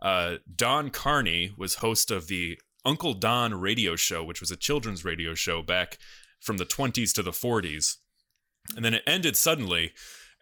uh, 0.00 0.36
Don 0.54 0.90
Carney 0.90 1.52
was 1.56 1.76
host 1.76 2.10
of 2.10 2.28
the 2.28 2.58
Uncle 2.84 3.14
Don 3.14 3.54
radio 3.54 3.96
show 3.96 4.24
which 4.24 4.40
was 4.40 4.50
a 4.50 4.56
children's 4.56 5.04
radio 5.04 5.34
show 5.34 5.62
back 5.62 5.98
from 6.40 6.56
the 6.56 6.64
20s 6.64 7.12
to 7.14 7.22
the 7.22 7.32
40s 7.32 7.96
and 8.76 8.84
then 8.84 8.94
it 8.94 9.02
ended 9.06 9.36
suddenly. 9.36 9.92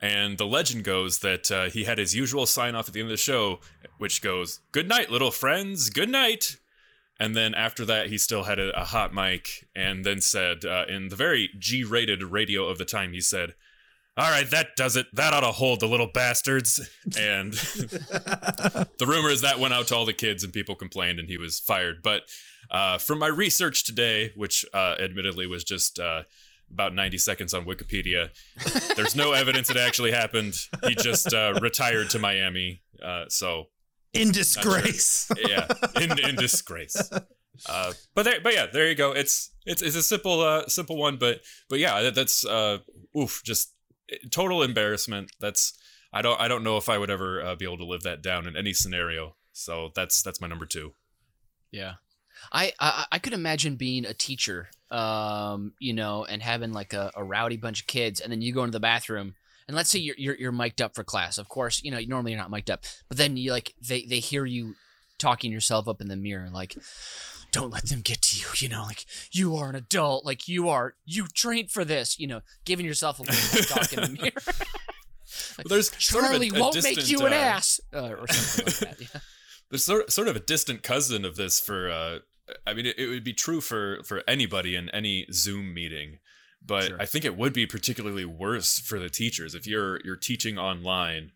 And 0.01 0.37
the 0.37 0.47
legend 0.47 0.85
goes 0.85 1.21
that 1.21 1.51
uh, 1.51 1.65
he 1.71 1.85
had 1.85 1.99
his 1.99 2.15
usual 2.15 2.45
sign 2.45 2.75
off 2.75 2.89
at 2.89 2.95
the 2.95 3.01
end 3.01 3.09
of 3.09 3.13
the 3.13 3.17
show, 3.17 3.61
which 3.99 4.21
goes, 4.21 4.61
Good 4.73 4.89
night, 4.89 5.11
little 5.11 5.31
friends. 5.31 5.89
Good 5.89 6.11
night. 6.11 6.57
And 7.19 7.35
then 7.35 7.55
after 7.55 7.85
that, 7.87 8.09
he 8.09 8.19
still 8.19 8.45
had 8.45 8.59
a, 8.59 8.79
a 8.79 8.85
hot 8.85 9.15
mic 9.15 9.67
and 9.75 10.05
then 10.05 10.21
said, 10.21 10.65
uh, 10.65 10.85
in 10.89 11.09
the 11.09 11.17
very 11.17 11.51
G 11.59 11.83
rated 11.83 12.23
radio 12.23 12.67
of 12.67 12.79
the 12.79 12.85
time, 12.85 13.13
he 13.13 13.21
said, 13.21 13.55
All 14.17 14.31
right, 14.31 14.49
that 14.51 14.77
does 14.77 14.97
it. 14.97 15.07
That 15.15 15.33
ought 15.33 15.41
to 15.41 15.53
hold 15.53 15.81
the 15.81 15.89
little 15.89 16.09
bastards. 16.13 16.79
And 17.19 17.53
the 17.53 19.07
rumor 19.07 19.31
is 19.31 19.41
that 19.41 19.59
went 19.59 19.75
out 19.75 19.87
to 19.89 19.97
all 19.97 20.05
the 20.05 20.13
kids 20.13 20.45
and 20.45 20.53
people 20.53 20.75
complained 20.75 21.19
and 21.19 21.29
he 21.29 21.39
was 21.39 21.59
fired. 21.59 22.03
But 22.03 22.23
uh, 22.71 22.99
from 22.99 23.19
my 23.19 23.29
research 23.29 23.85
today, 23.85 24.33
which 24.37 24.65
uh, 24.75 24.97
admittedly 25.01 25.47
was 25.47 25.65
just 25.65 25.99
uh, 25.99 26.23
about 26.71 26.95
90 26.95 27.17
seconds 27.19 27.55
on 27.55 27.65
Wikipedia, 27.65 28.31
there's 28.97 29.17
no 29.17 29.33
evidence 29.33 29.71
it 29.71 29.77
actually 29.77 30.11
happened. 30.11 30.55
He 30.87 30.95
just 30.97 31.33
uh, 31.33 31.55
retired 31.63 32.11
to 32.11 32.19
Miami. 32.19 32.83
Uh, 33.03 33.27
so 33.29 33.69
In 34.17 34.33
disgrace. 34.33 35.31
yeah, 35.47 35.67
in, 36.01 36.19
in 36.19 36.37
disgrace. 36.37 37.11
Uh, 37.69 37.93
but 38.15 38.25
there, 38.25 38.39
but 38.43 38.53
yeah, 38.53 38.67
there 38.71 38.87
you 38.87 38.95
go. 38.95 39.13
It's 39.13 39.51
it's 39.65 39.81
it's 39.81 39.97
a 39.97 40.03
simple 40.03 40.43
uh, 40.43 40.67
simple 40.69 40.97
one, 40.97 41.17
but 41.17 41.41
but 41.71 41.79
yeah, 41.79 42.03
that, 42.03 42.15
that's 42.15 42.45
uh, 42.45 42.81
oof, 43.19 43.41
just 43.45 43.73
total 44.31 44.63
embarrassment. 44.63 45.31
That's 45.41 45.73
I 46.13 46.23
don't 46.23 46.41
I 46.41 46.49
don't 46.49 46.63
know 46.63 46.77
if 46.77 46.89
I 46.89 46.99
would 46.99 47.11
ever 47.11 47.43
uh, 47.43 47.57
be 47.57 47.65
able 47.65 47.79
to 47.79 47.87
live 47.87 48.03
that 48.03 48.23
down 48.23 48.47
in 48.47 48.57
any 48.57 48.73
scenario. 48.73 49.37
So 49.53 49.91
that's 49.95 50.23
that's 50.23 50.41
my 50.41 50.47
number 50.47 50.67
two. 50.67 50.95
Yeah. 51.71 51.95
I, 52.53 52.73
I 52.79 53.07
I 53.13 53.19
could 53.19 53.33
imagine 53.33 53.77
being 53.77 54.05
a 54.05 54.13
teacher, 54.13 54.69
um, 54.91 55.73
you 55.79 55.95
know, 55.95 56.25
and 56.27 56.43
having 56.43 56.73
like 56.73 56.93
a, 56.93 57.11
a 57.17 57.25
rowdy 57.25 57.57
bunch 57.57 57.81
of 57.81 57.87
kids, 57.87 58.21
and 58.21 58.31
then 58.31 58.43
you 58.43 58.53
go 58.53 58.63
into 58.63 58.73
the 58.73 58.81
bathroom, 58.81 59.35
and 59.69 59.77
let's 59.77 59.91
say 59.91 59.99
you're, 59.99 60.17
you're 60.19 60.37
you're 60.37 60.53
mic'd 60.53 60.81
up 60.83 60.95
for 60.95 61.05
class. 61.05 61.39
Of 61.39 61.49
course, 61.49 61.83
you 61.83 61.91
know 61.91 62.01
normally 62.07 62.33
you're 62.33 62.41
not 62.41 62.51
mic'd 62.51 62.71
up, 62.71 62.85
but 63.09 63.17
then 63.17 63.37
you 63.37 63.51
like 63.53 63.75
they 63.81 64.03
they 64.05 64.19
hear 64.21 64.45
you 64.45 64.75
talking 65.19 65.51
yourself 65.53 65.89
up 65.89 66.01
in 66.01 66.09
the 66.09 66.17
mirror, 66.17 66.49
like, 66.53 66.77
don't 67.51 67.71
let 67.73 67.87
them 67.89 68.01
get 68.03 68.21
to 68.23 68.39
you. 68.39 68.47
You 68.57 68.69
know, 68.69 68.83
like 68.83 69.07
you 69.33 69.57
are 69.57 69.69
an 69.69 69.75
adult. 69.75 70.25
Like 70.27 70.47
you 70.49 70.69
are, 70.69 70.95
you 71.05 71.27
trained 71.27 71.71
for 71.71 71.85
this. 71.85 72.19
You 72.19 72.27
know, 72.27 72.41
giving 72.65 72.85
yourself 72.87 73.19
a 73.19 73.23
little 73.23 73.63
talk 73.65 73.93
in 73.93 74.01
the 74.01 74.23
mirror. 74.23 74.33
Like, 75.59 75.65
Well, 75.67 75.71
there's 75.77 76.05
sort 76.05 76.25
of 76.25 76.31
a- 76.41 76.45
a 76.45 76.61
won't 76.61 76.83
make 76.83 77.09
you 77.11 77.27
an 77.27 77.33
uh, 77.33 77.37
ass, 77.37 77.81
uh, 77.93 78.11
or 78.21 78.29
something 78.29 78.65
like 78.67 78.99
that. 78.99 79.01
Yeah. 79.15 79.21
There's 79.71 79.85
sort 79.85 80.13
sort 80.13 80.29
of 80.29 80.37
a 80.37 80.41
distant 80.41 80.85
cousin 80.85 81.25
of 81.25 81.35
this 81.35 81.59
for. 81.59 81.91
Uh, 81.91 82.19
I 82.65 82.75
mean, 82.75 82.87
it, 82.87 82.97
it 82.97 83.09
would 83.09 83.25
be 83.25 83.33
true 83.33 83.61
for 83.61 84.01
for 84.05 84.23
anybody 84.29 84.77
in 84.77 84.89
any 84.91 85.27
Zoom 85.33 85.75
meeting, 85.75 86.21
but 86.67 86.85
Sure. 86.85 86.97
I 87.01 87.07
think 87.07 87.25
it 87.25 87.37
would 87.37 87.53
be 87.53 87.67
particularly 87.67 88.25
worse 88.25 88.79
for 88.79 88.99
the 88.99 89.09
teachers 89.09 89.55
if 89.55 89.67
you're 89.67 90.01
you're 90.05 90.17
teaching 90.17 90.59
online, 90.59 91.33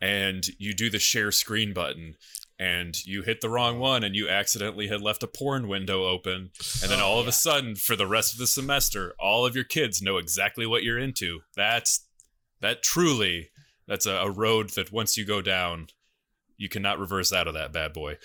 and 0.00 0.46
you 0.58 0.74
do 0.74 0.90
the 0.90 0.98
share 0.98 1.32
screen 1.32 1.72
button. 1.72 2.16
And 2.58 3.06
you 3.06 3.22
hit 3.22 3.40
the 3.40 3.48
wrong 3.48 3.78
one, 3.78 4.04
and 4.04 4.14
you 4.14 4.28
accidentally 4.28 4.88
had 4.88 5.00
left 5.00 5.22
a 5.22 5.26
porn 5.26 5.66
window 5.66 6.04
open, 6.04 6.50
and 6.82 6.90
then 6.90 7.00
Oh, 7.00 7.04
all 7.06 7.18
of 7.18 7.24
yeah. 7.24 7.30
a 7.30 7.32
sudden, 7.32 7.74
for 7.74 7.96
the 7.96 8.06
rest 8.06 8.34
of 8.34 8.38
the 8.38 8.46
semester, 8.46 9.14
all 9.18 9.46
of 9.46 9.54
your 9.54 9.64
kids 9.64 10.02
know 10.02 10.18
exactly 10.18 10.66
what 10.66 10.82
you're 10.82 10.98
into. 10.98 11.40
That's 11.56 12.04
that 12.60 12.82
truly, 12.82 13.48
that's 13.88 14.04
a, 14.04 14.12
a 14.16 14.30
road 14.30 14.70
that 14.70 14.92
once 14.92 15.16
you 15.16 15.24
go 15.24 15.40
down, 15.40 15.86
you 16.58 16.68
cannot 16.68 16.98
reverse 16.98 17.32
out 17.32 17.48
of 17.48 17.54
that 17.54 17.72
bad 17.72 17.94
boy. 17.94 18.18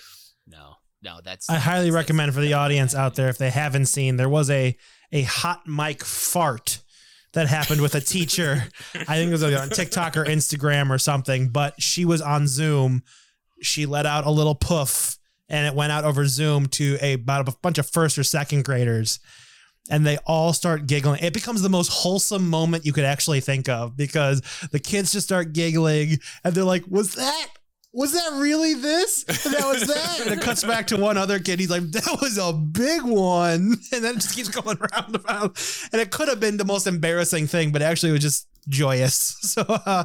No, 0.46 0.74
no, 1.02 1.22
that's. 1.24 1.50
I 1.50 1.56
highly 1.56 1.90
that's- 1.92 1.94
recommend 2.04 2.34
for 2.34 2.42
the 2.42 2.56
audience 2.56 2.94
out 2.94 3.16
there 3.16 3.30
if 3.30 3.38
they 3.38 3.52
haven't 3.52 3.86
seen, 3.86 4.18
there 4.18 4.28
was 4.28 4.50
a 4.50 4.76
a 5.16 5.22
hot 5.22 5.66
mic 5.66 6.03
fart 6.03 6.82
that 7.32 7.47
happened 7.47 7.82
with 7.82 7.95
a 7.95 8.01
teacher. 8.01 8.66
I 8.93 9.16
think 9.16 9.30
it 9.30 9.32
was 9.32 9.43
on 9.43 9.70
TikTok 9.70 10.18
or 10.18 10.26
Instagram 10.26 10.89
or 10.89 10.97
something, 10.97 11.49
but 11.49 11.82
she 11.82 12.03
was 12.03 12.22
on 12.22 12.47
Zoom. 12.47 13.01
She 13.61 13.86
let 13.86 14.05
out 14.05 14.26
a 14.26 14.30
little 14.30 14.55
poof 14.55 15.18
and 15.47 15.66
it 15.66 15.74
went 15.74 15.93
out 15.93 16.03
over 16.03 16.28
Zoom 16.28 16.68
to 16.68 16.97
a 17.01 17.13
about 17.13 17.47
a 17.47 17.55
bunch 17.61 17.78
of 17.78 17.89
first 17.89 18.18
or 18.18 18.24
second 18.24 18.66
graders. 18.66 19.20
And 19.89 20.05
they 20.05 20.18
all 20.26 20.51
start 20.51 20.86
giggling. 20.88 21.24
It 21.24 21.34
becomes 21.34 21.61
the 21.61 21.70
most 21.70 21.89
wholesome 21.89 22.49
moment 22.49 22.86
you 22.86 22.91
could 22.91 23.05
actually 23.05 23.39
think 23.39 23.70
of 23.70 23.95
because 23.95 24.41
the 24.72 24.80
kids 24.80 25.13
just 25.13 25.28
start 25.28 25.53
giggling 25.53 26.18
and 26.43 26.53
they're 26.53 26.63
like, 26.66 26.84
Was 26.88 27.13
that 27.13 27.47
was 27.96 28.12
that 28.12 28.38
really 28.41 28.74
this? 28.74 29.24
And 29.24 29.56
that 29.56 29.66
was 29.66 29.88
that. 29.88 30.20
And 30.20 30.34
it 30.38 30.43
cuts 30.43 30.66
back 30.66 30.88
to 30.88 30.98
one 30.98 31.18
other 31.18 31.39
kid. 31.39 31.62
He's 31.62 31.70
like, 31.70 31.91
that 31.91 32.18
was 32.22 32.38
a 32.38 32.52
big 32.52 33.02
one. 33.04 33.78
And 33.93 34.04
then 34.04 34.16
it 34.16 34.22
just 34.22 34.36
keeps 34.36 34.50
going 34.50 34.78
round 34.78 35.16
and 35.16 35.26
round. 35.26 35.52
And 35.93 36.02
it 36.02 36.12
could 36.12 36.28
have 36.28 36.39
been 36.39 36.58
the 36.58 36.66
most 36.66 36.88
embarrassing 36.88 37.48
thing, 37.48 37.72
but 37.72 37.82
actually 37.82 38.10
it 38.10 38.14
was 38.14 38.22
just 38.22 38.48
joyous. 38.68 39.38
So 39.56 39.62
uh, 39.68 40.04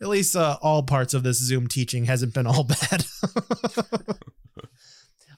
at 0.00 0.08
least 0.08 0.36
uh, 0.36 0.58
all 0.62 0.84
parts 0.84 1.14
of 1.14 1.24
this 1.24 1.38
Zoom 1.38 1.66
teaching 1.66 2.04
hasn't 2.04 2.34
been 2.34 2.46
all 2.46 2.62
bad. 2.62 3.04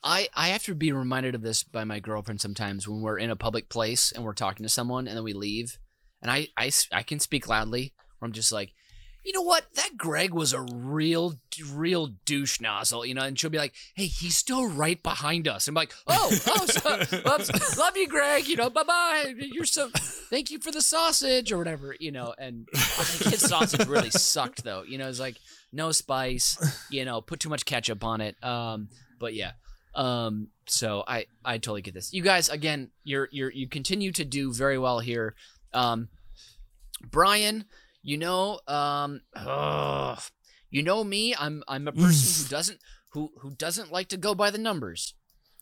I, 0.02 0.28
I 0.34 0.48
have 0.48 0.64
to 0.64 0.74
be 0.74 0.92
reminded 0.92 1.34
of 1.34 1.40
this 1.40 1.62
by 1.62 1.84
my 1.84 2.00
girlfriend 2.00 2.42
sometimes 2.42 2.86
when 2.86 3.00
we're 3.00 3.18
in 3.18 3.30
a 3.30 3.36
public 3.36 3.70
place 3.70 4.12
and 4.12 4.22
we're 4.22 4.34
talking 4.34 4.64
to 4.64 4.68
someone 4.68 5.09
and 5.09 5.16
then 5.16 5.24
we 5.24 5.32
leave. 5.32 5.78
And 6.20 6.30
I, 6.30 6.48
I, 6.59 6.70
I 6.92 7.02
can 7.02 7.20
speak 7.20 7.48
loudly 7.48 7.94
where 8.18 8.26
I'm 8.26 8.32
just 8.32 8.52
like, 8.52 8.72
you 9.24 9.32
know 9.32 9.42
what? 9.42 9.66
That 9.74 9.96
Greg 9.96 10.34
was 10.34 10.52
a 10.52 10.60
real, 10.60 11.34
real 11.72 12.08
douche 12.24 12.60
nozzle, 12.60 13.06
you 13.06 13.14
know? 13.14 13.22
And 13.22 13.38
she'll 13.38 13.50
be 13.50 13.58
like, 13.58 13.74
hey, 13.94 14.06
he's 14.06 14.36
still 14.36 14.68
right 14.68 15.02
behind 15.02 15.48
us. 15.48 15.66
I'm 15.66 15.74
like, 15.74 15.92
oh, 16.06 16.30
oh, 16.46 16.66
so, 16.66 16.90
love, 17.24 17.78
love 17.78 17.96
you, 17.96 18.06
Greg. 18.06 18.46
You 18.46 18.56
know, 18.56 18.70
bye 18.70 18.82
bye. 18.82 19.34
You're 19.38 19.64
so, 19.64 19.88
thank 19.94 20.50
you 20.50 20.58
for 20.58 20.70
the 20.70 20.82
sausage 20.82 21.52
or 21.52 21.58
whatever, 21.58 21.96
you 21.98 22.12
know? 22.12 22.34
And 22.38 22.68
the 22.72 23.26
kid's 23.30 23.48
sausage 23.48 23.86
really 23.86 24.10
sucked, 24.10 24.62
though. 24.62 24.82
You 24.82 24.98
know, 24.98 25.08
it's 25.08 25.20
like 25.20 25.36
no 25.72 25.90
spice, 25.90 26.58
you 26.90 27.04
know, 27.04 27.20
put 27.20 27.40
too 27.40 27.48
much 27.48 27.64
ketchup 27.64 28.04
on 28.04 28.20
it. 28.20 28.36
Um, 28.44 28.88
but 29.18 29.34
yeah. 29.34 29.52
Um, 29.94 30.48
so 30.66 31.04
I 31.06 31.26
I 31.44 31.58
totally 31.58 31.82
get 31.82 31.94
this. 31.94 32.12
You 32.12 32.22
guys, 32.22 32.48
again, 32.48 32.90
you're 33.04 33.28
you're 33.30 33.52
you 33.52 33.68
continue 33.68 34.12
to 34.12 34.24
do 34.24 34.52
very 34.52 34.78
well 34.78 34.98
here. 34.98 35.34
Um, 35.72 36.08
Brian, 37.10 37.64
you 38.05 38.18
know, 38.18 38.61
um, 38.68 39.22
you 40.70 40.82
know 40.82 41.02
me. 41.02 41.34
I'm 41.34 41.64
I'm 41.66 41.88
a 41.88 41.92
person 41.92 42.44
who 42.44 42.50
doesn't 42.50 42.78
who 43.12 43.32
who 43.38 43.55
doesn't 43.55 43.90
like 43.90 44.09
to 44.09 44.18
go 44.18 44.34
by 44.34 44.50
the 44.50 44.59
numbers. 44.59 45.14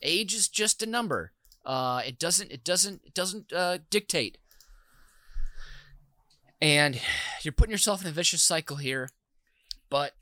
Age 0.02 0.34
is 0.34 0.48
just 0.48 0.82
a 0.82 0.86
number. 0.86 1.32
Uh, 1.64 2.02
it 2.04 2.18
doesn't 2.18 2.50
it 2.50 2.64
doesn't 2.64 3.00
it 3.04 3.14
doesn't 3.14 3.52
uh, 3.52 3.78
dictate. 3.90 4.38
And 6.60 7.00
you're 7.42 7.52
putting 7.52 7.70
yourself 7.70 8.02
in 8.02 8.08
a 8.08 8.12
vicious 8.12 8.42
cycle 8.42 8.76
here, 8.76 9.08
but 9.88 10.12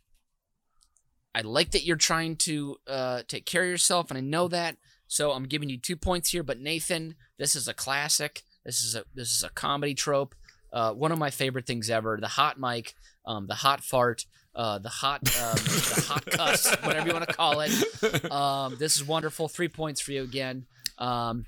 I 1.35 1.41
like 1.41 1.71
that 1.71 1.85
you're 1.85 1.97
trying 1.97 2.37
to 2.37 2.77
uh, 2.87 3.23
take 3.29 3.47
care 3.47 3.63
of 3.63 3.69
yourself, 3.71 4.11
and 4.11 4.19
I 4.19 4.21
know 4.21 4.47
that. 4.49 4.77
So 5.07 5.33
I'm 5.33 5.45
giving 5.45 5.71
you 5.71 5.79
two 5.79 5.97
points 5.97 6.31
here. 6.31 6.43
But 6.43 6.61
Nathan, 6.61 7.15
this 7.39 7.57
is 7.57 7.67
a 7.67 7.75
classic. 7.75 8.43
This 8.65 8.83
is 8.83 8.95
a 8.95 9.05
this 9.15 9.33
is 9.33 9.43
a 9.43 9.49
comedy 9.49 9.95
trope. 9.95 10.35
Uh, 10.73 10.93
one 10.93 11.13
of 11.13 11.19
my 11.19 11.31
favorite 11.31 11.67
things 11.67 11.91
ever. 11.91 12.19
The 12.21 12.29
hot 12.29 12.59
mic, 12.59 12.95
um, 13.27 13.47
the 13.47 13.55
hot 13.55 13.83
fart, 13.83 14.25
uh, 14.55 14.79
the 14.79 14.89
hot 14.89 15.21
um, 15.41 15.55
the 15.57 16.05
hot 16.09 16.27
cuss, 16.27 16.75
whatever 16.83 17.07
you 17.09 17.13
want 17.15 17.29
to 17.29 17.35
call 17.35 17.61
it. 17.61 18.31
Um, 18.31 18.77
this 18.79 18.97
is 18.97 19.05
wonderful. 19.05 19.49
Three 19.49 19.69
points 19.69 20.01
for 20.01 20.13
you 20.13 20.23
again. 20.23 20.67
Um, 20.99 21.45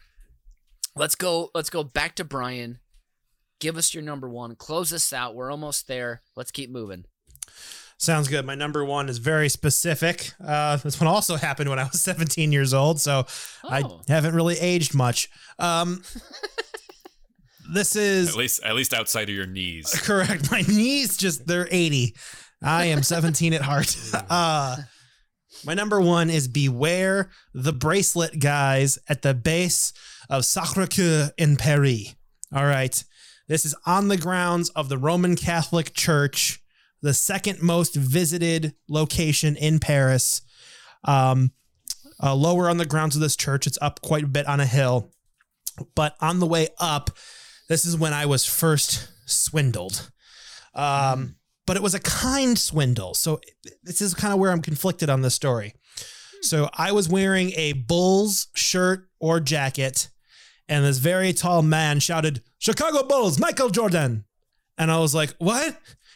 let's 0.97 1.15
go. 1.15 1.51
Let's 1.55 1.71
go 1.71 1.85
back 1.85 2.15
to 2.17 2.25
Brian. 2.25 2.79
Give 3.61 3.77
us 3.77 3.95
your 3.95 4.03
number 4.03 4.29
one. 4.29 4.57
Close 4.57 4.91
this 4.91 5.13
out. 5.13 5.35
We're 5.37 5.51
almost 5.51 5.87
there. 5.87 6.23
Let's 6.37 6.51
keep 6.51 6.71
moving. 6.71 7.05
Sounds 7.97 8.27
good. 8.27 8.45
My 8.45 8.57
number 8.57 8.85
one 8.85 9.09
is 9.09 9.19
very 9.19 9.49
specific. 9.49 10.33
Uh, 10.45 10.77
this 10.79 10.99
one 11.01 11.07
also 11.07 11.37
happened 11.37 11.71
when 11.71 11.79
I 11.79 11.85
was 11.85 12.01
17 12.01 12.51
years 12.51 12.75
old, 12.75 13.01
so 13.01 13.27
I 13.63 13.83
Oh. 13.83 14.03
haven't 14.09 14.35
really 14.35 14.59
aged 14.59 14.93
much. 14.95 15.29
Um, 15.61 16.03
this 17.73 17.97
is 17.97 18.31
At 18.31 18.37
least, 18.37 18.63
at 18.63 18.75
least 18.75 18.95
outside 18.95 19.29
of 19.29 19.35
your 19.35 19.47
knees. 19.47 19.91
correct. 20.03 20.51
My 20.51 20.63
knees 20.63 21.17
just 21.17 21.47
they're 21.47 21.69
80. 21.71 22.15
I 22.63 22.87
am 22.87 23.03
17 23.03 23.53
at 23.53 23.63
heart. 23.63 23.97
Uh, 24.31 24.77
my 25.65 25.75
number 25.75 26.01
one 26.01 26.31
is 26.31 26.49
Beware 26.49 27.31
the 27.55 27.73
Bracelet 27.73 28.41
Guys 28.41 28.99
at 29.09 29.23
the 29.23 29.35
base 29.35 29.93
of 30.31 30.45
Sacre 30.45 30.87
Coeur 30.87 31.31
in 31.37 31.57
Paris. 31.57 32.15
All 32.55 32.65
right. 32.65 33.05
This 33.49 33.65
is 33.65 33.75
on 33.85 34.09
the 34.09 34.17
grounds 34.17 34.71
of 34.71 34.89
the 34.89 34.97
Roman 34.97 35.37
Catholic 35.37 35.93
Church, 35.93 36.63
the 37.03 37.13
second 37.13 37.61
most 37.61 37.95
visited 37.95 38.75
location 38.89 39.57
in 39.57 39.79
Paris. 39.79 40.41
Um, 41.05 41.53
uh, 42.23 42.35
lower 42.35 42.71
on 42.71 42.79
the 42.79 42.87
grounds 42.87 43.15
of 43.15 43.21
this 43.21 43.37
church, 43.37 43.67
it's 43.67 43.79
up 43.83 44.01
quite 44.01 44.25
a 44.25 44.29
bit 44.29 44.47
on 44.47 44.61
a 44.61 44.67
hill. 44.67 45.11
But 45.95 46.17
on 46.21 46.41
the 46.41 46.47
way 46.47 46.69
up, 46.79 47.11
this 47.73 47.87
is 47.87 47.97
when 47.97 48.13
I 48.13 48.27
was 48.27 48.45
first 48.45 49.09
swindled. 49.25 50.11
Um, 50.75 51.37
but 51.67 51.75
it 51.75 51.83
was 51.83 51.95
a 51.95 52.01
kind 52.01 52.59
swindle. 52.59 53.15
So 53.15 53.41
this 53.83 54.03
is 54.03 54.13
kind 54.13 54.35
of 54.35 54.39
where 54.39 54.51
I'm 54.51 54.61
conflicted 54.61 55.09
on 55.09 55.23
this 55.23 55.35
story. 55.35 55.73
So 56.43 56.69
I 56.77 56.93
was 56.93 57.09
wearing 57.09 57.53
a 57.53 57.73
Bulls 57.73 58.49
shirt 58.55 59.09
or 59.21 59.41
jacket, 59.41 60.11
and 60.69 60.85
this 60.85 60.99
very 60.99 61.33
tall 61.33 61.63
man 61.63 61.99
shouted, 61.99 62.43
Chicago 62.59 63.05
Bulls, 63.05 63.39
Michael 63.39 63.71
Jordan. 63.71 64.25
And 64.77 64.91
I 64.91 64.99
was 64.99 65.15
like, 65.15 65.35
what? 65.39 65.67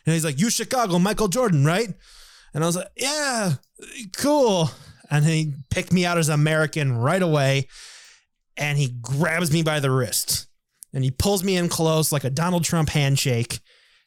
And 0.05 0.13
he's 0.13 0.27
like, 0.27 0.39
you 0.39 0.51
Chicago, 0.51 0.99
Michael 0.99 1.29
Jordan, 1.29 1.65
right? 1.65 1.89
And 2.53 2.65
I 2.65 2.67
was 2.67 2.77
like, 2.77 2.91
yeah, 2.97 3.55
cool. 4.19 4.71
And 5.11 5.25
he 5.25 5.55
picked 5.71 5.93
me 5.93 6.05
out 6.05 6.19
as 6.19 6.29
American 6.29 6.99
right 6.99 7.23
away. 7.23 7.69
And 8.59 8.77
he 8.77 8.89
grabs 9.01 9.53
me 9.53 9.63
by 9.63 9.81
the 9.81 9.91
wrist 9.91 10.46
and 10.97 11.05
he 11.05 11.11
pulls 11.11 11.45
me 11.45 11.59
in 11.59 11.69
close 11.69 12.11
like 12.11 12.25
a 12.25 12.31
Donald 12.31 12.65
Trump 12.65 12.89
handshake. 12.89 13.61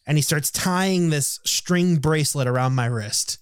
And 0.07 0.17
he 0.17 0.23
starts 0.23 0.49
tying 0.49 1.11
this 1.11 1.39
string 1.45 1.97
bracelet 1.97 2.47
around 2.47 2.73
my 2.73 2.87
wrist. 2.87 3.37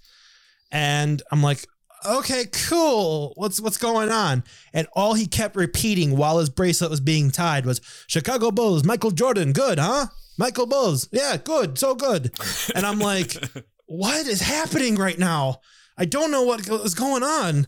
And 0.70 1.24
I'm 1.32 1.42
like, 1.42 1.66
okay, 2.06 2.48
cool. 2.68 3.32
What's 3.36 3.62
what's 3.62 3.78
going 3.78 4.10
on? 4.10 4.44
And 4.74 4.86
all 4.92 5.14
he 5.14 5.28
kept 5.28 5.56
repeating 5.56 6.18
while 6.18 6.40
his 6.40 6.50
bracelet 6.50 6.92
was 6.92 7.00
being 7.00 7.32
tied 7.32 7.66
was 7.66 7.80
Chicago 8.06 8.52
Bulls, 8.52 8.84
Michael 8.84 9.12
Jordan, 9.12 9.54
good, 9.54 9.80
huh? 9.80 10.08
Michael 10.38 10.66
Bulls, 10.66 11.08
yeah, 11.14 11.38
good, 11.38 11.80
so 11.80 11.96
good. 11.96 12.34
And 12.76 12.86
I'm 12.86 13.00
like, 13.00 13.34
what 13.86 14.28
is 14.28 14.42
happening 14.42 14.96
right 14.96 15.18
now? 15.18 15.62
I 15.98 16.04
don't 16.04 16.32
know 16.32 16.44
what 16.44 16.68
is 16.68 16.96
going 16.96 17.24
on. 17.24 17.68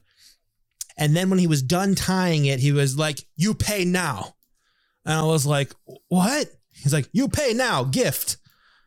And 0.97 1.15
then 1.15 1.29
when 1.29 1.39
he 1.39 1.47
was 1.47 1.63
done 1.63 1.95
tying 1.95 2.45
it, 2.45 2.59
he 2.59 2.73
was 2.73 2.97
like, 2.97 3.25
you 3.37 3.53
pay 3.53 3.85
now. 3.85 4.35
And 5.05 5.13
I 5.13 5.23
was 5.23 5.45
like, 5.45 5.73
what? 6.07 6.47
He's 6.71 6.93
like, 6.93 7.09
you 7.11 7.27
pay 7.27 7.53
now, 7.53 7.83
gift. 7.83 8.37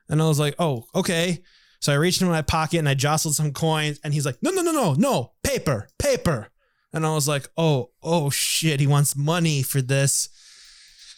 And 0.08 0.20
I 0.20 0.28
was 0.28 0.38
like, 0.38 0.54
oh, 0.58 0.84
okay. 0.94 1.42
So 1.80 1.92
I 1.92 1.96
reached 1.96 2.22
in 2.22 2.28
my 2.28 2.42
pocket 2.42 2.78
and 2.78 2.88
I 2.88 2.94
jostled 2.94 3.34
some 3.34 3.52
coins. 3.52 3.98
And 4.04 4.14
he's 4.14 4.26
like, 4.26 4.36
no, 4.42 4.50
no, 4.50 4.62
no, 4.62 4.72
no, 4.72 4.94
no, 4.94 5.32
paper, 5.42 5.88
paper. 5.98 6.48
And 6.92 7.06
I 7.06 7.14
was 7.14 7.26
like, 7.26 7.48
oh, 7.56 7.90
oh 8.02 8.30
shit, 8.30 8.80
he 8.80 8.86
wants 8.86 9.16
money 9.16 9.62
for 9.62 9.80
this. 9.80 10.28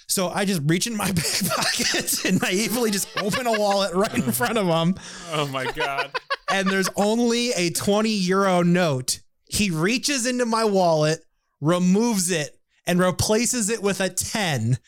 So 0.07 0.29
I 0.29 0.45
just 0.45 0.63
reach 0.65 0.87
in 0.87 0.97
my 0.97 1.11
back 1.13 1.45
pocket 1.49 2.25
and 2.25 2.41
naively 2.41 2.91
just 2.91 3.09
open 3.21 3.47
a 3.47 3.59
wallet 3.59 3.95
right 3.95 4.15
in 4.15 4.33
front 4.33 4.59
of 4.59 4.67
him. 4.67 4.95
Oh 5.33 5.47
my 5.49 5.71
god. 5.73 6.11
And 6.53 6.69
there's 6.69 6.91
only 6.95 7.53
a 7.53 7.71
20 7.71 8.11
euro 8.11 8.63
note. 8.63 9.21
He 9.47 9.71
reaches 9.71 10.25
into 10.25 10.47
my 10.47 10.65
wallet, 10.65 11.21
removes 11.61 12.31
it, 12.31 12.57
and 12.87 12.99
replaces 13.01 13.71
it 13.71 13.83
with 13.83 14.01
a 14.01 14.09
10. 14.11 14.79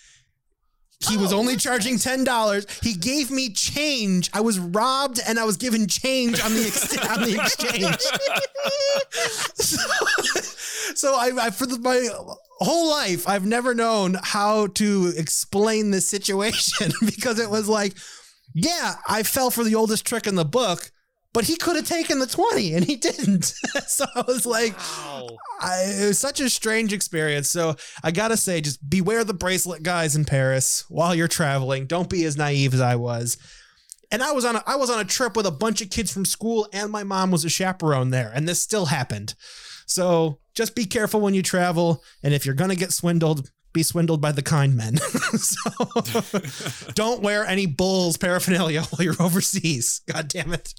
He 1.09 1.19
was 1.19 1.31
Oh, 1.33 1.39
only 1.39 1.57
charging 1.57 1.99
ten 1.99 2.25
dollars. 2.25 2.67
He 2.83 2.95
gave 2.95 3.31
me 3.31 3.51
change. 3.51 4.31
I 4.33 4.41
was 4.41 4.59
robbed, 4.59 5.21
and 5.29 5.39
I 5.39 5.45
was 5.45 5.59
given 5.59 5.87
change 5.89 6.41
on 6.43 6.55
the 6.55 6.65
ex- 6.67 6.97
on 7.11 7.21
the 7.21 7.35
exchange. 7.39 8.01
so, 9.55 10.95
so 10.95 11.15
I, 11.15 11.33
I 11.39 11.51
for 11.51 11.67
the, 11.67 11.79
my 11.79 12.09
whole 12.61 12.89
life, 12.91 13.29
I've 13.29 13.45
never 13.45 13.75
known 13.75 14.17
how 14.23 14.69
to 14.69 15.13
explain 15.19 15.91
this 15.91 16.09
situation 16.09 16.93
because 17.05 17.39
it 17.39 17.51
was 17.51 17.69
like, 17.69 17.95
yeah, 18.55 18.95
I 19.07 19.23
fell 19.23 19.51
for 19.51 19.65
the 19.65 19.75
oldest 19.75 20.07
trick 20.07 20.27
in 20.27 20.35
the 20.35 20.47
book, 20.47 20.91
but 21.37 21.45
he 21.45 21.57
could 21.57 21.77
have 21.77 21.87
taken 21.87 22.19
the 22.19 22.27
twenty, 22.27 22.73
and 22.73 22.83
he 22.83 22.97
didn't. 22.97 23.45
so 23.87 24.07
I 24.15 24.23
was 24.23 24.47
like, 24.47 24.75
Wow. 24.79 25.29
I, 25.61 25.83
it 25.83 26.07
was 26.07 26.19
such 26.19 26.41
a 26.41 26.49
strange 26.49 26.95
experience. 26.95 27.51
So 27.51 27.77
I 28.03 28.11
gotta 28.11 28.39
say, 28.39 28.63
just 28.63 28.89
beware 28.89 29.23
the 29.23 29.35
bracelet 29.35 29.83
guys 29.83 30.17
in 30.17 30.25
Paris 30.25 30.87
while 30.89 31.15
you're 31.15 31.29
traveling. 31.29 31.85
Don't 31.85 32.09
be 32.09 32.25
as 32.25 32.39
naive 32.39 32.73
as 32.73 32.81
I 32.81 32.97
was. 32.97 33.37
And 34.11 34.23
I 34.23 34.33
was 34.33 34.47
on 34.47 34.57
a, 34.57 34.63
I 34.67 34.77
was 34.77 34.89
on 34.89 34.99
a 34.99 35.05
trip 35.05 35.37
with 35.37 35.45
a 35.45 35.51
bunch 35.51 35.83
of 35.83 35.91
kids 35.91 36.11
from 36.11 36.25
school, 36.25 36.67
and 36.73 36.91
my 36.91 37.05
mom 37.05 37.31
was 37.31 37.45
a 37.45 37.51
chaperone 37.51 38.09
there, 38.09 38.33
and 38.35 38.49
this 38.49 38.63
still 38.63 38.87
happened. 38.87 39.35
So 39.85 40.39
just 40.55 40.75
be 40.75 40.87
careful 40.87 41.21
when 41.21 41.35
you 41.35 41.43
travel, 41.43 42.03
and 42.23 42.33
if 42.33 42.47
you're 42.47 42.55
gonna 42.55 42.77
get 42.77 42.95
swindled, 42.95 43.51
be 43.75 43.83
swindled 43.83 44.23
by 44.23 44.33
the 44.33 44.43
kind 44.43 44.75
men. 44.75 44.97
so 45.37 46.91
don't 46.95 47.21
wear 47.21 47.45
any 47.45 47.67
bulls 47.67 48.17
paraphernalia 48.17 48.81
while 48.85 49.05
you're 49.05 49.21
overseas. 49.21 50.01
God 50.07 50.29
damn 50.29 50.55
it. 50.55 50.73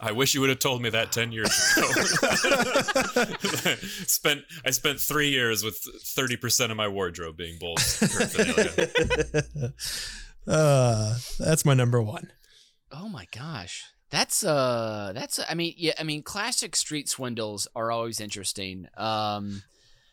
I 0.00 0.12
wish 0.12 0.34
you 0.34 0.40
would 0.40 0.50
have 0.50 0.60
told 0.60 0.80
me 0.80 0.90
that 0.90 1.10
ten 1.10 1.32
years 1.32 1.50
ago. 1.76 1.88
spent 4.06 4.42
I 4.64 4.70
spent 4.70 5.00
three 5.00 5.30
years 5.30 5.64
with 5.64 5.76
thirty 5.76 6.36
percent 6.36 6.70
of 6.70 6.76
my 6.76 6.86
wardrobe 6.86 7.36
being 7.36 7.58
bulls. 7.58 7.98
paraphernalia. 7.98 9.74
uh, 10.46 11.14
that's 11.38 11.64
my 11.64 11.74
number 11.74 12.00
one. 12.00 12.30
Oh 12.92 13.08
my 13.08 13.26
gosh. 13.32 13.84
That's 14.10 14.42
uh 14.42 15.12
that's 15.14 15.40
I 15.48 15.54
mean 15.54 15.74
yeah 15.76 15.92
I 15.98 16.02
mean 16.02 16.22
classic 16.22 16.74
street 16.76 17.08
swindles 17.08 17.68
are 17.74 17.90
always 17.90 18.20
interesting. 18.20 18.88
Um 18.96 19.62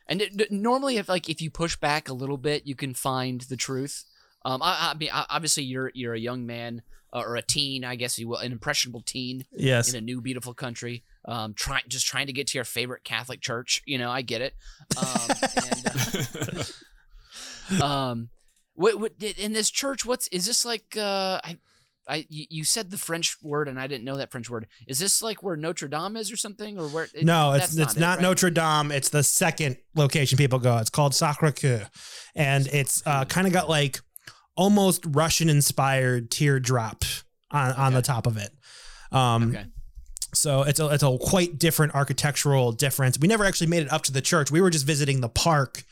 and 0.07 0.21
it, 0.21 0.51
normally 0.51 0.97
if 0.97 1.07
like 1.07 1.29
if 1.29 1.41
you 1.41 1.49
push 1.49 1.77
back 1.77 2.09
a 2.09 2.13
little 2.13 2.37
bit 2.37 2.67
you 2.67 2.75
can 2.75 2.93
find 2.93 3.41
the 3.41 3.55
truth. 3.55 4.03
Um 4.45 4.61
I, 4.61 4.91
I 4.93 4.97
mean 4.97 5.09
obviously 5.11 5.63
you're 5.63 5.91
you're 5.93 6.13
a 6.13 6.19
young 6.19 6.45
man 6.45 6.81
uh, 7.13 7.19
or 7.19 7.35
a 7.35 7.41
teen 7.41 7.83
I 7.83 7.95
guess 7.95 8.17
you 8.19 8.27
will 8.29 8.37
an 8.37 8.51
impressionable 8.53 9.01
teen 9.01 9.45
Yes. 9.51 9.89
in 9.91 9.97
a 9.97 10.01
new 10.01 10.21
beautiful 10.21 10.53
country 10.53 11.03
um 11.25 11.53
trying 11.55 11.83
just 11.89 12.05
trying 12.05 12.27
to 12.27 12.33
get 12.33 12.47
to 12.47 12.57
your 12.57 12.65
favorite 12.65 13.03
Catholic 13.03 13.41
church, 13.41 13.81
you 13.85 13.97
know, 13.97 14.11
I 14.11 14.21
get 14.21 14.41
it. 14.41 14.53
Um 14.97 15.29
and 15.57 16.65
uh, 17.81 17.83
um 17.83 18.29
what 18.73 18.99
what 18.99 19.11
in 19.23 19.53
this 19.53 19.69
church 19.71 20.05
what's 20.05 20.27
is 20.29 20.45
this 20.45 20.65
like 20.65 20.95
uh 20.97 21.39
i 21.43 21.57
i 22.07 22.25
you 22.29 22.63
said 22.63 22.91
the 22.91 22.97
french 22.97 23.37
word 23.41 23.67
and 23.67 23.79
i 23.79 23.87
didn't 23.87 24.03
know 24.03 24.17
that 24.17 24.31
french 24.31 24.49
word 24.49 24.67
is 24.87 24.99
this 24.99 25.21
like 25.23 25.41
where 25.41 25.55
notre 25.55 25.87
dame 25.87 26.15
is 26.15 26.31
or 26.31 26.37
something 26.37 26.77
or 26.77 26.87
where 26.89 27.05
it- 27.13 27.23
No, 27.25 27.53
it's 27.53 27.73
that's 27.75 27.77
it's 27.91 27.95
it, 27.97 27.99
not 27.99 28.17
right? 28.17 28.21
Notre 28.23 28.49
Dame. 28.51 28.91
It's 28.91 29.09
the 29.09 29.23
second 29.23 29.77
location 29.95 30.37
people 30.37 30.59
go. 30.59 30.77
It's 30.77 30.89
called 30.91 31.15
Sacre 31.15 31.51
Coeur, 31.51 31.87
and 32.35 32.67
it's 32.67 33.01
uh, 33.07 33.25
kind 33.25 33.47
of 33.47 33.53
got 33.53 33.67
like 33.69 34.01
almost 34.55 35.03
Russian 35.07 35.49
inspired 35.49 36.31
teardrop 36.31 37.03
on 37.51 37.71
on 37.73 37.93
the 37.93 38.01
top 38.01 38.27
of 38.27 38.37
it. 38.37 38.51
Um, 39.11 39.49
okay 39.49 39.65
So 40.33 40.63
it's 40.63 40.79
a 40.79 40.87
it's 40.87 41.03
a 41.03 41.17
quite 41.17 41.57
different 41.57 41.95
architectural 41.95 42.71
difference. 42.73 43.17
We 43.17 43.27
never 43.27 43.45
actually 43.45 43.67
made 43.67 43.83
it 43.83 43.91
up 43.91 44.03
to 44.03 44.11
the 44.11 44.21
church. 44.21 44.51
We 44.51 44.61
were 44.61 44.69
just 44.69 44.85
visiting 44.85 45.21
the 45.21 45.29
park 45.29 45.83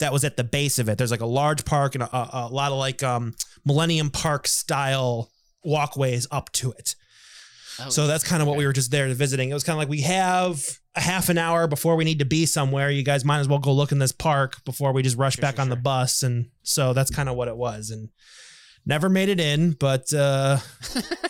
that 0.00 0.12
was 0.12 0.24
at 0.24 0.36
the 0.36 0.44
base 0.44 0.78
of 0.78 0.88
it. 0.88 0.98
There's 0.98 1.10
like 1.10 1.20
a 1.20 1.26
large 1.26 1.64
park 1.64 1.94
and 1.94 2.02
a, 2.02 2.16
a, 2.16 2.28
a 2.32 2.48
lot 2.48 2.72
of 2.72 2.78
like 2.78 3.02
um, 3.02 3.34
Millennium 3.64 4.10
Park 4.10 4.46
style 4.48 5.30
walkways 5.64 6.26
up 6.30 6.50
to 6.52 6.72
it. 6.72 6.94
Oh, 7.78 7.88
So 7.90 8.06
that's 8.06 8.24
kind 8.24 8.42
of 8.42 8.48
what 8.48 8.56
we 8.58 8.66
were 8.66 8.72
just 8.72 8.90
there 8.90 9.06
visiting. 9.14 9.50
It 9.50 9.54
was 9.54 9.64
kind 9.64 9.74
of 9.74 9.78
like 9.78 9.88
we 9.88 10.00
have 10.02 10.64
a 10.96 11.00
half 11.00 11.28
an 11.28 11.38
hour 11.38 11.66
before 11.66 11.94
we 11.96 12.04
need 12.04 12.18
to 12.18 12.24
be 12.24 12.46
somewhere. 12.46 12.90
You 12.90 13.02
guys 13.04 13.24
might 13.24 13.38
as 13.38 13.48
well 13.48 13.58
go 13.60 13.72
look 13.72 13.92
in 13.92 13.98
this 13.98 14.12
park 14.12 14.64
before 14.64 14.92
we 14.92 15.02
just 15.02 15.16
rush 15.16 15.36
Sure, 15.36 15.42
back 15.42 15.56
sure, 15.56 15.62
on 15.62 15.68
the 15.68 15.76
bus. 15.76 16.22
And 16.22 16.50
so 16.62 16.92
that's 16.92 17.10
kind 17.10 17.28
of 17.28 17.36
what 17.36 17.48
it 17.48 17.56
was. 17.56 17.90
And 17.90 18.08
never 18.84 19.08
made 19.08 19.28
it 19.28 19.38
in, 19.40 19.72
but 19.72 20.12
uh, 20.12 20.58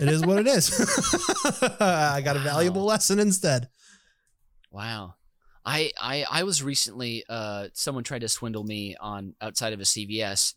it 0.00 0.08
is 0.08 0.22
what 0.22 0.38
it 0.38 0.46
is. 0.46 0.70
I 1.80 2.20
got 2.24 2.36
a 2.36 2.40
valuable 2.40 2.82
Wow. 2.82 2.88
lesson 2.88 3.18
instead. 3.18 3.68
wow 4.70 5.14
I, 5.64 5.90
I 6.00 6.24
I 6.30 6.42
was 6.44 6.62
recently 6.62 7.22
uh 7.28 7.66
someone 7.74 8.02
tried 8.02 8.22
to 8.22 8.28
swindle 8.28 8.64
me 8.64 8.96
on 8.98 9.34
outside 9.42 9.72
of 9.74 9.80
a 9.80 9.84
CVS 9.84 10.54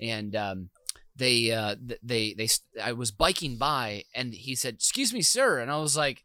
and 0.00 0.36
um 0.36 0.70
they 1.16 1.52
uh 1.52 1.76
they 2.02 2.34
they 2.34 2.48
I 2.82 2.92
was 2.92 3.10
biking 3.10 3.56
by 3.56 4.04
and 4.14 4.34
he 4.34 4.54
said 4.54 4.74
excuse 4.74 5.12
me 5.12 5.22
sir. 5.22 5.58
And 5.60 5.70
I 5.70 5.78
was 5.78 5.96
like 5.96 6.24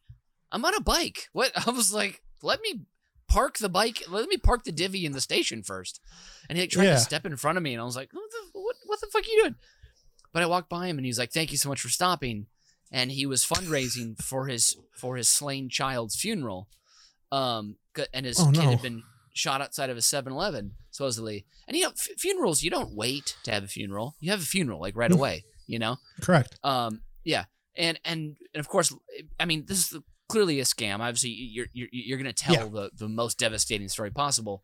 I'm 0.52 0.66
on 0.66 0.74
a 0.76 0.82
bike. 0.82 1.30
What? 1.34 1.52
I 1.68 1.72
was 1.72 1.94
like 1.94 2.22
let 2.41 2.61
me 2.61 2.82
park 3.28 3.57
the 3.60 3.70
bike 3.70 4.03
let 4.10 4.28
me 4.28 4.38
park 4.38 4.64
the 4.64 4.72
divvy 4.72 5.06
in 5.06 5.11
the 5.11 5.22
station 5.22 5.61
first. 5.64 5.99
And 6.49 6.57
he 6.57 6.64
like, 6.64 6.72
tried 6.72 6.86
Yeah. 6.86 6.94
to 6.94 6.99
step 6.99 7.26
in 7.26 7.36
front 7.38 7.57
of 7.57 7.64
me 7.64 7.74
and 7.74 7.82
I 7.82 7.86
was 7.86 7.95
like 7.95 8.10
what 8.14 8.24
the, 8.32 8.60
what, 8.60 8.76
what 8.86 8.99
the 9.02 9.07
fuck 9.14 9.24
are 9.24 9.30
you 9.30 9.41
doing? 9.44 9.56
But 10.34 10.44
I 10.44 10.48
walked 10.48 10.70
by 10.70 10.88
him 10.88 10.98
and 10.98 11.06
he's 11.06 11.20
like 11.20 11.32
thank 11.32 11.52
you 11.52 11.57
so 11.57 11.70
much 11.70 11.82
for 11.82 11.90
stopping. 11.90 12.48
And 12.91 13.11
he 13.11 13.28
was 13.28 13.45
fundraising 13.45 14.20
for 14.20 14.48
his 14.48 14.76
for 14.98 15.16
his 15.18 15.30
slain 15.30 15.70
child's 15.70 16.16
funeral 16.16 16.68
um 17.32 17.76
and 18.14 18.26
his 18.26 18.40
Oh, 18.40 18.45
kid 18.52 18.64
no. 18.64 18.70
had 18.72 18.82
been 18.82 19.03
shot 19.34 19.61
outside 19.61 19.90
of 19.91 19.98
a 19.98 20.02
7-eleven 20.02 20.72
supposedly 21.00 21.46
and 21.68 21.78
you 21.78 21.84
know 21.84 21.90
f- 21.92 22.10
funerals 22.18 22.62
you 22.62 22.70
don't 22.70 22.94
wait 22.94 23.36
to 23.44 23.52
have 23.52 23.64
a 23.64 23.68
funeral. 23.68 24.16
You 24.20 24.32
have 24.32 24.42
a 24.42 24.46
funeral 24.46 24.82
like 24.82 24.96
right 24.98 25.12
Mm. 25.12 25.16
away 25.16 25.44
you 25.68 25.80
know? 25.80 25.98
Correct. 26.22 26.60
um 26.64 27.02
yeah. 27.24 27.46
And 27.78 28.00
and, 28.04 28.36
and 28.54 28.60
of 28.60 28.68
course 28.68 28.94
i 29.40 29.46
mean 29.46 29.64
this 29.68 29.80
is 29.92 30.00
clearly 30.28 30.60
a 30.60 30.64
scam. 30.64 31.00
Obviously 31.00 31.30
you're 31.30 31.68
you're, 31.74 31.88
you're 31.92 32.18
gonna 32.18 32.34
tell 32.34 32.54
Yeah. 32.56 32.66
the 32.66 32.92
the 32.98 33.08
most 33.08 33.40
devastating 33.40 33.88
story 33.88 34.12
possible. 34.12 34.64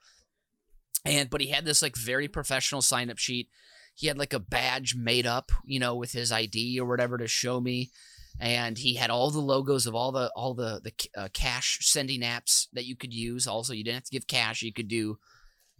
And 1.05 1.29
but 1.29 1.41
he 1.41 1.47
had 1.47 1.65
this 1.65 1.81
like 1.81 1.95
very 1.95 2.27
professional 2.27 2.81
sign 2.81 3.09
up 3.09 3.17
sheet. 3.17 3.47
He 3.95 4.07
had 4.07 4.17
like 4.17 4.33
a 4.33 4.39
badge 4.39 4.95
made 4.95 5.25
up 5.25 5.51
you 5.65 5.79
know 5.79 5.95
with 5.95 6.11
his 6.11 6.31
id 6.31 6.79
or 6.79 6.85
whatever 6.85 7.17
to 7.17 7.27
show 7.27 7.61
me. 7.61 7.91
And 8.39 8.77
he 8.77 8.95
had 8.95 9.09
all 9.09 9.31
the 9.31 9.39
logos 9.39 9.87
of 9.87 9.95
all 9.95 10.11
the 10.11 10.29
all 10.35 10.53
the 10.53 10.81
the 10.83 10.93
uh, 11.21 11.29
cash 11.33 11.77
sending 11.81 12.19
apps 12.21 12.67
that 12.73 12.85
you 12.85 12.95
could 12.97 13.13
use. 13.13 13.47
Also 13.47 13.71
you 13.73 13.83
didn't 13.83 13.95
have 13.95 14.03
to 14.05 14.11
give 14.11 14.27
cash. 14.27 14.61
You 14.61 14.73
could 14.73 14.89
do 14.89 15.17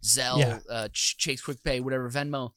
zelle 0.05 0.39
Yeah. 0.39 0.59
uh, 0.69 0.87
Ch- 0.93 1.17
chase 1.17 1.41
quick 1.41 1.63
pay 1.63 1.79
whatever 1.79 2.09
venmo 2.09 2.51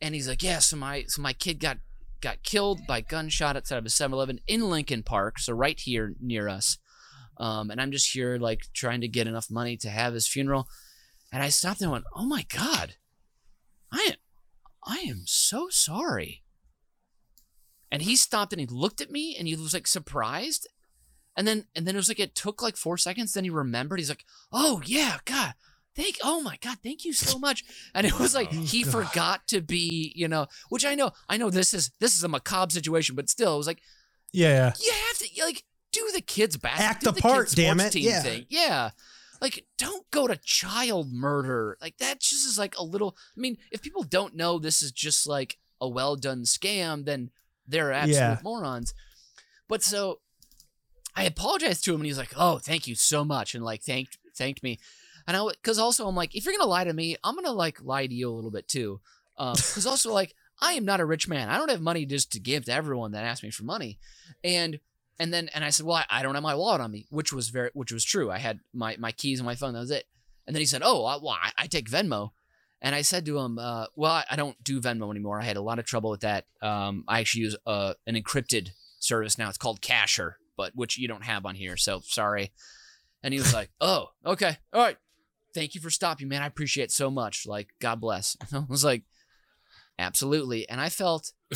and 0.00 0.14
he's 0.14 0.28
like 0.28 0.42
yeah 0.42 0.58
so 0.58 0.76
my 0.76 1.04
so 1.08 1.20
my 1.22 1.32
kid 1.32 1.60
got 1.60 1.78
got 2.20 2.42
killed 2.42 2.80
by 2.88 3.00
gunshot 3.00 3.56
outside 3.56 3.78
of 3.78 3.86
a 3.86 3.88
7-Eleven 3.88 4.40
in 4.48 4.68
Lincoln 4.68 5.04
Park, 5.04 5.38
so 5.38 5.52
right 5.52 5.78
here 5.78 6.16
near 6.20 6.48
us. 6.48 6.76
Um, 7.36 7.70
and 7.70 7.80
I'm 7.80 7.92
just 7.92 8.10
here 8.12 8.38
like 8.38 8.62
trying 8.74 9.02
to 9.02 9.06
get 9.08 9.28
enough 9.28 9.48
money 9.52 9.76
to 9.76 9.88
have 9.88 10.14
his 10.14 10.26
funeral. 10.26 10.66
And 11.32 11.44
I 11.44 11.48
stopped 11.50 11.80
and 11.80 11.92
went, 11.92 12.06
"Oh 12.16 12.24
my 12.24 12.44
god, 12.52 12.96
I 13.92 14.00
am, 14.10 14.16
I 14.84 14.96
am 15.08 15.22
so 15.26 15.68
sorry." 15.70 16.42
And 17.92 18.02
he 18.02 18.16
stopped 18.16 18.52
and 18.52 18.58
he 18.60 18.66
looked 18.66 19.00
at 19.00 19.12
me 19.12 19.36
and 19.38 19.46
he 19.46 19.54
was 19.54 19.72
like 19.72 19.86
surprised. 19.86 20.66
And 21.36 21.46
then 21.46 21.66
and 21.76 21.86
then 21.86 21.94
it 21.94 21.98
was 21.98 22.08
like 22.08 22.18
it 22.18 22.34
took 22.34 22.60
like 22.62 22.76
four 22.76 22.96
seconds. 22.98 23.32
Then 23.32 23.44
he 23.44 23.50
remembered. 23.50 24.00
He's 24.00 24.08
like, 24.08 24.24
"Oh 24.52 24.82
yeah, 24.84 25.18
God, 25.24 25.54
thank. 26.02 26.16
Oh 26.22 26.40
my 26.40 26.56
God, 26.62 26.78
thank 26.82 27.04
you 27.04 27.12
so 27.12 27.38
much." 27.38 27.64
And 27.94 28.06
it 28.06 28.18
was 28.18 28.34
like 28.34 28.48
Oh, 28.52 28.56
he 28.62 28.82
God. 28.84 28.92
forgot 28.92 29.48
to 29.48 29.60
be, 29.60 30.12
you 30.16 30.28
know, 30.28 30.46
which 30.70 30.84
I 30.86 30.94
know, 30.94 31.10
I 31.28 31.36
know 31.36 31.50
this 31.50 31.74
is 31.74 31.90
this 32.00 32.16
is 32.16 32.24
a 32.24 32.28
macabre 32.28 32.70
situation, 32.72 33.16
but 33.16 33.28
still, 33.28 33.54
it 33.54 33.58
was 33.58 33.66
like 33.66 33.82
Yeah, 34.32 34.48
yeah. 34.48 34.72
you 34.82 34.92
have 34.92 35.18
to 35.18 35.44
like 35.44 35.64
do 35.92 36.08
the 36.14 36.20
kids 36.22 36.56
back 36.56 36.80
Act 36.80 37.04
the 37.04 37.12
part, 37.12 37.50
damn 37.50 37.80
it. 37.80 37.94
Yeah. 37.96 38.22
thing. 38.22 38.46
yeah 38.50 38.90
like 39.40 39.64
don't 39.78 40.04
go 40.10 40.26
to 40.26 40.36
child 40.44 41.12
murder 41.12 41.78
like 41.80 41.96
that 41.98 42.20
just 42.20 42.44
is 42.46 42.58
like 42.58 42.76
a 42.76 42.82
little 42.82 43.16
i 43.36 43.40
mean 43.40 43.56
if 43.72 43.80
people 43.80 44.02
don't 44.02 44.34
know 44.34 44.58
this 44.58 44.82
is 44.82 44.90
just 44.92 45.26
like 45.28 45.56
a 45.80 45.88
well 45.88 46.14
done 46.16 46.42
scam 46.42 47.04
then 47.06 47.30
they're 47.66 47.92
absolute 47.92 48.16
Yeah. 48.18 48.38
morons 48.44 48.92
but 49.68 49.82
so 49.82 50.18
i 51.16 51.22
apologized 51.24 51.84
to 51.84 51.94
him 51.94 52.00
and 52.00 52.06
he's 52.06 52.18
like 52.18 52.32
oh 52.36 52.58
thank 52.58 52.86
you 52.88 52.94
so 52.96 53.24
much 53.24 53.54
and 53.54 53.64
like 53.64 53.82
thanked 53.82 54.18
thanked 54.36 54.62
me 54.62 54.78
and 55.28 55.36
i 55.36 55.46
because 55.50 55.78
also 55.78 56.08
i'm 56.08 56.16
like 56.16 56.34
if 56.34 56.44
you're 56.44 56.54
gonna 56.56 56.68
lie 56.68 56.84
to 56.84 56.92
me 56.92 57.16
i'm 57.22 57.36
gonna 57.36 57.52
like 57.52 57.80
lie 57.84 58.06
to 58.06 58.14
you 58.14 58.28
a 58.28 58.34
little 58.34 58.50
bit 58.50 58.66
too 58.66 59.00
um 59.38 59.54
because 59.54 59.86
also 59.92 60.12
like 60.12 60.34
i 60.60 60.72
am 60.72 60.84
not 60.84 60.98
a 60.98 61.06
rich 61.06 61.28
man 61.28 61.48
i 61.48 61.56
don't 61.56 61.70
have 61.70 61.80
money 61.80 62.04
just 62.04 62.32
to 62.32 62.40
give 62.40 62.64
to 62.64 62.72
everyone 62.72 63.12
that 63.12 63.24
asks 63.24 63.44
me 63.44 63.50
for 63.50 63.62
money 63.62 64.00
and 64.42 64.80
and 65.18 65.32
then 65.32 65.48
and 65.54 65.64
I 65.64 65.70
said, 65.70 65.86
well, 65.86 65.96
I, 65.96 66.04
I 66.10 66.22
don't 66.22 66.34
have 66.34 66.42
my 66.42 66.54
wallet 66.54 66.80
on 66.80 66.90
me, 66.90 67.06
which 67.10 67.32
was 67.32 67.48
very, 67.48 67.70
which 67.74 67.92
was 67.92 68.04
true. 68.04 68.30
I 68.30 68.38
had 68.38 68.60
my 68.72 68.96
my 68.98 69.12
keys 69.12 69.40
and 69.40 69.46
my 69.46 69.54
phone. 69.54 69.74
That 69.74 69.80
was 69.80 69.90
it. 69.90 70.04
And 70.46 70.54
then 70.54 70.60
he 70.60 70.66
said, 70.66 70.82
oh, 70.84 71.04
I, 71.04 71.16
well, 71.16 71.36
I, 71.42 71.52
I 71.58 71.66
take 71.66 71.90
Venmo. 71.90 72.30
And 72.80 72.94
I 72.94 73.02
said 73.02 73.26
to 73.26 73.38
him, 73.38 73.58
uh, 73.58 73.86
well, 73.96 74.12
I, 74.12 74.24
I 74.30 74.36
don't 74.36 74.62
do 74.62 74.80
Venmo 74.80 75.10
anymore. 75.10 75.40
I 75.40 75.44
had 75.44 75.56
a 75.56 75.62
lot 75.62 75.80
of 75.80 75.84
trouble 75.84 76.10
with 76.10 76.20
that. 76.20 76.46
Um, 76.62 77.04
I 77.08 77.18
actually 77.20 77.42
use 77.42 77.56
uh, 77.66 77.94
an 78.06 78.14
encrypted 78.14 78.70
service 79.00 79.36
now. 79.36 79.48
It's 79.48 79.58
called 79.58 79.80
Casher, 79.80 80.34
but 80.56 80.76
which 80.76 80.96
you 80.96 81.08
don't 81.08 81.24
have 81.24 81.44
on 81.44 81.56
here. 81.56 81.76
So 81.76 82.00
sorry. 82.04 82.52
And 83.22 83.34
he 83.34 83.40
was 83.40 83.52
like, 83.52 83.70
"Oh, 83.80 84.10
okay, 84.24 84.58
all 84.72 84.80
right. 84.80 84.96
Thank 85.54 85.74
you 85.74 85.80
for 85.80 85.90
stopping, 85.90 86.28
man. 86.28 86.42
I 86.42 86.46
appreciate 86.46 86.84
it 86.84 86.92
so 86.92 87.10
much. 87.10 87.46
Like, 87.46 87.68
God 87.80 88.00
bless." 88.00 88.36
I 88.52 88.64
was 88.68 88.84
like, 88.84 89.02
"Absolutely." 89.98 90.68
And 90.68 90.80
I 90.80 90.88
felt 90.88 91.32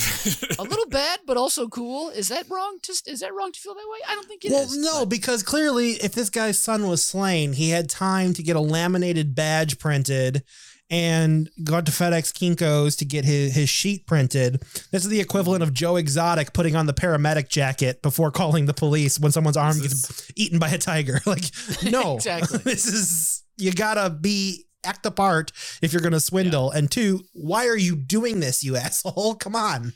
a 0.58 0.62
little 0.62 0.88
bad, 0.88 1.20
but 1.26 1.36
also 1.36 1.68
cool. 1.68 2.08
Is 2.10 2.28
that 2.28 2.48
wrong? 2.50 2.78
To 2.82 2.92
is 3.06 3.20
that 3.20 3.34
wrong 3.34 3.52
to 3.52 3.60
feel 3.60 3.74
that 3.74 3.88
way? 3.90 3.98
I 4.08 4.14
don't 4.14 4.26
think 4.26 4.44
it 4.44 4.52
is. 4.52 4.70
well, 4.70 4.80
no, 4.80 5.00
but- 5.00 5.10
because 5.10 5.42
clearly, 5.42 5.92
if 5.92 6.12
this 6.12 6.30
guy's 6.30 6.58
son 6.58 6.86
was 6.88 7.04
slain, 7.04 7.52
he 7.52 7.70
had 7.70 7.88
time 7.88 8.32
to 8.34 8.42
get 8.42 8.56
a 8.56 8.60
laminated 8.60 9.34
badge 9.34 9.78
printed 9.78 10.42
and 10.90 11.48
got 11.64 11.86
to 11.86 11.92
FedEx 11.92 12.32
Kinko's 12.34 12.96
to 12.96 13.06
get 13.06 13.24
his, 13.24 13.54
his 13.54 13.70
sheet 13.70 14.06
printed. 14.06 14.60
This 14.90 15.04
is 15.04 15.08
the 15.08 15.20
equivalent 15.20 15.62
of 15.62 15.72
Joe 15.72 15.96
Exotic 15.96 16.52
putting 16.52 16.76
on 16.76 16.84
the 16.84 16.92
paramedic 16.92 17.48
jacket 17.48 18.02
before 18.02 18.30
calling 18.30 18.66
the 18.66 18.74
police 18.74 19.18
when 19.18 19.32
someone's 19.32 19.56
arm 19.56 19.78
This 19.78 20.04
gets 20.06 20.32
eaten 20.36 20.58
by 20.58 20.68
a 20.68 20.76
tiger. 20.76 21.20
Like, 21.26 21.44
no, 21.82 22.16
Exactly. 22.16 22.58
this 22.58 22.86
is 22.86 23.41
you 23.56 23.72
gotta 23.72 24.10
be 24.10 24.66
act 24.84 25.02
the 25.04 25.10
part 25.10 25.52
if 25.80 25.92
you're 25.92 26.02
gonna 26.02 26.20
swindle. 26.20 26.70
And 26.70 26.90
two, 26.90 27.24
why 27.32 27.66
are 27.68 27.76
you 27.76 27.94
doing 27.96 28.40
this, 28.40 28.62
you 28.64 28.76
asshole? 28.84 29.34
Come 29.36 29.54
on. 29.56 29.92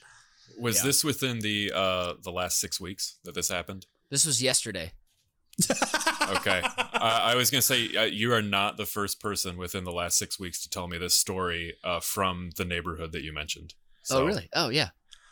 Was 0.59 0.77
Yeah. 0.79 0.83
this 0.85 1.05
within 1.05 1.41
the 1.41 1.73
uh 1.75 2.15
the 2.23 2.31
last 2.33 2.59
six 2.61 2.81
weeks 2.81 3.17
that 3.25 3.35
this 3.35 3.49
happened? 3.49 3.87
this 4.11 4.25
was 4.25 4.41
yesterday. 4.43 4.93
Okay, 6.31 6.61
uh, 6.77 6.99
I 7.01 7.35
was 7.35 7.51
gonna 7.51 7.63
say 7.63 7.89
uh, 7.97 8.03
you 8.05 8.33
are 8.35 8.43
not 8.43 8.77
the 8.77 8.85
first 8.87 9.21
person 9.21 9.57
within 9.57 9.85
the 9.85 9.93
last 9.93 10.19
six 10.19 10.39
weeks 10.39 10.63
to 10.63 10.69
tell 10.71 10.87
me 10.87 10.99
this 10.99 11.15
story 11.15 11.75
uh, 11.85 12.01
from 12.01 12.51
the 12.57 12.65
neighborhood 12.65 13.13
that 13.13 13.23
you 13.23 13.33
mentioned. 13.33 13.75
oh, 14.11 14.25
really? 14.27 14.49
Oh, 14.55 14.69
yeah. 14.69 14.91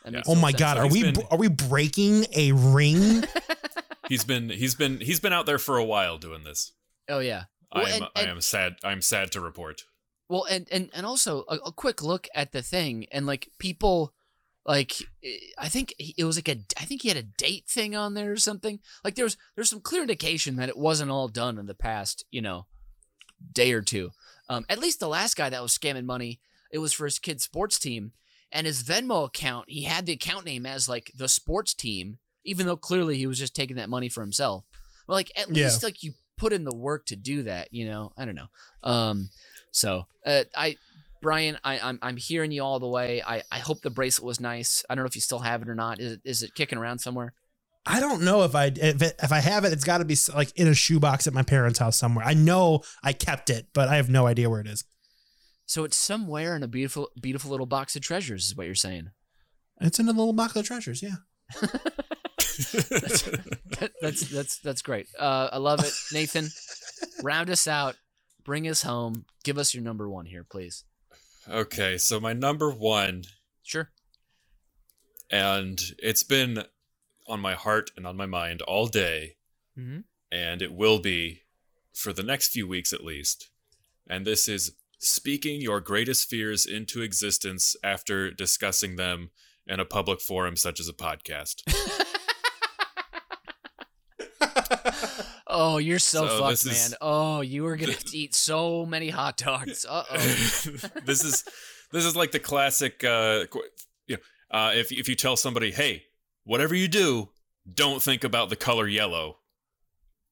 Yeah. 0.09 0.21
Oh 0.27 0.35
my 0.35 0.51
sense. 0.51 0.59
god, 0.59 0.77
So 0.77 0.83
are 0.83 0.87
we 0.87 1.03
been- 1.03 1.23
are 1.31 1.37
we 1.37 1.47
breaking 1.47 2.25
a 2.35 2.51
ring? 2.53 3.23
He's 4.09 4.23
been 4.23 4.49
he's 4.51 4.75
been 4.75 4.99
he's 4.99 5.19
been 5.19 5.33
out 5.33 5.47
there 5.47 5.57
for 5.57 5.77
a 5.77 5.83
while 5.83 6.17
doing 6.19 6.43
this. 6.43 6.71
Oh, 7.09 7.19
yeah. 7.19 7.45
I 7.71 7.81
am 7.91 8.01
and- 8.03 8.11
I 8.15 8.21
am 8.23 8.41
sad 8.41 8.75
I'm 8.83 9.01
sad 9.01 9.31
to 9.33 9.41
report. 9.41 9.83
Well, 10.29 10.45
and 10.49 10.67
and 10.71 10.89
and 10.93 11.05
also 11.05 11.43
a, 11.47 11.55
a 11.67 11.71
quick 11.71 12.01
look 12.01 12.27
at 12.33 12.51
the 12.51 12.61
thing, 12.63 13.05
and 13.11 13.25
like 13.27 13.49
people, 13.59 14.13
like 14.65 14.93
eh, 15.23 15.37
I 15.57 15.69
think 15.69 15.93
it 15.99 16.23
was 16.23 16.35
like 16.37 16.49
a, 16.49 16.57
I 16.79 16.85
think 16.85 17.03
he 17.03 17.09
had 17.09 17.17
a 17.17 17.21
date 17.23 17.67
thing 17.67 17.95
on 17.95 18.15
there 18.15 18.31
or 18.31 18.37
something. 18.37 18.79
Like 19.03 19.13
there's 19.15 19.37
there's 19.55 19.69
some 19.69 19.81
clear 19.81 20.01
indication 20.01 20.55
that 20.55 20.69
it 20.69 20.77
wasn't 20.77 21.11
all 21.11 21.27
done 21.27 21.59
in 21.59 21.67
the 21.67 21.75
past, 21.75 22.25
you 22.31 22.41
know, 22.41 22.65
day 23.53 23.71
or 23.73 23.81
two. 23.83 24.11
Um, 24.49 24.65
at 24.67 24.79
least 24.79 24.99
the 24.99 25.07
last 25.07 25.35
guy 25.35 25.49
that 25.49 25.61
was 25.61 25.77
scamming 25.77 26.05
money, 26.05 26.39
it 26.71 26.79
was 26.79 26.93
for 26.93 27.05
his 27.05 27.19
kid's 27.19 27.43
sports 27.43 27.77
team, 27.77 28.11
and 28.51 28.65
his 28.65 28.83
Venmo 28.83 29.25
account, 29.27 29.69
he 29.69 29.83
had 29.83 30.05
the 30.07 30.13
account 30.13 30.45
name 30.45 30.65
as 30.65 30.89
like 30.89 31.11
the 31.15 31.27
sports 31.29 31.73
team, 31.75 32.17
even 32.43 32.65
though 32.65 32.77
clearly 32.77 33.17
he 33.17 33.27
was 33.27 33.37
just 33.39 33.55
taking 33.55 33.75
that 33.75 33.89
money 33.89 34.09
for 34.09 34.21
himself. 34.21 34.65
Well, 35.07 35.17
like 35.17 35.31
at 35.37 35.49
Yeah. 35.55 35.65
least 35.65 35.83
like 35.83 36.01
you 36.01 36.13
put 36.37 36.53
in 36.53 36.63
the 36.63 36.75
work 36.75 37.05
to 37.07 37.15
do 37.15 37.43
that, 37.43 37.73
you 37.73 37.85
know. 37.85 38.11
I 38.17 38.25
don't 38.25 38.35
know. 38.35 38.47
Um, 38.83 39.29
so 39.71 40.05
uh, 40.25 40.43
I, 40.55 40.77
Brian, 41.21 41.57
I, 41.63 41.79
I'm 41.79 41.99
I'm 42.01 42.17
hearing 42.17 42.51
you 42.51 42.63
all 42.63 42.79
the 42.79 42.87
way. 42.87 43.21
I, 43.25 43.41
I 43.51 43.59
hope 43.59 43.81
the 43.81 43.89
bracelet 43.89 44.25
was 44.25 44.39
nice. 44.39 44.83
I 44.89 44.95
don't 44.95 45.03
know 45.03 45.07
if 45.07 45.15
you 45.15 45.21
still 45.21 45.39
have 45.39 45.61
it 45.61 45.69
or 45.69 45.75
not. 45.75 45.99
Is 45.99 46.13
it 46.13 46.21
is 46.23 46.43
it 46.43 46.55
kicking 46.55 46.77
around 46.77 46.99
somewhere? 46.99 47.33
I 47.85 47.99
don't 47.99 48.23
know 48.23 48.43
if 48.43 48.55
I 48.55 48.65
if, 48.65 49.01
it, 49.01 49.15
if 49.21 49.31
I 49.31 49.39
have 49.39 49.63
it, 49.63 49.71
it's 49.71 49.83
got 49.83 49.99
to 49.99 50.05
be 50.05 50.17
like 50.33 50.51
in 50.55 50.67
a 50.67 50.73
shoebox 50.73 51.27
at 51.27 51.33
my 51.33 51.43
parents' 51.43 51.79
house 51.79 51.97
somewhere. 51.97 52.25
I 52.25 52.33
know 52.33 52.81
I 53.03 53.13
kept 53.13 53.49
it, 53.49 53.67
but 53.73 53.89
I 53.89 53.97
have 53.97 54.09
no 54.09 54.25
idea 54.25 54.49
where 54.49 54.61
it 54.61 54.67
is. 54.67 54.83
So 55.67 55.83
it's 55.83 55.97
somewhere 55.97 56.55
in 56.55 56.63
a 56.63 56.67
beautiful 56.67 57.09
beautiful 57.19 57.51
little 57.51 57.65
box 57.65 57.95
of 57.95 58.01
treasures, 58.01 58.45
is 58.45 58.55
what 58.55 58.65
you're 58.65 58.75
saying. 58.75 59.09
It's 59.81 59.99
in 59.99 60.07
a 60.07 60.11
little 60.11 60.33
box 60.33 60.55
of 60.55 60.65
treasures. 60.65 61.03
Yeah. 61.03 61.15
That- 62.57 63.91
that's 64.01 64.21
that's 64.29 64.57
that's 64.59 64.81
great. 64.81 65.07
Uh, 65.19 65.49
I 65.51 65.57
love 65.57 65.83
it, 65.83 65.93
Nathan. 66.13 66.49
round 67.23 67.49
us 67.49 67.67
out, 67.67 67.95
bring 68.43 68.67
us 68.67 68.83
home. 68.83 69.25
Give 69.43 69.57
us 69.57 69.73
your 69.73 69.83
number 69.83 70.09
one 70.09 70.25
here, 70.25 70.43
please. 70.43 70.83
okay, 71.49 71.97
so 71.97 72.19
my 72.19 72.33
number 72.33 72.71
one 72.71 73.23
Sure. 73.63 73.89
and 75.29 75.81
it's 75.99 76.23
been 76.23 76.63
on 77.27 77.39
my 77.39 77.53
heart 77.53 77.91
and 77.97 78.05
on 78.07 78.15
my 78.17 78.25
mind 78.25 78.61
all 78.63 78.87
day 78.87 79.35
Mm-hmm. 79.77 79.99
and 80.31 80.61
it 80.61 80.73
will 80.73 80.99
be 80.99 81.41
for 81.93 82.13
the 82.13 82.23
next 82.23 82.47
few 82.49 82.65
weeks 82.67 82.93
at 82.93 83.03
least. 83.03 83.49
And 84.07 84.25
this 84.25 84.47
is 84.47 84.71
speaking 84.99 85.59
your 85.59 85.81
greatest 85.81 86.29
fears 86.29 86.65
into 86.65 87.01
existence 87.01 87.75
after 87.83 88.31
discussing 88.31 88.95
them 88.95 89.31
in 89.67 89.79
a 89.81 89.85
public 89.85 90.21
forum 90.21 90.55
such 90.55 90.79
as 90.79 90.87
a 90.87 90.93
podcast. 90.93 91.61
Oh, 95.57 95.77
you're 95.77 95.99
so, 95.99 96.27
So 96.27 96.39
fucked, 96.39 96.49
this 96.51 96.65
is- 96.65 96.89
man. 96.91 96.97
Oh, 97.01 97.41
you 97.41 97.65
are 97.65 97.77
gonna 97.77 97.93
eat 98.13 98.35
so 98.35 98.85
many 98.85 99.09
hot 99.09 99.37
dogs. 99.37 99.85
Uh 99.89 100.03
oh. 100.09 100.17
this 101.05 101.23
is 101.23 101.43
this 101.91 102.03
is 102.05 102.15
like 102.15 102.31
the 102.31 102.39
classic 102.39 103.03
uh 103.03 103.45
you 104.07 104.17
know, 104.17 104.57
uh 104.57 104.71
if 104.75 104.91
if 104.91 105.07
you 105.07 105.15
tell 105.15 105.35
somebody, 105.37 105.71
"Hey, 105.71 106.03
whatever 106.43 106.75
you 106.75 106.87
do, 106.87 107.29
don't 107.71 108.01
think 108.01 108.23
about 108.23 108.49
the 108.49 108.55
color 108.55 108.87
yellow." 108.87 109.37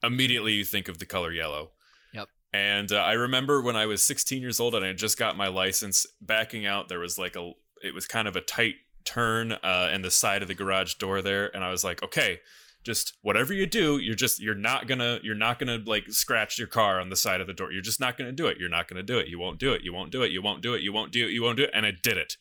Immediately 0.03 0.53
you 0.53 0.65
think 0.65 0.89
of 0.89 0.97
the 0.99 1.05
color 1.05 1.31
yellow. 1.31 1.71
Yep. 2.13 2.27
And 2.51 2.91
uh, 2.91 2.97
I 2.97 3.13
remember 3.13 3.61
when 3.61 3.77
I 3.77 3.85
was 3.85 4.03
16 4.03 4.41
years 4.41 4.59
old 4.59 4.75
and 4.75 4.83
I 4.83 4.89
had 4.89 4.97
just 4.97 5.17
got 5.17 5.37
my 5.37 5.47
license, 5.47 6.05
backing 6.21 6.65
out 6.65 6.89
there 6.89 6.99
was 6.99 7.17
like 7.17 7.37
a 7.37 7.53
it 7.81 7.93
was 7.93 8.05
kind 8.05 8.27
of 8.27 8.35
a 8.35 8.41
tight 8.41 8.75
turn 9.05 9.51
uh 9.53 9.89
in 9.93 10.01
the 10.01 10.11
side 10.11 10.41
of 10.41 10.47
the 10.49 10.55
garage 10.55 10.95
door 10.95 11.21
there 11.21 11.53
and 11.55 11.63
I 11.63 11.71
was 11.71 11.83
like, 11.85 12.03
"Okay, 12.03 12.41
just 12.83 13.17
whatever 13.21 13.53
you 13.53 13.65
do 13.65 13.97
you're 13.97 14.15
just 14.15 14.41
you're 14.41 14.55
not 14.55 14.87
gonna 14.87 15.19
you're 15.23 15.35
not 15.35 15.57
gonna 15.59 15.79
like 15.85 16.11
scratch 16.11 16.57
your 16.57 16.67
car 16.67 16.99
on 16.99 17.09
the 17.09 17.15
side 17.15 17.41
of 17.41 17.47
the 17.47 17.53
door. 17.53 17.71
You're 17.71 17.81
just 17.81 17.99
not 17.99 18.17
gonna 18.17 18.31
do 18.31 18.47
it. 18.47 18.57
You're 18.57 18.69
not 18.69 18.87
gonna 18.87 19.03
do 19.03 19.17
it. 19.17 19.27
You 19.27 19.39
won't 19.39 19.59
do 19.59 19.73
it. 19.73 19.83
You 19.83 19.93
won't 19.93 20.11
do 20.11 20.21
it. 20.23 20.31
You 20.31 20.41
won't 20.41 20.61
do 20.61 20.73
it. 20.73 20.81
You 20.81 20.93
won't 20.93 21.11
do 21.11 21.25
it. 21.25 21.31
You 21.31 21.43
won't 21.43 21.57
do 21.57 21.63
it. 21.63 21.71
And 21.73 21.85
i 21.85 21.91
did 21.91 22.17
it. 22.17 22.37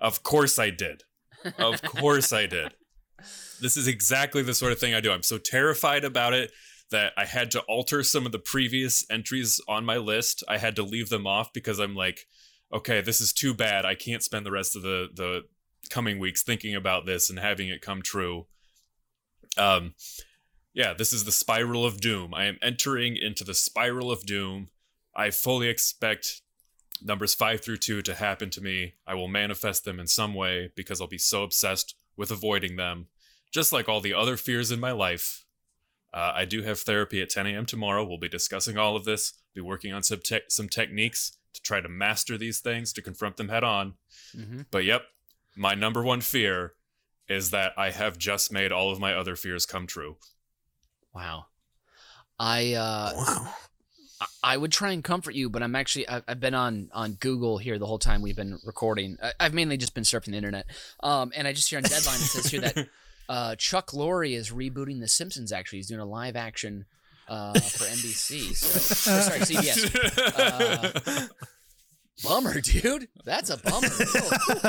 Of 0.00 0.22
course 0.22 0.58
i 0.58 0.70
did. 0.70 1.04
Of 1.58 1.82
course 2.00 2.32
i 2.32 2.46
did. 2.46 2.74
This 3.60 3.76
is 3.76 3.86
exactly 3.86 4.42
the 4.42 4.54
sort 4.54 4.72
of 4.72 4.78
thing 4.78 4.94
i 4.94 5.00
do. 5.00 5.12
I'm 5.12 5.22
so 5.22 5.38
terrified 5.38 6.04
about 6.04 6.32
it 6.32 6.52
that 6.90 7.12
i 7.16 7.24
had 7.24 7.50
to 7.50 7.60
alter 7.60 8.02
some 8.02 8.26
of 8.26 8.32
the 8.32 8.38
previous 8.38 9.06
entries 9.10 9.60
on 9.68 9.84
my 9.84 9.96
list. 9.96 10.42
I 10.48 10.58
had 10.58 10.76
to 10.76 10.82
leave 10.82 11.08
them 11.08 11.26
off 11.26 11.52
because 11.52 11.78
i'm 11.78 11.94
like 11.94 12.26
okay 12.72 13.00
this 13.00 13.20
is 13.20 13.32
too 13.32 13.54
bad. 13.54 13.84
I 13.84 13.94
can't 13.94 14.22
spend 14.22 14.44
the 14.44 14.52
rest 14.52 14.76
of 14.76 14.82
the 14.82 15.08
the 15.14 15.42
coming 15.90 16.18
weeks 16.18 16.42
thinking 16.42 16.74
about 16.74 17.06
this 17.06 17.28
and 17.28 17.38
having 17.38 17.68
it 17.68 17.82
come 17.82 18.02
true 18.02 18.46
um 19.58 19.94
yeah 20.72 20.92
this 20.92 21.12
is 21.12 21.24
the 21.24 21.32
spiral 21.32 21.84
of 21.84 22.00
doom. 22.00 22.34
I 22.34 22.44
am 22.44 22.58
entering 22.62 23.16
into 23.16 23.44
the 23.44 23.54
spiral 23.54 24.10
of 24.10 24.24
doom. 24.26 24.68
I 25.16 25.30
fully 25.30 25.68
expect 25.68 26.42
numbers 27.02 27.34
5 27.34 27.60
through 27.60 27.76
2 27.78 28.02
to 28.02 28.14
happen 28.14 28.50
to 28.50 28.60
me. 28.60 28.94
I 29.06 29.14
will 29.14 29.28
manifest 29.28 29.84
them 29.84 30.00
in 30.00 30.06
some 30.06 30.34
way 30.34 30.70
because 30.74 31.00
i'll 31.00 31.06
be 31.06 31.18
so 31.18 31.42
obsessed 31.42 31.94
with 32.16 32.30
avoiding 32.30 32.76
them. 32.76 33.06
Just 33.52 33.72
like 33.72 33.88
all 33.88 34.00
the 34.00 34.14
other 34.14 34.36
fears 34.36 34.70
in 34.70 34.80
my 34.80 34.92
life 34.92 35.44
uh, 36.12 36.32
i 36.34 36.44
do 36.44 36.62
have 36.62 36.78
therapy 36.80 37.20
at 37.20 37.30
10 37.30 37.46
a.m 37.46 37.66
tomorrow. 37.66 38.04
We'll 38.04 38.18
be 38.18 38.28
discussing 38.28 38.76
all 38.78 38.96
of 38.96 39.04
this. 39.04 39.32
Be 39.54 39.60
working 39.60 39.92
on 39.92 40.02
some, 40.02 40.20
te- 40.20 40.40
some 40.48 40.68
techniques 40.68 41.36
to 41.52 41.62
try 41.62 41.80
to 41.80 41.88
master 41.88 42.36
these 42.36 42.58
things 42.60 42.92
to 42.92 43.02
confront 43.02 43.36
them 43.36 43.48
head 43.48 43.64
on. 43.64 43.94
Mm-hmm. 44.36 44.62
but 44.72 44.84
yep 44.84 45.02
my 45.56 45.74
number 45.74 46.02
one 46.02 46.20
fear 46.20 46.72
is 47.28 47.50
that 47.50 47.72
I 47.76 47.90
have 47.90 48.18
just 48.18 48.52
made 48.52 48.72
all 48.72 48.90
of 48.90 49.00
my 49.00 49.14
other 49.14 49.36
fears 49.36 49.66
come 49.66 49.86
true. 49.86 50.16
Wow. 51.14 51.46
I 52.38 52.74
uh 52.74 53.12
Wow. 53.14 53.54
I- 54.20 54.26
I 54.42 54.56
would 54.56 54.72
try 54.72 54.92
and 54.92 55.02
comfort 55.04 55.34
you, 55.34 55.50
but 55.50 55.62
I'm 55.62 55.74
actually 55.74 56.08
I've, 56.08 56.22
I've 56.26 56.40
been 56.40 56.54
on 56.54 56.88
on 56.94 57.12
Google 57.14 57.58
here 57.58 57.78
the 57.78 57.86
whole 57.86 57.98
time 57.98 58.22
we've 58.22 58.36
been 58.36 58.58
recording. 58.64 59.18
I, 59.22 59.32
I've 59.40 59.54
mainly 59.54 59.76
just 59.76 59.92
been 59.94 60.04
surfing 60.04 60.30
the 60.30 60.36
internet, 60.36 60.66
um, 61.02 61.32
and 61.36 61.46
I 61.48 61.52
just 61.52 61.68
hear 61.68 61.78
on 61.78 61.82
Deadline 61.82 62.16
it 62.16 62.18
says 62.20 62.46
here 62.46 62.60
that 62.60 62.88
uh, 63.28 63.56
Chuck 63.56 63.90
Lorre 63.90 64.34
is 64.34 64.50
rebooting 64.50 65.00
The 65.00 65.08
Simpsons. 65.08 65.52
Actually, 65.52 65.80
he's 65.80 65.88
doing 65.88 66.00
a 66.00 66.06
live 66.06 66.36
action 66.36 66.86
uh, 67.28 67.52
for 67.54 67.84
NBC. 67.84 68.54
So, 68.54 68.78
sorry, 68.78 69.40
CBS. 69.40 69.90
Uh, 71.16 71.26
Bummer, 72.22 72.60
dude. 72.62 73.08
That's 73.24 73.50
a 73.50 73.56
bummer. 73.56 73.88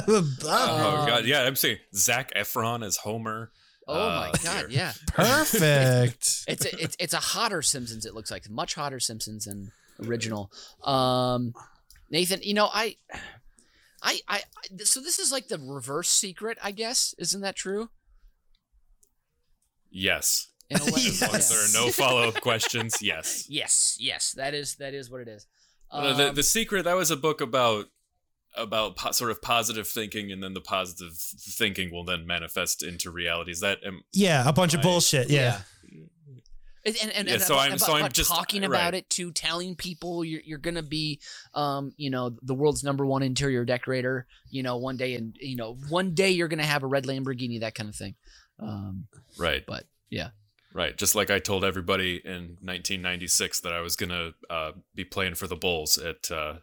Oh, 0.07 0.33
oh 0.45 0.99
Um, 1.01 1.07
god, 1.07 1.25
yeah, 1.25 1.43
I'm 1.43 1.55
saying 1.55 1.77
Zac 1.95 2.33
Efron 2.33 2.83
as 2.85 2.97
Homer. 2.97 3.51
oh 3.87 3.93
my 4.09 4.29
Uh, 4.29 4.31
god, 4.43 4.59
dear. 4.61 4.69
yeah. 4.69 4.93
Perfect. 5.07 6.45
It's 6.47 6.65
a, 6.65 6.81
it's 6.81 6.95
it's 6.99 7.13
a 7.13 7.19
hotter 7.19 7.61
Simpsons. 7.61 8.05
It 8.05 8.13
looks 8.15 8.31
like 8.31 8.49
much 8.49 8.73
hotter 8.75 8.99
Simpsons 8.99 9.45
than 9.45 9.71
original. 10.03 10.51
Um, 10.83 11.53
Nathan, 12.09 12.39
you 12.43 12.53
know 12.55 12.69
I, 12.73 12.95
I, 14.01 14.19
I, 14.27 14.37
I- 14.37 14.83
so 14.83 14.99
this 14.99 15.19
is 15.19 15.31
like 15.31 15.47
the 15.47 15.59
reverse 15.59 16.09
secret, 16.09 16.57
I 16.63 16.71
guess. 16.71 17.13
Isn't 17.19 17.41
that 17.41 17.55
true? 17.55 17.89
Yes. 19.91 20.47
In 20.69 20.81
a 20.81 20.85
way, 20.85 20.91
Yes. 20.97 21.21
As 21.21 21.21
long 21.21 21.35
as 21.35 21.49
there 21.49 21.59
are 21.81 21.85
no 21.85 21.91
follow-up 21.91 22.41
questions, 22.41 22.97
yes. 23.01 23.45
Yes, 23.49 23.97
yes, 23.99 24.33
that 24.33 24.53
is 24.55 24.75
that 24.77 24.93
is 24.95 25.11
what 25.11 25.21
it 25.21 25.27
is. 25.27 25.45
Uh, 25.95 26.13
the 26.13 26.29
Um, 26.29 26.35
the 26.35 26.43
secret 26.43 26.83
that 26.83 26.95
was 26.95 27.11
a 27.11 27.17
book 27.17 27.41
about 27.41 27.85
about 28.57 28.95
po- 28.95 29.11
sort 29.11 29.31
of 29.31 29.41
positive 29.41 29.87
thinking, 29.87 30.31
and 30.31 30.41
then 30.41 30.53
the 30.53 30.61
positive 30.61 31.13
thinking 31.17 31.91
will 31.91 32.05
then 32.05 32.25
manifest 32.25 32.83
into 32.83 33.11
reality. 33.11 33.51
Is 33.51 33.59
that 33.61 33.79
um, 33.85 34.03
yeah, 34.13 34.47
a 34.47 34.53
bunch 34.53 34.73
of 34.73 34.77
Right. 34.79 34.83
bullshit. 34.83 35.29
Yeah. 35.29 35.61
And, 36.87 36.95
and, 37.01 37.11
and 37.11 37.27
Yeah, 37.27 37.37
so 37.39 37.55
about, 37.55 37.61
I'm- 37.63 37.71
about, 37.71 37.79
so 37.79 37.93
I'm 37.93 37.99
about 38.01 38.13
just- 38.13 38.29
talking 38.29 38.61
right. 38.61 38.67
about 38.67 38.93
it 38.93 39.09
to 39.11 39.31
telling 39.31 39.75
people 39.75 40.23
you're 40.23 40.41
you're 40.45 40.59
gonna 40.59 40.83
be, 40.83 41.19
um, 41.55 41.93
you 41.97 42.11
know, 42.11 42.37
the 42.43 42.53
world's 42.53 42.83
number 42.83 43.05
one 43.07 43.23
interior 43.23 43.65
decorator. 43.65 44.27
You 44.51 44.61
know, 44.61 44.77
one 44.77 44.95
day, 44.95 45.15
and 45.15 45.35
you 45.41 45.55
know, 45.55 45.73
one 45.89 46.13
day 46.13 46.29
you're 46.29 46.47
gonna 46.47 46.63
have 46.63 46.83
a 46.83 46.87
red 46.87 47.05
Lamborghini, 47.05 47.59
that 47.61 47.73
kind 47.73 47.89
of 47.89 47.95
thing. 47.95 48.15
Um, 48.59 49.07
Right. 49.37 49.65
But, 49.65 49.85
yeah. 50.11 50.29
Right. 50.75 50.97
Just 50.97 51.15
like 51.15 51.31
I 51.31 51.39
told 51.39 51.63
everybody 51.63 52.17
in 52.17 52.57
1996 52.59 53.61
that 53.61 53.71
I 53.71 53.79
was 53.79 53.95
gonna 53.95 54.33
uh, 54.49 54.73
be 54.93 55.05
playing 55.05 55.35
for 55.35 55.47
the 55.47 55.55
Bulls 55.55 55.97
at 55.97 56.29
uh, 56.29 56.55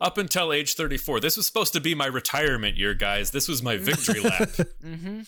up 0.00 0.18
until 0.18 0.52
age 0.52 0.74
34. 0.74 1.18
This 1.18 1.36
was 1.36 1.44
supposed 1.44 1.72
to 1.72 1.80
be 1.80 1.96
my 1.96 2.06
retirement 2.06 2.76
year, 2.76 2.94
guys. 2.94 3.32
This 3.32 3.48
was 3.48 3.60
my 3.60 3.76
victory 3.76 4.20
lap. 4.24 4.50
mm-hmm. 4.80 5.22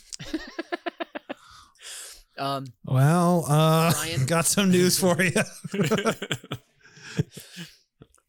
um, 2.38 2.66
Well, 2.84 3.44
uh, 3.48 3.92
Brian? 3.92 4.26
got 4.26 4.46
some 4.46 4.70
news 4.70 5.00
for 5.00 5.20
you. 5.20 5.42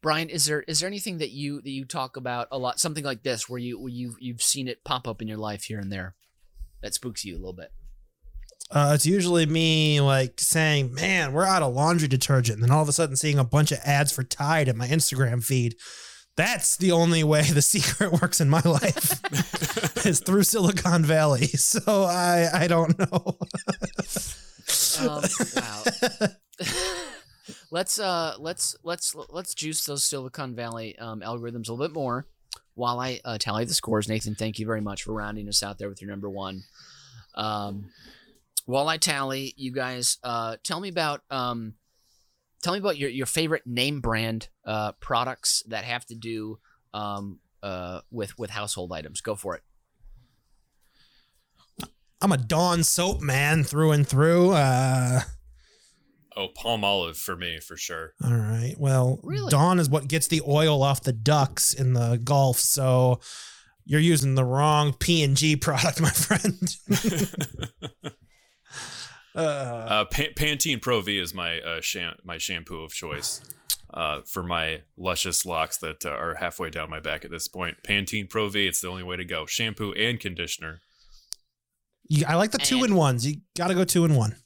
Brian, 0.02 0.28
is 0.28 0.46
there 0.46 0.62
is 0.62 0.80
there 0.80 0.88
anything 0.88 1.18
that 1.18 1.30
you 1.30 1.60
that 1.60 1.70
you 1.70 1.84
talk 1.84 2.16
about 2.16 2.48
a 2.50 2.58
lot, 2.58 2.80
something 2.80 3.04
like 3.04 3.22
this, 3.22 3.48
where 3.48 3.60
you 3.60 3.78
where 3.78 3.92
you 3.92 4.16
you've 4.18 4.42
seen 4.42 4.66
it 4.66 4.82
pop 4.82 5.06
up 5.06 5.22
in 5.22 5.28
your 5.28 5.38
life 5.38 5.62
here 5.62 5.78
and 5.78 5.92
there, 5.92 6.16
that 6.82 6.94
spooks 6.94 7.24
you 7.24 7.34
a 7.34 7.38
little 7.38 7.52
bit? 7.52 7.70
Uh, 8.70 8.92
it's 8.94 9.06
usually 9.06 9.46
me 9.46 10.00
like 10.00 10.38
saying, 10.38 10.92
"Man, 10.92 11.32
we're 11.32 11.44
out 11.46 11.62
of 11.62 11.74
laundry 11.74 12.08
detergent," 12.08 12.56
and 12.56 12.62
then 12.62 12.70
all 12.70 12.82
of 12.82 12.88
a 12.88 12.92
sudden 12.92 13.16
seeing 13.16 13.38
a 13.38 13.44
bunch 13.44 13.72
of 13.72 13.78
ads 13.84 14.12
for 14.12 14.22
Tide 14.22 14.68
in 14.68 14.76
my 14.76 14.86
Instagram 14.86 15.42
feed. 15.42 15.76
That's 16.36 16.76
the 16.76 16.92
only 16.92 17.24
way 17.24 17.42
the 17.42 17.62
secret 17.74 18.12
works 18.20 18.40
in 18.40 18.50
my 18.50 18.60
life 18.60 19.20
is 20.06 20.20
through 20.20 20.44
Silicon 20.44 21.04
Valley. 21.04 21.46
So 21.58 22.04
I 22.04 22.48
I 22.52 22.66
don't 22.68 22.98
know. 22.98 23.38
Um, 25.00 25.22
wow. 25.56 25.82
let's 27.70 27.98
uh 27.98 28.34
let's 28.38 28.76
let's 28.82 29.14
let's 29.30 29.54
juice 29.54 29.84
those 29.86 30.04
Silicon 30.04 30.54
Valley 30.54 30.98
um, 30.98 31.20
algorithms 31.20 31.68
a 31.68 31.72
little 31.72 31.88
bit 31.88 31.94
more 31.94 32.26
while 32.74 33.00
I 33.00 33.20
uh, 33.24 33.38
tally 33.38 33.64
the 33.64 33.74
scores. 33.74 34.08
Nathan, 34.08 34.34
thank 34.34 34.58
you 34.58 34.66
very 34.66 34.80
much 34.80 35.02
for 35.02 35.12
rounding 35.12 35.48
us 35.48 35.62
out 35.62 35.78
there 35.78 35.88
with 35.88 36.00
your 36.00 36.10
number 36.10 36.30
one. 36.30 36.62
Um, 37.34 37.90
while 38.68 38.86
I 38.86 38.98
tally, 38.98 39.54
you 39.56 39.72
guys 39.72 40.18
uh, 40.22 40.58
tell 40.62 40.78
me 40.78 40.90
about 40.90 41.22
um, 41.30 41.74
tell 42.62 42.74
me 42.74 42.78
about 42.78 42.98
your, 42.98 43.08
your 43.08 43.24
favorite 43.24 43.66
name 43.66 44.00
brand 44.02 44.48
uh, 44.66 44.92
products 44.92 45.62
that 45.68 45.84
have 45.84 46.04
to 46.06 46.14
do 46.14 46.58
um, 46.92 47.38
uh, 47.62 48.02
with 48.10 48.38
with 48.38 48.50
household 48.50 48.92
items. 48.92 49.22
Go 49.22 49.34
for 49.36 49.54
it. 49.54 49.62
I'm 52.20 52.30
a 52.30 52.36
Dawn 52.36 52.84
soap 52.84 53.22
man 53.22 53.64
through 53.64 53.92
and 53.92 54.06
through. 54.06 54.50
Uh, 54.50 55.20
oh, 56.36 56.48
Palmolive 56.48 57.16
for 57.16 57.36
me 57.36 57.60
for 57.60 57.76
sure. 57.76 58.12
all 58.22 58.34
right. 58.34 58.74
Well, 58.76 59.18
Really? 59.22 59.50
Dawn 59.50 59.78
is 59.78 59.88
what 59.88 60.08
gets 60.08 60.26
the 60.26 60.42
oil 60.46 60.82
off 60.82 61.02
the 61.02 61.12
ducks 61.14 61.72
in 61.72 61.94
the 61.94 62.20
Gulf. 62.22 62.58
So 62.58 63.20
you're 63.86 64.00
using 64.00 64.34
the 64.34 64.44
wrong 64.44 64.92
P 64.92 65.22
and 65.24 65.38
G 65.38 65.56
product, 65.56 66.02
my 66.02 66.10
friend. 66.10 66.76
uh, 69.38 69.86
Uh, 69.88 70.04
Pa- 70.06 70.32
Pantene 70.36 70.80
Pro 70.82 71.00
V 71.00 71.18
is 71.18 71.32
my 71.34 71.60
uh, 71.60 71.80
sham- 71.80 72.16
my 72.24 72.38
shampoo 72.38 72.82
of 72.82 72.92
choice 72.92 73.40
uh, 73.94 74.20
for 74.26 74.42
my 74.42 74.82
luscious 74.96 75.46
locks 75.46 75.78
that 75.78 76.04
uh, 76.04 76.10
are 76.10 76.34
halfway 76.34 76.70
down 76.70 76.90
my 76.90 77.00
back 77.00 77.24
at 77.24 77.30
this 77.30 77.48
point. 77.48 77.78
Pantene 77.82 78.28
Pro 78.28 78.48
V, 78.48 78.66
it's 78.66 78.80
the 78.80 78.88
only 78.88 79.02
way 79.02 79.16
to 79.16 79.24
go. 79.24 79.46
Shampoo 79.46 79.92
and 79.92 80.18
conditioner. 80.20 80.80
you, 82.08 82.24
I 82.28 82.34
like 82.34 82.50
the 82.50 82.58
two 82.58 82.84
in 82.84 82.94
ones. 82.94 83.26
You 83.26 83.36
got 83.56 83.68
to 83.68 83.74
go 83.74 83.84
two 83.84 84.04
in 84.04 84.14
one. 84.14 84.36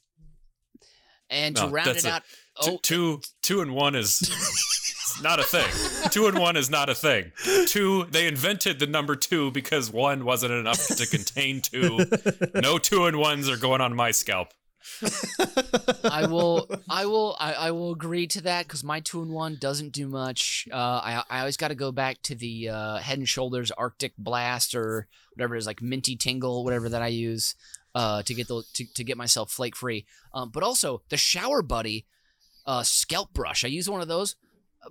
And 1.29 1.55
to 1.55 1.63
No, 1.65 1.71
round 1.71 1.89
it 1.89 2.05
a- 2.05 2.09
out, 2.11 2.23
Two, 2.61 2.71
oh, 2.73 2.79
two, 2.83 3.21
two 3.41 3.61
and 3.61 3.73
one 3.73 3.95
is 3.95 4.21
not 5.23 5.39
a 5.39 5.43
thing. 5.43 5.67
Two 6.11 6.27
and 6.27 6.37
one 6.37 6.55
is 6.55 6.69
not 6.69 6.87
a 6.87 6.93
thing. 6.93 7.31
Two, 7.65 8.05
they 8.11 8.27
invented 8.27 8.77
the 8.77 8.85
number 8.85 9.15
two 9.15 9.49
because 9.49 9.89
one 9.91 10.23
wasn't 10.23 10.51
enough 10.53 10.85
to 10.87 11.07
contain 11.07 11.61
two. 11.61 12.05
No 12.53 12.77
two 12.77 13.05
and 13.07 13.17
ones 13.17 13.49
are 13.49 13.57
going 13.57 13.81
on 13.81 13.95
my 13.95 14.11
scalp. 14.11 14.49
I 16.09 16.27
will, 16.27 16.69
I 16.89 17.05
will, 17.05 17.35
I, 17.39 17.53
I 17.53 17.71
will 17.71 17.91
agree 17.91 18.27
to 18.27 18.41
that 18.41 18.67
because 18.67 18.83
my 18.83 18.99
two 18.99 19.21
in 19.21 19.29
one 19.29 19.57
doesn't 19.59 19.93
do 19.93 20.07
much. 20.07 20.67
Uh, 20.71 20.75
I, 20.75 21.23
I 21.29 21.39
always 21.39 21.57
got 21.57 21.69
to 21.69 21.75
go 21.75 21.91
back 21.91 22.21
to 22.23 22.35
the 22.35 22.69
uh, 22.69 22.97
Head 22.97 23.17
and 23.17 23.29
Shoulders 23.29 23.71
Arctic 23.71 24.13
Blast 24.17 24.75
or 24.75 25.07
whatever 25.33 25.55
it 25.55 25.59
is, 25.59 25.67
like 25.67 25.81
Minty 25.81 26.15
Tingle, 26.15 26.63
whatever 26.63 26.89
that 26.89 27.01
I 27.01 27.07
use 27.07 27.55
uh, 27.95 28.23
to 28.23 28.33
get 28.33 28.47
those 28.47 28.69
to, 28.71 28.85
to 28.93 29.03
get 29.03 29.17
myself 29.17 29.51
flake 29.51 29.75
free. 29.75 30.05
Um, 30.33 30.49
but 30.49 30.63
also 30.63 31.01
the 31.09 31.17
Shower 31.17 31.61
Buddy 31.61 32.05
uh, 32.65 32.83
scalp 32.83 33.33
brush. 33.33 33.63
I 33.63 33.67
use 33.67 33.89
one 33.89 34.01
of 34.01 34.07
those. 34.07 34.35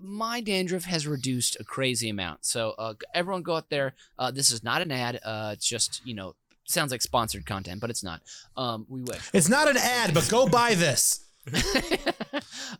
My 0.00 0.40
dandruff 0.40 0.84
has 0.84 1.06
reduced 1.06 1.56
a 1.60 1.64
crazy 1.64 2.08
amount. 2.08 2.46
So 2.46 2.74
uh, 2.78 2.94
everyone 3.14 3.42
go 3.42 3.56
out 3.56 3.68
there. 3.68 3.94
Uh, 4.18 4.30
this 4.30 4.50
is 4.50 4.62
not 4.62 4.80
an 4.80 4.90
ad. 4.90 5.20
Uh, 5.22 5.50
it's 5.54 5.68
just 5.68 6.00
you 6.04 6.14
know 6.14 6.34
sounds 6.72 6.92
like 6.92 7.02
sponsored 7.02 7.46
content, 7.46 7.80
but 7.80 7.90
it's 7.90 8.02
not. 8.02 8.22
Um, 8.56 8.86
we 8.88 9.02
wish. 9.02 9.30
It's 9.32 9.48
not 9.48 9.68
an 9.68 9.76
ad, 9.76 10.14
but 10.14 10.28
go 10.28 10.46
buy 10.46 10.74
this. 10.74 11.24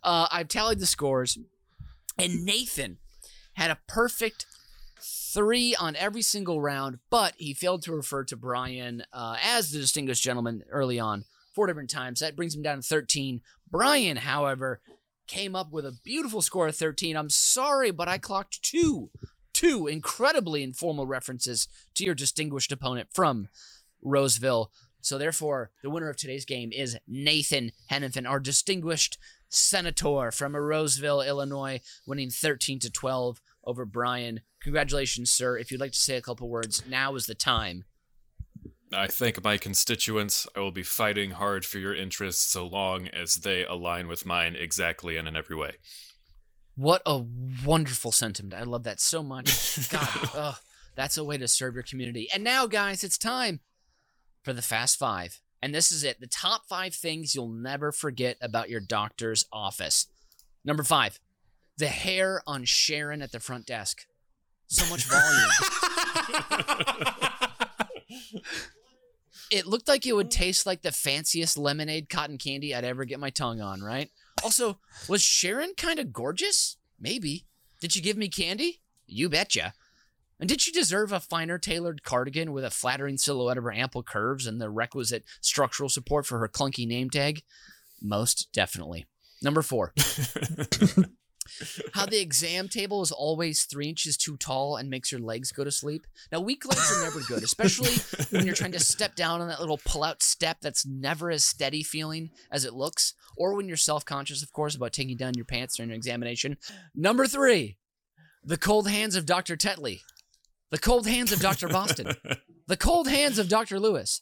uh, 0.03 0.27
I've 0.31 0.47
tallied 0.47 0.79
the 0.79 0.85
scores, 0.85 1.37
and 2.17 2.45
Nathan 2.45 2.97
had 3.53 3.71
a 3.71 3.79
perfect 3.87 4.45
three 5.33 5.75
on 5.75 5.95
every 5.95 6.21
single 6.21 6.61
round, 6.61 6.99
but 7.09 7.33
he 7.37 7.53
failed 7.53 7.81
to 7.83 7.91
refer 7.91 8.23
to 8.23 8.37
Brian 8.37 9.03
uh, 9.11 9.37
as 9.43 9.71
the 9.71 9.79
distinguished 9.79 10.23
gentleman 10.23 10.63
early 10.69 10.99
on 10.99 11.25
four 11.53 11.67
different 11.67 11.89
times. 11.89 12.19
That 12.19 12.35
brings 12.35 12.55
him 12.55 12.61
down 12.61 12.77
to 12.77 12.83
13. 12.87 13.41
Brian, 13.69 14.17
however, 14.17 14.79
came 15.27 15.55
up 15.55 15.71
with 15.71 15.85
a 15.85 15.97
beautiful 16.03 16.41
score 16.41 16.67
of 16.67 16.75
13. 16.75 17.17
I'm 17.17 17.29
sorry, 17.29 17.91
but 17.91 18.07
I 18.07 18.17
clocked 18.17 18.61
two, 18.61 19.09
two 19.53 19.87
incredibly 19.87 20.63
informal 20.63 21.07
references 21.07 21.67
to 21.95 22.03
your 22.03 22.15
distinguished 22.15 22.71
opponent 22.71 23.09
from 23.11 23.49
Roseville. 24.03 24.71
So 25.01 25.17
therefore, 25.17 25.71
the 25.81 25.89
winner 25.89 26.09
of 26.09 26.15
today's 26.15 26.45
game 26.45 26.71
is 26.71 26.97
Nathan 27.07 27.71
Hennepin, 27.87 28.25
our 28.25 28.39
distinguished 28.39 29.17
senator 29.49 30.31
from 30.31 30.55
Roseville, 30.55 31.21
Illinois, 31.21 31.81
winning 32.07 32.29
13 32.29 32.79
to 32.79 32.91
12 32.91 33.41
over 33.65 33.85
Brian. 33.85 34.41
Congratulations, 34.61 35.29
sir. 35.29 35.57
If 35.57 35.71
you'd 35.71 35.81
like 35.81 35.91
to 35.91 35.97
say 35.97 36.15
a 36.15 36.21
couple 36.21 36.49
words, 36.49 36.83
now 36.87 37.15
is 37.15 37.25
the 37.25 37.35
time. 37.35 37.83
I 38.93 39.07
thank 39.07 39.43
my 39.43 39.57
constituents. 39.57 40.47
I 40.55 40.59
will 40.59 40.71
be 40.71 40.83
fighting 40.83 41.31
hard 41.31 41.65
for 41.65 41.79
your 41.79 41.95
interests 41.95 42.43
so 42.43 42.65
long 42.65 43.07
as 43.07 43.35
they 43.35 43.65
align 43.65 44.07
with 44.07 44.25
mine 44.25 44.55
exactly 44.55 45.17
and 45.17 45.27
in 45.27 45.35
every 45.35 45.55
way. 45.55 45.73
What 46.75 47.01
a 47.05 47.23
wonderful 47.65 48.11
sentiment. 48.11 48.53
I 48.53 48.63
love 48.63 48.83
that 48.83 48.99
so 48.99 49.21
much. 49.21 49.89
God, 49.91 50.29
ugh, 50.33 50.55
that's 50.95 51.17
a 51.17 51.23
way 51.23 51.37
to 51.37 51.47
serve 51.47 51.73
your 51.73 51.83
community. 51.83 52.29
And 52.33 52.43
now, 52.43 52.67
guys, 52.67 53.03
it's 53.03 53.17
time 53.17 53.59
for 54.43 54.53
the 54.53 54.61
Fast 54.61 54.99
Five. 54.99 55.39
And 55.61 55.73
this 55.73 55.91
is 55.91 56.03
it 56.03 56.19
the 56.19 56.27
top 56.27 56.67
five 56.67 56.93
things 56.93 57.33
you'll 57.33 57.47
never 57.47 57.91
forget 57.91 58.37
about 58.41 58.69
your 58.69 58.81
doctor's 58.81 59.45
office. 59.51 60.07
Number 60.65 60.83
five, 60.83 61.19
the 61.77 61.87
hair 61.87 62.41
on 62.45 62.65
Sharon 62.65 63.21
at 63.21 63.31
the 63.31 63.39
front 63.39 63.65
desk. 63.65 64.05
So 64.67 64.85
much 64.89 65.05
volume. 65.05 65.49
it 69.51 69.65
looked 69.65 69.87
like 69.87 70.05
it 70.05 70.15
would 70.15 70.31
taste 70.31 70.65
like 70.65 70.81
the 70.81 70.91
fanciest 70.91 71.57
lemonade 71.57 72.09
cotton 72.09 72.37
candy 72.37 72.75
I'd 72.75 72.83
ever 72.83 73.05
get 73.05 73.19
my 73.19 73.29
tongue 73.29 73.61
on, 73.61 73.81
right? 73.81 74.09
Also, 74.43 74.79
was 75.07 75.21
Sharon 75.21 75.73
kind 75.77 75.99
of 75.99 76.11
gorgeous? 76.11 76.77
Maybe. 76.99 77.45
Did 77.79 77.93
she 77.93 78.01
give 78.01 78.17
me 78.17 78.29
candy? 78.29 78.81
You 79.05 79.29
betcha. 79.29 79.73
And 80.43 80.49
did 80.49 80.59
she 80.59 80.73
deserve 80.73 81.13
a 81.13 81.21
finer 81.21 81.57
tailored 81.57 82.03
cardigan 82.03 82.51
with 82.51 82.65
a 82.65 82.69
flattering 82.69 83.17
silhouette 83.17 83.57
of 83.57 83.63
her 83.63 83.71
ample 83.71 84.03
curves 84.03 84.45
and 84.45 84.59
the 84.59 84.69
requisite 84.69 85.23
structural 85.39 85.87
support 85.87 86.25
for 86.25 86.39
her 86.39 86.49
clunky 86.49 86.85
name 86.85 87.09
tag? 87.09 87.43
Most 88.01 88.49
definitely. 88.51 89.05
Number 89.41 89.61
four. 89.61 89.93
How 91.93 92.05
the 92.07 92.19
exam 92.19 92.67
table 92.67 93.01
is 93.01 93.13
always 93.13 93.63
three 93.63 93.87
inches 93.87 94.17
too 94.17 94.35
tall 94.35 94.75
and 94.75 94.89
makes 94.89 95.13
your 95.13 95.21
legs 95.21 95.53
go 95.53 95.63
to 95.63 95.71
sleep. 95.71 96.05
Now, 96.29 96.41
weak 96.41 96.65
legs 96.65 96.91
are 96.91 97.05
never 97.05 97.21
good, 97.21 97.43
especially 97.43 97.93
when 98.31 98.45
you're 98.45 98.53
trying 98.53 98.73
to 98.73 98.81
step 98.81 99.15
down 99.15 99.39
on 99.39 99.47
that 99.47 99.61
little 99.61 99.79
pull 99.85 100.03
out 100.03 100.21
step 100.21 100.57
that's 100.61 100.85
never 100.85 101.31
as 101.31 101.45
steady 101.45 101.83
feeling 101.83 102.31
as 102.51 102.65
it 102.65 102.73
looks, 102.73 103.13
or 103.37 103.55
when 103.55 103.69
you're 103.69 103.77
self 103.77 104.03
conscious, 104.03 104.43
of 104.43 104.51
course, 104.51 104.75
about 104.75 104.91
taking 104.91 105.15
down 105.15 105.35
your 105.35 105.45
pants 105.45 105.77
during 105.77 105.91
an 105.91 105.95
examination. 105.95 106.57
Number 106.93 107.27
three, 107.27 107.77
the 108.43 108.57
cold 108.57 108.89
hands 108.89 109.15
of 109.15 109.25
Dr. 109.25 109.55
Tetley, 109.55 110.01
the 110.73 110.79
cold 110.79 111.05
hands 111.05 111.31
of 111.31 111.39
Dr. 111.39 111.67
Boston, 111.67 112.15
the 112.67 112.75
cold 112.75 113.07
hands 113.07 113.37
of 113.37 113.47
Dr. 113.47 113.79
Lewis. 113.79 114.21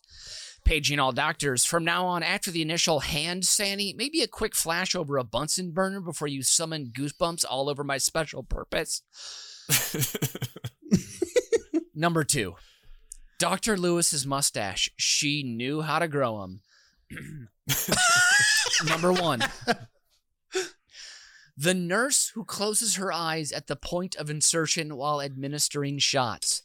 Paging 0.66 1.00
all 1.00 1.14
doctors 1.14 1.64
from 1.64 1.86
now 1.86 2.06
on, 2.06 2.24
after 2.24 2.52
the 2.52 2.62
initial 2.62 3.00
hand 3.00 3.46
sanny, 3.46 3.96
maybe 3.98 4.22
a 4.22 4.28
quick 4.28 4.54
flash 4.54 4.94
over 4.94 5.18
a 5.18 5.24
Bunsen 5.24 5.72
burner 5.72 6.02
before 6.02 6.28
you 6.28 6.44
summon 6.44 6.92
goosebumps 6.94 7.46
all 7.50 7.70
over 7.70 7.86
my 7.86 7.98
special 7.98 8.44
purpose. 8.44 9.02
Number 11.96 12.26
two, 12.26 12.56
Dr. 13.40 13.78
Lewis's 13.78 14.28
mustache. 14.28 14.90
She 14.98 15.44
knew 15.44 15.80
how 15.80 16.00
to 16.00 16.10
grow 16.10 16.44
him. 16.44 16.62
Number 18.86 19.14
one. 19.14 19.42
The 21.58 21.74
nurse 21.74 22.30
who 22.30 22.46
closes 22.46 22.96
her 22.96 23.12
eyes 23.12 23.52
at 23.52 23.68
the 23.68 23.76
point 23.76 24.16
of 24.16 24.30
insertion 24.30 24.96
while 24.96 25.22
administering 25.22 26.00
shots. 26.00 26.64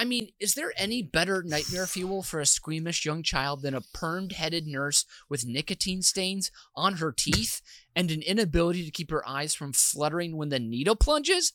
I 0.00 0.04
mean, 0.04 0.28
is 0.38 0.54
there 0.54 0.72
any 0.76 1.02
better 1.02 1.42
nightmare 1.42 1.86
fuel 1.86 2.22
for 2.22 2.38
a 2.38 2.46
squeamish 2.46 3.04
young 3.04 3.24
child 3.24 3.62
than 3.62 3.74
a 3.74 3.80
permed 3.80 4.32
headed 4.32 4.66
nurse 4.68 5.04
with 5.28 5.44
nicotine 5.44 6.02
stains 6.02 6.52
on 6.76 6.94
her 6.94 7.10
teeth 7.10 7.60
and 7.96 8.12
an 8.12 8.22
inability 8.22 8.84
to 8.84 8.92
keep 8.92 9.10
her 9.10 9.26
eyes 9.28 9.54
from 9.54 9.72
fluttering 9.72 10.36
when 10.36 10.50
the 10.50 10.60
needle 10.60 10.94
plunges? 10.94 11.52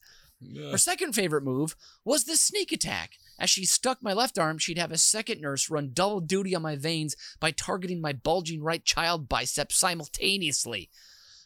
Her 0.71 0.77
second 0.77 1.13
favorite 1.13 1.45
move 1.45 1.77
was 2.03 2.25
the 2.25 2.35
sneak 2.35 2.73
attack. 2.73 3.11
As 3.39 3.49
she 3.49 3.63
stuck 3.63 4.03
my 4.03 4.11
left 4.11 4.37
arm, 4.37 4.57
she'd 4.57 4.77
have 4.77 4.91
a 4.91 4.97
second 4.97 5.39
nurse 5.39 5.69
run 5.69 5.91
double 5.93 6.19
duty 6.19 6.53
on 6.53 6.61
my 6.61 6.75
veins 6.75 7.15
by 7.39 7.51
targeting 7.51 8.01
my 8.01 8.11
bulging 8.11 8.61
right 8.61 8.83
child 8.83 9.29
bicep 9.29 9.71
simultaneously. 9.71 10.89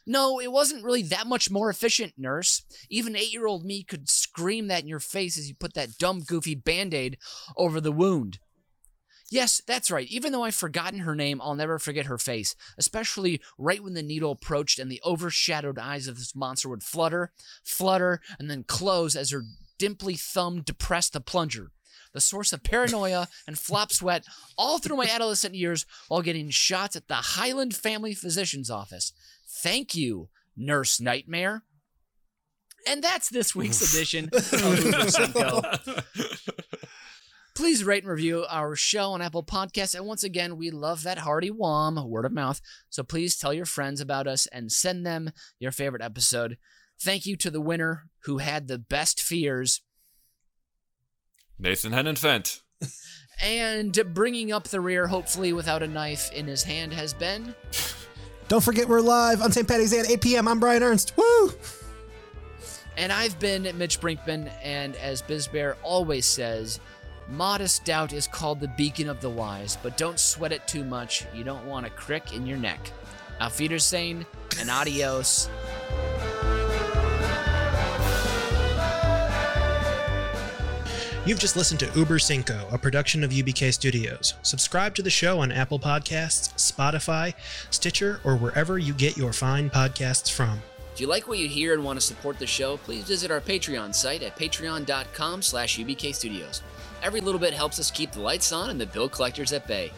No, 0.08 0.40
it 0.40 0.50
wasn't 0.50 0.84
really 0.84 1.02
that 1.02 1.26
much 1.26 1.50
more 1.50 1.68
efficient, 1.68 2.14
nurse. 2.16 2.62
Even 2.88 3.14
eight 3.14 3.30
year 3.30 3.46
old 3.46 3.62
me 3.62 3.82
could 3.82 4.08
scream 4.08 4.66
that 4.68 4.80
in 4.80 4.88
your 4.88 5.00
face 5.00 5.36
as 5.36 5.48
you 5.48 5.54
put 5.54 5.74
that 5.74 5.98
dumb, 5.98 6.22
goofy 6.22 6.54
band 6.54 6.94
aid 6.94 7.18
over 7.58 7.78
the 7.78 7.92
wound. 7.92 8.38
Yes, 9.30 9.60
that's 9.66 9.90
right. 9.90 10.08
Even 10.08 10.32
though 10.32 10.44
I've 10.44 10.54
forgotten 10.54 11.00
her 11.00 11.14
name, 11.14 11.42
I'll 11.42 11.54
never 11.54 11.78
forget 11.78 12.06
her 12.06 12.16
face, 12.16 12.56
especially 12.78 13.42
right 13.58 13.84
when 13.84 13.92
the 13.92 14.02
needle 14.02 14.32
approached 14.32 14.78
and 14.78 14.90
the 14.90 15.02
overshadowed 15.04 15.78
eyes 15.78 16.08
of 16.08 16.16
this 16.16 16.34
monster 16.34 16.70
would 16.70 16.82
flutter, 16.82 17.32
flutter, 17.62 18.22
and 18.38 18.50
then 18.50 18.64
close 18.64 19.14
as 19.14 19.30
her 19.30 19.42
dimply 19.78 20.18
thumb 20.18 20.62
depressed 20.62 21.12
the 21.12 21.20
plunger. 21.20 21.70
The 22.14 22.22
source 22.22 22.54
of 22.54 22.62
paranoia 22.62 23.28
and 23.46 23.58
flop 23.58 23.92
sweat 23.92 24.24
all 24.56 24.78
through 24.78 24.96
my 24.96 25.04
adolescent 25.04 25.54
years 25.54 25.84
while 26.08 26.22
getting 26.22 26.48
shots 26.48 26.96
at 26.96 27.08
the 27.08 27.14
Highland 27.14 27.76
Family 27.76 28.14
Physician's 28.14 28.70
office. 28.70 29.12
Thank 29.48 29.94
you, 29.94 30.28
Nurse 30.56 31.00
Nightmare. 31.00 31.62
And 32.86 33.02
that's 33.02 33.28
this 33.28 33.54
week's 33.54 33.94
edition 33.94 34.30
of 34.32 35.94
Please 37.54 37.82
rate 37.82 38.04
and 38.04 38.12
review 38.12 38.46
our 38.48 38.76
show 38.76 39.10
on 39.10 39.20
Apple 39.20 39.42
Podcasts. 39.42 39.96
And 39.96 40.06
once 40.06 40.22
again, 40.22 40.56
we 40.56 40.70
love 40.70 41.02
that 41.02 41.18
hearty 41.18 41.50
wom, 41.50 42.08
word 42.08 42.24
of 42.24 42.32
mouth. 42.32 42.60
So 42.88 43.02
please 43.02 43.36
tell 43.36 43.52
your 43.52 43.66
friends 43.66 44.00
about 44.00 44.28
us 44.28 44.46
and 44.46 44.70
send 44.70 45.04
them 45.04 45.32
your 45.58 45.72
favorite 45.72 46.02
episode. 46.02 46.56
Thank 47.00 47.26
you 47.26 47.36
to 47.36 47.50
the 47.50 47.60
winner 47.60 48.04
who 48.24 48.38
had 48.38 48.68
the 48.68 48.78
best 48.78 49.20
fears 49.20 49.80
Nathan 51.58 51.90
Hennenfent. 51.92 52.60
and 53.40 53.98
bringing 54.14 54.52
up 54.52 54.68
the 54.68 54.80
rear, 54.80 55.08
hopefully 55.08 55.52
without 55.52 55.82
a 55.82 55.88
knife 55.88 56.30
in 56.32 56.46
his 56.46 56.62
hand, 56.62 56.92
has 56.92 57.12
been. 57.12 57.54
Don't 58.48 58.64
forget 58.64 58.88
we're 58.88 59.02
live 59.02 59.42
on 59.42 59.52
St. 59.52 59.68
Patty's 59.68 59.90
Day 59.90 60.00
at 60.00 60.10
8 60.10 60.20
p.m. 60.22 60.48
I'm 60.48 60.58
Brian 60.58 60.82
Ernst. 60.82 61.12
Woo! 61.18 61.52
And 62.96 63.12
I've 63.12 63.38
been 63.38 63.70
Mitch 63.76 64.00
Brinkman, 64.00 64.50
and 64.62 64.96
as 64.96 65.20
Bizbear 65.20 65.76
always 65.82 66.24
says, 66.24 66.80
modest 67.28 67.84
doubt 67.84 68.14
is 68.14 68.26
called 68.26 68.60
the 68.60 68.68
beacon 68.68 69.10
of 69.10 69.20
the 69.20 69.28
wise, 69.28 69.76
but 69.82 69.98
don't 69.98 70.18
sweat 70.18 70.52
it 70.52 70.66
too 70.66 70.82
much. 70.82 71.26
You 71.34 71.44
don't 71.44 71.66
want 71.66 71.84
a 71.84 71.90
crick 71.90 72.32
in 72.32 72.46
your 72.46 72.56
neck. 72.56 72.90
Auf 73.38 73.60
Wiedersehen 73.60 74.24
and 74.58 74.70
adios. 74.70 75.50
You've 81.28 81.38
just 81.38 81.56
listened 81.56 81.80
to 81.80 81.90
Uber 81.94 82.18
Cinco, 82.20 82.66
a 82.72 82.78
production 82.78 83.22
of 83.22 83.32
UBK 83.32 83.74
Studios. 83.74 84.32
Subscribe 84.40 84.94
to 84.94 85.02
the 85.02 85.10
show 85.10 85.40
on 85.40 85.52
Apple 85.52 85.78
Podcasts, 85.78 86.54
Spotify, 86.54 87.34
Stitcher, 87.68 88.22
or 88.24 88.34
wherever 88.34 88.78
you 88.78 88.94
get 88.94 89.18
your 89.18 89.34
fine 89.34 89.68
podcasts 89.68 90.32
from. 90.32 90.62
If 90.94 91.02
you 91.02 91.06
like 91.06 91.28
what 91.28 91.36
you 91.36 91.46
hear 91.46 91.74
and 91.74 91.84
want 91.84 92.00
to 92.00 92.06
support 92.06 92.38
the 92.38 92.46
show, 92.46 92.78
please 92.78 93.04
visit 93.04 93.30
our 93.30 93.42
Patreon 93.42 93.94
site 93.94 94.22
at 94.22 94.38
patreon.com 94.38 95.42
slash 95.42 95.78
ubkstudios. 95.78 96.62
Every 97.02 97.20
little 97.20 97.38
bit 97.38 97.52
helps 97.52 97.78
us 97.78 97.90
keep 97.90 98.12
the 98.12 98.20
lights 98.20 98.50
on 98.50 98.70
and 98.70 98.80
the 98.80 98.86
bill 98.86 99.10
collectors 99.10 99.52
at 99.52 99.66
bay. 99.66 99.92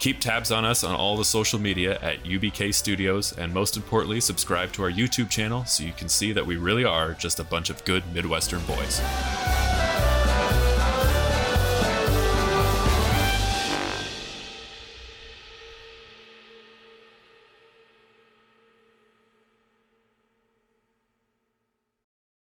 Keep 0.00 0.18
tabs 0.18 0.50
on 0.50 0.64
us 0.64 0.82
on 0.82 0.96
all 0.96 1.16
the 1.16 1.24
social 1.24 1.60
media 1.60 2.00
at 2.02 2.24
UBK 2.24 2.74
Studios, 2.74 3.32
and 3.38 3.54
most 3.54 3.76
importantly, 3.76 4.20
subscribe 4.20 4.72
to 4.72 4.82
our 4.82 4.90
YouTube 4.90 5.30
channel 5.30 5.64
so 5.64 5.84
you 5.84 5.92
can 5.92 6.08
see 6.08 6.32
that 6.32 6.44
we 6.44 6.56
really 6.56 6.84
are 6.84 7.14
just 7.14 7.38
a 7.38 7.44
bunch 7.44 7.70
of 7.70 7.84
good 7.84 8.02
Midwestern 8.12 8.62
boys. 8.62 9.00